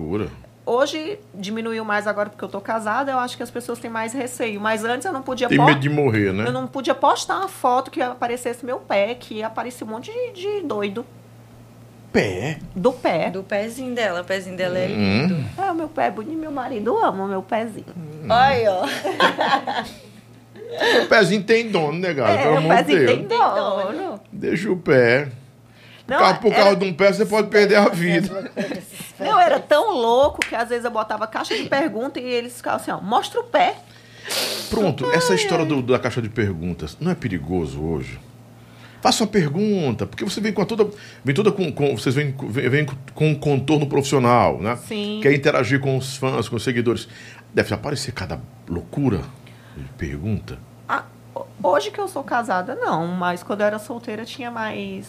[0.68, 4.12] Hoje diminuiu mais agora porque eu tô casada, eu acho que as pessoas têm mais
[4.12, 4.60] receio.
[4.60, 6.44] Mas antes eu não podia Tem medo de morrer, né?
[6.44, 10.32] Eu não podia postar uma foto que aparecesse meu pé, que aparecia um monte de,
[10.32, 11.06] de doido.
[12.12, 12.58] Pé.
[12.74, 13.30] Do pé.
[13.30, 15.26] Do pezinho dela, o pezinho dela é Hum.
[15.28, 15.44] lindo.
[15.56, 17.86] É, o meu pé é bonito, meu marido ama o meu pezinho.
[18.28, 18.86] Olha, ó.
[21.02, 22.38] O pezinho tem dono, né, cara?
[22.38, 23.10] Pelo É, o amor de Deus.
[23.12, 24.20] tem dono.
[24.32, 25.28] Deixa o pé.
[26.08, 28.50] Não, por era- causa de um pé, você pode perder a vida.
[29.18, 32.80] Eu era tão louco que às vezes eu botava caixa de pergunta e eles ficavam
[32.80, 33.76] assim, ó, mostra o pé.
[34.70, 38.18] Pronto, essa história do- da caixa de perguntas não é perigoso hoje?
[39.00, 40.88] Faça uma pergunta, porque você vem com a toda.
[41.24, 41.70] Vem toda com.
[41.70, 42.84] com- vocês vêm, vêm
[43.14, 44.74] com- um contorno profissional, né?
[44.76, 45.20] Sim.
[45.22, 47.06] Quer interagir com os fãs, com os seguidores.
[47.54, 49.20] Deve aparecer cada loucura
[49.76, 50.58] de pergunta.
[50.88, 55.06] Ah, ho- hoje que eu sou casada, não, mas quando eu era solteira tinha mais.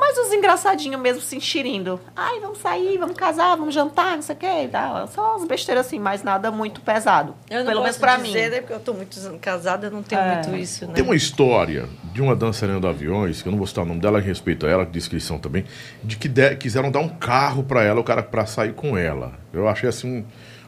[0.00, 2.00] Mais os engraçadinhos mesmo se enxerindo.
[2.14, 5.06] Ai, vamos sair, vamos casar, vamos jantar, não sei o que e tal.
[5.08, 7.34] Só umas besteiras assim, mas nada muito pesado.
[7.50, 8.50] Eu não Pelo posso menos pra dizer, mim.
[8.50, 8.60] né?
[8.60, 10.34] Porque eu tô muitos anos casada, eu não tenho É.
[10.34, 10.92] muito isso, né?
[10.94, 14.00] Tem uma história de uma dançarina de aviões, que eu não vou citar o nome
[14.00, 15.64] dela, em respeito a ela, descrição também,
[16.02, 19.32] de que de- quiseram dar um carro pra ela, o cara pra sair com ela.
[19.52, 20.24] Eu achei assim um-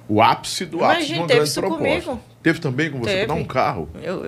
[0.09, 1.85] o ápice do Mas, ápice de gente, uma teve grande isso proposta.
[1.85, 2.20] comigo.
[2.43, 3.27] Teve também com você Teve.
[3.27, 3.89] pra dar um carro?
[4.03, 4.24] Eu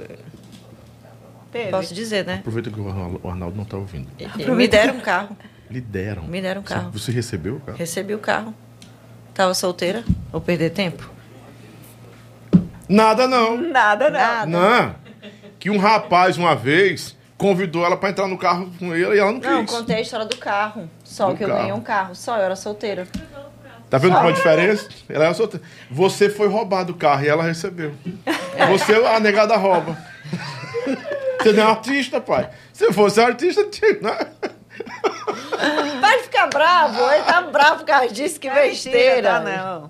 [1.53, 1.71] Teve.
[1.71, 2.37] posso dizer, né?
[2.41, 2.89] Aproveita que o
[3.29, 4.09] Arnaldo- não tá ouvindo.
[4.57, 5.37] Me deram um carro.
[5.71, 6.23] Lhe deram.
[6.25, 6.91] Me deram um Você- carro.
[6.93, 7.79] Você recebeu o carro?
[7.79, 8.55] Recebi o carro.
[9.35, 10.05] Tava solteira.
[10.33, 11.09] Vou perder tempo?
[12.89, 13.57] Nada não.
[13.57, 14.19] Nada, não.
[14.21, 14.47] Nada.
[14.47, 14.95] Não.
[15.59, 19.33] Que um rapaz, uma vez, convidou ela pra entrar no carro com ele e ela
[19.33, 19.51] não quis.
[19.51, 20.89] Não, contei a história do carro.
[21.05, 21.61] Só Do que eu carro.
[21.61, 22.15] ganhei um carro.
[22.15, 23.07] Só, eu era solteira.
[23.89, 24.89] Tá vendo qual a diferença?
[25.09, 25.65] Ela é solteira.
[25.91, 27.93] Você foi roubado o carro e ela recebeu.
[28.57, 28.67] É.
[28.67, 29.97] Você, a negada rouba.
[31.43, 32.51] Você não é artista, pai.
[32.73, 33.99] Se fosse artista, tinha.
[34.01, 34.19] né?
[36.01, 37.01] Vai ficar bravo.
[37.13, 38.41] Ele tá bravo por causa disso.
[38.41, 39.31] Que besteira.
[39.31, 39.89] Tá, não.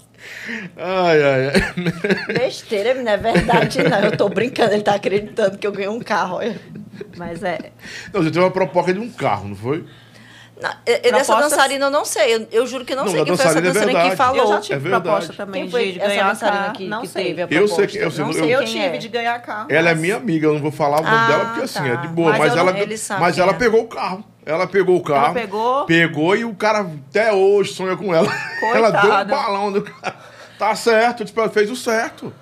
[0.77, 2.35] Ai, ai, ai.
[2.35, 4.01] Besteira, não é verdade, não.
[4.01, 4.73] Eu tô brincando.
[4.75, 6.37] Ele tá acreditando que eu ganhei um carro.
[6.37, 6.61] Olha.
[7.17, 7.59] Mas é.
[8.13, 9.85] Não, você teve uma proposta de um carro, não foi?
[10.87, 12.35] Eu- eu dessa dançarina eu não sei.
[12.35, 14.37] Eu, eu juro que não, Não, sei quem foi essa dançarina é que falou.
[14.43, 15.03] Eu já tive É verdade.
[15.05, 16.73] proposta também Quem foi de, ganhar dançarina carro.
[16.75, 17.25] que, não que sei.
[17.25, 17.77] teve a Eu proposta?
[17.77, 18.99] sei que- eu sei- não eu- sei Eu quem tive é.
[18.99, 19.67] de ganhar carro.
[19.71, 21.89] Ela é minha amiga, eu não vou falar o nome Ah, dela, porque assim, tá.
[21.89, 22.31] é de boa.
[22.31, 23.55] Mas Mas, eu ela, não- mas ela é.
[23.55, 24.25] pegou o carro.
[24.45, 25.35] Ela pegou o carro.
[25.35, 25.85] pegou?
[25.87, 28.27] Pegou e o cara até hoje sonha com ela.
[28.75, 29.35] Ela deu um Coitada.
[29.35, 30.15] balão do cara.
[30.59, 32.33] Tá certo, eu ela, fez o certo.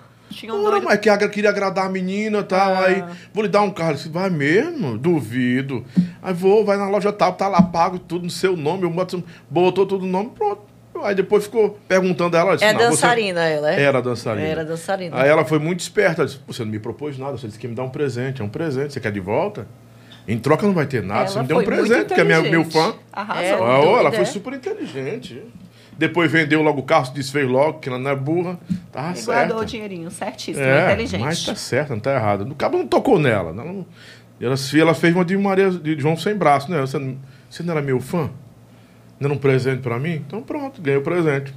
[0.47, 2.74] Um Ora, mas que agra- queria agradar a menina e tal.
[2.74, 2.85] Ah.
[2.85, 3.90] Aí, vou lhe dar um carro.
[3.90, 4.97] Eu disse, vai mesmo?
[4.98, 5.85] Duvido.
[6.23, 8.82] Aí vou, vai na loja tal, tá lá, pago tudo no seu nome.
[8.85, 10.62] Eu boto, botou tudo no nome, pronto.
[11.02, 12.52] Aí depois ficou perguntando a ela.
[12.55, 13.81] disse, É "Não, você- dançarina ela, é?
[13.82, 14.47] Era dançarina.
[14.47, 15.16] Era dançarina.
[15.20, 16.24] Aí ela foi muito esperta.
[16.27, 18.43] Disse, você não me propôs nada, você disse que ia me dar um presente.
[18.43, 19.66] É um presente, você quer de volta?
[20.27, 22.43] Em troca não vai ter nada, Ela você me deu um presente, porque é minha,
[22.43, 22.94] meu fã.
[23.12, 23.43] Arrasou.
[23.43, 23.52] É.
[23.52, 24.24] Ah, ela foi é?
[24.24, 25.43] super inteligente.
[25.99, 28.57] Depois vendeu logo o carro, se desfez logo, que ela não é burra.
[28.93, 31.20] Tava E guardou o dinheirinho, certíssimo, É, inteligente.
[31.20, 32.43] mas tá certo, não tá errado.
[32.49, 33.51] O cabo não tocou nela.
[33.51, 33.85] Ela, não-
[34.41, 36.81] ela, ela fez uma de Maria de João sem braço, né?
[36.81, 37.19] Você, não-
[37.51, 38.31] você não era meu fã?
[39.19, 40.23] Não era um presente pra mim?
[40.25, 41.53] Então pronto, ganhei o presente.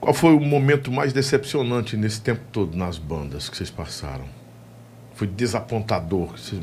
[0.00, 4.24] Qual foi o momento mais decepcionante nesse tempo todo nas bandas que vocês passaram?
[5.14, 6.32] Foi desapontador.
[6.32, 6.62] que vocês-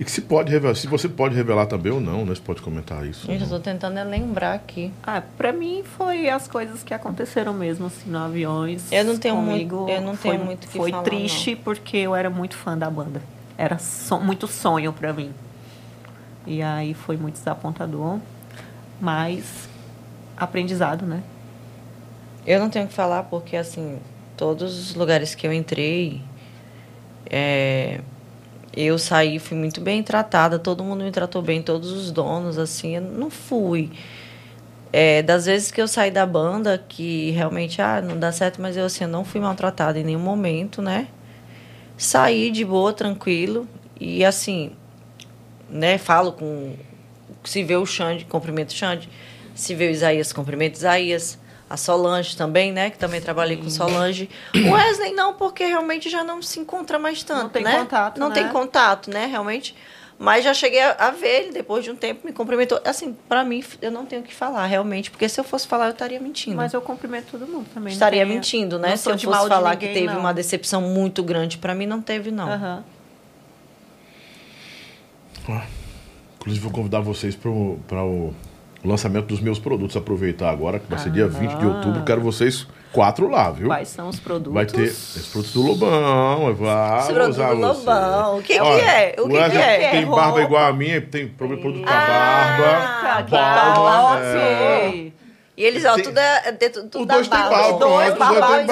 [0.00, 2.34] E que se pode revelar, se você pode revelar também ou não, né?
[2.34, 3.26] Você pode comentar isso.
[3.26, 4.90] Gente, eu tô tentando é lembrar aqui.
[5.02, 8.90] Ah, pra mim foi as coisas que aconteceram mesmo, assim, no aviões.
[8.90, 9.76] Eu não tenho comigo.
[9.76, 12.56] muito- eu não foi, tenho muito o que Foi falar, triste porque eu era muito
[12.56, 13.20] fã da banda.
[13.58, 15.34] Era so- muito sonho pra mim.
[16.46, 18.18] E aí foi muito desapontador,
[18.98, 19.68] mas
[20.34, 21.22] aprendizado, né?
[22.46, 23.98] Eu não tenho o que falar porque, assim,
[24.34, 26.22] todos os lugares que eu entrei,
[27.26, 28.00] é,
[28.76, 32.96] eu saí, fui muito bem tratada, todo mundo me tratou bem, todos os donos, assim,
[32.96, 33.90] eu não fui.
[34.92, 38.76] É, das vezes que eu saí da banda, que realmente, ah, não dá certo, mas
[38.76, 41.08] eu, assim, eu não fui maltratada em nenhum momento, né?
[41.96, 43.68] Saí de boa, tranquilo,
[44.00, 44.72] e assim,
[45.68, 46.74] né, falo com.
[47.44, 49.08] Se vê o Xande, cumprimento o Xande.
[49.54, 51.38] Se vê o Isaías, cumprimento Isaías.
[51.70, 52.90] A Solange também, né?
[52.90, 54.28] Que também trabalhei com Solange.
[54.52, 57.78] O Wesley não, porque realmente já não se encontra mais tanto, Não tem né?
[57.78, 58.34] contato, Não né?
[58.34, 59.26] tem contato, né?
[59.26, 59.76] Realmente.
[60.18, 62.80] Mas já cheguei a, a ver ele depois de um tempo, me cumprimentou.
[62.84, 65.12] Assim, pra mim, eu não tenho o que falar, realmente.
[65.12, 66.56] Porque se eu fosse falar, eu estaria mentindo.
[66.56, 67.92] Mas eu cumprimento todo mundo também.
[67.92, 68.96] Estaria mentindo, não né?
[68.96, 70.18] Se eu de fosse falar ninguém, que teve não.
[70.20, 72.50] uma decepção muito grande, pra mim não teve, não.
[72.50, 72.84] Aham.
[75.48, 75.64] Ah,
[76.36, 78.34] Inclusive, vou convidar vocês para o
[78.82, 79.96] o lançamento dos meus produtos.
[79.96, 82.02] Aproveitar agora, que vai ser dia 20 de outubro.
[82.04, 83.66] Quero vocês quatro lá, viu?
[83.68, 84.52] Quais são os produtos?
[84.54, 86.54] Vai ter os produtos do Lobão.
[86.54, 87.54] Vai Esse produto do.
[87.54, 88.38] Lobão.
[88.38, 89.14] O que, que é?
[89.18, 89.90] O que, Wesley que é?
[89.90, 93.22] Tem barba igual a minha, tem produto produto pra Ah, barba.
[93.24, 94.26] que top!
[94.26, 95.10] é.
[95.56, 97.50] E eles, ó, Tem- tudo é, é tudo, tudo Os da dois têm barba.
[97.56, 97.92] barba, Os pronto.
[97.92, 98.66] dois Os dois barbadão,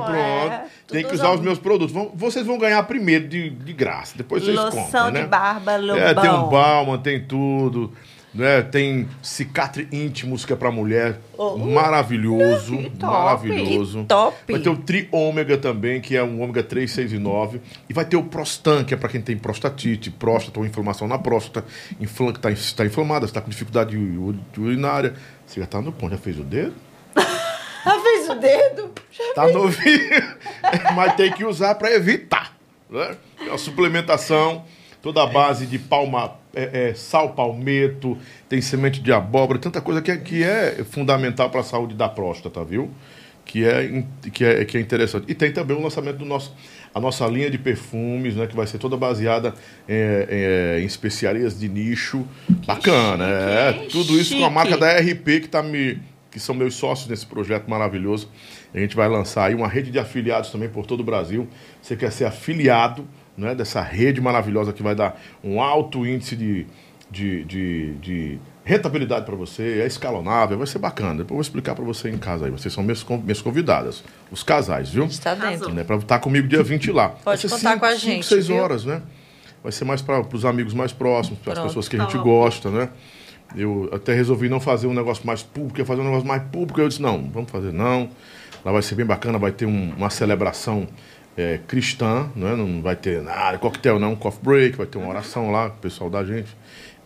[0.00, 0.48] barba, é.
[0.48, 0.70] pronto.
[0.90, 1.94] Tem Tudo que usar os meus produtos.
[1.94, 4.14] Vão- vocês vão ganhar primeiro de, de graça.
[4.16, 5.26] Depois vocês Loção compram, de né?
[5.26, 5.98] barba Lobão.
[6.02, 7.92] É, tem um balma, tem tudo.
[8.32, 8.62] Né?
[8.62, 11.18] Tem cicatre íntimos que é pra mulher.
[11.74, 12.76] maravilhoso.
[12.78, 14.04] que top, maravilhoso.
[14.04, 14.36] top.
[14.52, 17.60] Vai ter o Tri Ômega também, que é um ômega 3, 6 e 9.
[17.88, 21.18] E vai ter o Prostan, que é pra quem tem prostatite, próstata ou inflamação na
[21.18, 21.64] próstata,
[22.00, 25.14] infla, que tá, tá inflamada, você tá com dificuldade uri- urinária.
[25.46, 26.74] Você já tá no ponto, já fez o dedo?
[27.82, 28.90] Ah, fez o dedo?
[29.34, 30.22] Tá novinho,
[30.94, 32.54] mas tem que usar para evitar.
[32.90, 33.16] Né?
[33.40, 34.66] É uma suplementação,
[35.00, 38.18] toda a base de palma, é, é, sal palmeto,
[38.48, 42.08] tem semente de abóbora, tanta coisa que é, que é fundamental para a saúde da
[42.08, 42.90] próstata, viu?
[43.44, 45.24] Que é, que, é, que é interessante.
[45.28, 46.54] E tem também o lançamento do nosso,
[46.94, 48.46] a nossa linha de perfumes, né?
[48.46, 49.54] Que vai ser toda baseada
[49.88, 52.24] é, é, em especiarias de nicho.
[52.66, 53.72] Bacana, é.
[53.72, 55.98] chique, Tudo isso com a marca da RP que tá me
[56.30, 58.30] que são meus sócios nesse projeto maravilhoso.
[58.72, 61.48] A gente vai lançar aí uma rede de afiliados também por todo o Brasil.
[61.82, 63.04] Você quer ser afiliado
[63.40, 66.66] né, dessa rede maravilhosa que vai dar um alto índice de,
[67.10, 71.10] de, de, de rentabilidade para você, é escalonável, vai ser bacana.
[71.12, 72.50] Depois eu vou explicar para você em casa aí.
[72.50, 75.06] Vocês são minhas, con- minhas convidadas, os casais, viu?
[75.06, 75.72] Está dentro.
[75.72, 77.08] Né, para estar comigo dia 20 lá.
[77.08, 78.56] Pode contar cinco- com a gente, seis viu?
[78.56, 79.02] horas, né?
[79.62, 82.24] Vai ser mais para os amigos mais próximos, para as pessoas que a gente Top.
[82.24, 82.88] gosta, né?
[83.56, 86.80] Eu até resolvi não fazer um negócio mais público, ia fazer um negócio mais público.
[86.80, 88.08] Eu disse, não, vamos fazer não.
[88.64, 90.86] Lá vai ser bem bacana, vai ter um- uma celebração
[91.36, 92.54] é, cristã, né?
[92.56, 96.10] não vai ter nada, coquetel não, coffee break, vai ter uma oração lá o pessoal
[96.10, 96.56] da gente.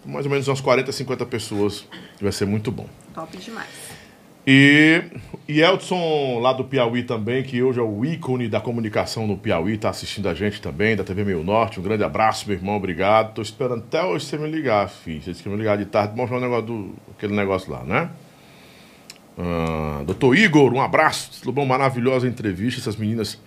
[0.05, 1.87] Mais ou menos umas 40, 50 pessoas,
[2.21, 2.87] vai ser muito bom.
[3.15, 3.69] Top demais.
[4.47, 5.03] E,
[5.49, 9.75] e Elton, lá do Piauí também, que hoje é o ícone da comunicação no Piauí,
[9.75, 11.81] está assistindo a gente também, da TV Meio Norte.
[11.81, 13.33] Um grande abraço, meu irmão, obrigado.
[13.33, 15.23] Tô esperando até hoje você me ligar, filho.
[15.23, 18.11] Você disse que me ligar de tarde, mostrar o negócio do, aquele negócio lá, né?
[19.39, 21.41] Ah, doutor Igor, um abraço.
[21.41, 21.65] Tudo bom?
[21.65, 23.41] Maravilhosa entrevista, essas meninas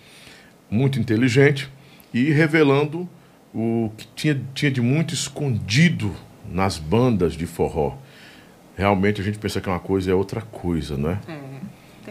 [0.70, 1.70] muito inteligentes
[2.14, 3.08] e revelando
[3.54, 6.14] o que tinha, tinha de muito escondido
[6.50, 7.96] nas bandas de forró.
[8.76, 11.20] Realmente a gente pensa que é uma coisa e é outra coisa, né?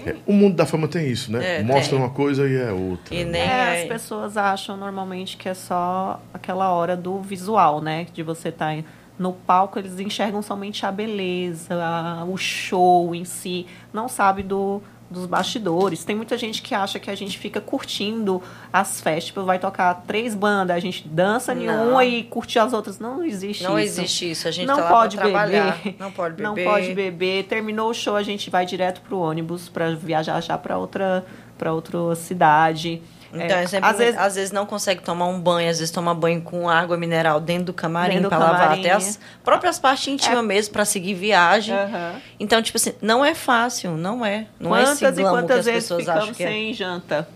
[0.04, 1.60] É, o mundo da fama tem isso, né?
[1.60, 1.98] É, Mostra tem.
[1.98, 3.14] uma coisa e é outra.
[3.14, 3.30] E né?
[3.30, 3.44] nem É,
[3.78, 8.06] é- as pessoas acham normalmente que é só aquela hora do visual, né?
[8.12, 8.76] De você estar
[9.18, 14.82] no palco, eles enxergam somente a beleza, a- o show em si, não sabe do,
[15.10, 16.04] dos bastidores.
[16.04, 18.42] Tem muita gente que acha que a gente fica curtindo
[18.72, 21.90] as festas, tipo, vai tocar três bandas, a gente dança em Não.
[21.90, 22.98] uma e curte as outras.
[22.98, 24.00] Não existe Não isso.
[24.00, 24.48] existe isso.
[24.48, 25.96] A gente não tá pode beber.
[25.98, 26.42] Não pode beber.
[26.42, 27.44] Não pode beber.
[27.44, 31.24] Terminou o show, a gente vai direto pro ônibus para viajar já para outra
[31.56, 33.02] para outra cidade.
[33.44, 35.92] Então, É, é sempre às vezes às vezes não consegue tomar um banho, às vezes
[35.92, 40.44] toma banho com água mineral dentro do camarim para lavar até as próprias partes íntimas
[40.44, 41.74] mesmo para seguir viagem.
[41.74, 42.14] Aham.
[42.38, 44.46] Então, tipo assim, não é fácil, não é.
[44.58, 46.48] Não é esse quantas e glamour que quantas as vezes pessoas ficamos acham que é.
[46.48, 47.28] sem janta?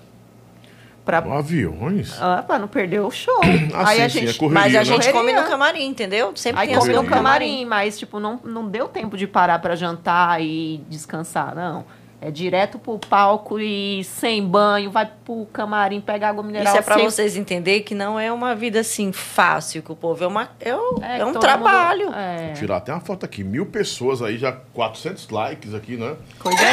[1.05, 2.15] Pra, aviões?
[2.21, 3.41] ah, pra não perder o show.
[3.75, 4.37] Ah, Aí sim, a sim, gente.
[4.37, 4.85] é correria, Mas a né?
[4.85, 6.33] gente come no camarim, entendeu?
[6.37, 9.59] Sempre Aí tem as comeu no camarim, mas tipo, não, não deu tempo de parar
[9.61, 11.85] pra jantar e descansar, não.
[12.23, 16.69] É direto pro palco e sem banho, vai pro camarim, pega água mineral.
[16.69, 19.97] Isso é pra sem- vocês entenderem que não é uma vida assim fácil que o
[19.97, 22.07] povo é uma é, um- É, é um trabalho.
[22.07, 23.43] mundo- é, Tirar até uma foto aqui.
[23.43, 26.15] Mil pessoas aí, já 400 likes aqui, né?
[26.39, 26.71] coisa linda.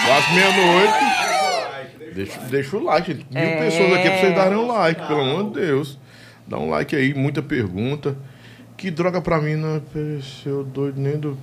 [0.00, 2.14] Bom, quase meia-noite.
[2.14, 3.26] Deixa, deixa o like, gente.
[3.30, 3.56] Mil É.
[3.58, 5.98] pessoas aqui pra vocês darem um like, pelo amor de Deus.
[6.46, 8.16] Dá um like aí, muita pergunta.
[8.74, 11.36] Que droga pra mim não apareceu doido nem do.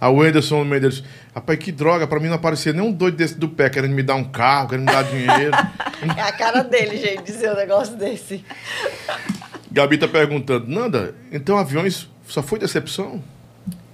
[0.00, 1.02] A Wenderson Mendes,
[1.34, 4.02] rapaz, que droga, pra mim não aparecia nem um doido desse do pé, querendo me
[4.02, 5.52] dar um carro, querendo me dar dinheiro.
[6.16, 8.44] É a cara dele, gente, dizer um negócio desse.
[9.70, 13.22] Gabi tá perguntando, Nanda, então aviões só foi decepção?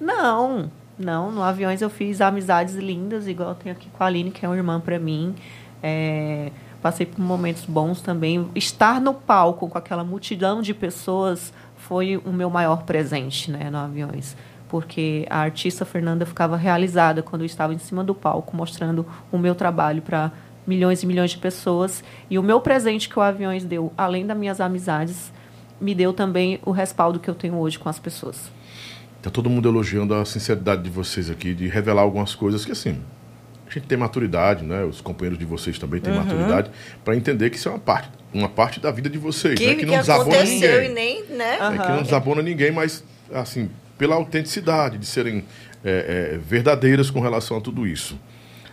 [0.00, 1.30] Não, não.
[1.30, 4.48] No Aviões eu fiz amizades lindas, igual eu tenho aqui com a Aline, que é
[4.48, 5.34] uma irmã para mim.
[5.82, 6.50] É,
[6.82, 8.48] passei por momentos bons também.
[8.54, 13.78] Estar no palco com aquela multidão de pessoas foi o meu maior presente né, no
[13.78, 14.36] Aviões.
[14.68, 19.38] Porque a artista Fernanda ficava realizada quando eu estava em cima do palco, mostrando o
[19.38, 20.30] meu trabalho para
[20.66, 22.04] milhões e milhões de pessoas.
[22.28, 25.32] E o meu presente que o Aviões deu, além das minhas amizades,
[25.80, 28.50] me deu também o respaldo que eu tenho hoje com as pessoas.
[29.22, 33.00] Tá todo mundo elogiando a sinceridade de vocês aqui, de revelar algumas coisas que, assim,
[33.66, 34.84] a gente tem maturidade, né?
[34.84, 36.70] Os companheiros de vocês também têm maturidade
[37.04, 39.74] para entender que isso é uma parte, uma parte da vida de vocês, Que, né?
[39.74, 40.84] Que que não desabona ninguém.
[40.84, 41.54] e nem, né?
[41.54, 43.68] É, que não desabona ninguém, mas, assim,
[43.98, 45.44] pela autenticidade, de serem
[45.84, 48.18] é, é, verdadeiras com relação a tudo isso.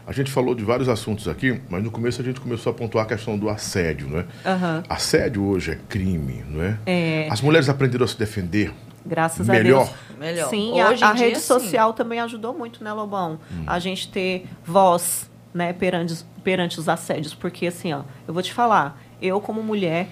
[0.07, 3.05] A gente falou de vários assuntos aqui, mas no começo a gente começou a pontuar
[3.05, 4.25] a questão do assédio, não é?
[4.45, 4.83] Aham.
[4.87, 6.77] Assédio hoje é crime, não é?
[6.85, 7.27] É.
[7.31, 8.71] As mulheres aprenderam a se defender
[9.03, 9.81] Graças melhor.
[9.81, 9.95] a Deus.
[10.19, 10.49] Melhor.
[10.49, 11.45] Sim, Hoje a, a dia, rede sim.
[11.47, 13.39] social também ajudou muito, né, Lobão?
[13.51, 13.63] Hum.
[13.65, 17.33] A gente ter voz, né, perante, os- perante os assédios.
[17.33, 20.07] Porque, assim, ó, eu vou te falar, eu como mulher,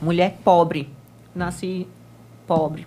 [0.00, 0.88] mulher pobre,
[1.34, 1.86] nasci
[2.46, 2.86] pobre,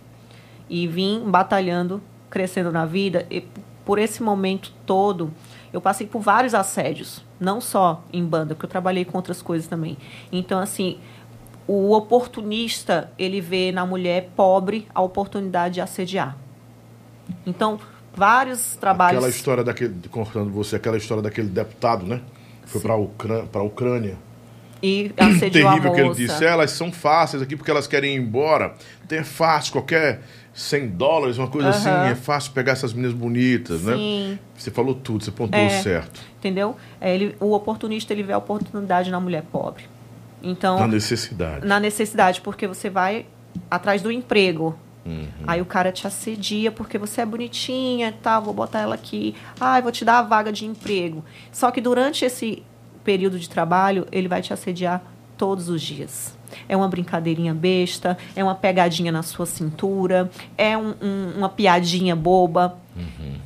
[0.71, 3.45] e vim batalhando, crescendo na vida, e
[3.83, 5.29] por esse momento todo,
[5.73, 7.25] eu passei por vários assédios.
[7.37, 9.97] Não só em banda, porque eu trabalhei com outras coisas também.
[10.31, 10.97] Então, assim,
[11.67, 16.37] o oportunista, ele vê na mulher pobre a oportunidade de assediar.
[17.45, 17.77] Então,
[18.15, 19.17] vários trabalhos.
[19.17, 22.21] Aquela história daquele, cortando você, aquela história daquele deputado, né?
[22.65, 24.17] Foi para Ucrânia, pra Ucrânia.
[24.81, 26.21] E assediou a Terrível que ele moça.
[26.21, 26.45] disse.
[26.45, 28.75] Elas são fáceis aqui porque elas querem ir embora.
[29.05, 30.21] Então é fácil, qualquer
[30.53, 31.77] 100 dólares, uma coisa Aham.
[31.77, 32.11] assim.
[32.11, 33.95] É fácil pegar essas meninas bonitas, né?
[33.95, 34.39] Sim.
[34.57, 35.69] Você falou tudo, você pontuou É.
[35.81, 36.19] certo.
[36.37, 36.75] Entendeu?
[36.99, 39.85] É, ele, o oportunista, ele vê a oportunidade na mulher pobre.
[40.43, 41.65] Então, Na necessidade.
[41.65, 43.25] na necessidade, porque você vai
[43.69, 44.75] atrás do emprego.
[45.05, 45.27] Uhum.
[45.47, 49.33] Aí o cara te assedia porque você é bonitinha e tal, vou botar ela aqui.
[49.59, 51.23] Ai, vou te dar a vaga de emprego.
[51.51, 52.61] Só que durante esse
[53.03, 55.01] período de trabalho, ele vai te assediar
[55.37, 56.37] todos os dias.
[56.67, 62.15] É uma brincadeirinha besta, é uma pegadinha na sua cintura, é um- um- uma piadinha
[62.15, 62.77] boba,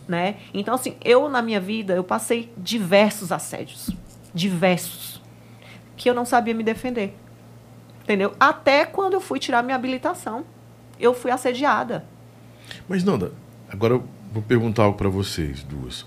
[0.08, 0.35] né?
[0.53, 3.90] Então, assim, eu na minha vida, eu passei diversos assédios.
[4.34, 5.22] Diversos.
[5.95, 7.16] Que eu não sabia me defender.
[8.03, 8.34] Entendeu?
[8.40, 10.43] Até quando eu fui tirar minha habilitação,
[11.00, 12.06] eu fui assediada.
[12.88, 13.32] Mas, Nanda,
[13.69, 16.06] agora eu vou perguntar algo para vocês duas.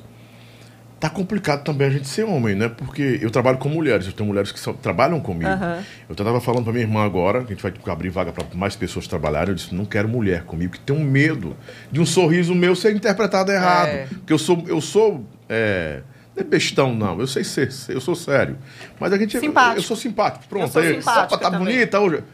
[1.00, 2.68] Tá complicado também a gente ser homem, né?
[2.68, 5.48] Porque eu trabalho com mulheres, eu tenho mulheres que só trabalham comigo.
[5.48, 5.84] Aham.
[6.08, 8.74] Eu estava falando para minha irmã agora, que a gente vai abrir vaga para mais
[8.74, 9.50] pessoas trabalharem.
[9.50, 11.56] Eu disse: não quero mulher comigo, que tem um medo
[11.92, 13.88] de um sorriso meu ser interpretado errado.
[13.88, 14.06] É.
[14.06, 14.64] Porque eu sou.
[14.66, 16.00] Eu sou é,
[16.34, 17.20] não é bestão, não.
[17.20, 18.58] Eu sei ser, eu sou sério.
[18.98, 19.38] Mas a gente.
[19.38, 19.78] Simpático.
[19.78, 20.44] Eu sou simpático.
[20.48, 20.94] Pronto, Eu sou aí.
[20.96, 21.74] simpática Opa, tá também.
[21.74, 22.24] bonita hoje.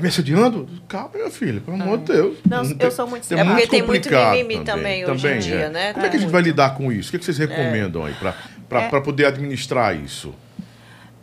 [0.00, 0.68] Tá me assediando?
[0.88, 2.38] Calma, minha filha, pelo amor de Deus.
[2.48, 5.68] Não, eu sou muito É porque tem muito complicado mimimi também hoje em dia, é.
[5.68, 5.92] né?
[5.92, 7.10] Como é que a gente vai lidar com isso?
[7.10, 8.34] O que, que vocês recomendam aí para
[8.82, 9.00] É.
[9.00, 10.34] poder administrar isso?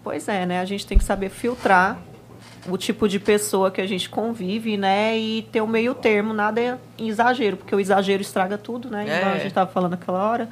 [0.03, 0.59] Pois é, né?
[0.61, 1.99] A gente tem que saber filtrar
[2.69, 5.17] o tipo de pessoa que a gente convive, né?
[5.17, 9.03] E ter o meio termo, nada em exagero, porque o exagero estraga tudo, né?
[9.03, 9.35] Igual É.
[9.35, 10.49] a gente estava falando aquela hora,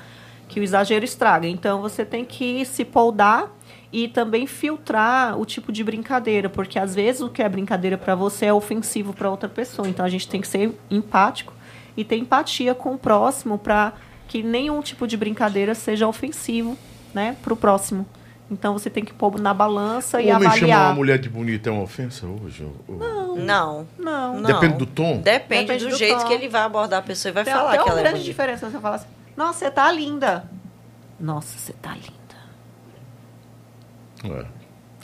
[0.50, 1.48] que o exagero estraga.
[1.48, 3.52] Então você tem que se poldar
[3.92, 8.16] e também filtrar o tipo de brincadeira, porque às vezes o que é brincadeira para
[8.16, 9.88] você é ofensivo para outra pessoa.
[9.88, 11.54] Então a gente tem que ser empático
[11.96, 13.94] e ter empatia com o próximo para
[14.28, 16.78] que nenhum tipo de brincadeira seja ofensivo,
[17.14, 18.06] né, para o próximo.
[18.52, 20.96] Então você tem que pôr na balança e O homem chamar uma avaliar.
[20.96, 22.68] mulher de bonita é uma ofensa hoje?
[22.88, 23.88] Ou- Não.
[23.98, 24.36] Não.
[24.36, 24.42] Não.
[24.44, 25.18] Depende do tom?
[25.20, 26.28] Depende, Depende do, do jeito tom.
[26.28, 28.18] que ele vai abordar a pessoa e vai Tem falar que uma ela é grande
[28.20, 28.32] bonita.
[28.32, 28.70] diferença.
[28.70, 29.08] Você fala assim,
[29.38, 30.50] nossa, você tá linda.
[31.20, 32.25] Nossa, você tá linda.
[34.34, 34.46] É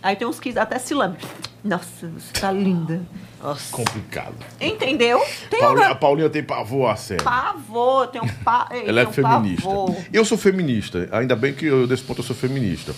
[0.03, 1.19] Aí tem uns que até se lambem.
[1.63, 3.01] Nossa, você tá linda.
[3.41, 3.71] Nossa.
[3.71, 4.33] complicado.
[4.59, 5.19] Entendeu?
[5.49, 7.23] Tem Paulinha, uma a Paulinha tem pavor a sério.
[7.23, 8.67] pavor, tem um pa...
[8.73, 9.67] Ei, Ela é um feminista.
[9.67, 9.95] pavor.
[10.11, 11.07] Eu sou feminista.
[11.11, 12.95] Ainda bem que eu, desse ponto eu sou feminista.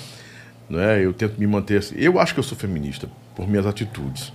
[0.69, 1.03] Não é?
[1.03, 1.95] Eu tento me manter assim.
[1.97, 4.31] Eu acho que eu sou feminista por minhas atitudes.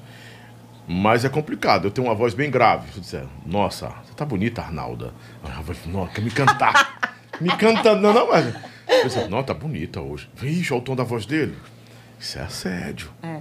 [0.86, 1.86] Mas é complicado.
[1.86, 2.90] Eu tenho uma voz bem grave.
[2.92, 5.12] Se eu disser, nossa, você tá bonita, Arnalda.
[5.42, 7.14] Vai- Nossa, quer me cantar.
[7.40, 8.02] me cantando.
[8.02, 8.46] Não, não, mas.
[8.46, 10.28] Eu penso, não, tá bonita hoje.
[10.34, 11.54] Vixe, olha o tom da voz dele.
[12.18, 13.10] Isso é assédio.
[13.22, 13.38] É.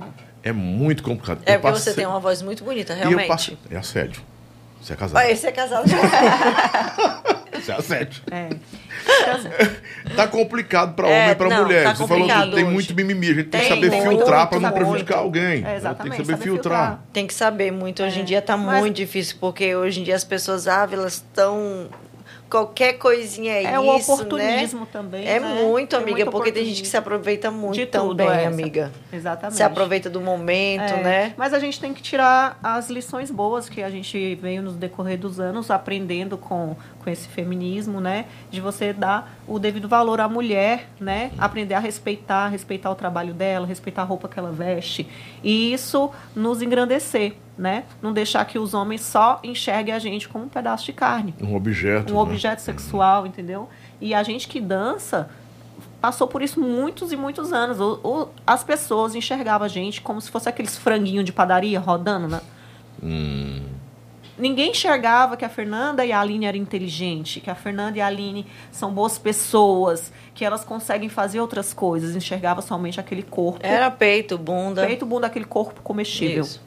[0.49, 1.41] É muito complicado.
[1.45, 3.27] É Eu porque você passei- tem uma voz muito bonita, E eu realmente.
[3.27, 4.21] passo- É assédio.
[4.81, 5.17] Você é casado.
[5.21, 5.85] Olha, esse é casado.
[7.57, 8.21] Isso é assédio.
[8.31, 8.49] É.
[10.15, 11.83] Tá complicado pra É, homem e pra não, mulher.
[11.83, 12.73] tá Você falou que tem hoje.
[12.73, 13.29] muito mimimi.
[13.29, 14.79] A gente tem, que Tem, saber muito, filtrar pra não muito.
[14.85, 15.63] prejudicar alguém.
[15.65, 16.43] É, tem que saber saber filtrar.
[16.43, 16.99] filtrar.
[17.13, 18.01] Tem que saber muito.
[18.03, 18.25] Hoje em É.
[18.25, 21.87] dia tá Mas- muito difícil, porque hoje em dia as pessoas, elas estão.
[22.49, 23.81] Qualquer coisinha é, É isso.
[23.81, 24.87] o oportunismo né?
[24.91, 25.27] também.
[25.27, 25.63] É né?
[25.63, 28.91] muito, Tem amiga, muito porque tem gente que se aproveita muito também, é, amiga.
[29.11, 29.57] Exatamente.
[29.57, 31.33] Se aproveita do momento, É, né?
[31.37, 35.17] Mas a gente tem que tirar as lições boas que a gente veio nos decorrer
[35.17, 38.25] dos anos aprendendo com, com esse feminismo, né?
[38.49, 41.31] De você dar o devido valor à mulher, né?
[41.37, 45.07] Aprender a respeitar, respeitar o trabalho dela, respeitar a roupa que ela veste.
[45.43, 47.83] E isso nos engrandecer, né?
[48.01, 51.55] Não deixar que os homens só enxerguem a gente como um pedaço de carne Um
[51.55, 52.11] objeto.
[52.13, 52.21] um né?
[52.21, 53.67] objeto sexual, entendeu?
[53.99, 55.29] E a gente que dança
[55.99, 57.79] passou por isso muitos e muitos anos.
[57.79, 62.27] O- o- as pessoas enxergavam a gente como se fosse aqueles franguinhos de padaria rodando,
[62.27, 62.41] né?
[63.01, 63.61] Hum.
[64.37, 68.05] Ninguém enxergava que a Fernanda e a Aline eram inteligentes, que a Fernanda e a
[68.05, 72.15] Aline são boas pessoas, que elas conseguem fazer outras coisas.
[72.15, 73.59] Enxergava somente aquele corpo.
[73.65, 74.85] Era peito, bunda.
[74.85, 76.43] Peito, bunda, aquele corpo comestível.
[76.43, 76.61] Isso.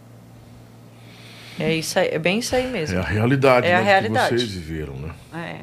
[1.59, 2.97] É, isso aí, é bem isso aí mesmo.
[2.99, 4.35] É a realidade, É a né, realidade.
[4.35, 5.11] que vocês viveram, né?
[5.35, 5.57] É.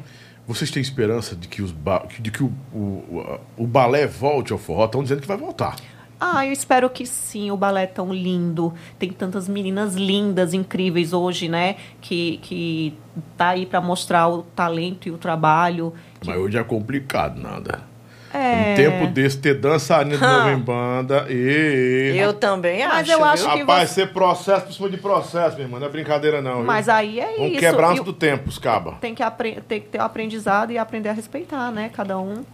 [0.46, 4.58] Vocês têm esperança de que, os ba- de que o, o, o balé volte ao
[4.58, 4.84] forró?
[4.86, 5.76] Estão dizendo que vai voltar.
[6.20, 7.50] Ah, eu espero que sim.
[7.50, 8.72] O balé é tão lindo.
[8.98, 11.76] Tem tantas meninas lindas, incríveis hoje, né?
[12.00, 12.94] Que, que
[13.36, 15.92] tá aí para mostrar o talento e o trabalho.
[16.24, 17.82] Mas hoje é complicado, nada.
[18.32, 18.72] É.
[18.72, 21.26] Um tempo desse, ter dançarina de novo em banda.
[21.30, 22.14] E...
[22.18, 23.12] Eu também Mas acho.
[23.18, 23.52] eu acho viu?
[23.52, 25.78] que Rapaz, você- ser processo por cima de processo, minha irmã.
[25.78, 26.56] Não é brincadeira, não.
[26.56, 26.64] viu?
[26.64, 27.60] Mas aí é Vamos isso.
[27.60, 28.92] quebrar antes o- do tempo, os caba.
[29.00, 31.90] tem que, apre- tem que ter o aprendizado e aprender a respeitar, né?
[31.94, 32.44] Cada um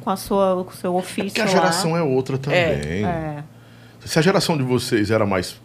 [0.00, 1.30] com, a sua, com o seu ofício.
[1.30, 1.50] Porque a lá.
[1.50, 2.58] geração é outra também.
[3.04, 3.42] É.
[4.04, 5.60] Se a geração de vocês era mais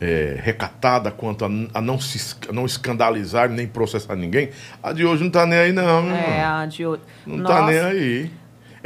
[0.00, 4.50] é, recatada quanto a, a não se a não escandalizar nem processar ninguém,
[4.82, 6.56] a de hoje não tá nem aí, não, meu É, irmão.
[6.58, 7.02] a de hoje.
[7.24, 8.30] Não tá nem aí.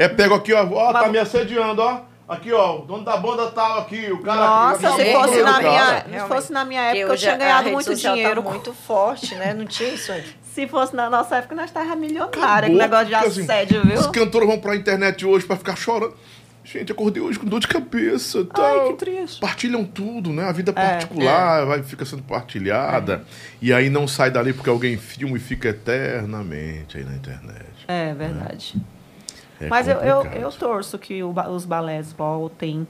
[0.01, 2.01] É, pega aqui, ó, ó, tá me assediando, ó.
[2.27, 5.05] Aqui, ó, o dono da banda tal aqui, o cara Nossa, aqui.
[5.05, 8.15] se fosse na minha, se fosse na minha época, eu hoje tinha ganhado muito social
[8.15, 8.43] dinheiro.
[8.43, 9.53] Tá muito forte, né?
[9.53, 10.35] Não tinha isso antes.
[10.55, 12.71] Se fosse na nossa época, nós estávamos milionária.
[12.71, 13.99] Com negócio de assim, assédio, viu?
[13.99, 16.15] Os cantores vão pra internet hoje pra ficar chorando.
[16.65, 18.43] Gente, acordei hoje com dor de cabeça.
[18.55, 18.65] Tal.
[18.65, 19.39] Ai, que triste.
[19.39, 20.45] Partilham tudo, né?
[20.45, 23.23] A vida É, particular vai, fica sendo partilhada.
[23.61, 27.67] E aí não sai dali porque alguém filma e fica eternamente aí na internet.
[27.87, 28.81] É verdade.
[29.61, 32.87] É Mas eu, eu, eu torço que o os balés voltem,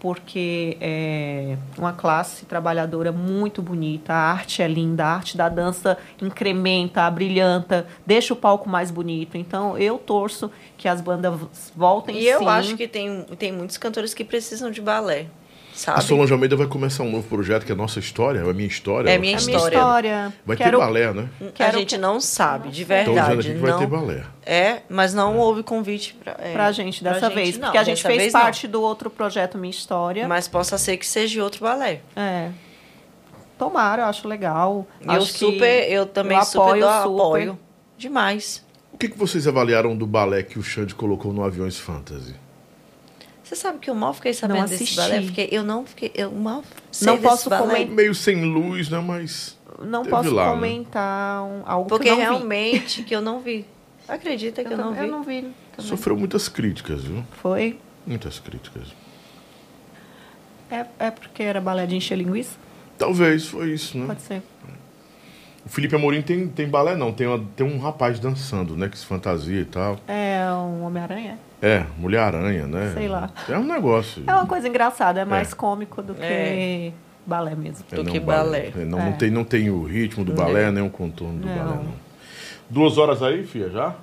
[0.00, 5.98] porque é uma classe trabalhadora muito bonita, a arte é linda, a arte da dança
[6.22, 9.36] incrementa, abrilhanta, deixa o palco mais bonito.
[9.36, 11.34] Então eu torço que as bandas
[11.74, 12.46] voltem E eu sim.
[12.46, 15.26] acho que tem, tem muitos cantores que precisam de balé,
[15.78, 16.04] A sabe?
[16.04, 18.66] Solange Almeida vai começar um novo projeto que é a nossa história, é a minha
[18.68, 19.08] história.
[19.10, 19.76] É minha É a minha história.
[19.76, 20.34] história.
[20.44, 21.28] Vai Quero- ter balé, né?
[21.58, 23.32] A gente não sabe, de dizendo verdade.
[23.40, 24.24] aqui que vai não, ter balé.
[24.44, 27.58] É, mas não houve convite pra, é, Pra gente dessa pra gente vez.
[27.58, 28.40] não, porque a gente dessa fez vez não.
[28.40, 30.26] parte do outro projeto Minha História.
[30.26, 32.00] Mas possa ser que seja outro balé.
[32.16, 32.50] É.
[33.56, 34.86] Tomara, eu acho legal.
[35.00, 37.22] eu acho que super, eu também eu super apoio, dou super.
[37.22, 37.58] apoio.
[37.96, 38.64] Demais.
[38.92, 42.34] O que, que vocês avaliaram do balé que o Xande colocou no Aviões Fantasy?
[43.48, 44.96] Você sabe que eu mal fiquei sabendo desse assisti.
[44.96, 46.62] balé, porque eu não fiquei, eu mal
[46.92, 47.86] sei Não desse posso comentar.
[47.94, 48.98] Meio sem luz, né?
[49.00, 49.56] Mas.
[49.80, 50.50] Não posso lá, né?
[50.52, 52.30] comentar um- algo Porque que eu não vi.
[52.36, 53.64] realmente que eu não vi.
[54.06, 55.00] Acredita que eu, não vi?
[55.00, 55.40] Eu não vi.
[55.74, 55.88] também.
[55.90, 57.24] Sofreu muitas críticas, viu?
[57.40, 57.78] Foi?
[58.06, 58.88] Muitas críticas.
[60.70, 62.56] É, é porque era balé de encher linguiça?
[62.98, 64.06] Talvez foi isso, né?
[64.06, 64.42] Pode ser.
[65.64, 67.12] O Felipe Amorim tem, tem balé, não.
[67.12, 68.88] Tem, uma- tem um rapaz dançando, né?
[68.88, 69.98] Que se fantasia e tal.
[70.06, 71.38] É um Homem-Aranha?
[71.60, 72.92] É, Mulher-Aranha, né?
[72.94, 73.30] Sei lá.
[73.48, 74.22] É um negócio.
[74.26, 75.56] É uma coisa engraçada, é mais É.
[75.56, 76.92] cômico do que É.
[77.26, 77.84] balé mesmo.
[77.90, 78.72] É, do não que um balé.
[78.76, 79.04] É, não, É.
[79.06, 81.54] não, tem, não tem o ritmo do balé, nem o contorno do Não.
[81.56, 82.08] balé, não.
[82.70, 83.94] Duas horas aí, filha, já?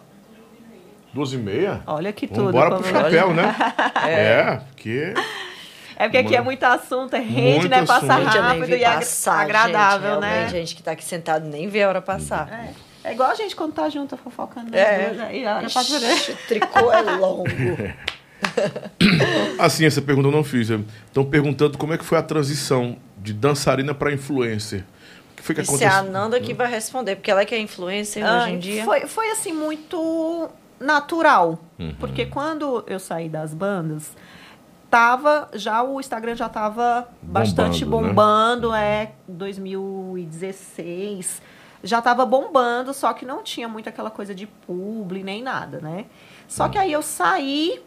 [1.13, 1.81] Duas e meia?
[1.87, 2.51] Olha que tudo.
[2.51, 3.55] Vamos embora pro chapéu, né?
[4.05, 5.13] é, porque...
[5.97, 7.85] É porque aqui é muito assunto, é rede, Muito né?
[7.85, 8.25] Passa assunto.
[8.25, 10.27] Gente, eu nem rápido e é passar, agradável, gente, né?
[10.33, 12.51] realmente, gente que tá aqui sentado nem vê a hora passar.
[12.51, 12.69] É.
[13.05, 14.71] É igual a gente quando tá junto, fofocando.
[14.71, 14.79] né?
[14.79, 15.37] É.
[15.37, 15.67] E a hora
[15.99, 16.13] né?
[16.13, 17.43] Ixi, o tricô é longo.
[19.59, 20.71] Assim, essa pergunta eu não fiz.
[20.71, 24.83] Estão perguntando como é que foi a transição de dançarina para influencer.
[25.33, 26.11] O que foi que Isso é a aconteceu?
[26.11, 28.83] Nanda que vai responder, porque ela é que é influencer hoje Ah, em dia.
[28.83, 31.59] Foi, foi assim, muito natural.
[31.77, 31.93] Uhum.
[31.99, 34.09] Porque quando eu saí das bandas,
[34.89, 38.73] tava, já o Instagram já tava bastante Bombando, né?
[38.73, 41.41] bombando, é 2016.
[41.85, 46.07] Já tava bombando, só que não tinha muito aquela coisa de publi nem nada, né?
[46.47, 47.79] Só que aí eu saí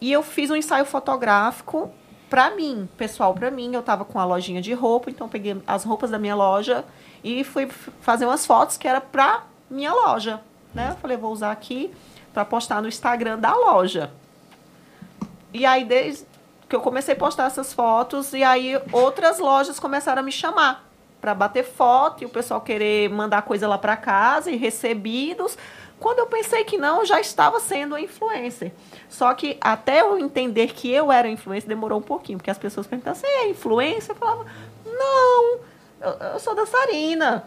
[0.00, 1.88] e eu fiz um ensaio fotográfico
[2.28, 3.72] pra mim, pessoal, pra mim.
[3.72, 6.84] Eu tava com a lojinha de roupa, então peguei as roupas da minha loja
[7.22, 7.68] e fui
[8.00, 10.40] fazer umas fotos que era pra minha loja,
[10.74, 10.88] né?
[10.90, 11.94] Eu falei, vou usar aqui
[12.34, 14.10] pra postar no Instagram da loja.
[15.54, 16.26] E aí, desde
[16.68, 20.85] que eu comecei a postar essas fotos, e aí outras lojas começaram a me chamar
[21.20, 25.56] para bater foto e o pessoal querer mandar coisa lá para casa e recebidos.
[25.98, 28.72] Quando eu pensei que não, eu já estava sendo influencer.
[29.08, 32.86] Só que até eu entender que eu era influencer demorou um pouquinho, porque as pessoas
[32.86, 34.10] perguntavam: você é influencer?
[34.10, 34.46] Eu falava:
[34.84, 35.58] não,
[36.00, 37.44] eu, eu sou dançarina.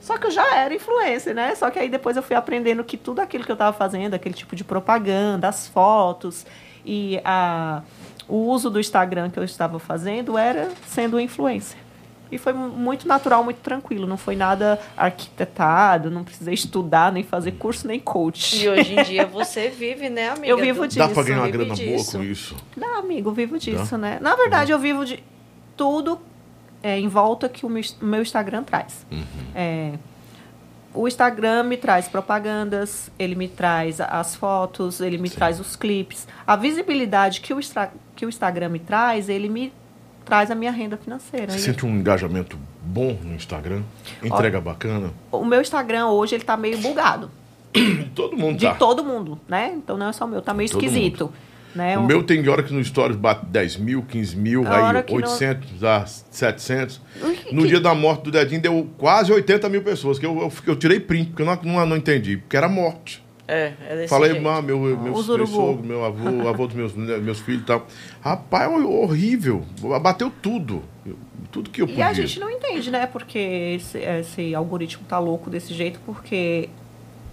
[0.00, 1.54] Só que eu já era influencer, né?
[1.54, 4.34] Só que aí depois eu fui aprendendo que tudo aquilo que eu estava fazendo, aquele
[4.34, 6.46] tipo de propaganda, as fotos
[6.84, 7.82] e a,
[8.26, 11.78] o uso do Instagram que eu estava fazendo era sendo influencer.
[12.30, 14.06] E foi mu- muito natural, muito tranquilo.
[14.06, 18.62] Não foi nada arquitetado, não precisei estudar, nem fazer curso, nem coach.
[18.62, 20.46] E hoje em dia você vive, né, amiga?
[20.48, 20.98] Eu vivo disso.
[20.98, 22.18] Dá pra ganhar uma grana boa disso.
[22.18, 22.56] com isso?
[22.76, 24.18] Não, amigo, vivo disso, né?
[24.20, 25.22] Na verdade, eu vivo de
[25.76, 26.20] tudo
[26.82, 29.06] é, em volta que o meu, Instagram traz.
[29.54, 29.92] É,
[30.92, 36.26] o Instagram me traz propagandas, ele me traz as fotos, ele me traz os clipes.
[36.46, 37.60] A visibilidade que o,
[38.16, 39.72] que o Instagram me traz, ele me
[40.24, 41.52] traz a minha renda financeira.
[41.52, 43.82] Você E sente um engajamento bom no Instagram?
[44.22, 45.10] Entrega bacana?
[45.32, 47.30] O meu Instagram hoje ele tá meio bugado.
[48.14, 48.74] Todo mundo De tá.
[48.74, 49.72] todo mundo, né?
[49.76, 51.32] Então não é só o meu, tá meio Todo esquisito.
[51.72, 51.96] Né?
[51.96, 55.12] O meu tem hora que no Stories bate 10 mil, 15 mil, A aí que
[55.14, 57.00] não- 800, a 700.
[57.46, 60.52] que- No dia da morte do Dedinho deu quase 80 mil pessoas, que eu, eu,
[60.66, 63.22] eu tirei print, porque eu não, não, não entendi, porque era morte.
[63.52, 64.42] É, é desse Falei, jeito.
[64.44, 67.86] mano, meu, meus, meu sogro, meu avô, avô dos meus, meus filhos e tal.
[68.20, 69.64] Rapaz, é horrível.
[70.00, 70.82] Bateu tudo.
[71.50, 72.06] Tudo que eu E podia.
[72.06, 73.06] a gente não entende, né?
[73.06, 73.38] Porque
[73.76, 76.68] esse, esse algoritmo tá louco desse jeito, porque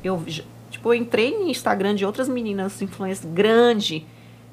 [0.04, 0.24] eu,
[0.72, 4.04] tipo, eu entrei no Instagram de outras meninas influências grande,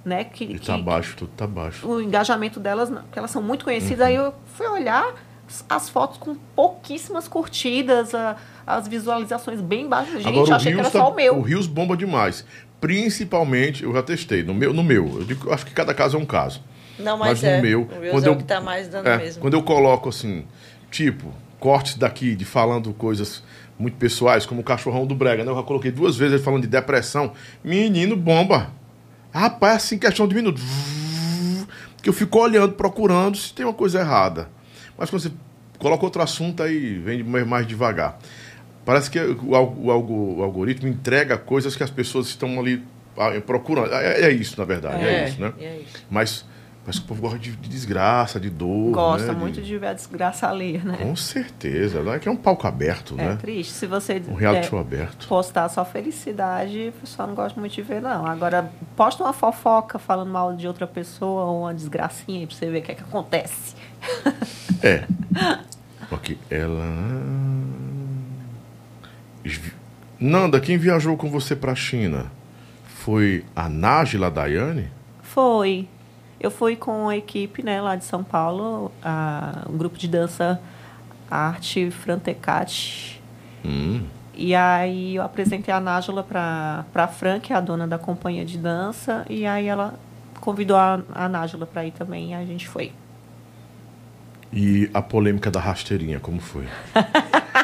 [0.04, 0.22] né?
[0.24, 1.88] Que, E que tá baixo, tudo tá baixo.
[1.88, 4.06] o engajamento delas, porque elas são muito conhecidas, Uhum.
[4.06, 5.14] aí eu fui olhar
[5.48, 8.36] as- as fotos com pouquíssimas curtidas, a-
[8.66, 10.22] as visualizações bem baixas.
[10.22, 11.38] Gente, eu achei que era tá- só o meu.
[11.38, 12.44] o Rios bomba demais.
[12.80, 15.20] Principalmente, eu já testei, no meu, no meu.
[15.20, 16.62] Eu digo, acho que cada caso é um caso.
[16.98, 17.60] Não, mas, no é.
[17.60, 19.40] meu, o Reels quando é eu, o que tá mais dando é, mesmo.
[19.40, 20.44] Quando eu coloco assim,
[20.90, 23.42] tipo, cortes daqui de falando coisas
[23.78, 25.50] muito pessoais, como o cachorrão do Brega, né?
[25.50, 27.32] Eu já coloquei duas vezes ele falando de depressão.
[27.62, 28.70] Menino, bomba.
[29.32, 30.62] Rapaz, assim, questão de minutos.
[32.00, 34.48] Que eu fico olhando, procurando se tem uma coisa errada.
[34.96, 35.32] Mas quando você
[35.78, 38.18] coloca outro assunto, aí vem mais, mais devagar.
[38.84, 42.82] Parece que o, o o algoritmo entrega coisas que as pessoas estão ali
[43.16, 43.92] ah, procurando.
[43.92, 45.02] É, é isso, na verdade.
[45.04, 45.52] É, É, isso, né?
[45.60, 46.04] é isso.
[46.10, 46.44] Mas
[46.84, 48.90] parece que o povo gosta de, de desgraça, de dor.
[48.92, 49.38] Gosta né?
[49.38, 50.98] muito de ver a desgraça ali, né?
[50.98, 52.00] Com certeza.
[52.12, 53.38] É que é um palco aberto, É né?
[53.40, 53.72] triste.
[53.72, 55.26] Se você Um reality é, show aberto.
[55.28, 58.26] postar só felicidade, o pessoal não gosta muito de ver, não.
[58.26, 62.70] Agora, posta uma fofoca falando mal de outra pessoa ou uma desgracinha aí pra você
[62.70, 63.74] ver o que é que acontece.
[64.82, 65.04] É.
[66.10, 66.84] Ok, ela.
[70.18, 72.30] Nanda, quem viajou com você pra China?
[72.86, 74.88] Foi a Nájila Daiane?
[75.22, 75.86] Foi.
[76.40, 80.60] Eu fui com a equipe né, lá de São Paulo, a, um grupo de dança
[81.30, 83.20] Arte Frantecate.
[83.64, 84.02] Hum.
[84.34, 88.44] E aí eu apresentei a Nájula para a Fran, que é a dona da companhia
[88.44, 89.94] de dança, e aí ela
[90.40, 92.92] convidou a, a Nájula para ir também, e a gente foi.
[94.52, 96.66] E a polêmica da rasteirinha, como foi?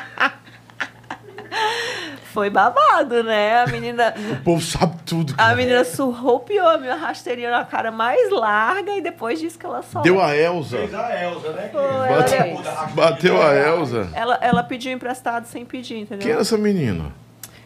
[2.32, 3.62] Foi babado, né?
[3.62, 5.32] A menina, O povo sabe tudo.
[5.34, 5.56] a cara.
[5.56, 10.00] menina surrupiou a minha rasteirinha na cara mais larga e depois disse que ela só.
[10.00, 10.78] Deu a Elza.
[10.78, 11.62] Fez a Elza, né?
[11.68, 12.94] que Foi, ela Bate- fez.
[12.94, 14.08] Bateu a Elza.
[14.14, 16.20] Ela, ela pediu emprestado sem pedir, entendeu?
[16.22, 17.12] Quem era essa menina?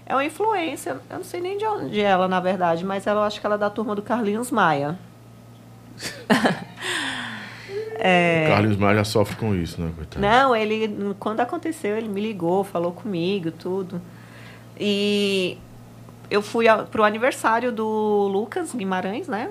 [0.06, 3.20] É uma influência, eu não sei nem de onde é ela, na verdade, mas ela,
[3.20, 4.98] eu acho que ela é da turma do Carlinhos Maia.
[8.06, 8.46] É.
[8.48, 10.20] Carlos Maia já sofre com isso, né, coitado?
[10.20, 14.00] Não, ele, quando aconteceu, ele me ligou, falou comigo, tudo.
[14.78, 15.56] E
[16.30, 19.50] eu fui a, pro aniversário do Lucas Guimarães, né?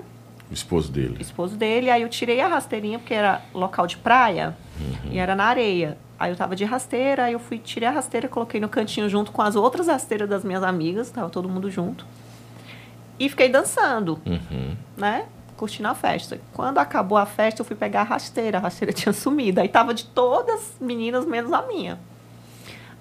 [0.50, 1.18] O esposo dele.
[1.20, 1.90] Esposo dele.
[1.90, 4.56] Aí eu tirei a rasteirinha, porque era local de praia
[5.12, 5.98] e era na areia.
[6.20, 9.32] Aí eu tava de rasteira, aí eu fui, tirei a rasteira, coloquei no cantinho junto
[9.32, 12.06] com as outras rasteiras das minhas amigas, tava todo mundo junto.
[13.20, 14.76] E fiquei dançando, Uhum.
[14.98, 15.26] né?
[15.58, 16.40] Curtindo a festa.
[16.54, 18.58] Quando acabou a festa, eu fui pegar a rasteira.
[18.58, 19.60] A rasteira tinha sumido.
[19.62, 22.00] Aí tava de todas as meninas, menos a minha.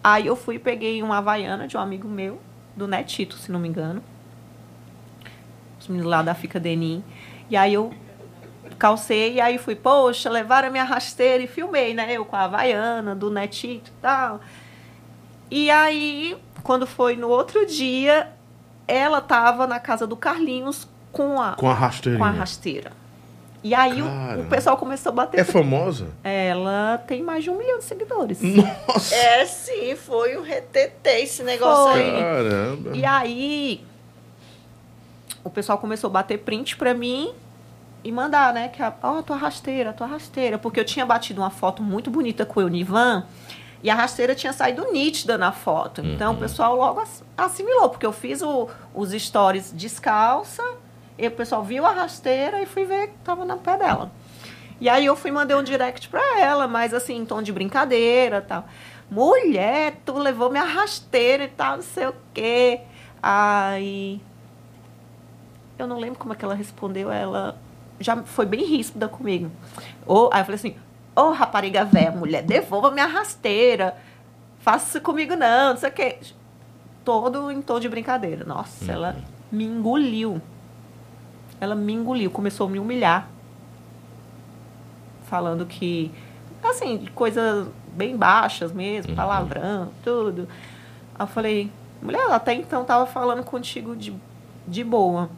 [0.03, 2.41] Aí eu fui e peguei uma havaiana de um amigo meu,
[2.77, 4.03] do Netito, se não me engano.
[5.81, 7.05] Os meninos lá da Fica Denim.
[7.49, 7.93] E aí eu
[8.79, 12.13] calcei e aí fui, poxa, levaram a minha rasteira e filmei, né?
[12.13, 14.41] Eu com a havaiana, do Netito e tal.
[15.51, 18.33] E aí, quando foi no outro dia,
[18.89, 22.19] ela tava na casa do Carlinhos com a, Com a rasteirinha.
[22.19, 22.93] com a rasteira.
[23.65, 24.07] E aí o,
[24.41, 25.39] o pessoal começou a bater.
[25.41, 26.09] É famosa?
[26.25, 28.41] Ela tem mais de um milhão de seguidores.
[28.43, 29.15] Nossa!
[29.15, 32.03] É, sim, foi um retetê esse negócio Foi.
[32.03, 32.21] aí.
[32.21, 32.91] Caramba!
[32.97, 33.85] E aí,
[35.45, 37.33] o pessoal começou a bater print pra mim
[38.05, 38.69] e mandar, né?
[38.69, 40.59] Que a, ó, tua rasteira, tua rasteira.
[40.59, 43.25] Porque eu tinha batido uma foto muito bonita com o Eunivan
[43.83, 46.01] e a rasteira tinha saído nítida na foto.
[46.05, 50.63] Então o pessoal logo ass- assimilou, porque eu fiz o- os stories descalça,
[51.19, 54.11] e o pessoal viu a rasteira e fui ver que tava na pé dela.
[54.81, 58.39] E aí eu fui mandei um direct pra ela, mas assim, em tom de brincadeira
[58.39, 58.65] e tal.
[59.11, 62.81] Mulher, tu levou minha rasteira e tal, não sei o quê.
[63.23, 64.21] Aí.
[65.79, 67.13] Eu não lembro como é que ela respondeu.
[67.13, 67.57] Ela
[68.01, 69.51] já foi bem ríspida comigo.
[70.07, 70.77] Ô, aí eu falei assim:
[71.15, 73.97] Ô rapariga velha, mulher, devolva minha rasteira.
[74.61, 76.19] Faça isso comigo não, não sei o quê.
[77.05, 78.45] Todo em tom de brincadeira.
[78.45, 79.17] Nossa, ela
[79.51, 80.41] me engoliu.
[81.63, 83.29] Ela me engoliu, começou a me humilhar
[85.31, 86.11] falando que,
[86.61, 90.49] assim, coisas bem baixas mesmo, palavrão, tudo.
[91.15, 91.71] Aí eu falei,
[92.03, 94.13] mulher, até então tava falando contigo de,
[94.67, 95.31] de boa,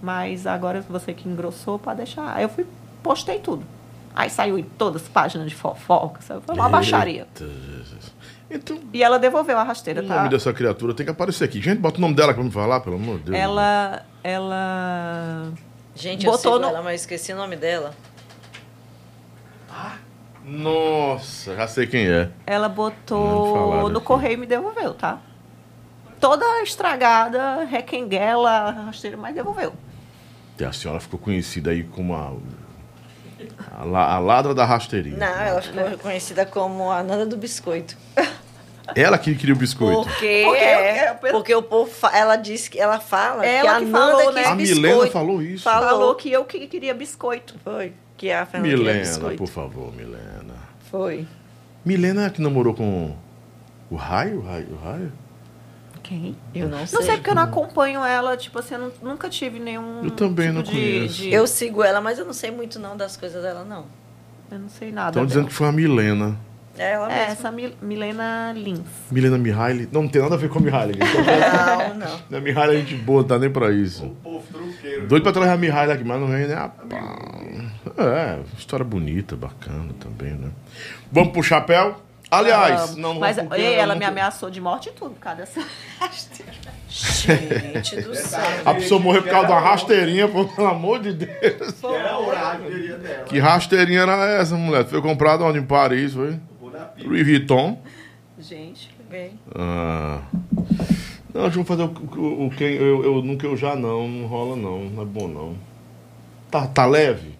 [0.00, 2.36] mas agora você que engrossou, pode deixar.
[2.36, 2.64] Aí eu fui,
[3.02, 3.64] postei tudo.
[4.14, 6.40] Aí saiu em todas as páginas de fofoca, sabe?
[6.46, 7.26] Foi uma baixaria.
[7.34, 8.14] Eita, Jesus.
[8.48, 10.16] Então, E ela devolveu a rasteira, o tá?
[10.18, 11.60] nome dessa criatura tem que aparecer aqui.
[11.60, 13.36] Gente, bota o nome dela pra me falar, pelo amor de Deus.
[13.36, 14.06] Ela.
[14.22, 15.52] Ela.
[15.94, 17.94] Gente, eu Botou sigo no- ela, mas esqueci o nome dela.
[20.44, 22.30] Nossa, já sei quem é.
[22.46, 25.20] Ela botou no correio e me devolveu, tá?
[26.18, 29.74] Toda estragada, requenguela, rasteira, mas devolveu.
[30.58, 32.32] E a senhora ficou conhecida aí como a,
[33.70, 35.18] a, a ladra da rasteirinha.
[35.18, 37.96] Não, ela ficou reconhecida como a Nanda do Biscoito.
[38.94, 40.02] Ela que queria o biscoito.
[40.02, 43.78] Porque, Porque é, porque o povo fa- ela disse que ela fala Ela que a
[43.80, 44.44] que Nanda falou, né?
[44.44, 44.80] A biscoito.
[44.80, 45.62] Milena falou isso.
[45.64, 45.88] Falou.
[45.88, 47.54] Falou que eu que queria biscoito.
[47.62, 47.92] Foi.
[48.16, 49.36] Que a Fernanda queria Milena, biscoito.
[49.36, 50.54] por favor, Milena.
[50.90, 51.26] Foi.
[51.84, 53.14] Milena é que namorou com
[53.90, 54.38] o Raio?
[54.40, 54.68] O Raio?
[54.72, 55.12] O Raio?
[56.02, 56.34] Quem?
[56.54, 56.98] Eu não sei.
[56.98, 60.02] Não sei porque eu não acompanho ela, tipo assim, eu nu- nunca tive nenhum.
[60.02, 61.14] Eu também tipo não de- conheço.
[61.16, 63.84] de- Eu sigo ela, mas eu não sei muito não das coisas dela, não.
[64.50, 65.10] eu não sei nada.
[65.10, 66.34] Estão dizendo que foi a Milena.
[66.78, 67.32] É ela É, mesma.
[67.32, 68.80] essa Mil- Milena Lins.
[69.10, 69.88] Milena Mihaly.
[69.92, 70.98] Não, não tem nada a ver com a Mihaly.
[70.98, 71.94] Não,
[72.30, 72.38] não.
[72.38, 74.14] A Mihaly é gente boa, não tá nem pra isso.
[74.22, 75.06] Povo truqueiro.
[75.06, 77.38] Doido pra trazer a Mihaly aqui, mas não vem nem a pau.
[77.98, 80.50] É, história bonita, bacana também, né?
[81.10, 82.00] Vamos pro chapéu?
[82.30, 85.20] Aliás, não, não Mas porque ei, ela não- me ameaçou de morte e tudo, por
[85.20, 85.62] causa dessa.
[86.90, 88.40] Gente do céu.
[88.64, 91.82] A pessoa morreu por causa de uma rasteirinha, pô, pelo amor de Deus.
[91.82, 93.24] Era o rasteirinha dela.
[93.24, 94.84] Que rasteirinha era essa, mulher?
[94.86, 95.58] Foi comprada onde?
[95.58, 96.38] Em Paris, foi?
[96.98, 97.08] Vou.
[97.08, 97.80] Louis Vuitton.
[98.38, 98.90] Gente.
[99.10, 100.22] Bem, Ah.
[101.32, 104.26] Não, deixa eu fazer o, o, o quem eu, eu nunca eu já não, não
[104.26, 105.56] rola não, não é bom não.
[106.50, 107.38] Tá, tá leve?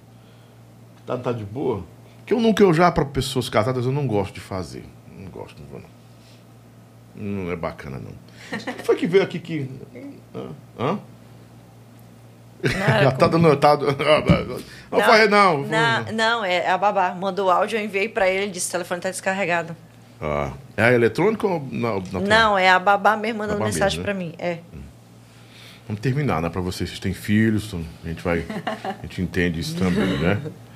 [1.06, 1.84] Tá, tá de boa?
[2.18, 4.84] Porque eu nunca eu já para pessoas casadas eu não gosto de fazer.
[5.18, 5.88] Não gosto, não vou não.
[7.44, 8.12] Não é bacana não.
[8.58, 9.68] Quem foi que veio aqui que.
[10.34, 10.48] Hã?
[10.78, 10.98] Hã?
[13.02, 13.56] Já tá dando.
[13.56, 15.62] Tá, não, foi não.
[15.62, 17.14] Não, não, é a babá.
[17.14, 19.76] Mandou áudio, eu enviei pra ele, ele disse o telefone tá descarregado.
[20.20, 23.98] Ah, é a eletrônica ou na, na Não, é a babá mesmo mandando Babá mensagem
[24.00, 24.34] mesmo, pra mim.
[24.38, 24.58] É.
[25.86, 26.48] Vamos terminar, né?
[26.48, 28.44] Pra vocês que têm filhos, a gente vai.
[28.84, 30.40] A gente entende isso também, né?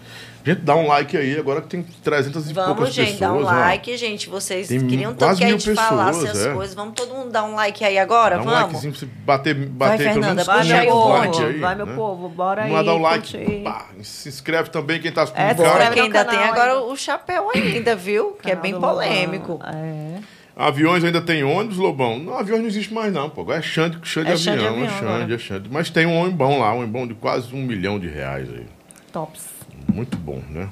[0.44, 3.20] Gente, dá um like aí, agora que tem 300 e poucas Vamos, gente, pessoas.
[3.20, 3.50] dá um ó.
[3.60, 4.28] like, gente.
[4.28, 6.52] Vocês Tem queriam tanto que a gente falasse pessoas, as é.
[6.54, 6.74] coisas.
[6.74, 8.36] Vamos todo mundo dar um like aí agora?
[8.36, 8.60] Dá um Vamos?
[8.62, 11.58] likezinho pra você bater, bater pelo Fernanda, menos vai, 500 aí, povo, likes aí.
[11.60, 11.94] vai, meu né?
[11.94, 13.60] povo, bora Vamos aí, dar o like.
[13.62, 16.52] Pá, se inscreve também quem tá assistindo É, se inscreve que no ainda tem canal
[16.52, 16.84] agora ainda.
[16.86, 18.32] o chapéu ainda, viu?
[18.42, 19.52] Que é bem polêmico.
[19.52, 19.68] Lobão.
[19.72, 20.18] É.
[20.56, 22.18] Aviões ainda tem ônibus, Lobão?
[22.18, 23.40] Não, aviões não existe mais não, pô.
[23.42, 25.34] Agora é Xande, Xande É de Xande avião, é avião Xande, agora.
[25.34, 25.68] é Xande.
[25.70, 28.66] Mas tem um ônibus lá, um ônibus de quase um milhão de reais aí.
[29.12, 29.51] Tops.
[29.92, 30.68] Muito bom, né?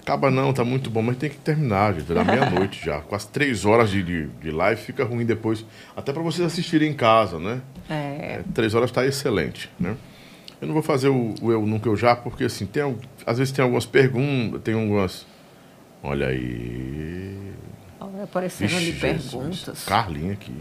[0.00, 2.12] Acaba não, tá muito bom, mas tem que terminar, gente.
[2.12, 3.00] Da meia-noite já.
[3.00, 5.64] Quase três horas de, de, de live fica ruim depois.
[5.96, 7.60] Até pra vocês assistirem em casa, né?
[7.88, 7.94] É.
[7.94, 9.96] É, três horas tá excelente, né?
[10.60, 13.52] Eu não vou fazer o, o Eu Nunca Eu Já, porque assim, tem, às vezes
[13.52, 15.26] tem algumas perguntas, tem algumas.
[16.02, 17.52] Olha aí.
[18.00, 19.30] Olha, aparecendo ali Vixe, Jesus.
[19.30, 19.84] perguntas.
[19.84, 20.52] Carlinha aqui.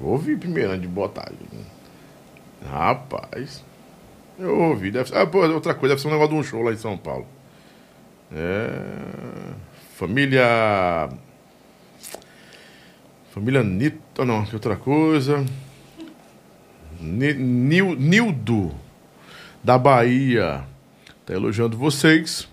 [0.00, 1.30] Ouvi primeiro antes de botar.
[2.68, 3.64] Rapaz.
[4.42, 4.90] Eu ouvi.
[4.90, 6.76] Deve ser, ah, pô, outra coisa, deve ser um negócio de um show lá em
[6.76, 7.26] São Paulo.
[8.34, 8.70] É.
[9.96, 11.08] Família.
[13.30, 14.00] Família Nito.
[14.18, 15.44] ah, Não, que outra coisa.
[17.00, 18.72] Ni- Nil- Nildo,
[19.62, 20.64] da Bahia.
[21.26, 22.48] Tá elogiando vocês.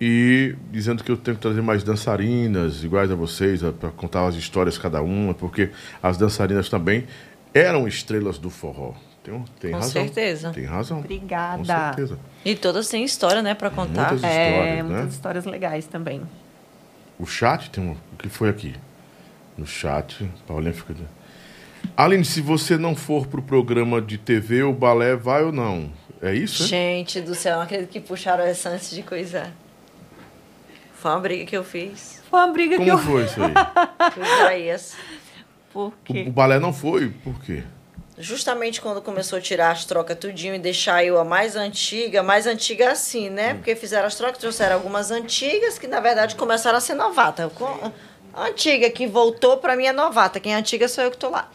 [0.00, 4.36] E dizendo que eu tenho que trazer mais dançarinas iguais a vocês, para contar as
[4.36, 5.70] histórias cada uma, porque
[6.00, 7.04] as dançarinas também
[7.52, 8.92] eram estrelas do forró.
[9.30, 9.90] Tem, tem Com razão.
[9.92, 10.50] certeza.
[10.50, 10.98] Tem razão.
[11.00, 11.58] Obrigada.
[11.58, 12.18] Com certeza.
[12.44, 14.10] E todas têm história, né, pra contar.
[14.12, 14.82] Muitas É, histórias, né?
[14.96, 16.22] muitas histórias legais também.
[17.18, 17.92] O chat tem um.
[17.92, 18.74] O que foi aqui?
[19.56, 20.94] No chat, Paulinha fica.
[20.94, 21.04] de-
[21.96, 25.90] Aline, se você não for pro programa de TV, o balé vai ou não?
[26.22, 26.62] É isso?
[26.64, 26.66] é?
[26.66, 29.50] Gente do céu, não acredito que puxaram essa antes de coisar.
[30.94, 32.20] Foi uma briga que eu fiz.
[32.28, 32.98] Foi uma briga que Como eu.
[32.98, 33.52] foi isso aí?
[34.18, 34.96] O Isaías.
[35.72, 36.24] Por O, quê?
[36.26, 37.08] o balé não foi?
[37.08, 37.62] Por quê?
[38.20, 42.48] Justamente quando começou a tirar as trocas tudinho e deixar eu a mais antiga, mais
[42.48, 43.54] antiga assim, né?
[43.54, 47.48] Porque fizeram as trocas, trouxeram algumas antigas que na verdade começaram a ser novata.
[48.34, 51.28] A antiga que voltou pra mim é novata, quem é antiga sou eu que tô
[51.30, 51.48] lá.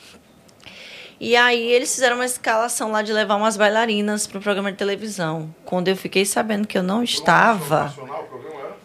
[1.20, 5.54] E aí eles fizeram uma escalação lá de levar umas bailarinas pro programa de televisão.
[5.66, 7.94] Quando eu fiquei sabendo que eu não estava,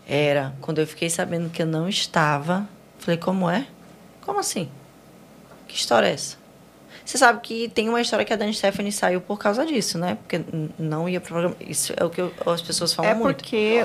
[0.07, 3.67] era, quando eu fiquei sabendo que eu não estava, falei, como é?
[4.23, 4.69] Como assim?
[5.67, 6.38] Que história é essa?
[7.09, 10.17] Você sabe que tem uma história que a Dani Stephanie saiu por causa disso, né?
[10.17, 10.43] Porque
[10.79, 11.57] não ia pro programa.
[11.59, 13.37] Isso é o que eu- as pessoas falam É muito.
[13.39, 13.83] porque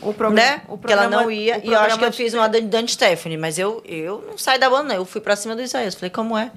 [0.00, 0.14] o Né?
[0.14, 0.62] programa.
[0.68, 1.58] o que ela não programa- ia.
[1.62, 4.38] E eu acho que programa eu fiz uma Dani, Dani Stephanie, mas eu, eu não
[4.38, 4.94] saí da banda, não.
[4.94, 5.94] Eu fui pra cima do Isaías.
[5.94, 6.50] Falei, como é?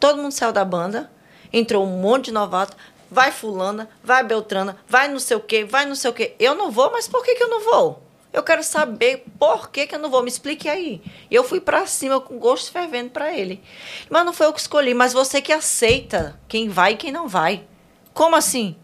[0.00, 1.10] Todo mundo saiu da banda,
[1.52, 2.74] entrou um monte de novato.
[3.10, 6.34] vai fulana, vai beltrana, vai não sei o quê, vai não sei o quê.
[6.40, 8.02] Eu não vou, mas por que, que eu não vou?
[8.36, 10.22] Eu quero saber por que, que eu não vou.
[10.22, 11.00] Me explique aí.
[11.30, 13.62] E eu fui pra cima com gosto fervendo pra ele.
[14.10, 17.26] Mas não foi eu que escolhi, mas você que aceita quem vai e quem não
[17.26, 17.64] vai.
[18.12, 18.76] Como assim?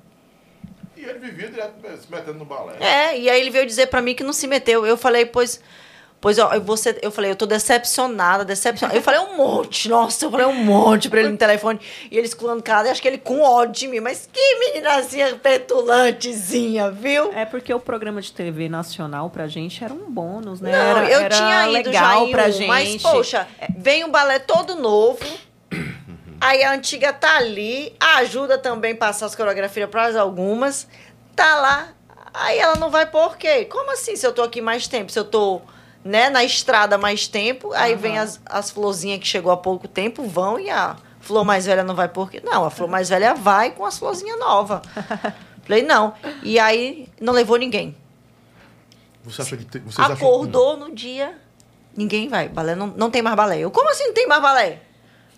[0.97, 2.79] E ele vivia direto se metendo no balé.
[2.81, 4.87] É, e aí ele veio dizer pra mim que não se meteu.
[4.87, 5.61] Eu falei, pois.
[6.23, 8.97] Pois ó, você, eu falei, eu tô decepcionada, decepcionada.
[8.97, 11.81] Eu falei um monte, nossa, eu falei um monte pra ele no telefone.
[12.09, 13.99] E ele esculando cara, acho que ele com ódio de mim.
[13.99, 17.33] Mas que meninazinha petulantezinha, viu?
[17.33, 20.71] É porque o programa de TV nacional pra gente era um bônus, né?
[20.71, 22.69] Não, era, eu era tinha ido legal já pra um, gente.
[22.69, 25.19] mas poxa, vem um balé todo novo.
[26.41, 30.87] Aí a antiga tá ali, ajuda também a passar as coreografias para algumas.
[31.35, 31.89] Tá lá.
[32.33, 33.65] Aí ela não vai por quê?
[33.65, 35.11] Como assim se eu tô aqui mais tempo?
[35.11, 35.61] Se eu tô,
[36.05, 40.25] né, na estrada mais tempo, aí vem as, as florzinhas que chegou há pouco tempo,
[40.25, 42.41] vão e a flor mais velha não vai por quê?
[42.45, 44.81] Não, a flor mais velha vai com as florzinhas novas.
[45.65, 46.13] Falei, não.
[46.43, 47.95] E aí não levou ninguém.
[49.25, 51.39] Você acha que tem, vocês acham- Acordou no dia,
[51.97, 52.49] ninguém vai.
[52.49, 53.61] Balé não, não tem mais balé.
[53.61, 54.81] Eu, como assim não tem mais balé?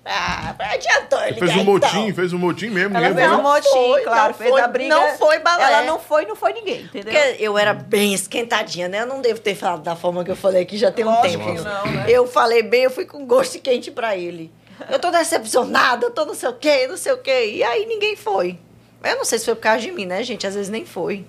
[0.07, 1.39] Ah, adiantou ele.
[1.39, 1.65] fez um então.
[1.65, 2.95] motim, fez um motim mesmo.
[2.97, 4.95] Ela ninguém fez um motim, foi, claro, não fez foi- a briga.
[4.95, 5.63] não foi balé.
[5.65, 7.13] Ela não foi, não foi ninguém, entendeu?
[7.13, 9.01] Porque eu era bem esquentadinha, né?
[9.01, 11.45] Eu não devo ter falado da forma que eu falei aqui já tem um Lógico
[11.45, 11.57] tempo.
[11.57, 12.05] que não, né?
[12.09, 14.53] Eu falei bem, eu fui com gosto quente pra ele.
[14.91, 17.53] Eu tô decepcionada, eu tô não sei o quê, não sei o quê.
[17.55, 18.59] E aí ninguém foi.
[19.03, 20.47] Eu não sei se foi por causa de mim, né, gente?
[20.47, 21.19] Às vezes nem foi.
[21.19, 21.25] Eu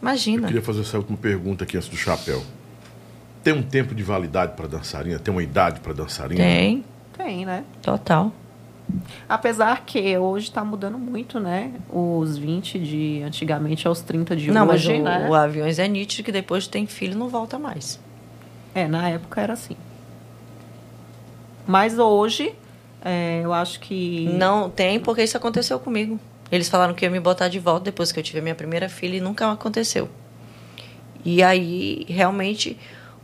[0.00, 0.46] Imagina.
[0.46, 2.42] queria fazer essa última pergunta aqui antes do chapéu.
[3.42, 5.18] Tem um tempo de validade para dançarina?
[5.18, 6.40] Tem uma idade para dançarina?
[6.42, 6.84] Tem,
[7.16, 7.64] Tem, né?
[7.82, 8.32] total.
[9.28, 11.72] Apesar que hoje tá mudando muito, né?
[11.88, 15.30] Os 20 de antigamente aos 30 de não, hoje, mas o, né?
[15.30, 17.98] o aviões é nítido que depois tem filho não volta mais.
[18.74, 19.76] É, na época era assim.
[21.66, 22.54] Mas hoje,
[23.04, 24.28] é, eu acho que...
[24.32, 26.18] Não tem, porque isso aconteceu comigo.
[26.50, 28.88] Eles falaram que ia me botar de volta depois que eu tive a minha primeira
[28.88, 30.08] filha e nunca aconteceu.
[31.24, 32.76] E aí, realmente,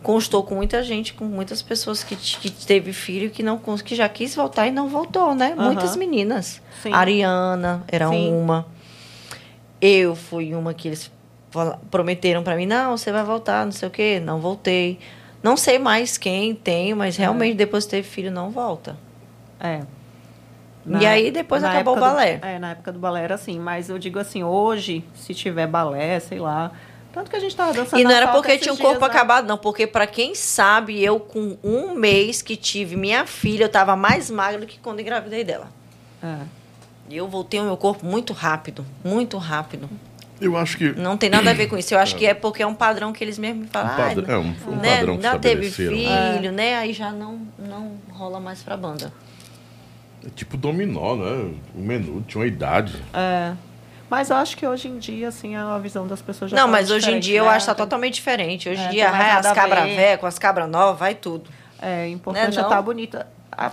[0.03, 4.09] constou com muita gente, com muitas pessoas que, que teve filho que não que já
[4.09, 5.55] quis voltar e não voltou, né?
[5.57, 5.67] Aham.
[5.67, 6.63] Muitas meninas.
[6.83, 6.93] Sim.
[6.93, 8.33] Ariana era Sim.
[8.33, 8.67] uma.
[9.81, 11.11] Eu fui uma que eles
[11.91, 14.21] prometeram pra mim, não, você vai voltar, não sei o quê.
[14.25, 14.99] Não voltei.
[15.43, 18.97] Não sei mais quem tem, mas realmente depois que teve filho não volta.
[19.61, 19.83] É.
[21.01, 22.39] E aí depois na acabou o época do- balé.
[22.43, 23.59] é, na época do balé era assim.
[23.59, 26.73] Mas eu digo assim, hoje, se tiver balé, sei lá...
[27.13, 29.07] Tanto que a gente tava dançando E não era porque tinha um dias, corpo né?
[29.07, 29.57] acabado, não.
[29.59, 34.31] Porque, pra quem sabe, eu com um mês que tive minha filha, eu tava mais
[34.31, 35.69] magra do que quando engravidei dela.
[36.23, 36.37] É.
[37.09, 38.85] E eu voltei ao meu corpo muito rápido.
[39.03, 39.89] Muito rápido.
[40.41, 40.93] Eu acho que.
[40.93, 41.93] Não tem nada a ver com isso.
[41.95, 43.91] Eu acho que é porque é um padrão que eles mesmos me falam.
[43.91, 46.77] Um "Ai, padrão- é, um- um né, padrão que Já teve filho, né?
[46.77, 49.13] Aí já não, não rola mais pra banda.
[50.25, 51.51] É tipo dominó, né?
[51.75, 53.03] O menu tinha uma idade.
[53.15, 53.55] É.
[54.11, 56.71] Mas eu acho que hoje em dia, assim, a visão das pessoas já não, tá
[56.73, 57.51] mas hoje em dia eu né?
[57.51, 58.69] acho que tá totalmente diferente.
[58.69, 59.97] Hoje em É, dia, mais ai, as cabras ver.
[59.97, 61.49] velhas com as cabras novas, vai tudo.
[61.81, 62.69] É importante Né, é não?
[62.71, 63.27] estar bonita.
[63.53, 63.71] A-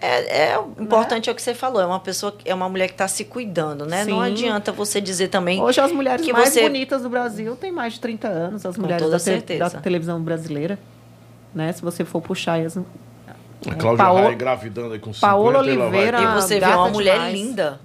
[0.00, 2.86] É, é o importante é o que você falou, é uma pessoa, é uma mulher
[2.86, 4.04] que está se cuidando, né?
[4.04, 4.30] Não Sim.
[4.32, 7.94] adianta você dizer também Hoje as mulheres que mais você bonitas do Brasil têm mais
[7.94, 9.70] de 30 anos, as Com mulheres toda da, te- certeza.
[9.70, 10.78] da televisão brasileira.
[11.54, 11.72] Né?
[11.72, 12.76] Se você for puxar as.
[12.76, 16.66] A Cláudia Paola- Raia engravidando aí com 50 Paola ela vai- Oliveira- e você vê
[16.66, 17.32] uma mulher demais.
[17.34, 17.80] linda,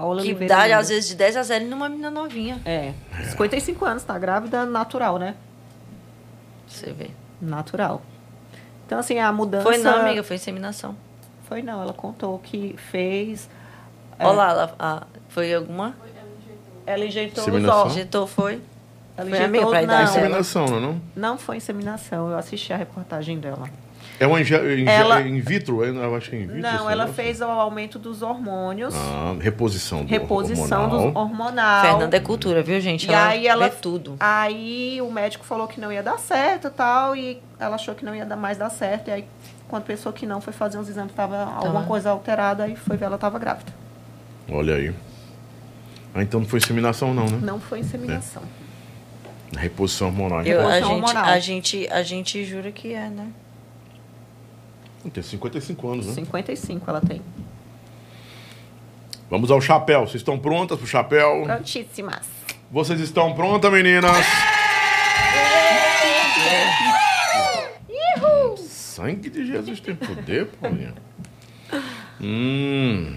[0.00, 0.78] Paola que Oliveira dá linda.
[0.78, 2.60] às vezes de 10 a 0 numa menina novinha.
[2.64, 2.92] É.
[3.30, 5.34] 55 anos, tá grávida natural, né?
[6.66, 7.10] Você vê.
[7.40, 8.02] Natural.
[8.86, 9.62] Então, assim, a mudança.
[9.64, 10.96] Foi não, amiga, foi inseminação.
[11.48, 13.48] Foi não, ela contou que fez.
[14.18, 15.94] é, Olha lá, ela- a- foi alguma?
[16.86, 17.78] Ela injetou Inseminação?
[17.78, 17.96] órgãos.
[17.96, 18.60] Injetou, foi?
[19.16, 19.70] Ela Foi amiga injetou.
[19.70, 20.18] pra idade não, dela?
[20.26, 21.00] Inseminação, não é não?
[21.16, 22.30] não foi inseminação.
[22.30, 23.68] Eu assisti a reportagem dela.
[24.20, 24.54] É uma inje...
[24.86, 25.88] Ela- in vitro, é?
[25.88, 26.60] eu acho que é in vitro.
[26.60, 28.94] Não, ela fez o aumento dos hormônios.
[28.94, 31.10] Ah, reposição do reposição hormonal.
[31.10, 31.80] do hormonal.
[31.80, 33.08] Fernanda é cultura, viu, gente?
[33.10, 34.16] E aí ela vê tudo.
[34.20, 38.04] Aí o médico falou que não ia dar certo e tal, e ela achou que
[38.04, 39.08] não ia mais dar certo.
[39.08, 39.24] E aí,
[39.68, 43.06] quando pensou que não, foi fazer uns exames, tava alguma coisa alterada, e foi ver
[43.06, 43.72] ela tava grávida.
[44.50, 44.92] Olha aí.
[46.14, 47.38] Ah, então não foi inseminação não, né?
[47.40, 48.42] Não foi inseminação.
[49.56, 50.42] Reposição hormonal.
[50.42, 51.24] Eu- a, Reposição gente, hormonal.
[51.24, 53.28] a, gente, a gente jura que é, né?
[55.08, 56.12] Tem 55 anos, né?
[56.14, 57.22] 55 ela tem.
[59.30, 60.00] Vamos ao chapéu.
[60.00, 61.42] Vocês estão prontas pro chapéu?
[61.44, 62.26] Prontíssimas.
[62.70, 64.26] Vocês estão prontas, meninas?
[68.56, 70.94] Sangue de Jesus tem poder, Paulinha.
[72.20, 73.16] Hum.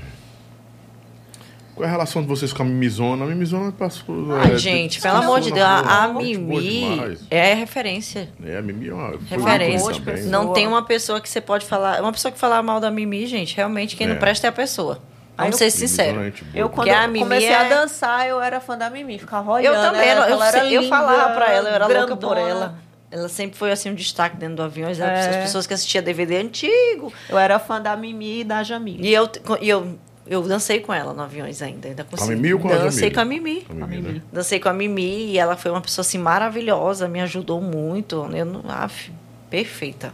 [1.76, 3.26] Qual é a relação de vocês com a Mimizona?
[3.26, 4.36] A Mimizona passou.
[4.36, 8.30] Ai, é, gente, pelo amor de Deus, a, a Mimi é referência.
[8.46, 9.94] É, a Mimi é uma Referência.
[9.94, 10.24] também.
[10.26, 12.00] Não tem uma pessoa que você pode falar.
[12.02, 14.10] Uma pessoa que falar mal da Mimi, gente, realmente quem É.
[14.12, 15.00] não presta é a pessoa.
[15.36, 16.42] Vamos eu- ser sinceros.
[16.54, 19.18] Eu, quando eu Mimi comecei é- a dançar, eu era fã da Mimi.
[19.18, 19.74] Ficava olhando.
[19.76, 22.36] Eu também, ela, eu, ela era eu linda, falava pra ela, eu era louca por
[22.36, 22.50] grandona.
[22.52, 22.76] ela.
[23.10, 24.90] Ela sempre foi assim um destaque dentro do avião.
[24.90, 25.42] As É.
[25.42, 27.14] pessoas que assistiam DVD antigo.
[27.30, 29.08] Eu era fã da Mimi e da Jamile.
[29.08, 29.30] E eu,
[29.62, 31.88] e eu, eu dancei com ela no aviões ainda.
[31.90, 32.36] ainda Com a consegui.
[32.42, 33.62] Mimi ou com a Dancei com a Mimi.
[33.62, 34.22] Com a Mimi, né?
[34.32, 38.28] Dancei com a Mimi e ela foi uma pessoa assim maravilhosa, me ajudou muito.
[38.34, 39.12] Eu não, af,
[39.50, 40.14] perfeita.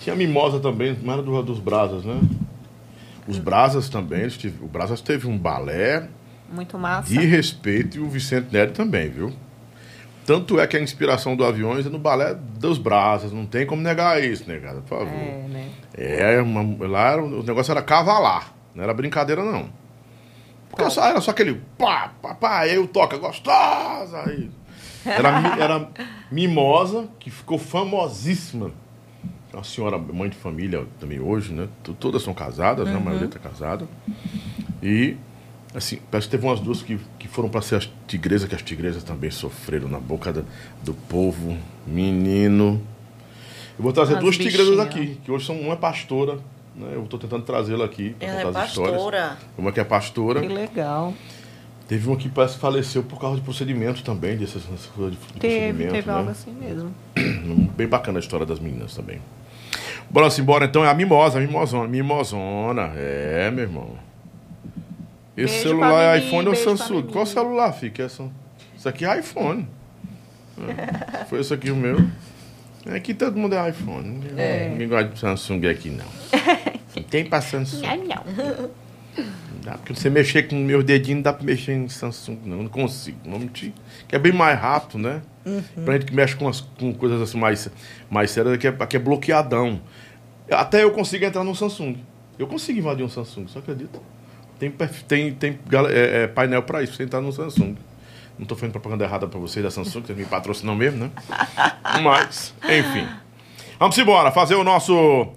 [0.00, 2.20] Tinha a Mimosa também, mas era do- dos Brasas, né?
[3.26, 4.26] Os Brasas também,
[4.60, 6.08] o Brasas teve um balé
[6.52, 7.08] Muito massa.
[7.08, 9.32] de respeito e o Vicente Nery também, viu?
[10.26, 13.80] Tanto é que a inspiração do Aviões é no balé dos Brasas, não tem como
[13.80, 15.12] negar isso, negada, por favor.
[15.14, 15.68] É, né?
[15.94, 19.68] É, uma- lá era- o negócio era cavalar, não era brincadeira não.
[20.70, 24.22] Porque só, era só aquele pá, pá, pá, aí o toca gostosa.
[24.26, 24.50] Aí.
[25.04, 25.28] Era,
[25.62, 25.88] era
[26.30, 28.70] Mimosa, que ficou famosíssima.
[29.52, 31.68] Uma senhora, mãe de família também hoje, né?
[32.00, 32.94] Todas são casadas, né?
[32.94, 33.04] A Uhum.
[33.04, 33.86] maioria está casada.
[34.82, 35.14] E,
[35.74, 38.62] assim, parece que teve umas duas que, que foram para ser as tigresas, que as
[38.62, 40.42] tigresas também sofreram na boca da-
[40.82, 41.54] do povo.
[41.86, 42.80] Menino.
[43.78, 44.86] Eu vou trazer As duas tigresas bichinhas.
[44.86, 46.38] aqui, que hoje são uma é pastora,
[46.74, 46.92] né?
[46.94, 48.94] Eu estou tentando trazê-la aqui para Ela é contar as histórias.
[48.94, 49.36] pastora.
[49.58, 50.40] Uma que é pastora.
[50.40, 51.14] Que legal.
[51.88, 54.62] Teve uma que parece que faleceu por causa de procedimento também, dessas
[54.94, 56.14] coisas de Teve, procedimento, teve né?
[56.14, 56.94] algo assim mesmo.
[57.76, 59.20] Bem bacana a história das meninas também.
[60.08, 60.84] Bora assim, bora então.
[60.84, 61.88] É a mimosa, a mimosona.
[61.88, 62.92] Mimosona.
[62.96, 63.90] É, meu irmão.
[65.36, 67.02] Esse Beijo celular é iPhone ou Samsung?
[67.04, 68.02] Qual celular, fica?
[68.02, 68.28] Essa...
[68.76, 69.66] Isso aqui é iPhone.
[70.58, 71.24] É.
[71.28, 71.96] Foi esse aqui o meu.
[72.86, 74.20] Aqui todo mundo é iPhone.
[74.36, 74.68] É.
[74.70, 76.04] Ninguém gosta de Samsung aqui, não.
[76.94, 77.86] Não tem pra Samsung.
[77.86, 78.70] Não, não.
[79.62, 82.64] Dá, porque você mexer com meus dedinhos não dá pra mexer em Samsung, não.
[82.64, 83.18] Não consigo.
[83.24, 83.72] Não mentir.
[84.08, 85.22] Que é bem mais rápido, né?
[85.46, 85.62] Uhum.
[85.84, 87.70] Pra gente que mexe com, as, com coisas assim mais,
[88.10, 89.80] mais sérias, aqui é, aqui é bloqueadão.
[90.50, 91.96] Até eu consigo entrar no Samsung.
[92.38, 93.98] Eu consigo invadir um Samsung, você acredita?
[94.58, 94.70] Tem,
[95.08, 95.58] tem, tem
[95.90, 97.76] é, é, painel pra isso, pra você entrar no Samsung.
[98.42, 101.10] Não tô fazendo propaganda errada pra vocês da Samsung, que vocês me patrocinam mesmo, né?
[102.02, 103.06] Mas, enfim.
[103.78, 105.28] Vamos embora, fazer o nosso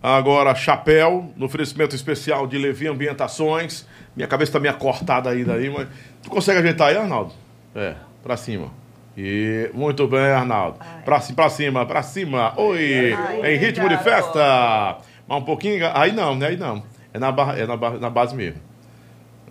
[0.00, 3.84] agora chapéu, no oferecimento especial de Levi Ambientações.
[4.14, 5.88] Minha cabeça tá meio cortada aí daí, mas.
[6.22, 7.32] Tu consegue ajeitar aí, Arnaldo?
[7.74, 8.68] É, pra cima.
[9.16, 10.78] E muito bem, Arnaldo.
[11.04, 12.52] Pra, ci- pra cima, pra cima.
[12.56, 13.12] Oi!
[13.44, 14.98] em ritmo de festa!
[15.26, 15.84] Mas um pouquinho.
[15.94, 16.46] Aí não, né?
[16.46, 16.80] Aí não.
[17.12, 18.60] É na, barra, é na, barra, na base mesmo.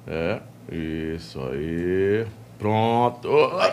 [0.07, 0.39] É,
[0.71, 2.25] isso aí.
[2.59, 3.29] Pronto.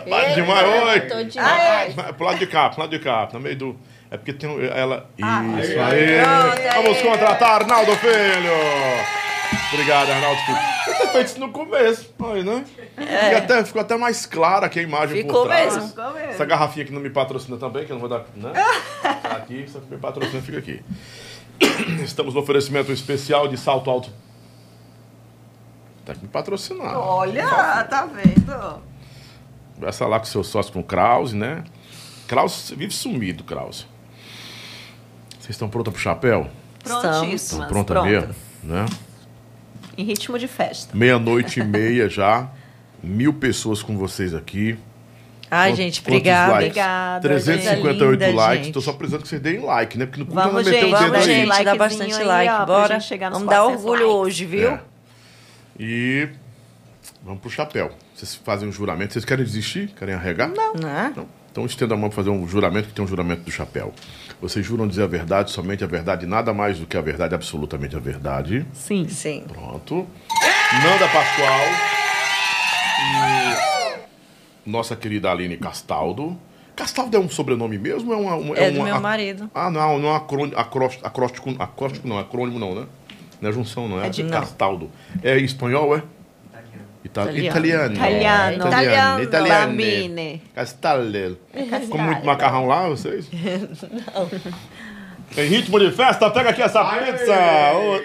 [0.09, 1.25] Bate demais, tô oi!
[1.25, 1.95] demais.
[1.99, 3.77] Ah, pro lado de cá, pro lado de cá, no meio do.
[4.09, 5.09] É porque tem ela.
[5.17, 6.81] Isso aí.
[6.81, 9.27] Vamos contratar Arnaldo Filho!
[9.73, 10.57] Obrigado, Arnaldo Filho.
[10.85, 12.63] Você ter feito isso no começo, aí, né?
[12.95, 13.33] É.
[13.33, 15.75] E até, ficou até mais clara aqui a imagem Ficou por trás.
[15.75, 15.89] mesmo.
[15.89, 16.29] Ficou mesmo.
[16.29, 18.25] Essa garrafinha que não me patrocina também, que eu não vou dar.
[18.35, 18.53] Né?
[19.21, 20.81] Tá aqui, só que me patrocina fica aqui.
[22.03, 24.09] Estamos no oferecimento especial de salto alto.
[26.07, 26.97] Tá aqui me patrocinando.
[26.97, 27.45] Olha,
[27.83, 28.81] tá vendo?
[29.75, 31.65] Conversa lá com seu sócio, com o Krause, né?
[32.29, 33.85] Krause vive sumido, Krause.
[35.37, 36.47] Vocês estão prontas pro chapéu?
[36.81, 37.41] Prontíssimas.
[37.51, 38.09] Estão pronta prontas.
[38.11, 38.35] mesmo?
[38.63, 38.85] Né?
[39.97, 40.95] Em ritmo de festa.
[40.95, 42.47] Meia-noite e meia já.
[43.03, 44.79] Mil pessoas com vocês aqui.
[45.51, 46.51] Ai, Quantos- gente, obrigada.
[46.53, 46.67] likes?
[46.69, 48.71] Obrigada, 358 linda, likes.
[48.71, 50.05] Tô só precisando que vocês deem like, né?
[50.05, 51.35] Porque no cu Vamos, já não meteu gente, o dedo Vamos, aí.
[51.35, 52.51] gente, dá bastante aí, like.
[52.53, 52.99] ó, Bora.
[53.01, 54.21] chegar nos Vamos dar 400 orgulho likes.
[54.27, 54.69] hoje, viu?
[54.69, 54.81] É.
[55.79, 56.27] E
[57.23, 57.91] vamos pro chapéu.
[58.15, 59.13] Vocês fazem um juramento.
[59.13, 59.89] Vocês querem desistir?
[59.97, 60.49] Querem arregar?
[60.49, 60.73] Não.
[60.73, 61.27] Não.
[61.51, 63.93] Então estenda a mão para fazer um juramento que tem um juramento do chapéu.
[64.39, 67.95] Vocês juram dizer a verdade, somente a verdade, nada mais do que a verdade, absolutamente
[67.95, 68.65] a verdade.
[68.73, 69.07] Sim.
[69.09, 69.43] Sim.
[69.47, 70.07] Pronto.
[70.83, 71.65] Nanda Pascoal.
[74.65, 76.37] E nossa querida Aline Castaldo.
[76.75, 78.11] Castaldo é um sobrenome mesmo?
[78.11, 79.49] ou É, uma, uma- É do uma- meu marido.
[79.55, 82.85] Ah, não, não é acrônimo, acróstico, acróstico, acróstico não, acrônimo não, né?
[83.41, 84.07] Não é junção, não é?
[84.07, 84.89] É de- Castaldo.
[85.23, 86.01] É em espanhol, é?
[87.03, 87.93] Ita- Italiano.
[87.95, 87.95] Italiano.
[87.95, 88.57] Italiano.
[89.23, 89.23] Italiano.
[89.23, 90.47] Italiano.
[90.55, 91.37] Castaldo.
[91.89, 93.29] Com muito macarrão lá, vocês?
[93.33, 94.29] Não.
[95.37, 97.33] Em ritmo de festa, pega aqui essa pizza.
[97.73, 97.99] Ô,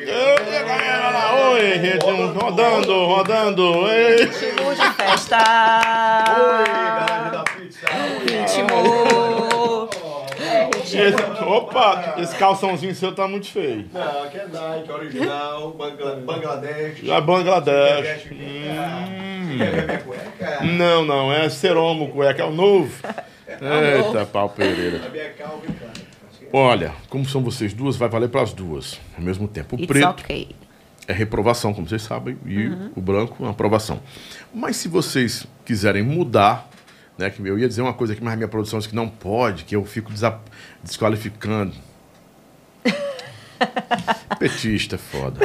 [0.67, 3.85] galera lá, Oi, ritmo, rodando, rodando.
[3.87, 5.39] Ritmo de festa.
[5.39, 7.87] Oi, galera da pizza.
[8.27, 9.12] Ritmo.
[11.03, 11.09] É.
[11.09, 13.87] Esse- opa, esse calçãozinho seu tá muito feio.
[13.93, 16.99] Não, aqui é Nike, original, Bangla- Bangladesh.
[17.03, 18.25] Já Bangladesh.
[18.25, 18.29] Bangladesh.
[19.59, 20.65] Quer ver minha cueca?
[20.65, 22.93] Não, não, é Ceromo cueca, é o novo.
[23.47, 24.09] É o novo.
[24.09, 25.01] Eita, pau Pereira.
[26.53, 29.75] Olha, como são vocês duas, vai valer para as duas ao mesmo tempo.
[29.77, 30.49] O It's preto okay.
[31.09, 32.91] é reprovação, como vocês sabem, e Uhum.
[32.97, 34.01] o branco é aprovação.
[34.53, 36.69] Mas se vocês quiserem mudar,
[37.17, 39.09] né, que eu ia dizer uma coisa aqui, mas a minha produção diz que não
[39.09, 40.39] pode, que eu fico desa-
[40.83, 41.75] desqualificando.
[44.39, 45.41] Petista é foda.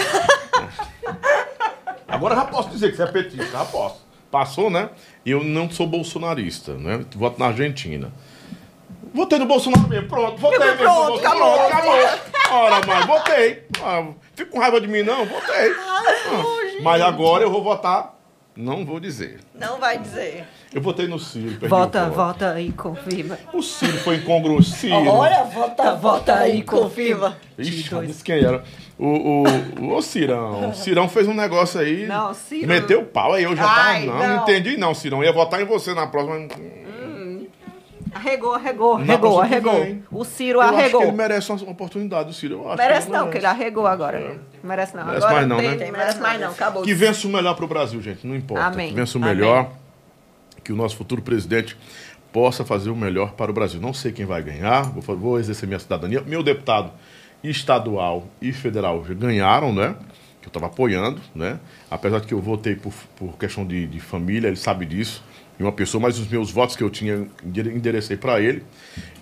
[2.08, 4.06] Agora já posso dizer que você é petista, já posso.
[4.32, 4.90] Passou, né?
[5.26, 7.06] Eu não sou bolsonarista, né?
[7.16, 8.12] Voto na Argentina.
[9.14, 10.78] Votei no Bolsonaro mesmo, pronto, votei mesmo.
[10.78, 11.68] Pronto, acabou.
[11.68, 11.94] acabou.
[12.52, 13.64] Ora, mas votei.
[13.82, 15.72] Ah, fico com raiva de mim, não, votei.
[15.72, 16.04] Ah,
[16.82, 18.17] mas agora eu vou votar,
[18.58, 19.40] não vou dizer.
[19.54, 20.46] Não vai dizer.
[20.74, 21.58] Eu votei no Ciro.
[21.70, 23.38] Vota, vota aí, confirma.
[23.54, 24.62] O Ciro foi incongruo.
[24.64, 24.96] Ciro.
[25.54, 27.38] vota, vota aí, confirma.
[27.58, 28.64] Ixi, disse quem era.
[28.98, 29.44] O,
[29.86, 30.72] o, o, Cirão.
[30.72, 32.08] O Cirão fez um negócio aí.
[32.08, 34.18] Não, Ciro- Meteu o pau aí, eu já Ai, tava.
[34.18, 34.44] Não, não, não.
[34.44, 35.24] entendi, não, Cirão.
[35.24, 36.48] Ia votar em você na próxima.
[38.18, 39.84] Arregou, arregou, arregou, que arregou.
[39.84, 40.04] vem.
[40.12, 41.02] O Ciro Eu acho que arregou.
[41.04, 42.56] ele merece uma oportunidade, o Ciro.
[42.56, 44.38] Eu acho Merece que não, porque ele arregou agora.
[44.64, 45.06] Merece não.
[45.06, 45.76] Merece agora mais não, tem, né?
[45.76, 46.84] tem, merece mais não, acabou.
[46.84, 48.26] Que vença o melhor pro Brasil, gente.
[48.26, 48.66] Não importa.
[48.66, 48.90] Amém.
[48.90, 49.36] Que vença o Amém.
[49.36, 49.70] melhor.
[50.64, 51.78] Que o nosso futuro presidente
[52.34, 53.80] possa fazer o melhor para o Brasil.
[53.80, 54.82] Não sei quem vai ganhar.
[54.84, 56.22] Vou, vou exercer minha cidadania.
[56.26, 56.92] Meu deputado
[57.44, 59.96] estadual e federal ganharam, né?
[60.42, 61.60] Que eu estava apoiando, né?
[61.90, 65.24] Apesar de que eu votei por, por questão de, de família, ele sabe disso.
[65.60, 68.64] E uma pessoa, mas os meus votos que eu tinha endere- enderecei para ele.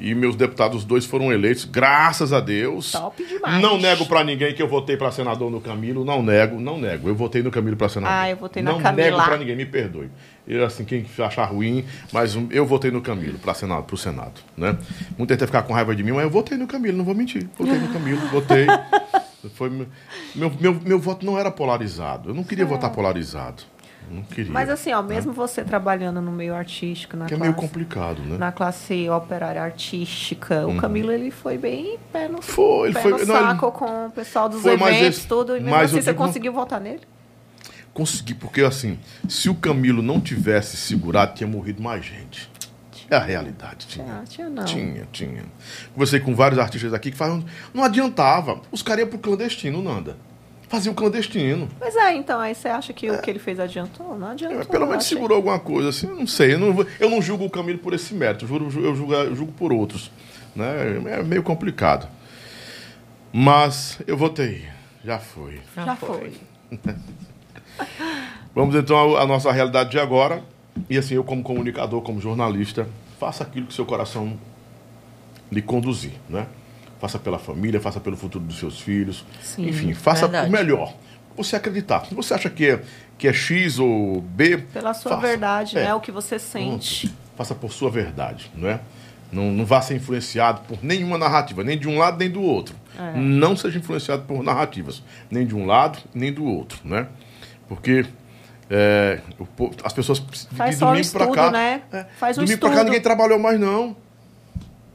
[0.01, 2.91] E meus deputados, os dois foram eleitos, graças a Deus.
[2.91, 3.61] Top demais.
[3.61, 7.07] Não nego para ninguém que eu votei para senador no Camilo, não nego, não nego.
[7.07, 8.17] Eu votei no Camilo para senador.
[8.17, 9.05] Ah, eu votei na não Camila.
[9.11, 10.09] nego para ninguém, me perdoe.
[10.45, 14.77] Eu, assim, quem achar ruim, mas eu votei no Camilo para senado, pro Senado, né?
[15.17, 17.15] Muita gente vai ficar com raiva de mim, mas eu votei no Camilo, não vou
[17.15, 17.47] mentir.
[17.57, 18.67] Votei no Camilo, votei.
[19.53, 19.87] Foi meu,
[20.35, 22.29] meu, meu, meu voto não era polarizado.
[22.31, 23.63] Eu não queria votar polarizado.
[24.09, 24.51] Não queria.
[24.51, 28.21] Mas assim, ó, mesmo você trabalhando no meio artístico, na que é classe, meio complicado,
[28.21, 28.37] né?
[28.37, 33.17] na classe operária artística, o Camilo ele foi bem pé no, Foi, pé foi- no
[33.19, 36.53] não, saco com o pessoal dos eventos, esse- tudo, e mesmo mas assim você conseguiu
[36.53, 37.01] votar nele?
[37.93, 42.49] Consegui, porque assim, se o Camilo não tivesse segurado, tinha morrido mais gente.
[43.09, 44.05] É a realidade, tinha.
[44.05, 44.65] Ah, tinha não.
[44.65, 45.43] Tinha, tinha.
[45.93, 48.59] Conversei com vários artistas aqui que falam, não adiantava.
[48.71, 50.17] Os caras iam pro clandestino, Nanda.
[50.75, 51.69] Fazia o clandestino.
[51.79, 54.19] Pois é, então, aí você acha que o que ele fez adiantou?
[54.19, 54.59] Não adiantou.
[54.59, 56.55] É, pelo menos segurou alguma coisa, assim, não sei.
[56.55, 59.33] Eu não, eu não julgo o Camilo por esse mérito, eu julgo, eu julgo, eu
[59.33, 60.11] julgo por outros.
[60.53, 60.99] Né?
[61.17, 62.09] É meio complicado.
[63.31, 64.65] Mas eu votei.
[65.01, 65.61] Já foi.
[65.77, 66.33] Já foi.
[68.53, 70.43] Vamos então à à nossa realidade de agora.
[70.89, 72.85] E assim, eu como comunicador, como jornalista,
[73.17, 74.37] faça aquilo que seu coração
[75.49, 76.47] lhe conduzir, né?
[77.05, 79.23] Faça pela família, faça pelo futuro dos seus filhos.
[79.39, 80.49] Sim, Enfim, faça verdade.
[80.49, 80.91] o melhor.
[81.37, 82.03] Você acreditar.
[82.07, 82.81] Se você acha que é,
[83.15, 85.21] que é X ou B, Pela sua faça.
[85.27, 85.83] verdade, É.
[85.83, 85.93] né?
[85.93, 87.13] O que você sente.
[87.37, 88.79] Faça por sua verdade, não é?
[89.31, 92.75] Não, não vá ser influenciado por nenhuma narrativa, nem de um lado nem do outro.
[92.97, 93.15] É.
[93.19, 97.05] Não seja influenciado por narrativas, nem de um lado nem do outro, né?
[97.67, 98.03] Porque
[98.67, 101.81] é, o as pessoas de Faz só o domingo estudo, cá, né?
[101.93, 103.95] é, Faz o domingo pra cá ninguém trabalhou mais não.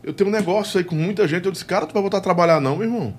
[0.02, 2.20] Eu tenho um negócio aí com muita gente, eu disse, cara, tu vai voltar a
[2.20, 3.14] trabalhar não, meu irmão?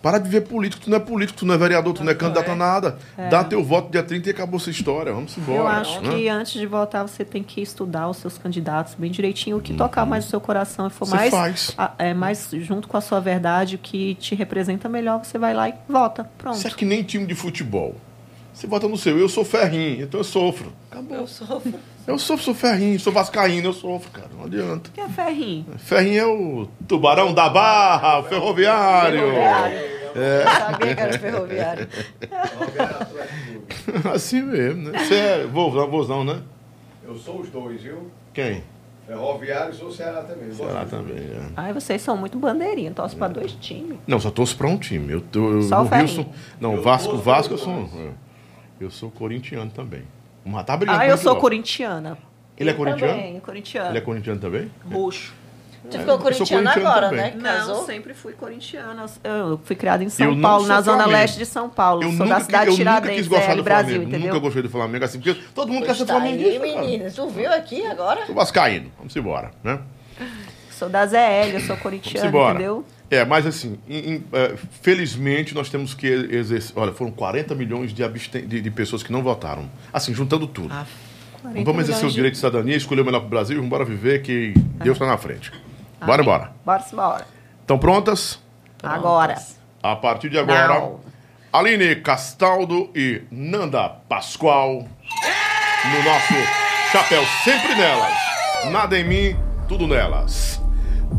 [0.00, 2.14] Para de viver político, tu não é político, tu não é vereador, tu não é
[2.14, 2.98] candidato a nada.
[3.30, 5.10] Dá teu voto dia 30 e acabou essa história.
[5.10, 5.58] Vamos embora.
[5.58, 6.10] Eu acho né?
[6.14, 9.72] que antes de votar você tem que estudar os seus candidatos bem direitinho, o que
[9.72, 11.10] tocar mais o seu coração e for Uhum.
[11.10, 11.74] Você mais, faz.
[11.78, 15.54] a- é, mais junto com a sua verdade, o que te representa melhor, você vai
[15.54, 16.30] lá e vota.
[16.36, 16.58] Pronto.
[16.58, 17.94] Isso é que nem time de futebol.
[18.52, 20.70] Você vota no seu, eu sou ferrinho, então eu sofro.
[20.90, 21.16] Acabou.
[21.16, 21.74] Eu sofro.
[22.06, 24.28] Eu sofro, sou ferrinho, sou vascaíno, eu sofro, cara.
[24.36, 24.90] Não adianta.
[24.90, 25.66] O que é ferrinho?
[25.78, 29.20] Ferrinho é o tubarão da barra, o ferroviário.
[30.14, 31.88] Eu sabia que era ferroviário.
[34.14, 34.98] assim mesmo, né?
[34.98, 36.42] Você é vovão, vozão, né?
[37.06, 38.10] Eu sou os dois, viu?
[38.32, 38.62] Quem?
[39.06, 40.48] Ferroviário e sou Ceará também.
[40.48, 40.58] Dos
[40.90, 41.40] também, é.
[41.56, 43.98] Ai, vocês são muito bandeirinha, torce pra dois times.
[44.06, 45.12] Não, só torço pra um time.
[45.12, 46.26] Eu, tô- eu, Só o Rio sou,
[46.60, 47.90] Não, Eu Vasco, Vasco eu sou.
[47.98, 48.10] é.
[48.80, 50.02] Eu sou corintiano também.
[50.44, 50.74] Mas tá.
[50.74, 51.40] Ah, com eu esse sou logo.
[51.40, 52.18] corintiana.
[52.56, 53.12] Ele é Eu corintiano?
[53.14, 53.90] Também, corintiano.
[53.90, 54.70] Ele é corintiano também?
[54.92, 55.32] Roxo.
[55.90, 57.24] Tu ficou eu sou corintiano corintiano agora, também.
[57.24, 57.30] né?
[57.32, 57.84] Que Não, casou?
[57.84, 59.04] sempre fui corintiana.
[59.22, 61.18] Eu fui criada em São Eu Paulo, sou na zona Flamengo.
[61.20, 62.02] leste de São Paulo.
[62.04, 63.86] Eu sou nunca, da quis- cidade eu de nunca Tiradentes, quis gostar ZL do Brasil,
[63.96, 64.08] Flamengo.
[64.10, 64.28] entendeu?
[64.34, 66.60] Nunca gostei do Flamengo assim, porque todo mundo quer ser tá aí, flamenguista.
[66.60, 67.10] menina.
[67.10, 68.24] Tu viu aqui agora?
[68.24, 68.90] Sou vascaíno.
[68.96, 69.78] Vamos embora, né?
[70.70, 71.18] Sou da ZL,
[71.52, 72.54] eu sou Vamos corintiana, embora.
[72.54, 72.84] entendeu?
[73.14, 76.72] É, mas assim, em- em, é, felizmente nós temos que exercer.
[76.76, 79.70] Olha, foram 40 milhões de, absten- de, de pessoas que não votaram.
[79.92, 80.72] Assim, juntando tudo.
[80.72, 80.84] Ah,
[81.64, 84.22] vamos exercer o direito de cidadania, escolher o melhor para o Brasil vamos embora viver
[84.22, 84.52] que
[84.82, 85.52] Deus está na frente.
[86.00, 86.06] Ah.
[86.06, 86.52] Bora embora.
[86.64, 87.26] Bora, bora.
[87.60, 88.40] Estão prontas?
[88.82, 89.36] Agora.
[89.82, 91.00] A partir de agora, Não.
[91.52, 94.88] Aline Castaldo e Nanda Pascoal
[95.84, 96.34] no nosso
[96.90, 98.12] Chapéu Sempre Nelas.
[98.72, 99.36] Nada em mim,
[99.68, 100.60] tudo nelas.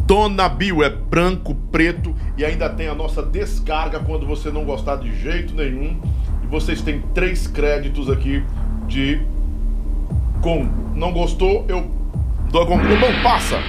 [0.06, 4.98] Dona Bio é branco, preto e ainda tem a nossa descarga quando você não gostar
[4.98, 5.99] de jeito nenhum.
[6.43, 8.43] E vocês têm três créditos aqui
[8.88, 9.22] de
[10.41, 10.91] Gongo.
[10.95, 11.90] Não gostou, eu
[12.51, 12.88] dou a Gongo.
[12.88, 13.59] Lobão, passa.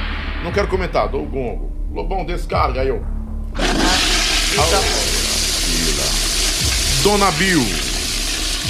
[0.45, 1.73] Não quero comentar, dou o Gongo.
[1.93, 2.99] Lobão, descarga aí, ó.
[7.03, 7.63] Dona Bill,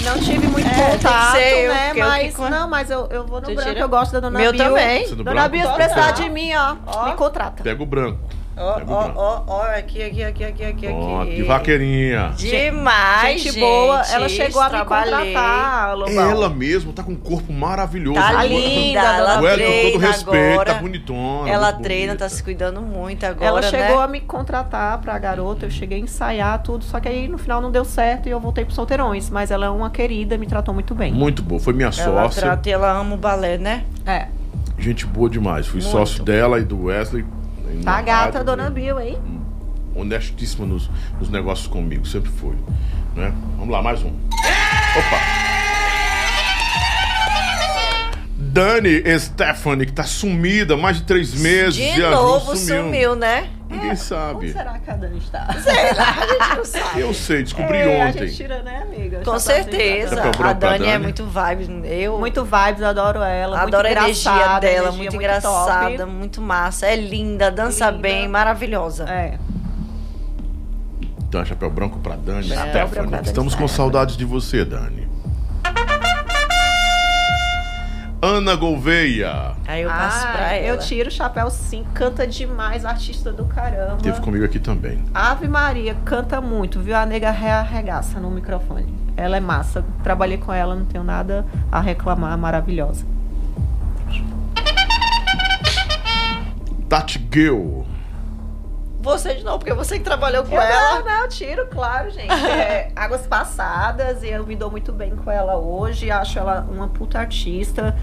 [0.07, 1.93] Não tive muito É, contato, eu, né?
[1.95, 3.69] eu Mas, que- não, mas eu, eu vou no Tu branco.
[3.71, 3.81] tira?
[3.81, 4.65] Eu gosto da Dona Meu Bio.
[4.65, 5.09] também.
[5.09, 5.49] Do Dona branco?
[5.51, 7.63] Bio, se precisar de mim, ó, me contrata.
[7.65, 8.21] Pega o branco.
[8.59, 11.35] Ó, o ó, ó, ó, aqui, aqui, aqui, aqui, aqui, Ó, aqui.
[11.37, 12.33] de vaqueirinha.
[12.39, 14.03] Demais, gente, boa.
[14.03, 14.15] gente.
[14.15, 15.13] Ela chegou a me Trabalhei.
[15.35, 16.31] contratar, Lobão.
[16.31, 18.19] Ela mesmo tá com um corpo maravilhoso.
[18.19, 20.73] Tá Agora- linda, ela Ué, com treina todo respeito, agora.
[20.75, 21.51] tá bonitona.
[21.51, 22.25] Ela muito treina, bonita.
[22.25, 24.05] tá se cuidando muito agora, Ela chegou né?
[24.05, 27.61] a me contratar pra garota, eu cheguei a ensaiar tudo, só que aí no final
[27.61, 29.29] não deu certo e eu voltei pro solteirões.
[29.29, 31.13] Mas ela é uma querida, me tratou muito bem.
[31.13, 31.61] Muito boa.
[31.61, 32.41] Foi minha Ela sócia.
[32.41, 33.85] trata e ela ama o balé, né?
[34.07, 34.29] É.
[34.79, 35.67] Gente boa demais.
[35.67, 35.93] Fui Muito.
[35.93, 37.25] sócio dela e do Wesley.
[37.85, 38.71] Tá gata, rádio, Dona?
[38.71, 39.19] Bio, hein?
[39.95, 42.07] Honestíssima nos, nos negócios comigo.
[42.07, 42.57] Sempre foi.
[43.15, 43.33] Né?
[43.57, 44.09] Vamos lá, mais um.
[44.09, 45.46] Opa!
[48.39, 51.75] Dani Stephanie, que tá sumida há mais de três meses.
[51.75, 53.49] De e a novo sumiu, né?
[53.69, 54.53] Ninguém Onde sabe.
[54.53, 55.53] será que a Dani está?
[55.59, 57.01] Sei lá, a gente não sabe.
[57.01, 58.27] Eu sei, descobri É, A ontem.
[58.29, 59.19] gente tira, né, amiga?
[59.19, 60.15] Com Chapéuzinho certeza.
[60.17, 61.03] branco A pra Dani é Dani.
[61.05, 61.69] muito vibes.
[61.85, 63.61] Eu Muito vibes, adoro ela.
[63.63, 65.17] adoro a muito energia engraçada, dela, energia muito top.
[65.25, 66.87] engraçada, muito massa.
[66.87, 68.03] É linda, dança Linda.
[68.03, 69.05] bem, maravilhosa.
[69.09, 69.39] É.
[71.29, 72.89] Então, chapéu branco pra Dani Chapéu Stephanie.
[72.91, 75.06] branco pra Dani Estamos com saudades de você, Dani.
[78.27, 79.53] Ana Gouveia.
[79.69, 80.67] Aí eu passo Ah, pra ela.
[80.67, 83.99] eu tiro o chapéu sim, canta demais, artista do caramba.
[84.03, 84.99] Teve comigo aqui também.
[85.15, 86.97] Ave Maria, canta muito, viu?
[86.97, 88.93] A nega arregaça no microfone.
[89.17, 89.85] Ela é massa.
[90.03, 93.07] Trabalhei com ela, não tenho nada a reclamar, maravilhosa.
[96.89, 97.87] Tati Gill.
[99.07, 100.99] Você de novo, porque você que trabalhou com Eu ela.
[100.99, 102.29] não, não, eu tiro, claro, gente.
[102.33, 106.11] É, águas passadas e eu me dou muito bem com ela hoje.
[106.11, 107.97] Acho ela uma puta artista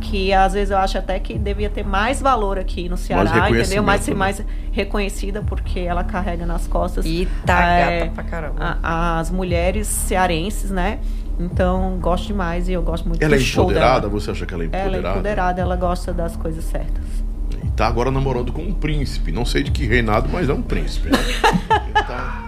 [0.00, 3.82] que às vezes eu acho até que devia ter mais valor aqui no Ceará, entendeu?
[3.82, 8.22] Mais ser reconhecimento, mais reconhecida porque ela carrega nas costas E tá É, gata pra
[8.24, 8.78] caramba.
[8.82, 11.00] a- as mulheres cearenses, né?
[11.38, 14.00] Então, gosto demais e eu gosto muito Ela é do show empoderada?
[14.02, 14.12] dela.
[14.12, 15.14] Você acha que ela é Ela é empoderada?
[15.18, 17.23] empoderada, ela gosta das coisas certas.
[17.76, 19.32] Tá agora namorando com um príncipe.
[19.32, 21.10] Não sei de que reinado, mas é um príncipe.
[21.10, 21.18] né?
[21.92, 22.40] Tá-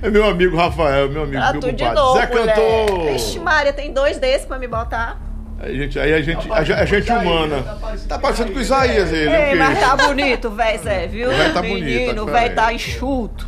[0.00, 3.12] É meu amigo Rafael, meu amigo, Ah, meu tu de novo, Zé Cantor!
[3.12, 5.20] Vixe, Maria, tem dois desses pra me botar.
[5.60, 7.62] Aí a gente, aí a gente, a, gente- a gente humana.
[8.08, 9.30] Tá parecendo com o Isaías ele.
[9.32, 11.28] Ei, mas tá bonito, velho, Zé, viu?
[11.30, 13.46] O véi tá bonito, Menino, o tá velho tá enxuto.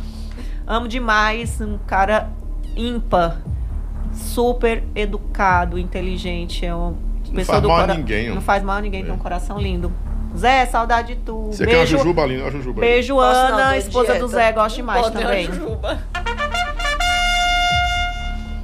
[0.65, 2.29] Amo demais, um cara
[2.75, 3.41] ímpar,
[4.13, 6.65] super educado, inteligente.
[6.65, 6.95] É uma
[7.35, 8.35] pessoa faz do mal a cora- ninguém, ó.
[8.35, 9.05] Não faz mal a ninguém, É.
[9.05, 9.91] tem um coração lindo.
[10.37, 11.47] Zé, saudade de tu.
[11.51, 12.89] Você quer uma Beijo, jujuba ali, uma jujuba aí.
[12.89, 14.19] beijo não, Ana, tô esposa dieta.
[14.19, 15.45] do Zé, gosto demais Pode, também.
[15.45, 15.99] Jujuba?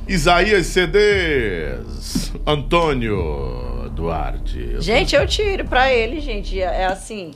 [0.07, 2.33] Isaías CDs.
[2.45, 4.75] Antônio Duarte.
[4.81, 6.59] Gente, eu tiro pra ele, gente.
[6.59, 7.31] É é assim.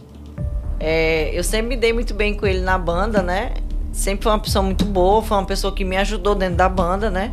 [0.79, 3.53] é, eu sempre me dei muito bem com ele na banda, né?
[3.93, 7.09] Sempre foi uma pessoa muito boa, foi uma pessoa que me ajudou dentro da banda,
[7.09, 7.31] né?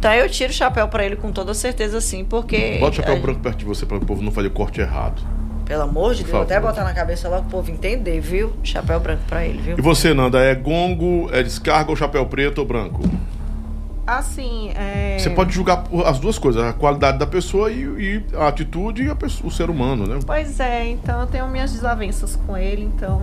[0.00, 2.78] Então eu tiro o chapéu pra ele com toda certeza, sim, porque.
[2.80, 4.80] Bota o chapéu a- branco perto de você para o povo não fazer o corte
[4.80, 5.20] errado.
[5.66, 8.50] Pelo amor de Deus, vou até botar na cabeça lá pro povo entender, viu?
[8.64, 9.78] Chapéu branco pra ele, viu?
[9.78, 13.02] E você, Nanda, é gongo, é descarga ou chapéu preto ou branco?
[14.06, 15.18] Assim, é...
[15.20, 19.10] Você pode julgar as duas coisas, a qualidade da pessoa e, e a atitude e
[19.10, 20.18] a pessoa- o ser humano, né?
[20.26, 23.20] Pois é, então eu tenho minhas desavenças com ele, então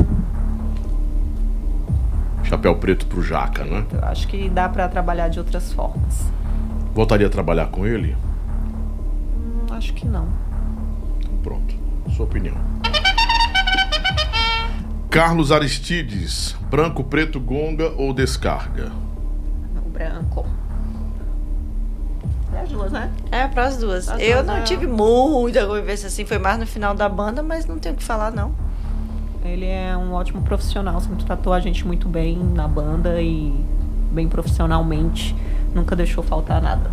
[2.44, 3.84] Chapéu preto pro jaca, né?
[3.92, 6.24] eu acho que dá pra trabalhar de outras formas.
[6.98, 8.17] Voltaria a trabalhar com ele?
[9.38, 10.27] Hum, acho que não.
[11.19, 11.76] Então pronto,
[12.16, 12.56] sua opinião.
[15.08, 18.92] Carlos Aristides, branco, preto, gonga ou descarga?
[19.85, 20.43] O branco.
[22.51, 23.11] É as duas, né?
[23.32, 24.09] É, pras duas.
[24.09, 24.61] As eu duas, não é.
[24.64, 28.03] tive muita convivência assim, foi mais no final da banda, mas não tenho o que
[28.03, 28.56] falar, não.
[29.45, 33.53] Ele é um ótimo profissional, sempre tratou a gente muito bem na banda e
[34.11, 35.35] bem profissionalmente.
[35.78, 36.90] Nunca deixou faltar nada.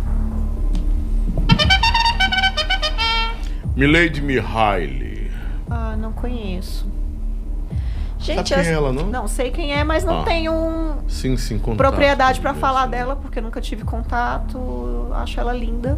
[3.75, 5.31] Milady Mihaly.
[5.67, 6.85] Ah, não conheço.
[8.19, 9.07] Gente, Sabe quem é as- ela, não?
[9.07, 10.23] Não sei quem é, mas não Ah.
[10.23, 15.07] tenho um Sim, sim, contato, propriedade pra tudo falar dela, porque nunca tive contato.
[15.15, 15.97] Acho ela linda.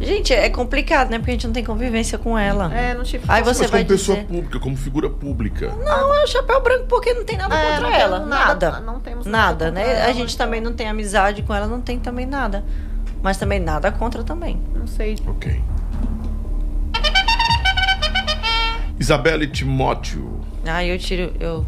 [0.00, 1.18] Gente, é complicado, né?
[1.18, 2.72] Porque a gente não tem convivência com ela.
[2.74, 4.28] É, não tive Aí Mas você como vai pessoa dizer...
[4.28, 5.72] pública, como figura pública.
[5.84, 8.18] Não, é o chapéu branco porque não tem nada É, contra não ela.
[8.20, 8.70] Nada.
[8.70, 10.00] nada, não temos nada Nada, né?
[10.00, 10.46] ela, a gente então.
[10.46, 12.64] também não tem amizade com ela, não tem também nada.
[13.22, 14.60] Mas também nada contra também.
[14.74, 15.16] Não sei.
[15.26, 15.60] Ok.
[18.98, 20.40] Isabelle Timóteo.
[20.66, 21.32] Ah, eu tiro.
[21.38, 21.66] Eu.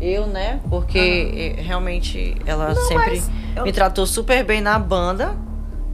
[0.00, 0.58] Eu, né?
[0.68, 5.36] Porque eh, realmente ela sempre mas eu- me tratou super bem na banda,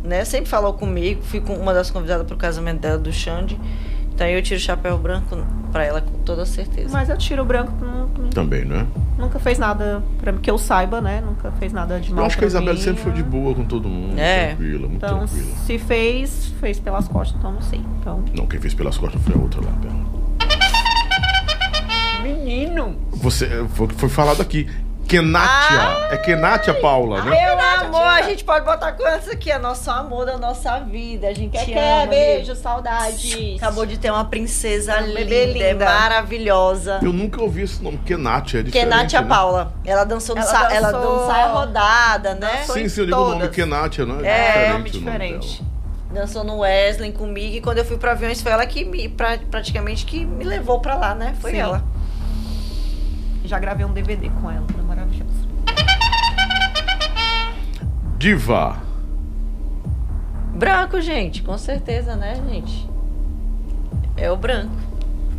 [0.02, 0.24] né?
[0.24, 1.22] Sempre falou comigo.
[1.22, 3.58] Fui com uma das convidadas pro casamento dela, do Xande.
[4.14, 5.36] Então eu tiro o chapéu branco
[5.70, 6.88] pra ela com toda certeza.
[6.92, 8.84] Mas eu tiro o branco, nu- Também, né?
[9.16, 11.20] nunca fez nada pra mim, que eu saiba, né?
[11.24, 13.22] Nunca fez nada de mal Eu acho que a pra Isabela mim, sempre foi de
[13.22, 13.28] né?
[13.28, 14.18] boa com todo mundo.
[14.18, 14.48] É.
[14.48, 15.56] Tranquila, muito Então, tranquila.
[15.66, 17.80] se fez, fez pelas costas, então não sei.
[18.00, 19.98] Então, Não, quem fez pelas costas foi a outra lá, perna.
[22.22, 22.96] Menino!
[23.12, 24.68] Você, foi, foi falado aqui.
[25.08, 26.14] Kenátia.
[26.14, 27.30] É Kenátia Paula, né?
[27.30, 29.50] Meu amor, a gente pode botar quantos aqui?
[29.50, 31.26] É nosso amor da nossa vida.
[31.28, 33.56] A gente quer, ama, quer, beijo, saudade.
[33.56, 35.84] Acabou de ter uma princesa Uma linda, bebê linda.
[35.86, 37.00] maravilhosa.
[37.02, 37.98] Eu nunca ouvi esse nome.
[38.04, 39.28] Kenátia, é diferente, Kenatia né?
[39.28, 39.72] Paula.
[39.84, 40.72] Ela dançou no Ela sa...
[40.74, 42.56] ela dançou- dançou saia rodada, né?
[42.60, 43.56] dançou Sim, sim, eu digo o nome todas.
[43.56, 44.28] Kenátia, né?
[44.68, 45.62] É, nome diferente.
[45.62, 45.68] dela.
[46.12, 49.38] Dançou no Wesley comigo e quando eu fui para aviões foi ela que me pra-
[49.50, 51.34] praticamente que me levou pra lá, né?
[51.40, 51.58] Foi Sim.
[51.58, 51.82] ela.
[53.44, 54.82] Já gravei um DVD com ela, foi
[58.18, 58.76] Diva.
[60.54, 62.90] Branco, gente, com certeza, né, gente?
[64.16, 64.74] É o branco,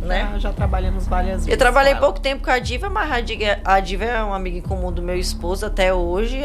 [0.00, 0.30] né?
[0.32, 1.48] Já, já trabalhamos várias vezes.
[1.48, 2.00] Eu trabalhei ela.
[2.00, 4.90] pouco tempo com a Diva, mas a Diva, a Diva é uma amiga em comum
[4.90, 6.38] do meu esposo até hoje.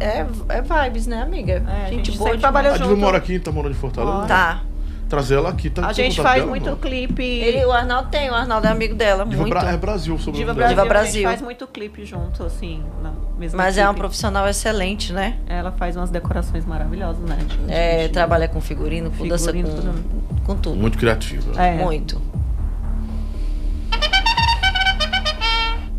[0.00, 1.62] É, é vibes, né, amiga?
[1.68, 3.00] É, a gente boa trabalhou A Diva junto.
[3.00, 4.26] mora aqui, tá morando em Fortaleza?
[4.26, 4.62] Tá.
[5.12, 7.22] Trazer ela aqui, tá A gente faz dela, muito clipe.
[7.22, 9.52] Ele, o Arnaldo tem, o Arnaldo é amigo dela, Diva muito.
[9.52, 11.22] Bra- é Brasil sobre Diva o Brasil, Diva a gente Brasil.
[11.24, 15.36] faz muito clipe junto, assim, na mesma Mas é uma profissional excelente, né?
[15.46, 17.36] Ela faz umas decorações maravilhosas, né?
[17.46, 18.12] de- de É, vestido.
[18.14, 20.04] trabalha com figurino, com dança, Figurino, com, tudo.
[20.44, 20.76] com tudo.
[20.76, 21.62] Muito criativa.
[21.62, 21.74] É.
[21.74, 22.18] Muito.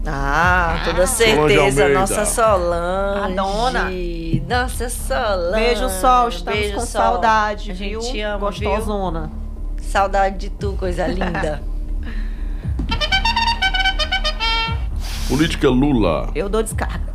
[0.06, 1.90] Ah, toda certeza, Almeida.
[1.90, 3.20] nossa Solange.
[3.24, 3.90] A dona.
[4.50, 5.56] Nossa Solange.
[5.66, 6.88] Beijo, Sol, estamos Beijo, com Sol.
[6.88, 8.02] saudade, A viu?
[8.02, 9.32] gente te ama, Gostosona.
[9.78, 9.86] viu?
[9.90, 11.62] Saudade de tu, coisa linda.
[15.30, 16.30] Política Lula.
[16.36, 17.14] Eu dou descarga.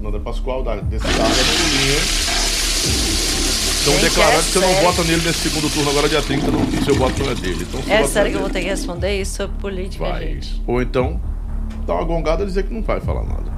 [0.00, 2.00] Nada Pascoal, é do Lulinha.
[3.80, 6.70] Estão declarando é que você não vota nele nesse segundo turno agora dia 30, não,
[6.84, 7.66] seu voto não é dele.
[7.68, 10.20] Então, é voto sério que eu vou ter que responder isso sobre política, Vai.
[10.26, 10.62] gente.
[10.66, 11.18] Ou então,
[11.90, 13.50] dá uma gongada e dizer que não vai falar nada.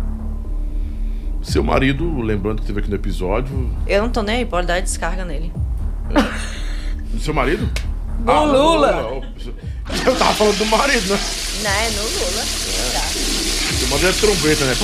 [1.43, 3.71] Seu marido, lembrando que teve aqui no episódio.
[3.87, 5.53] Eu não tô nem aí, pode dar descarga nele.
[7.21, 7.69] Seu marido?
[8.21, 9.23] Do Ah, Lula.
[10.07, 11.19] Eu tava falando do marido, né?
[11.63, 12.43] Não, é no Lula.
[12.45, 13.42] Seu
[13.89, 14.75] marido é trombeta, né?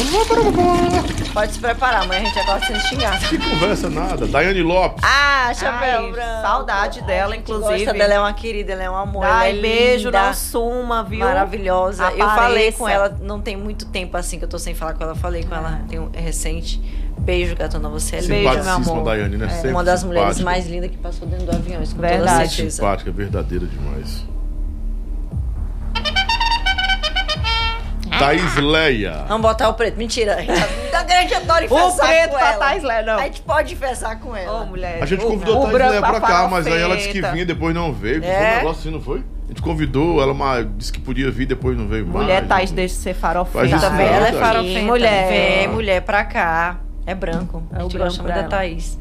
[1.33, 3.29] Pode se preparar, amanhã a gente acorda sendo xingado.
[3.29, 4.27] Que conversa nada.
[4.27, 5.03] Daiane Lopes.
[5.05, 6.43] Ah, chapéu Ai, branco.
[6.43, 7.85] saudade dela, inclusive.
[7.85, 9.25] Gosta dela, é uma querida, ela é um amor.
[9.25, 11.21] Ai, ela é beijo, linda, não suma, viu?
[11.21, 12.05] Maravilhosa.
[12.13, 12.35] Eu Apareça.
[12.37, 15.15] falei com ela, não tem muito tempo assim que eu tô sem falar com ela.
[15.15, 16.81] Falei com ela, tem um, é recente.
[17.19, 18.35] Beijo, gatona, você é linda.
[18.53, 19.05] Beijo, meu amor.
[19.05, 19.49] Daiane, né?
[19.49, 22.49] Sempre Uma das mulheres mais lindas que passou dentro do avião, isso com toda Verdade.
[22.55, 22.77] certeza.
[22.77, 24.25] Simpática, verdadeira demais.
[28.19, 29.25] Thaís Leia.
[29.29, 29.97] Vamos botar o preto.
[29.97, 30.37] Mentira.
[30.37, 30.53] A gente
[31.17, 32.59] a gente adora O preto com pra ela.
[32.59, 33.19] Thais Lé, não.
[33.19, 34.63] A gente pode enfesar com ela.
[34.63, 34.99] Ô, mulher.
[35.03, 36.97] A gente o- convidou o a Thaís branco Leia pra pra cá, mas aí ela
[36.97, 37.33] disse que farofeta.
[37.35, 38.21] vinha, depois não veio.
[38.23, 38.53] Foi É?
[38.53, 39.19] um negócio assim, não foi?
[39.45, 42.23] A gente convidou, ela mas disse que podia vir, depois não veio mais.
[42.27, 43.15] Mulher Thais deixa de ser.
[43.15, 44.39] Faz isso Também ela é Thaís.
[44.47, 44.81] farofenta.
[44.83, 45.29] Mulher.
[45.29, 46.81] Vem, mulher pra cá.
[47.07, 47.63] É branco.
[47.73, 48.49] É o branco gosta muito pra da ela.
[48.51, 48.99] Thaís.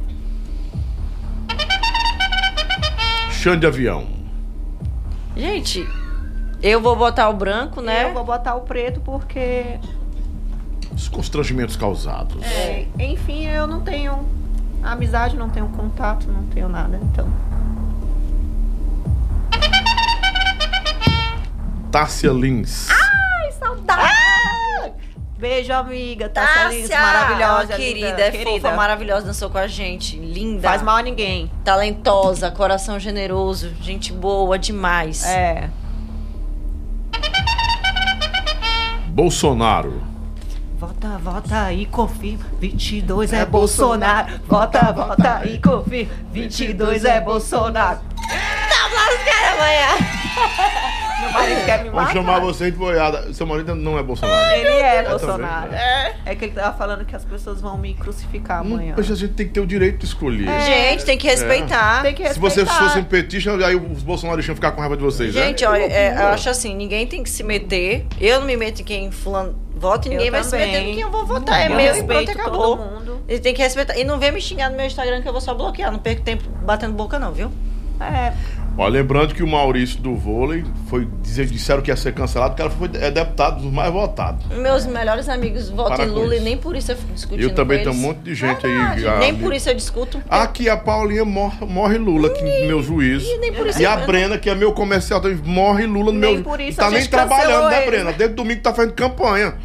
[3.32, 4.08] Chão de avião.
[5.36, 5.88] Gente,
[6.62, 8.06] eu vou botar o branco, né?
[8.06, 9.80] Eu vou botar o preto porque,
[10.94, 12.44] Os constrangimentos causados.
[12.44, 14.26] é, enfim, eu não tenho
[14.84, 17.28] amizade, não tenho contato, não tenho nada, então.
[21.92, 22.88] Tássia Lins.
[22.90, 24.94] Ai, saudade!
[25.38, 26.28] Beijo, amiga.
[26.30, 28.50] Tássia Lins, maravilhosa, querida, linda, é querida.
[28.50, 30.68] fofa, maravilhosa, dançou com a gente, linda.
[30.68, 31.50] Faz mal a ninguém.
[31.64, 35.24] Talentosa, coração generoso, gente boa demais.
[35.26, 35.70] É.
[39.08, 40.04] Bolsonaro.
[40.78, 42.46] Vota, vota e confirma.
[42.60, 44.40] 22 é Bolsonaro.
[44.48, 46.14] Vota, vota e confirma.
[46.32, 48.00] 22 é Bolsonaro.
[48.00, 50.94] Tá falando cara amanhã.
[51.20, 52.14] Meu marido quer me Vamos matar.
[52.14, 53.34] chamar você de boiada.
[53.34, 54.56] Seu marido não é Bolsonaro.
[54.56, 55.72] Ele é também, Bolsonaro.
[55.72, 56.14] né?
[56.26, 56.36] É.
[56.36, 58.94] que ele tava falando que as pessoas vão me crucificar amanhã.
[58.98, 60.48] Mas a gente tem que ter o direito de escolher.
[60.48, 60.62] É.
[60.92, 62.02] Gente, tem que respeitar.
[62.04, 62.50] Tem que Se respeitar.
[62.56, 65.48] vocês fossem petistas, aí os bolsonaristas iam ficar com raiva de vocês, né?
[65.48, 68.06] Gente, olha, é, eu acho assim, ninguém tem que se meter.
[68.20, 70.94] Eu não me meto em quem fulano vota e ninguém Eu vai se meter em
[70.94, 71.62] quem eu vou votar.
[71.62, 72.78] É Eu meu e pronto, acabou.
[72.78, 73.22] todo mundo.
[73.28, 73.98] Ele tem que respeitar.
[73.98, 75.92] E não vem me xingar no meu Instagram que eu vou só bloquear.
[75.92, 77.52] Não perco tempo batendo boca, não, viu?
[78.00, 78.32] É,
[78.80, 82.62] Ó, lembrando que o Maurício do vôlei foi dizer, disseram que ia ser cancelado, porque
[82.62, 84.46] ela foi é deputado dos mais votados.
[84.56, 87.42] Meus melhores amigos votam em Lula e nem por isso eu fico discutindo.
[87.42, 89.20] Eu também tenho um monte de gente Verdade, aí.
[89.20, 89.44] Nem amigo.
[89.46, 90.22] por isso eu discuto.
[90.30, 93.24] Aqui a Paulinha morre, morre Lula, que meu juiz.
[93.24, 96.12] e nem por isso E eu- a Brena, que é meu comercial, também morre Lula
[96.12, 96.44] no Nem meu.
[96.44, 98.14] por isso tá a nem trabalhando, né, Brena?
[98.14, 99.56] Desde domingo tá fazendo campanha.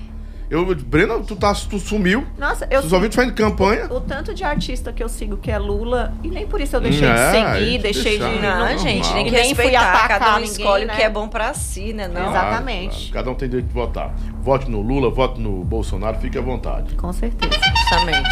[0.53, 2.27] Eu, Brena, tu, tá, tu sumiu.
[2.37, 3.87] Nossa, eu Tu só viu tu fazendo campanha.
[3.91, 6.81] o tanto de artista que eu sigo que é Lula, e nem por isso eu
[6.83, 8.25] deixei É, de seguir, deixei de.
[8.25, 8.43] deixar.
[8.43, 9.15] Não, Não, gente, normal.
[9.15, 9.93] tem que Nem fui respeitar.
[9.95, 10.93] atacar Cada um ninguém, escolhe né?
[10.93, 12.07] o que é bom pra si, né?
[12.07, 12.29] Não?
[12.29, 12.97] Exatamente.
[13.11, 14.15] Claro, Cada um tem direito de votar.
[14.43, 16.95] Vote no Lula, vote no Bolsonaro, fique à vontade.
[16.97, 17.59] Com certeza.
[17.81, 18.29] Justamente.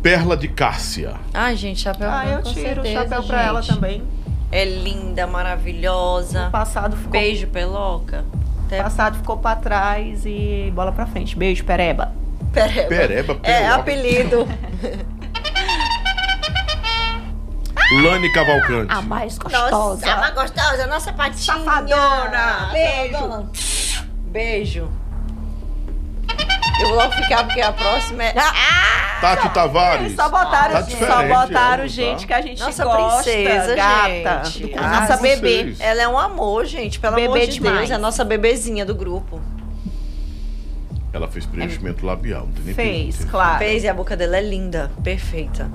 [0.00, 1.14] Perla de Cássia.
[1.34, 3.74] Ai, gente, chapéu Ah, eu tiro o certeza, chapéu pra ela gente.
[3.74, 4.02] também.
[4.52, 6.44] É linda, maravilhosa.
[6.46, 8.24] No passado ficou, Beijo, Peloca.
[8.72, 11.36] Até passado ficou pra trás e bola pra frente.
[11.36, 12.12] Beijo, Pereba.
[12.52, 12.88] Pereba.
[12.88, 13.74] Pereba, É, Peloca.
[13.76, 14.48] apelido.
[18.02, 18.90] Lani Cavalcante.
[18.92, 20.10] A mais Nossa, gostosa.
[20.12, 21.58] a mais gostosa, nossa patinha.
[21.58, 22.70] Safadona.
[22.72, 23.50] Beijo.
[24.30, 24.88] Beijo.
[26.82, 28.34] Eu vou logo ficar porque a próxima é...
[28.36, 29.18] Ah!
[29.20, 30.16] Tati Tavares.
[30.16, 32.26] Só botaram, Tá só diferente botaram ela, gente tá?
[32.26, 34.50] que a gente Nossa gosta, princesa, gata.
[34.50, 34.74] gente.
[34.78, 35.40] A Ah, nossa vocês.
[35.40, 35.76] bebê.
[35.78, 36.98] Ela é um amor, gente.
[36.98, 37.78] Pelo Bebê amor de demais.
[37.78, 37.90] Deus.
[37.92, 39.40] É a nossa bebezinha do grupo.
[41.12, 43.58] Ela fez preenchimento labial, não tem nem Fez, claro.
[43.58, 44.90] Fez e a boca dela é linda.
[45.04, 45.70] Perfeita.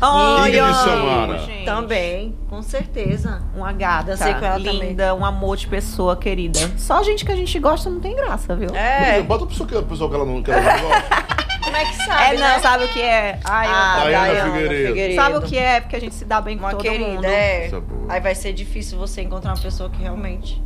[0.00, 1.38] Ingrid Olha, Samara.
[1.40, 1.64] gente.
[1.64, 3.42] Também, com certeza.
[3.54, 6.58] Uma gata, Dancei com ela linda, um amor de pessoa querida.
[6.76, 8.74] Só gente que a gente gosta não tem graça, viu?
[8.74, 11.24] É, Bota a pessoa que, a pessoa que ela não, que ela não gosta.
[11.64, 12.58] como é que É, sabe, não, né?
[12.60, 13.40] sabe o que é?
[13.44, 14.88] Ai, Ah, Dayana Figueiredo.
[14.88, 15.14] Figueiredo.
[15.22, 15.80] Sabe o que é?
[15.80, 17.24] Porque a gente se dá bem com Uma todo querida, mundo.
[17.24, 17.66] é.
[17.66, 17.70] É.
[18.08, 20.62] Aí vai ser difícil você encontrar uma pessoa que realmente...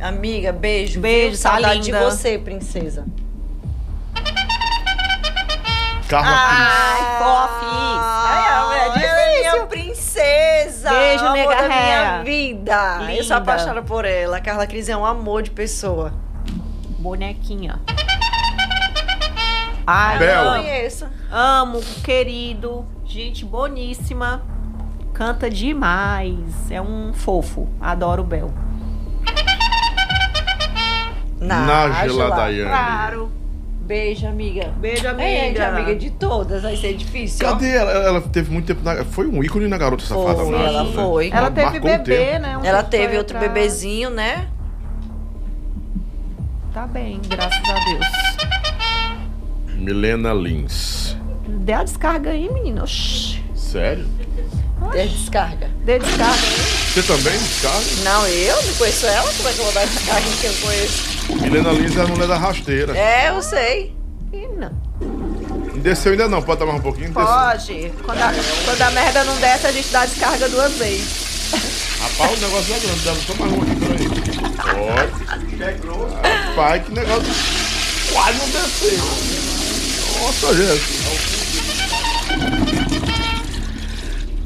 [0.00, 1.00] Amiga, beijo.
[1.00, 3.04] Beijo, tá Saudade de você, princesa.
[6.08, 8.02] Carla Ai, fofis.
[8.02, 9.52] Ai, a mulher é é difícil.
[9.52, 10.90] minha princesa.
[10.90, 12.96] Beijo, amor nega da minha vida.
[13.00, 13.24] Eu Linda.
[13.24, 14.38] sou apaixonada por ela.
[14.38, 16.12] A Carla Cris é um amor de pessoa.
[16.98, 17.78] Bonequinha.
[19.86, 20.28] Ai, Bel.
[20.28, 21.06] Eu amo, conheço.
[21.30, 24.42] amo, querido, gente boníssima.
[25.14, 26.70] Canta demais.
[26.70, 27.68] É um fofo.
[27.80, 28.50] Adoro o Bel.
[31.40, 32.68] Nájila Daiane.
[32.70, 33.32] Claro.
[33.88, 34.68] Beijo, amiga.
[34.78, 35.66] Beijo, É, amiga.
[35.68, 36.62] amiga de todas.
[36.62, 37.38] Vai ser difícil.
[37.44, 37.90] Cadê ela?
[37.90, 39.02] Ela teve muito tempo na...
[39.02, 40.44] Foi um ícone na Garota Safada.
[40.44, 40.92] Foi, ela né?
[40.94, 41.30] foi.
[41.32, 42.38] Ela teve marcou um bebê, tempo.
[42.42, 42.58] né?
[42.58, 43.54] um Ela teve outro atrás.
[43.54, 44.46] bebezinho, né?
[46.74, 48.06] Tá bem, graças a Deus.
[49.74, 51.16] Milena Lins.
[51.48, 52.82] Dê a descarga aí, menino.
[52.82, 53.42] Oxi.
[53.54, 54.06] Sério?
[54.92, 55.70] Dê descarga.
[55.84, 56.77] Dê descarga aí.
[56.92, 57.84] Você também, descarga?
[58.02, 59.32] Não, eu não conheço ela.
[59.32, 61.04] Como é que eu vou dar descarga em quem eu conheço?
[61.40, 62.96] Milena Lins é a mulher da rasteira.
[62.96, 63.94] É, eu sei.
[64.32, 64.72] Menina.
[65.00, 67.12] Não desceu ainda não, pode dar mais um pouquinho?
[67.12, 67.92] Pode.
[68.04, 68.32] Quando a,
[68.64, 71.28] quando a merda não desce, a gente dá a descarga duas vezes.
[72.00, 74.08] Rapaz, o negócio é grande, dá só mais um aqui, peraí.
[74.56, 75.12] Pode.
[76.48, 77.32] Rapaz, que negócio
[78.12, 79.04] quase não desceu.
[80.20, 80.98] Nossa, gente.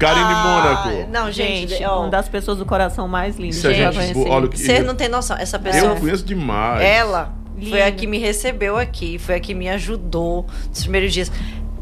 [0.03, 1.11] Karine Ah, Mônaco.
[1.11, 4.15] Não, gente, Gente, ó, uma das pessoas do coração mais lindas é já gente conheci.
[4.15, 4.31] boa.
[4.31, 5.37] Olha o que- Vocês não têm noção.
[5.37, 5.93] Essa pessoa.
[5.95, 6.81] Eu conheço demais.
[6.83, 7.33] Ela
[7.69, 11.31] foi a que me recebeu aqui, foi a que me ajudou nos primeiros dias.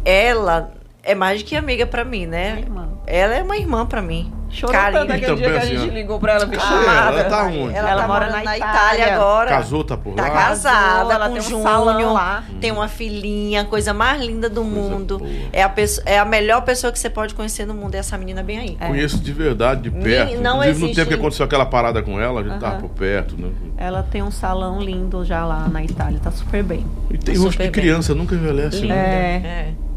[0.04, 0.72] Ela
[1.02, 2.64] é mais do que amiga pra mim, né?
[3.06, 4.32] Ela é uma irmã pra mim.
[4.52, 4.98] Chorou Karine.
[4.98, 5.94] tanto aquele dia Também, que a assim, gente ó.
[5.94, 7.20] ligou pra ela, Ah, chamada.
[7.20, 7.72] ela tá onde?
[7.72, 8.74] Ela, Ela tá mora morando na na Itália.
[8.98, 9.48] Itália agora.
[9.50, 10.30] Casou, tá por Tá lá?
[10.30, 12.44] casada, ela com tem um Júnior, salão lá.
[12.60, 15.18] tem uma filhinha, coisa mais linda do Coisa mundo.
[15.20, 15.30] boa.
[15.52, 18.18] É a, pesso- é a melhor pessoa que você pode conhecer no mundo, é essa
[18.18, 18.76] menina bem aí.
[18.88, 20.40] Conheço de verdade, de Nem- perto.
[20.40, 22.80] não Inclusive, no existe- tempo que aconteceu aquela parada com ela, a gente tava Aham.
[22.80, 23.50] por perto, né?
[23.78, 26.84] Ela tem um salão lindo já lá na Itália, tá super bem.
[27.08, 27.70] E tem Super rosto de bem.
[27.72, 28.80] criança, nunca envelhece.
[28.80, 28.94] Linda.
[28.94, 29.42] né?
[29.44, 29.48] É.
[29.48, 29.89] É.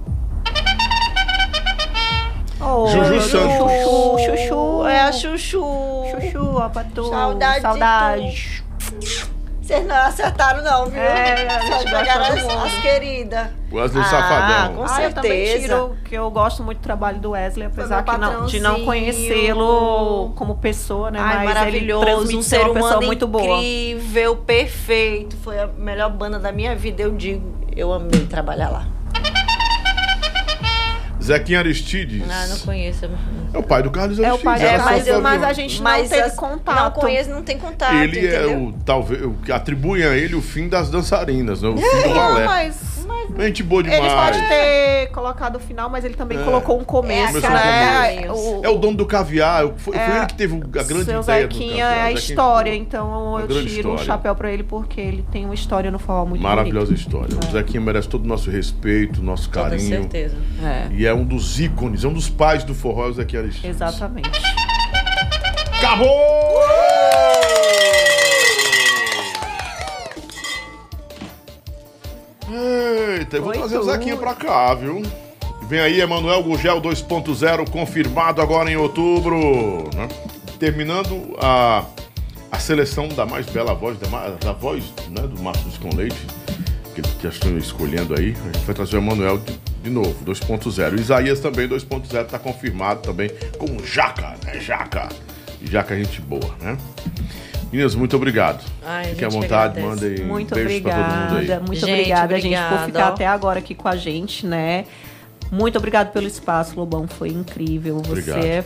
[2.65, 3.71] Oh, Juju Santos.
[3.83, 4.87] Chuchu, chuchu.
[4.87, 5.63] É a Chuchu.
[6.11, 7.03] Chuchu, ó, pra tu.
[7.09, 8.63] Saudade de Saudade.
[9.61, 11.01] Vocês não acertaram, não, viu?
[11.01, 13.47] É, a gente pegaram as, as queridas.
[13.71, 14.75] Wesley Ah, Safadão.
[14.75, 15.59] com Ah, eu também certeza.
[15.61, 20.33] tiro, que eu gosto muito do trabalho do Wesley, apesar que não, de não conhecê-lo
[20.35, 21.17] como pessoa, né?
[21.21, 23.43] Ai, mas maravilhoso, ele um transmite ser ser uma pessoa humano muito boa.
[23.57, 25.37] incrível, perfeito.
[25.37, 27.53] Foi a melhor banda da minha vida, eu digo.
[27.73, 28.85] Eu amei trabalhar lá.
[31.23, 32.23] Zequinha Aristides.
[32.29, 33.09] Ah, não conheço.
[33.53, 34.43] É o pai do Carlos É o Aristides.
[34.43, 36.95] pai É, mas, eu, mas a gente não mas teve as- contato.
[36.95, 38.63] Não conheço, não tem contato, Ele é entendeu?
[38.67, 41.69] o, talvez, o que atribuem a ele o fim das dançarinas, né?
[41.69, 42.71] O fim do Não, balé.
[43.05, 44.01] Mas Gente boa demais.
[44.03, 46.43] ele pode ter colocado o final, mas ele também É.
[46.43, 48.31] colocou um começo, É né?
[48.31, 49.63] O- É o dono do caviar.
[49.77, 51.97] Foi, foi É, ele que teve a grande Seu ideia do caviar.
[51.97, 53.65] é a história, foi então eu tiro um
[53.95, 53.97] história.
[54.05, 57.01] chapéu pra ele porque ele tem uma história no forró muito Maravilhosa bonita.
[57.01, 57.37] história.
[57.49, 59.89] O Zequinha merece todo o nosso respeito, nosso Com toda carinho.
[59.89, 60.35] certeza.
[60.63, 63.69] É, E é um dos ícones, é um dos pais do forró, o Zequinha Aristides.
[63.69, 64.29] exatamente.
[65.77, 66.92] Acabou!
[72.53, 73.83] Eita, eu vou trazer o.
[73.83, 75.01] Zequinha pra cá, viu?
[75.67, 79.89] Vem aí, Emanuel Gugel 2.0, confirmado agora em outubro.
[79.95, 80.07] né?
[80.59, 81.83] Terminando a,
[82.51, 86.27] a seleção da mais bela voz, da, da voz né, do Márcio com Leite,
[86.93, 88.35] que eles já estão escolhendo aí.
[88.39, 90.99] A gente vai trazer o Emanuel de, de novo, 2.0.
[90.99, 94.59] Isaías também, 2.0, está confirmado também como Jaca, né?
[94.59, 95.09] Jaca.
[95.63, 96.77] Jaca gente boa, né?
[97.73, 98.63] Meninas, muito obrigado.
[98.85, 99.87] Ai, Fique à vontade, agradece.
[100.11, 101.31] mandem Muito beijos pra todo mundo aí.
[101.33, 104.85] obrigada, muito Gente, obrigada, gente, por ficar até agora aqui com a gente, né?
[105.51, 107.97] Muito obrigado pelo espaço, Lobão, foi incrível.
[108.05, 108.43] Você Obrigado.
[108.45, 108.63] é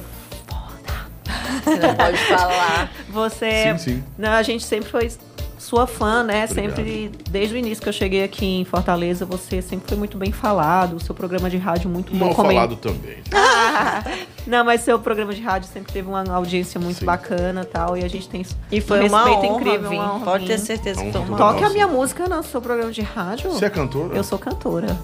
[1.63, 2.91] Você não pode falar.
[3.09, 3.77] Você.
[3.77, 4.03] Sim, sim.
[4.17, 5.09] Não, a gente sempre foi
[5.57, 6.45] sua fã, né?
[6.45, 6.75] Obrigado.
[6.75, 10.31] Sempre, desde o início que eu cheguei aqui em Fortaleza, você sempre foi muito bem
[10.31, 10.95] falado.
[10.95, 12.35] O seu programa de rádio muito Mal bom.
[12.35, 13.17] comen- falado também.
[13.33, 14.03] Ah,
[14.47, 17.05] não, mas seu programa de rádio sempre teve uma audiência muito Sim.
[17.05, 17.97] bacana tal.
[17.97, 19.91] E a gente tem E foi um uma respeito honra incrível.
[19.91, 23.01] uma honra Pode ter certeza que toda Toque a minha música no seu programa de
[23.01, 23.51] rádio.
[23.51, 24.15] Você é cantora?
[24.15, 24.97] Eu sou cantora.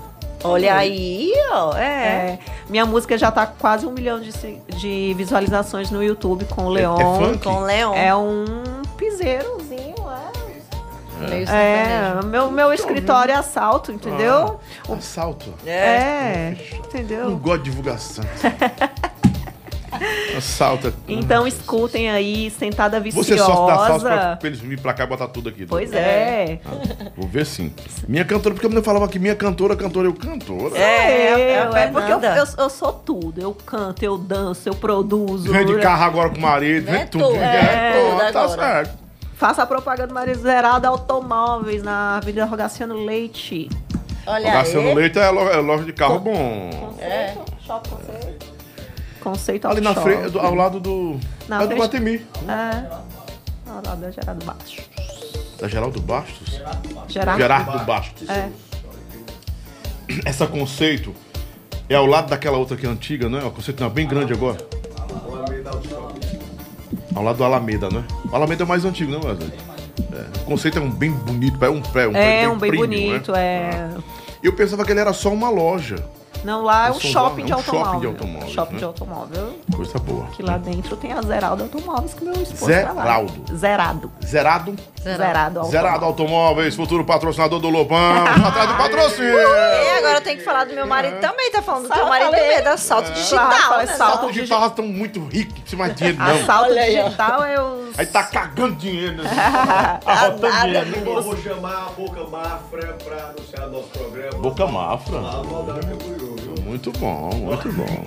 [0.44, 1.74] Olha aí, ó.
[1.78, 1.82] É.
[1.84, 2.40] É,
[2.70, 4.32] minha música já tá quase um milhão de,
[4.78, 6.98] de visualizações no YouTube com o Leon.
[7.00, 7.44] é funk?
[7.44, 7.94] Com o Leon.
[7.94, 8.44] É um
[8.98, 10.34] piseirozinho, é.
[11.32, 14.60] É, meu, meu escritório é assalto, entendeu?
[14.90, 15.54] Assalto.
[15.66, 15.72] É.
[15.72, 17.38] É, Não entendeu?
[17.38, 18.26] gosto de divulgação.
[20.38, 20.88] Assalto.
[20.88, 23.28] é- Então escutem aí, Sentada Viciosa.
[23.28, 25.66] Você só dá salto pra, pra eles virem pra cá e botar tudo aqui.
[25.66, 26.60] Pois é.
[26.66, 27.74] Ah, vou ver sim.
[28.08, 30.78] Minha cantora, porque a mulher falava que minha cantora, cantora, eu cantora.
[30.78, 33.40] É, é a eu, é porque eu, eu, eu sou tudo.
[33.42, 35.52] Eu canto, eu danço, eu produzo.
[35.52, 37.24] Vem de carro agora com o marido, Não é vem tudo.
[37.26, 39.04] tudo, é Pronto, tudo tá certo.
[39.36, 43.70] Faça a propaganda do Marido Zerado Automóveis na Avenida Rogaciano Leite.
[44.26, 44.94] Olha aí.
[44.96, 46.96] leite é lo- é loja de carro bom.
[47.00, 47.34] É.
[47.66, 48.53] Shopping
[49.24, 49.68] Conceito.
[49.68, 51.20] Ali na frente, do- ao lado do.
[51.48, 52.26] Na é do Guatemi.
[52.48, 52.86] É.
[53.70, 54.82] Ao lado da Gerardo Baixo.
[55.60, 56.60] Da Geraldo Bastos?
[57.08, 57.40] Gerardo.
[57.42, 58.30] Gerardo Bastos.
[58.30, 58.50] É.
[60.26, 61.14] Essa conceito
[61.90, 63.46] é ao lado daquela outra que é antiga, não é?
[63.46, 64.58] O conceito não é bem grande agora.
[67.16, 68.04] Ao lado do Alameda, né?
[68.32, 69.52] O Alameda é o mais antigo, não, Wesley?
[70.12, 72.72] É, o conceito é um bem bonito, é um pé, um É, pé um bem
[72.72, 73.40] premium, bonito, né?
[73.40, 73.90] é.
[74.42, 76.04] Eu pensava que ele era só uma loja.
[76.44, 78.00] Não, lá é um São shopping de é um shopping automóvel.
[78.00, 78.80] de automóveis, Shopping né?
[78.80, 79.60] de automóvel.
[79.76, 80.26] Coisa boa.
[80.28, 83.02] Que lá dentro tem a Zeraldo Automóveis que meu esposo Zeraldo.
[83.02, 83.28] trabalha.
[83.56, 84.12] Zerado.
[84.26, 84.76] Zerado.
[85.02, 85.60] Zerado.
[85.60, 85.72] Automóveis.
[85.72, 88.26] Zerado Automóveis, futuro patrocinador do Lobão.
[88.48, 89.34] Atrás do patrocínio.
[89.94, 92.62] E agora tem que falar do meu marido também, tá falando do teu marido também,
[92.64, 93.78] da salto Claro, digital.
[93.78, 93.86] né?
[93.88, 96.26] salto Salto digital estão muito ricos, não precisa mais dinheiro, não.
[96.26, 97.04] Ó.
[97.04, 97.84] digital é os.
[98.00, 99.24] Aí tá cagando dinheiro.
[99.24, 99.30] Né?
[100.06, 101.10] Arrotando dinheiro.
[101.10, 104.38] Eu vou chamar a Boca Mafra pra anunciar nosso programa.
[104.40, 105.20] Boca Mafra.
[105.20, 106.33] Lá no Valdão Camboriú, viu?
[106.66, 108.06] Muito bom, muito bom.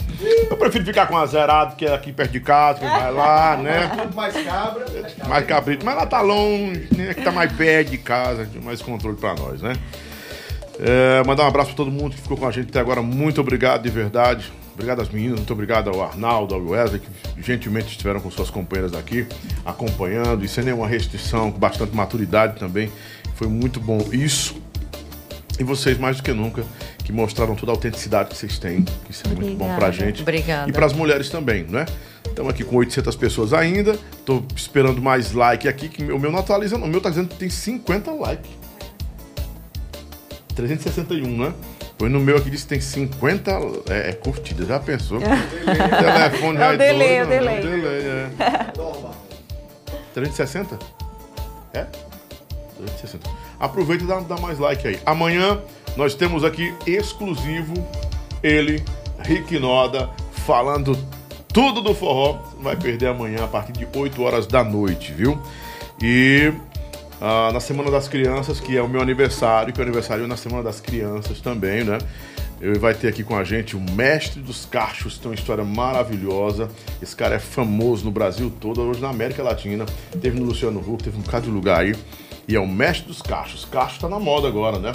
[0.51, 3.57] Eu prefiro ficar com a Zerado, que é aqui perto de casa, que vai lá,
[3.57, 3.91] né?
[4.15, 4.87] Mais cabra,
[5.29, 7.15] mais cabrito, mas lá tá longe, né?
[7.15, 9.75] Que tá mais perto de casa, tem mais controle pra nós, né?
[10.79, 13.01] É, mandar um abraço pra todo mundo que ficou com a gente até agora.
[13.03, 14.53] Muito obrigado, de verdade.
[14.75, 18.95] Obrigado às meninas, muito obrigado ao Arnaldo, ao Wesley, que gentilmente estiveram com suas companheiras
[18.95, 19.27] aqui,
[19.65, 22.93] acompanhando, e sem nenhuma restrição, com bastante maturidade também.
[23.37, 24.55] Foi muito bom isso.
[25.59, 26.63] E vocês, mais do que nunca,
[27.07, 28.83] que mostraram toda a autenticidade que vocês têm.
[28.83, 30.23] que Isso é muito bom pra gente.
[30.23, 30.69] Obrigada.
[30.69, 31.87] E pras mulheres também, né?
[32.27, 33.97] Estamos aqui com 800 pessoas ainda.
[34.25, 36.89] Tô esperando mais like aqui, que o meu não atualiza, não.
[36.89, 38.51] O meu tá dizendo que tem 50 likes.
[40.57, 41.55] 361, né?
[41.97, 43.53] Pois no meu aqui diz que tem 50
[43.89, 44.67] é, é, curtidas.
[44.67, 45.19] Já pensou?
[45.23, 47.61] o telefone É já o delay, doido, é o né?
[47.61, 48.07] delay.
[48.09, 48.31] é.
[50.13, 50.77] 360?
[51.73, 51.85] É?
[52.79, 53.31] 360.
[53.61, 54.99] Aproveita e dá, dá mais like aí.
[55.07, 55.61] Amanhã
[55.97, 57.75] nós temos aqui exclusivo
[58.43, 58.83] ele,
[59.21, 60.11] Rick Noda,
[60.45, 60.97] falando
[61.49, 62.39] tudo do forró.
[62.61, 65.41] Vai perder amanhã a partir de 8 horas da noite, viu?
[66.03, 66.53] E
[67.21, 70.37] ah, na Semana das Crianças, que é o meu aniversário, que é o aniversário na
[70.37, 71.99] Semana das Crianças também, né?
[72.61, 76.71] Ele vai ter aqui com a gente o mestre dos cachos, tem uma história maravilhosa.
[77.03, 79.85] Esse cara é famoso no Brasil todo, hoje na América Latina.
[80.21, 81.95] Teve no Luciano Huck, teve um bocado de lugar aí.
[82.49, 83.65] E é o mestre dos cachos.
[83.65, 84.93] Cacho tá na moda agora, né?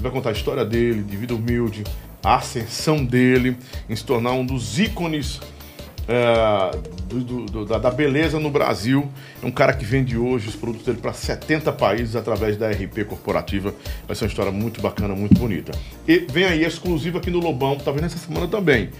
[0.00, 1.84] Vai contar a história dele, de vida humilde,
[2.22, 3.56] a ascensão dele
[3.88, 5.40] em se tornar um dos ícones
[6.06, 6.70] é,
[7.08, 9.10] do- do- da, da beleza no Brasil.
[9.42, 13.04] É um cara que vende hoje os produtos dele para 70 países através da RP
[13.08, 13.74] corporativa.
[14.06, 15.72] Vai ser uma história muito bacana, muito bonita.
[16.06, 18.90] E vem aí, exclusivo aqui no Lobão, talvez nessa semana também.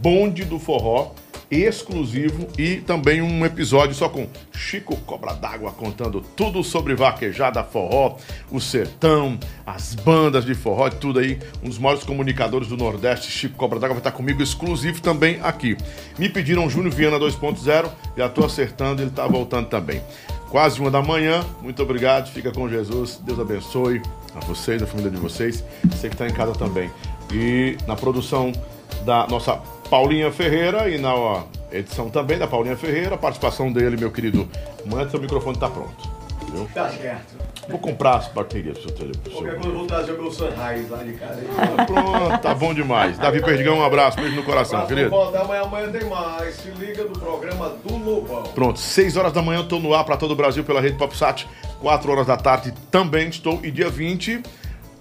[0.00, 1.12] Bonde do Forró,
[1.50, 8.16] exclusivo e também um episódio só com Chico Cobra d'Água contando tudo sobre vaquejada, forró,
[8.50, 9.36] o sertão,
[9.66, 11.40] as bandas de forró e tudo aí.
[11.62, 15.76] Um dos maiores comunicadores do Nordeste, Chico Cobra d'Água, vai estar comigo exclusivo também aqui.
[16.16, 20.00] Me pediram Júnior Viana 2.0, já tô acertando, ele tá voltando também.
[20.50, 24.02] Quase uma da manhã, muito obrigado, fica com Jesus, Deus abençoe
[24.34, 26.90] a vocês, a família de vocês, você que está em casa também.
[27.32, 28.52] E na produção
[29.04, 34.48] da nossa Paulinha Ferreira e na Edição também da Paulinha Ferreira, participação dele, meu querido.
[34.84, 36.20] Manda seu microfone tá pronto.
[36.52, 36.68] Viu?
[36.74, 37.36] Tá certo.
[37.68, 39.30] Vou comprar as baterias pro seu telefone.
[39.32, 41.42] Qualquer coisa eu vou trazer o meu Sunrise lá de casa.
[41.86, 43.16] Pronto, tá bom demais.
[43.18, 45.10] Davi Perdigão, um abraço, beijo no coração, Próximo querido.
[45.10, 46.56] volta amanhã, amanhã tem mais.
[46.56, 48.42] Se liga do programa do Lobão.
[48.54, 50.96] Pronto, 6 horas da manhã eu tô no ar para todo o Brasil pela rede
[50.96, 51.46] PopSat.
[51.80, 53.60] 4 horas da tarde também estou.
[53.62, 54.42] E dia 20,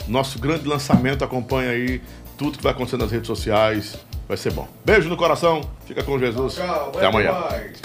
[0.08, 1.24] nosso grande lançamento.
[1.24, 2.00] Acompanha aí
[2.40, 3.98] tudo que vai acontecer nas redes sociais.
[4.28, 4.66] Vai ser bom.
[4.86, 5.62] Beijo no coração.
[5.86, 6.56] Fica com Jesus.
[6.56, 7.34] Tchau, Até amanhã.
[7.34, 7.82] mais.